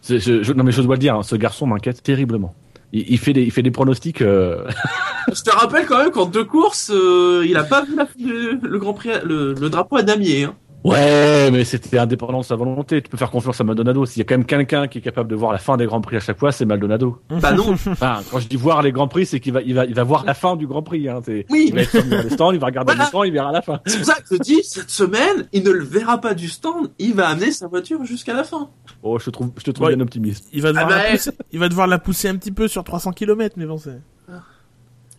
C'est- 0.00 0.18
je, 0.18 0.42
je- 0.42 0.52
non 0.54 0.64
mais 0.64 0.72
je 0.72 0.80
dois 0.80 0.94
le 0.94 1.00
dire, 1.00 1.14
hein, 1.14 1.22
ce 1.22 1.36
garçon 1.36 1.66
m'inquiète 1.66 2.02
terriblement. 2.02 2.54
Il, 2.92 3.04
il 3.10 3.18
fait 3.18 3.34
des, 3.34 3.42
il 3.42 3.50
fait 3.50 3.62
des 3.62 3.70
pronostics. 3.70 4.22
euh, 4.22 4.66
Je 5.32 5.42
te 5.42 5.50
rappelle 5.50 5.86
quand 5.86 5.98
même 5.98 6.10
qu'en 6.10 6.26
deux 6.26 6.44
courses, 6.44 6.90
euh, 6.92 7.44
il 7.46 7.56
a 7.56 7.64
pas 7.64 7.82
vu 7.84 7.94
la- 7.96 8.08
le, 8.18 8.58
le 8.62 8.78
Grand 8.78 8.94
Prix, 8.94 9.10
le, 9.24 9.54
le 9.54 9.70
drapeau 9.70 9.96
à 9.96 10.02
damier. 10.02 10.44
Hein. 10.44 10.54
Ouais, 10.82 11.50
mais 11.50 11.64
c'était 11.64 11.98
indépendant 11.98 12.40
de 12.40 12.44
sa 12.46 12.56
volonté. 12.56 13.02
Tu 13.02 13.10
peux 13.10 13.18
faire 13.18 13.30
confiance 13.30 13.60
à 13.60 13.64
Maldonado. 13.64 14.06
S'il 14.06 14.20
y 14.20 14.22
a 14.22 14.24
quand 14.24 14.34
même 14.38 14.46
quelqu'un 14.46 14.88
qui 14.88 14.96
est 14.96 15.00
capable 15.02 15.28
de 15.28 15.34
voir 15.36 15.52
la 15.52 15.58
fin 15.58 15.76
des 15.76 15.84
grands 15.84 16.00
prix 16.00 16.16
à 16.16 16.20
chaque 16.20 16.38
fois, 16.38 16.52
c'est 16.52 16.64
Maldonado. 16.64 17.18
Bah 17.28 17.52
non. 17.52 17.72
Enfin, 17.86 18.20
quand 18.30 18.38
je 18.38 18.48
dis 18.48 18.56
voir 18.56 18.80
les 18.80 18.90
grands 18.90 19.06
prix, 19.06 19.26
c'est 19.26 19.40
qu'il 19.40 19.52
va, 19.52 19.60
il 19.60 19.74
va, 19.74 19.84
il 19.84 19.92
va 19.94 20.04
voir 20.04 20.24
la 20.24 20.32
fin 20.32 20.56
du 20.56 20.66
grand 20.66 20.82
prix. 20.82 21.06
Hein. 21.06 21.20
C'est- 21.22 21.44
Oui, 21.50 21.66
Il 21.68 21.74
va 21.74 21.82
être 21.82 21.90
sur 21.90 22.02
le 22.06 22.30
stand, 22.30 22.54
il 22.54 22.60
va 22.60 22.68
regarder 22.68 22.92
Voilà. 22.94 23.04
le 23.04 23.08
stand, 23.08 23.26
il 23.26 23.32
verra 23.34 23.52
la 23.52 23.60
fin. 23.60 23.80
c'est 23.84 23.98
pour 23.98 24.06
ça 24.06 24.14
que 24.14 24.22
je 24.30 24.36
te 24.38 24.42
dis, 24.42 24.62
cette 24.62 24.88
semaine, 24.88 25.46
il 25.52 25.64
ne 25.64 25.70
le 25.70 25.84
verra 25.84 26.18
pas 26.18 26.32
du 26.32 26.48
stand, 26.48 26.88
il 26.98 27.12
va 27.12 27.28
amener 27.28 27.50
sa 27.52 27.66
voiture 27.68 28.02
jusqu'à 28.06 28.32
la 28.32 28.44
fin. 28.44 28.70
Oh, 29.02 29.18
je 29.18 29.26
te 29.26 29.30
trouve, 29.30 29.50
je 29.58 29.64
te 29.64 29.70
trouve 29.72 29.88
Ouais. 29.88 29.94
bien 29.96 30.02
optimiste. 30.02 30.48
Il 30.54 30.62
va 30.62 30.70
devoir, 30.70 30.86
Ah 30.92 30.96
la 30.96 31.02
bah, 31.02 31.10
pousser, 31.10 31.30
il 31.52 31.58
va 31.58 31.68
devoir 31.68 31.88
la 31.88 31.98
pousser 31.98 32.28
un 32.28 32.36
petit 32.36 32.52
peu 32.52 32.68
sur 32.68 32.84
300 32.84 33.12
km, 33.12 33.56
mais 33.58 33.66
bon, 33.66 33.76
c'est... 33.76 34.00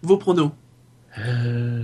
Vos 0.03 0.17
pronos. 0.17 0.51
Euh, 1.19 1.83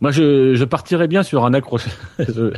Moi, 0.00 0.10
je, 0.10 0.54
je 0.54 0.64
partirais 0.64 1.08
bien 1.08 1.22
sur 1.22 1.44
un 1.44 1.54
accrochage. 1.54 1.92
Je- 2.18 2.52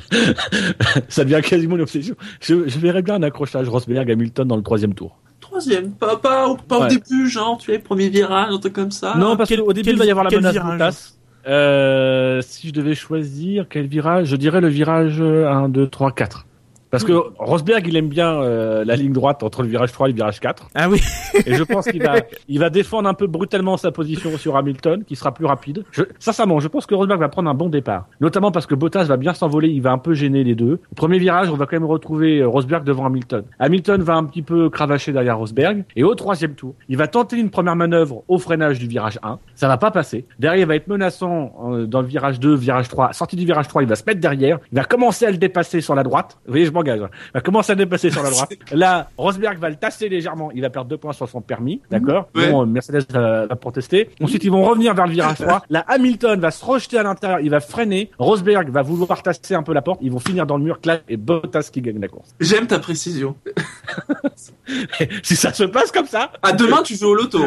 Ça 1.08 1.24
devient 1.24 1.40
quasiment 1.42 1.76
une 1.76 1.82
obsession. 1.82 2.14
Je, 2.40 2.66
je 2.68 2.78
verrais 2.78 3.02
bien 3.02 3.14
un 3.16 3.22
accrochage 3.22 3.68
Rosberg 3.68 4.10
Hamilton 4.10 4.48
dans 4.48 4.56
le 4.56 4.62
troisième 4.62 4.94
tour. 4.94 5.18
Troisième, 5.40 5.92
pas, 5.92 6.16
pas, 6.16 6.48
au- 6.48 6.58
début, 6.88 7.28
genre, 7.28 7.58
tu 7.58 7.70
sais, 7.72 7.78
premier 7.78 8.08
virage, 8.08 8.48
un 8.52 8.58
truc 8.58 8.72
comme 8.72 8.90
ça. 8.90 9.14
non, 9.16 9.36
parce 9.36 9.54
qu'au 9.54 9.72
début, 9.72 9.84
quel- 9.84 9.94
il 9.94 9.98
va 9.98 10.04
y 10.06 10.10
avoir 10.10 10.24
la 10.24 10.30
menace 10.30 10.52
virage 10.54 10.72
Bottas. 10.78 11.10
Euh, 11.46 12.40
si 12.40 12.68
je 12.68 12.72
devais 12.72 12.94
choisir 12.94 13.66
quel 13.68 13.86
virage, 13.86 14.28
je 14.28 14.36
dirais 14.36 14.62
le 14.62 14.68
virage 14.68 15.20
1, 15.20 15.68
2, 15.68 15.86
3, 15.86 16.12
4. 16.12 16.46
Parce 16.94 17.02
que 17.02 17.24
Rosberg, 17.38 17.88
il 17.88 17.96
aime 17.96 18.06
bien 18.06 18.40
euh, 18.40 18.84
la 18.84 18.94
ligne 18.94 19.12
droite 19.12 19.42
entre 19.42 19.62
le 19.62 19.68
virage 19.68 19.90
3 19.90 20.06
et 20.06 20.10
le 20.12 20.14
virage 20.14 20.38
4. 20.38 20.68
Ah 20.76 20.88
oui. 20.88 21.00
Et 21.44 21.54
je 21.54 21.64
pense 21.64 21.86
qu'il 21.86 22.00
va, 22.00 22.18
il 22.48 22.60
va 22.60 22.70
défendre 22.70 23.08
un 23.08 23.14
peu 23.14 23.26
brutalement 23.26 23.76
sa 23.76 23.90
position 23.90 24.38
sur 24.38 24.56
Hamilton, 24.56 25.02
qui 25.02 25.16
sera 25.16 25.34
plus 25.34 25.44
rapide. 25.44 25.84
Je, 25.90 26.04
sincèrement, 26.20 26.60
je 26.60 26.68
pense 26.68 26.86
que 26.86 26.94
Rosberg 26.94 27.18
va 27.18 27.28
prendre 27.28 27.50
un 27.50 27.54
bon 27.54 27.68
départ. 27.68 28.06
Notamment 28.20 28.52
parce 28.52 28.66
que 28.66 28.76
Bottas 28.76 29.06
va 29.06 29.16
bien 29.16 29.34
s'envoler, 29.34 29.70
il 29.70 29.82
va 29.82 29.90
un 29.90 29.98
peu 29.98 30.14
gêner 30.14 30.44
les 30.44 30.54
deux. 30.54 30.78
Au 30.92 30.94
premier 30.94 31.18
virage, 31.18 31.50
on 31.50 31.56
va 31.56 31.66
quand 31.66 31.74
même 31.74 31.84
retrouver 31.84 32.38
euh, 32.38 32.46
Rosberg 32.46 32.84
devant 32.84 33.06
Hamilton. 33.06 33.42
Hamilton 33.58 34.00
va 34.00 34.14
un 34.14 34.24
petit 34.24 34.42
peu 34.42 34.70
cravacher 34.70 35.10
derrière 35.10 35.36
Rosberg. 35.36 35.82
Et 35.96 36.04
au 36.04 36.14
troisième 36.14 36.54
tour, 36.54 36.76
il 36.88 36.96
va 36.96 37.08
tenter 37.08 37.38
une 37.38 37.50
première 37.50 37.74
manœuvre 37.74 38.22
au 38.28 38.38
freinage 38.38 38.78
du 38.78 38.86
virage 38.86 39.18
1. 39.24 39.40
Ça 39.56 39.66
va 39.66 39.78
pas 39.78 39.90
passer. 39.90 40.26
Derrière, 40.38 40.62
il 40.62 40.68
va 40.68 40.76
être 40.76 40.86
menaçant 40.86 41.54
euh, 41.72 41.86
dans 41.86 42.02
le 42.02 42.06
virage 42.06 42.38
2, 42.38 42.54
virage 42.54 42.88
3. 42.88 43.14
Sortie 43.14 43.34
du 43.34 43.44
virage 43.44 43.66
3, 43.66 43.82
il 43.82 43.88
va 43.88 43.96
se 43.96 44.04
mettre 44.06 44.20
derrière. 44.20 44.60
Il 44.70 44.76
va 44.76 44.84
commencer 44.84 45.26
à 45.26 45.32
le 45.32 45.38
dépasser 45.38 45.80
sur 45.80 45.96
la 45.96 46.04
droite. 46.04 46.38
Vous 46.46 46.52
voyez, 46.52 46.66
je 46.66 46.70
m'engage. 46.70 46.83
Hein. 46.88 47.08
Il 47.10 47.32
va 47.34 47.40
commencer 47.40 47.72
à 47.72 47.74
dépasser 47.74 48.10
sur 48.10 48.22
la 48.22 48.30
droite. 48.34 48.52
Là, 48.72 49.08
Rosberg 49.16 49.58
va 49.58 49.70
le 49.70 49.76
tasser 49.76 50.08
légèrement. 50.08 50.50
Il 50.52 50.62
va 50.62 50.70
perdre 50.70 50.88
deux 50.88 50.96
points 50.96 51.12
sur 51.12 51.28
son 51.28 51.40
permis. 51.40 51.80
D'accord 51.90 52.28
Ouais. 52.34 52.50
Bon, 52.50 52.62
euh, 52.62 52.66
Mercedes 52.66 53.04
va, 53.10 53.46
va 53.46 53.56
protester. 53.56 54.10
Ensuite, 54.22 54.44
ils 54.44 54.50
vont 54.50 54.64
revenir 54.64 54.94
vers 54.94 55.06
le 55.06 55.12
virage 55.12 55.38
3. 55.38 55.64
Là, 55.70 55.84
Hamilton 55.88 56.40
va 56.40 56.50
se 56.50 56.64
rejeter 56.64 56.98
à 56.98 57.02
l'intérieur. 57.02 57.40
Il 57.40 57.50
va 57.50 57.60
freiner. 57.60 58.10
Rosberg 58.18 58.70
va 58.70 58.82
vouloir 58.82 59.22
tasser 59.22 59.54
un 59.54 59.62
peu 59.62 59.72
la 59.72 59.82
porte. 59.82 60.00
Ils 60.02 60.12
vont 60.12 60.18
finir 60.18 60.46
dans 60.46 60.56
le 60.56 60.64
mur. 60.64 60.80
Clac 60.80 61.02
et 61.08 61.16
Bottas 61.16 61.70
qui 61.72 61.80
gagne 61.80 62.00
la 62.00 62.08
course. 62.08 62.34
J'aime 62.40 62.66
ta 62.66 62.78
précision. 62.78 63.36
si 65.22 65.36
ça 65.36 65.52
se 65.52 65.64
passe 65.64 65.92
comme 65.92 66.06
ça, 66.06 66.32
À 66.42 66.52
demain, 66.52 66.82
tu 66.82 66.96
joues 66.96 67.08
au 67.08 67.14
loto. 67.14 67.40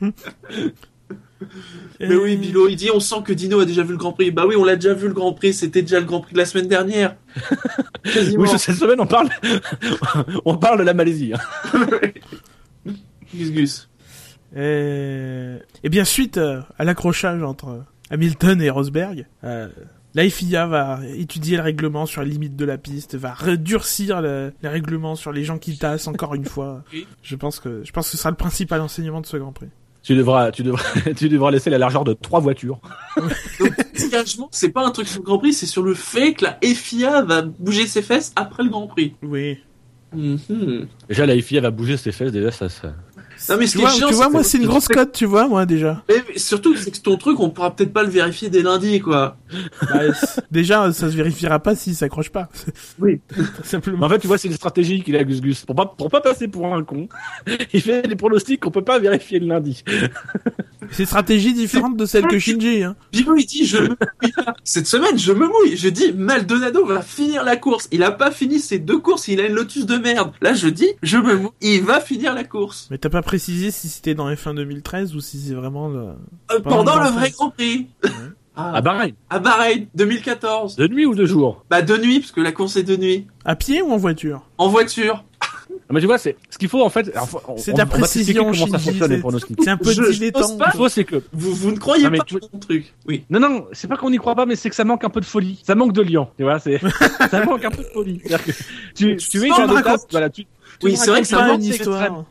Mais 2.00 2.14
oui, 2.16 2.36
Bilo, 2.36 2.68
il 2.68 2.76
dit, 2.76 2.90
on 2.92 3.00
sent 3.00 3.22
que 3.24 3.32
Dino 3.32 3.60
a 3.60 3.64
déjà 3.64 3.82
vu 3.82 3.92
le 3.92 3.96
Grand 3.98 4.12
Prix. 4.12 4.30
Bah 4.30 4.44
oui, 4.46 4.56
on 4.56 4.64
l'a 4.64 4.76
déjà 4.76 4.94
vu 4.94 5.08
le 5.08 5.14
Grand 5.14 5.32
Prix, 5.32 5.52
c'était 5.54 5.82
déjà 5.82 6.00
le 6.00 6.06
Grand 6.06 6.20
Prix 6.20 6.32
de 6.32 6.38
la 6.38 6.44
semaine 6.46 6.68
dernière. 6.68 7.16
Quasiment. 8.04 8.42
oui, 8.42 8.48
cette 8.58 8.76
semaine, 8.76 9.00
on 9.00 9.06
parle, 9.06 9.28
on 10.44 10.56
parle 10.56 10.78
de 10.78 10.84
la 10.84 10.94
Malaisie. 10.94 11.32
hein. 11.34 12.90
Gus 13.34 13.50
Gus. 13.52 13.88
Et... 14.56 15.56
et 15.82 15.88
bien 15.88 16.04
suite 16.04 16.38
euh, 16.38 16.60
à 16.78 16.84
l'accrochage 16.84 17.42
entre 17.42 17.84
Hamilton 18.10 18.62
et 18.62 18.70
Rosberg, 18.70 19.26
euh, 19.42 19.68
la 20.14 20.28
FIA 20.30 20.66
va 20.66 21.00
étudier 21.16 21.56
le 21.56 21.64
règlement 21.64 22.06
sur 22.06 22.22
les 22.22 22.30
limites 22.30 22.54
de 22.54 22.64
la 22.64 22.78
piste, 22.78 23.16
va 23.16 23.34
redurcir 23.34 24.20
le, 24.22 24.52
les 24.62 24.68
règlements 24.68 25.16
sur 25.16 25.32
les 25.32 25.42
gens 25.42 25.58
qui 25.58 25.76
tassent 25.76 26.06
encore 26.06 26.36
une 26.36 26.44
fois. 26.44 26.84
Je 27.22 27.34
pense 27.34 27.58
que 27.58 27.82
je 27.84 27.90
pense 27.90 28.06
que 28.06 28.12
ce 28.12 28.18
sera 28.18 28.30
le 28.30 28.36
principal 28.36 28.80
enseignement 28.80 29.20
de 29.20 29.26
ce 29.26 29.36
Grand 29.36 29.52
Prix. 29.52 29.70
Tu 30.04 30.14
devras, 30.14 30.52
tu 30.52 30.62
devras, 30.62 30.84
tu 31.16 31.30
devras 31.30 31.50
laisser 31.50 31.70
la 31.70 31.78
largeur 31.78 32.04
de 32.04 32.12
trois 32.12 32.38
voitures. 32.38 32.78
Donc, 33.58 33.72
engagement, 34.04 34.48
c'est 34.52 34.68
pas 34.68 34.86
un 34.86 34.90
truc 34.90 35.08
sur 35.08 35.20
le 35.20 35.24
Grand 35.24 35.38
Prix, 35.38 35.54
c'est 35.54 35.66
sur 35.66 35.82
le 35.82 35.94
fait 35.94 36.34
que 36.34 36.44
la 36.44 36.58
FIA 36.62 37.22
va 37.22 37.40
bouger 37.40 37.86
ses 37.86 38.02
fesses 38.02 38.32
après 38.36 38.62
le 38.64 38.68
Grand 38.68 38.86
Prix. 38.86 39.14
Oui. 39.22 39.58
Mhm. 40.12 40.86
Déjà, 41.08 41.24
la 41.24 41.40
FIA 41.40 41.62
va 41.62 41.70
bouger 41.70 41.96
ses 41.96 42.12
fesses. 42.12 42.32
Déjà, 42.32 42.50
ça, 42.50 42.68
ça. 42.68 42.94
Non, 43.48 43.56
mais 43.58 43.66
ce 43.66 43.72
tu 43.72 43.78
vois, 43.78 43.90
chiant, 43.90 44.08
tu 44.08 44.14
vois 44.14 44.24
c'est 44.26 44.30
moi 44.30 44.42
c'est 44.42 44.58
une 44.58 44.66
grosse 44.66 44.88
cote, 44.88 45.12
tu 45.12 45.26
vois, 45.26 45.48
moi 45.48 45.66
déjà. 45.66 46.02
Mais, 46.08 46.16
mais 46.28 46.38
surtout, 46.38 46.76
c'est 46.76 46.90
que 46.90 46.98
ton 46.98 47.16
truc, 47.16 47.40
on 47.40 47.50
pourra 47.50 47.74
peut-être 47.74 47.92
pas 47.92 48.02
le 48.02 48.08
vérifier 48.08 48.48
dès 48.48 48.62
lundi, 48.62 49.00
quoi. 49.00 49.36
Bah, 49.82 50.00
déjà, 50.50 50.92
ça 50.92 51.10
se 51.10 51.16
vérifiera 51.16 51.58
pas 51.58 51.74
s'il 51.74 51.94
s'accroche 51.94 52.30
pas. 52.30 52.48
Oui. 52.98 53.20
Tout 53.34 53.44
simplement. 53.64 54.06
En 54.06 54.08
fait, 54.08 54.18
tu 54.18 54.26
vois, 54.26 54.38
c'est 54.38 54.48
une 54.48 54.54
stratégie 54.54 55.02
qu'il 55.02 55.16
a 55.16 55.24
Gus 55.24 55.40
Gus 55.40 55.64
pour 55.64 55.76
pas, 55.76 55.86
pour 55.86 56.10
pas 56.10 56.20
passer 56.20 56.48
pour 56.48 56.72
un 56.74 56.82
con. 56.82 57.08
Il 57.72 57.80
fait 57.80 58.02
des 58.02 58.16
pronostics 58.16 58.60
qu'on 58.60 58.70
peut 58.70 58.84
pas 58.84 58.98
vérifier 58.98 59.38
le 59.38 59.46
lundi. 59.46 59.84
C'est 60.90 61.02
une 61.02 61.06
stratégie 61.06 61.54
différente 61.54 61.96
de 61.96 62.06
celle 62.06 62.26
que 62.26 62.38
Shinji. 62.38 62.82
Hein. 62.82 62.96
Bilo, 63.12 63.36
il 63.36 63.46
dit, 63.46 63.66
je 63.66 63.78
me 63.78 63.88
mouille. 63.88 64.32
Cette 64.64 64.86
semaine, 64.86 65.18
je 65.18 65.32
me 65.32 65.46
mouille. 65.46 65.76
Je 65.76 65.88
dis, 65.88 66.12
Maldonado 66.12 66.84
va 66.84 67.02
finir 67.02 67.42
la 67.44 67.56
course. 67.56 67.88
Il 67.90 68.02
a 68.02 68.10
pas 68.10 68.30
fini 68.30 68.58
ses 68.58 68.78
deux 68.78 68.98
courses, 68.98 69.28
il 69.28 69.40
a 69.40 69.46
une 69.46 69.54
Lotus 69.54 69.86
de 69.86 69.96
merde. 69.96 70.32
Là, 70.40 70.54
je 70.54 70.68
dis, 70.68 70.88
je 71.02 71.16
me 71.16 71.36
mouille. 71.36 71.50
Il 71.60 71.82
va 71.82 72.00
finir 72.00 72.34
la 72.34 72.44
course. 72.44 72.88
Mais 72.90 72.98
t'as 72.98 73.08
pas 73.08 73.22
précisé 73.24 73.70
si 73.70 73.88
c'était 73.88 74.14
dans 74.14 74.30
F1 74.30 74.54
2013 74.54 75.14
ou 75.16 75.20
si 75.20 75.38
c'est 75.40 75.54
vraiment 75.54 75.88
le... 75.88 76.08
Euh, 76.52 76.60
Pendant 76.62 76.94
le 76.96 77.00
Grand 77.00 77.10
vrai 77.12 77.20
Prix. 77.22 77.32
Grand 77.32 77.50
Prix. 77.50 77.86
À 78.56 78.74
Ah, 78.76 78.80
Bahreïn. 78.82 79.14
à 79.30 79.40
Bahreïn, 79.40 79.86
2014. 79.96 80.76
De 80.76 80.86
nuit 80.86 81.06
ou 81.06 81.16
de 81.16 81.24
jour 81.26 81.64
Bah, 81.70 81.82
de 81.82 81.96
nuit, 81.96 82.20
parce 82.20 82.30
que 82.30 82.40
la 82.40 82.52
course 82.52 82.76
est 82.76 82.84
de 82.84 82.94
nuit. 82.96 83.26
À 83.44 83.56
pied 83.56 83.82
ou 83.82 83.90
en 83.90 83.96
voiture 83.96 84.42
En 84.58 84.68
voiture. 84.68 85.24
Ah, 85.86 85.92
Mais 85.92 86.00
tu 86.00 86.06
vois, 86.06 86.16
c'est 86.18 86.36
ce 86.48 86.56
qu'il 86.56 86.68
faut 86.68 86.82
en 86.82 86.88
fait. 86.88 87.12
C'est 87.58 87.72
de 87.72 87.78
la 87.78 87.84
précision, 87.84 88.44
comment 88.52 88.66
ça 88.66 88.78
fonctionne 88.78 89.10
les 89.10 89.16
c'est- 89.16 89.20
pronostics. 89.20 89.58
C'est 89.62 89.70
un 89.70 89.76
peu 89.76 89.92
dilettant. 89.92 90.46
Ce 90.46 90.54
pas. 90.54 90.70
qu'il 90.70 90.78
faut, 90.78 90.88
c'est 90.88 91.04
que 91.04 91.16
Vous, 91.32 91.52
vous 91.52 91.72
ne 91.72 91.76
croyez 91.76 92.04
Non, 92.08 92.16
pas 92.16 92.24
tu- 92.24 92.36
mon 92.52 92.58
truc. 92.60 92.94
Oui. 93.06 93.24
non, 93.28 93.40
non, 93.40 93.66
c'est 93.72 93.86
pas 93.88 93.96
qu'on 93.96 94.08
n'y 94.10 94.16
croit 94.18 94.34
pas, 94.34 94.46
mais 94.46 94.56
c'est 94.56 94.70
que 94.70 94.76
ça 94.76 94.84
manque 94.84 95.04
un 95.04 95.10
peu 95.10 95.20
de 95.20 95.26
folie. 95.26 95.60
Ça 95.66 95.74
manque 95.74 95.92
de 95.92 96.00
lion, 96.02 96.28
tu 96.38 96.44
vois. 96.44 96.58
C'est 96.58 96.80
ça 97.30 97.44
manque 97.44 97.64
un 97.64 97.70
peu 97.70 97.82
de 97.82 97.88
folie. 97.88 98.20
C'est-à-dire 98.24 98.44
que 98.46 98.52
tu, 98.94 99.16
tu 99.16 99.40
mets 99.40 99.48
Non, 99.48 99.56
une 99.64 99.70
on 99.70 99.72
étape, 99.78 99.84
raconte- 99.86 100.10
voilà, 100.12 100.30
tu, 100.30 100.44
tu 100.44 100.86
Oui, 100.86 100.96
c'est 100.96 101.10
vrai 101.10 101.20
que 101.22 101.26
ça 101.26 101.44
manque 101.44 101.58
une 101.58 101.64
histoire. 101.64 102.24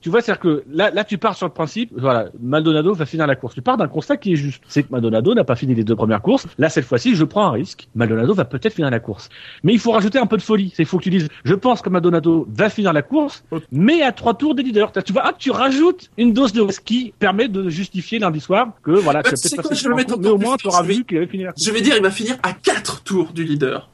Tu 0.00 0.08
vois, 0.08 0.20
c'est-à-dire 0.20 0.40
que 0.40 0.64
là, 0.70 0.90
là, 0.90 1.04
tu 1.04 1.18
pars 1.18 1.34
sur 1.36 1.46
le 1.46 1.52
principe, 1.52 1.90
voilà, 1.96 2.26
Maldonado 2.40 2.94
va 2.94 3.06
finir 3.06 3.26
la 3.26 3.36
course. 3.36 3.54
Tu 3.54 3.62
pars 3.62 3.76
d'un 3.76 3.88
constat 3.88 4.16
qui 4.16 4.32
est 4.32 4.36
juste. 4.36 4.62
C'est 4.68 4.82
que 4.82 4.88
Maldonado 4.92 5.34
n'a 5.34 5.44
pas 5.44 5.56
fini 5.56 5.74
les 5.74 5.84
deux 5.84 5.96
premières 5.96 6.22
courses. 6.22 6.46
Là, 6.58 6.68
cette 6.68 6.84
fois-ci, 6.84 7.14
je 7.14 7.24
prends 7.24 7.46
un 7.46 7.50
risque. 7.52 7.88
Maldonado 7.94 8.34
va 8.34 8.44
peut-être 8.44 8.74
finir 8.74 8.90
la 8.90 9.00
course. 9.00 9.28
Mais 9.62 9.72
il 9.72 9.78
faut 9.78 9.92
rajouter 9.92 10.18
un 10.18 10.26
peu 10.26 10.36
de 10.36 10.42
folie. 10.42 10.72
C'est, 10.74 10.82
il 10.82 10.86
faut 10.86 10.98
que 10.98 11.04
tu 11.04 11.10
dises, 11.10 11.28
je 11.44 11.54
pense 11.54 11.82
que 11.82 11.88
Maldonado 11.88 12.46
va 12.50 12.68
finir 12.70 12.92
la 12.92 13.02
course, 13.02 13.44
mais 13.72 14.02
à 14.02 14.12
trois 14.12 14.34
tours 14.34 14.54
des 14.54 14.62
leaders. 14.62 14.92
Tu 15.04 15.12
vois, 15.12 15.22
ah, 15.24 15.32
tu 15.38 15.50
rajoutes 15.50 16.10
une 16.18 16.32
dose 16.32 16.52
de 16.52 16.60
risque 16.62 16.82
qui 16.84 17.12
permet 17.18 17.48
de 17.48 17.68
justifier 17.68 18.18
lundi 18.18 18.40
soir 18.40 18.68
que, 18.82 18.90
voilà, 18.92 19.22
tu 19.22 19.30
tu 19.30 19.36
sais 19.36 19.56
peut-être 19.56 19.74
je 19.74 19.88
le 19.88 19.94
mettre 19.94 20.18
mais 20.18 20.28
au 20.28 20.38
moins, 20.38 20.56
tu 20.56 20.66
auras 20.68 20.82
je 20.82 20.88
vais- 20.88 20.94
vu 20.94 21.04
qu'il 21.04 21.16
avait 21.18 21.26
fini 21.26 21.44
la 21.44 21.52
course. 21.52 21.64
Je 21.66 21.70
vais 21.70 21.80
dire, 21.80 21.94
il 21.96 22.02
va 22.02 22.10
finir 22.10 22.36
à 22.42 22.52
4 22.52 23.02
tours 23.02 23.32
du 23.32 23.44
leader. 23.44 23.88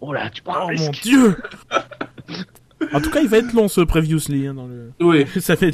Oh 0.00 0.12
là, 0.12 0.28
tu 0.30 0.42
prends 0.42 0.56
un 0.56 0.64
Oh 0.64 0.68
risque. 0.68 0.84
mon 0.84 0.90
dieu 1.02 1.36
En 2.92 3.00
tout 3.00 3.10
cas, 3.10 3.20
il 3.20 3.28
va 3.28 3.38
être 3.38 3.52
long 3.52 3.68
ce 3.68 3.80
previously 3.80 4.46
hein, 4.46 4.54
dans 4.54 4.66
le. 4.66 4.90
Oui. 5.00 5.26
Ça 5.40 5.56
fait. 5.56 5.72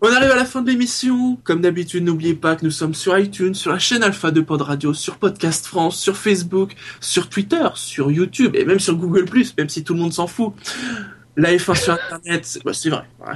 On 0.00 0.12
arrive 0.12 0.30
à 0.30 0.36
la 0.36 0.44
fin 0.44 0.62
de 0.62 0.70
l'émission. 0.70 1.36
Comme 1.42 1.60
d'habitude, 1.60 2.04
n'oubliez 2.04 2.34
pas 2.34 2.56
que 2.56 2.64
nous 2.64 2.70
sommes 2.70 2.94
sur 2.94 3.18
iTunes, 3.18 3.54
sur 3.54 3.72
la 3.72 3.78
chaîne 3.78 4.02
Alpha 4.02 4.30
de 4.30 4.40
Pod 4.40 4.60
Radio, 4.62 4.92
sur 4.94 5.16
Podcast 5.16 5.66
France, 5.66 5.98
sur 5.98 6.16
Facebook, 6.16 6.74
sur 7.00 7.28
Twitter, 7.28 7.66
sur 7.74 8.10
YouTube 8.10 8.54
et 8.54 8.64
même 8.64 8.78
sur 8.78 8.96
Google+, 8.96 9.24
même 9.58 9.68
si 9.68 9.84
tout 9.84 9.94
le 9.94 10.00
monde 10.00 10.12
s'en 10.12 10.26
fout. 10.26 10.52
La 11.38 11.52
F1 11.52 11.74
sur 11.74 11.92
Internet, 11.92 12.46
c'est 12.46 12.64
bah, 12.64 12.72
c'est 12.72 12.88
vrai. 12.88 13.04
Ouais. 13.20 13.34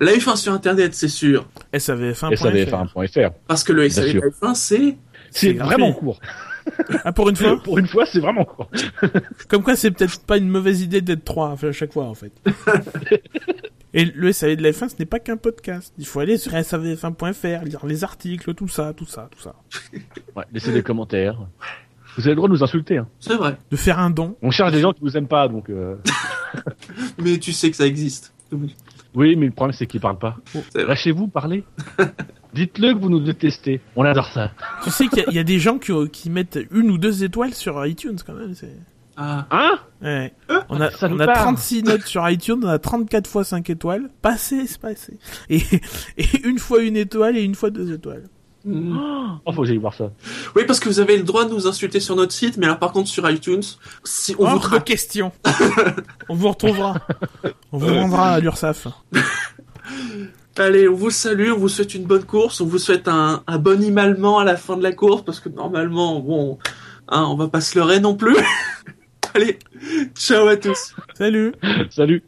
La 0.00 0.12
F1 0.12 0.36
sur 0.36 0.52
Internet, 0.52 0.94
c'est 0.94 1.08
sûr. 1.08 1.46
SAVF1.fr. 1.72 2.34
SAVF1.fr. 2.34 3.30
Parce 3.46 3.62
que 3.62 3.72
le 3.72 3.82
Bien 3.82 3.90
SAV 3.90 4.10
sûr. 4.10 4.22
F1, 4.22 4.54
c'est... 4.54 4.96
C'est 5.30 5.52
vraiment 5.52 5.92
court. 5.92 6.18
Ah, 7.04 7.12
pour 7.12 7.28
une 7.28 7.36
fois 7.36 7.60
Pour 7.64 7.78
une 7.78 7.86
fois, 7.86 8.06
c'est 8.06 8.20
vraiment. 8.20 8.46
Comme 9.48 9.62
quoi, 9.62 9.76
c'est 9.76 9.90
peut-être 9.90 10.20
pas 10.20 10.38
une 10.38 10.48
mauvaise 10.48 10.82
idée 10.82 11.00
d'être 11.00 11.24
trois 11.24 11.56
à 11.60 11.72
chaque 11.72 11.92
fois, 11.92 12.04
en 12.04 12.14
fait. 12.14 12.32
Et 13.94 14.04
le 14.04 14.30
SAV 14.32 14.56
de 14.56 14.62
la 14.62 14.72
F1, 14.72 14.90
ce 14.90 14.94
n'est 14.98 15.06
pas 15.06 15.20
qu'un 15.20 15.36
podcast. 15.36 15.94
Il 15.96 16.06
faut 16.06 16.20
aller 16.20 16.36
sur 16.36 16.52
savf1.fr, 16.52 17.64
lire 17.64 17.86
les 17.86 18.04
articles, 18.04 18.52
tout 18.52 18.68
ça, 18.68 18.92
tout 18.92 19.06
ça, 19.06 19.28
tout 19.30 19.40
ça. 19.40 19.54
Ouais, 20.36 20.44
laissez 20.52 20.72
des 20.72 20.82
commentaires. 20.82 21.38
Vous 22.16 22.22
avez 22.22 22.30
le 22.30 22.36
droit 22.36 22.48
de 22.48 22.54
nous 22.54 22.62
insulter. 22.62 22.98
Hein. 22.98 23.08
C'est 23.20 23.36
vrai. 23.36 23.56
De 23.70 23.76
faire 23.76 23.98
un 23.98 24.10
don. 24.10 24.36
On 24.42 24.50
cherche 24.50 24.72
des 24.72 24.80
gens 24.80 24.92
qui 24.92 25.00
vous 25.00 25.16
aiment 25.16 25.28
pas, 25.28 25.48
donc. 25.48 25.70
Euh... 25.70 25.96
Mais 27.22 27.38
tu 27.38 27.52
sais 27.52 27.70
que 27.70 27.76
ça 27.76 27.86
existe. 27.86 28.34
Oui, 29.16 29.34
mais 29.34 29.46
le 29.46 29.52
problème 29.52 29.72
c'est 29.76 29.86
qu'il 29.86 30.00
parle 30.00 30.18
pas. 30.18 30.36
Lâchez-vous, 30.76 31.26
parlez. 31.26 31.64
Dites-le 32.54 32.94
que 32.94 32.98
vous 32.98 33.10
nous 33.10 33.20
détestez. 33.20 33.80
On 33.96 34.04
adore 34.04 34.28
ça. 34.28 34.52
Tu 34.84 34.90
sais 34.90 35.08
qu'il 35.08 35.18
y 35.18 35.22
a- 35.22 35.30
il 35.30 35.34
y, 35.34 35.38
a 35.38 35.44
des 35.44 35.58
gens 35.58 35.78
qui, 35.78 35.92
qui 36.10 36.30
mettent 36.30 36.58
une 36.70 36.90
ou 36.90 36.98
deux 36.98 37.24
étoiles 37.24 37.52
sur 37.54 37.84
iTunes 37.84 38.16
quand 38.24 38.34
même. 38.34 38.54
c'est- 38.54 38.78
Ah. 39.16 39.46
Hein 39.50 39.78
Ouais. 40.02 40.32
On 40.68 40.78
a, 40.80 40.90
on 41.02 41.18
a 41.20 41.26
parle. 41.26 41.38
36 41.38 41.82
notes 41.82 42.02
sur 42.04 42.28
iTunes, 42.28 42.60
on 42.62 42.68
a 42.68 42.78
34 42.78 43.26
fois 43.26 43.44
5 43.44 43.68
étoiles. 43.70 44.10
Passé, 44.20 44.66
c'est 44.66 44.78
passé. 44.80 45.18
Et, 45.48 45.62
et 46.18 46.46
une 46.46 46.58
fois 46.58 46.82
une 46.82 46.96
étoile 46.96 47.36
et 47.38 47.42
une 47.42 47.54
fois 47.54 47.70
deux 47.70 47.92
étoiles. 47.92 48.24
Mm. 48.66 48.98
Oh, 49.44 49.52
faut 49.52 49.62
que 49.62 49.68
j'aille 49.68 49.76
voir 49.76 49.94
ça. 49.94 50.10
Oui, 50.56 50.64
parce 50.66 50.80
que 50.80 50.88
vous 50.88 50.98
avez 50.98 51.16
le 51.16 51.22
droit 51.22 51.44
de 51.44 51.54
nous 51.54 51.68
insulter 51.68 52.00
sur 52.00 52.16
notre 52.16 52.32
site, 52.32 52.56
mais 52.56 52.66
alors 52.66 52.80
par 52.80 52.92
contre 52.92 53.08
sur 53.08 53.28
iTunes, 53.30 53.62
si 54.04 54.34
on 54.38 54.44
vous 54.44 54.50
Hors 54.50 54.58
de 54.58 54.62
traque, 54.62 54.84
question. 54.84 55.30
on 56.28 56.34
vous 56.34 56.48
retrouvera. 56.48 56.96
On 57.70 57.78
vous 57.78 57.94
rendra 57.94 58.32
à 58.32 58.40
l'URSAF. 58.40 58.88
allez, 60.58 60.88
on 60.88 60.94
vous 60.94 61.10
salue, 61.10 61.52
on 61.52 61.58
vous 61.58 61.68
souhaite 61.68 61.94
une 61.94 62.04
bonne 62.04 62.24
course, 62.24 62.60
on 62.60 62.66
vous 62.66 62.78
souhaite 62.78 63.06
un, 63.06 63.44
un 63.46 63.58
bon 63.58 63.80
imalement 63.82 64.40
à 64.40 64.44
la 64.44 64.56
fin 64.56 64.76
de 64.76 64.82
la 64.82 64.92
course, 64.92 65.24
parce 65.24 65.38
que 65.38 65.48
normalement, 65.48 66.18
bon, 66.18 66.58
hein, 67.08 67.24
on 67.28 67.36
va 67.36 67.46
pas 67.46 67.60
se 67.60 67.78
leurrer 67.78 68.00
non 68.00 68.16
plus. 68.16 68.36
allez, 69.34 69.60
ciao 70.16 70.48
à 70.48 70.56
tous. 70.56 70.94
Salut. 71.14 71.54
Salut. 71.90 72.24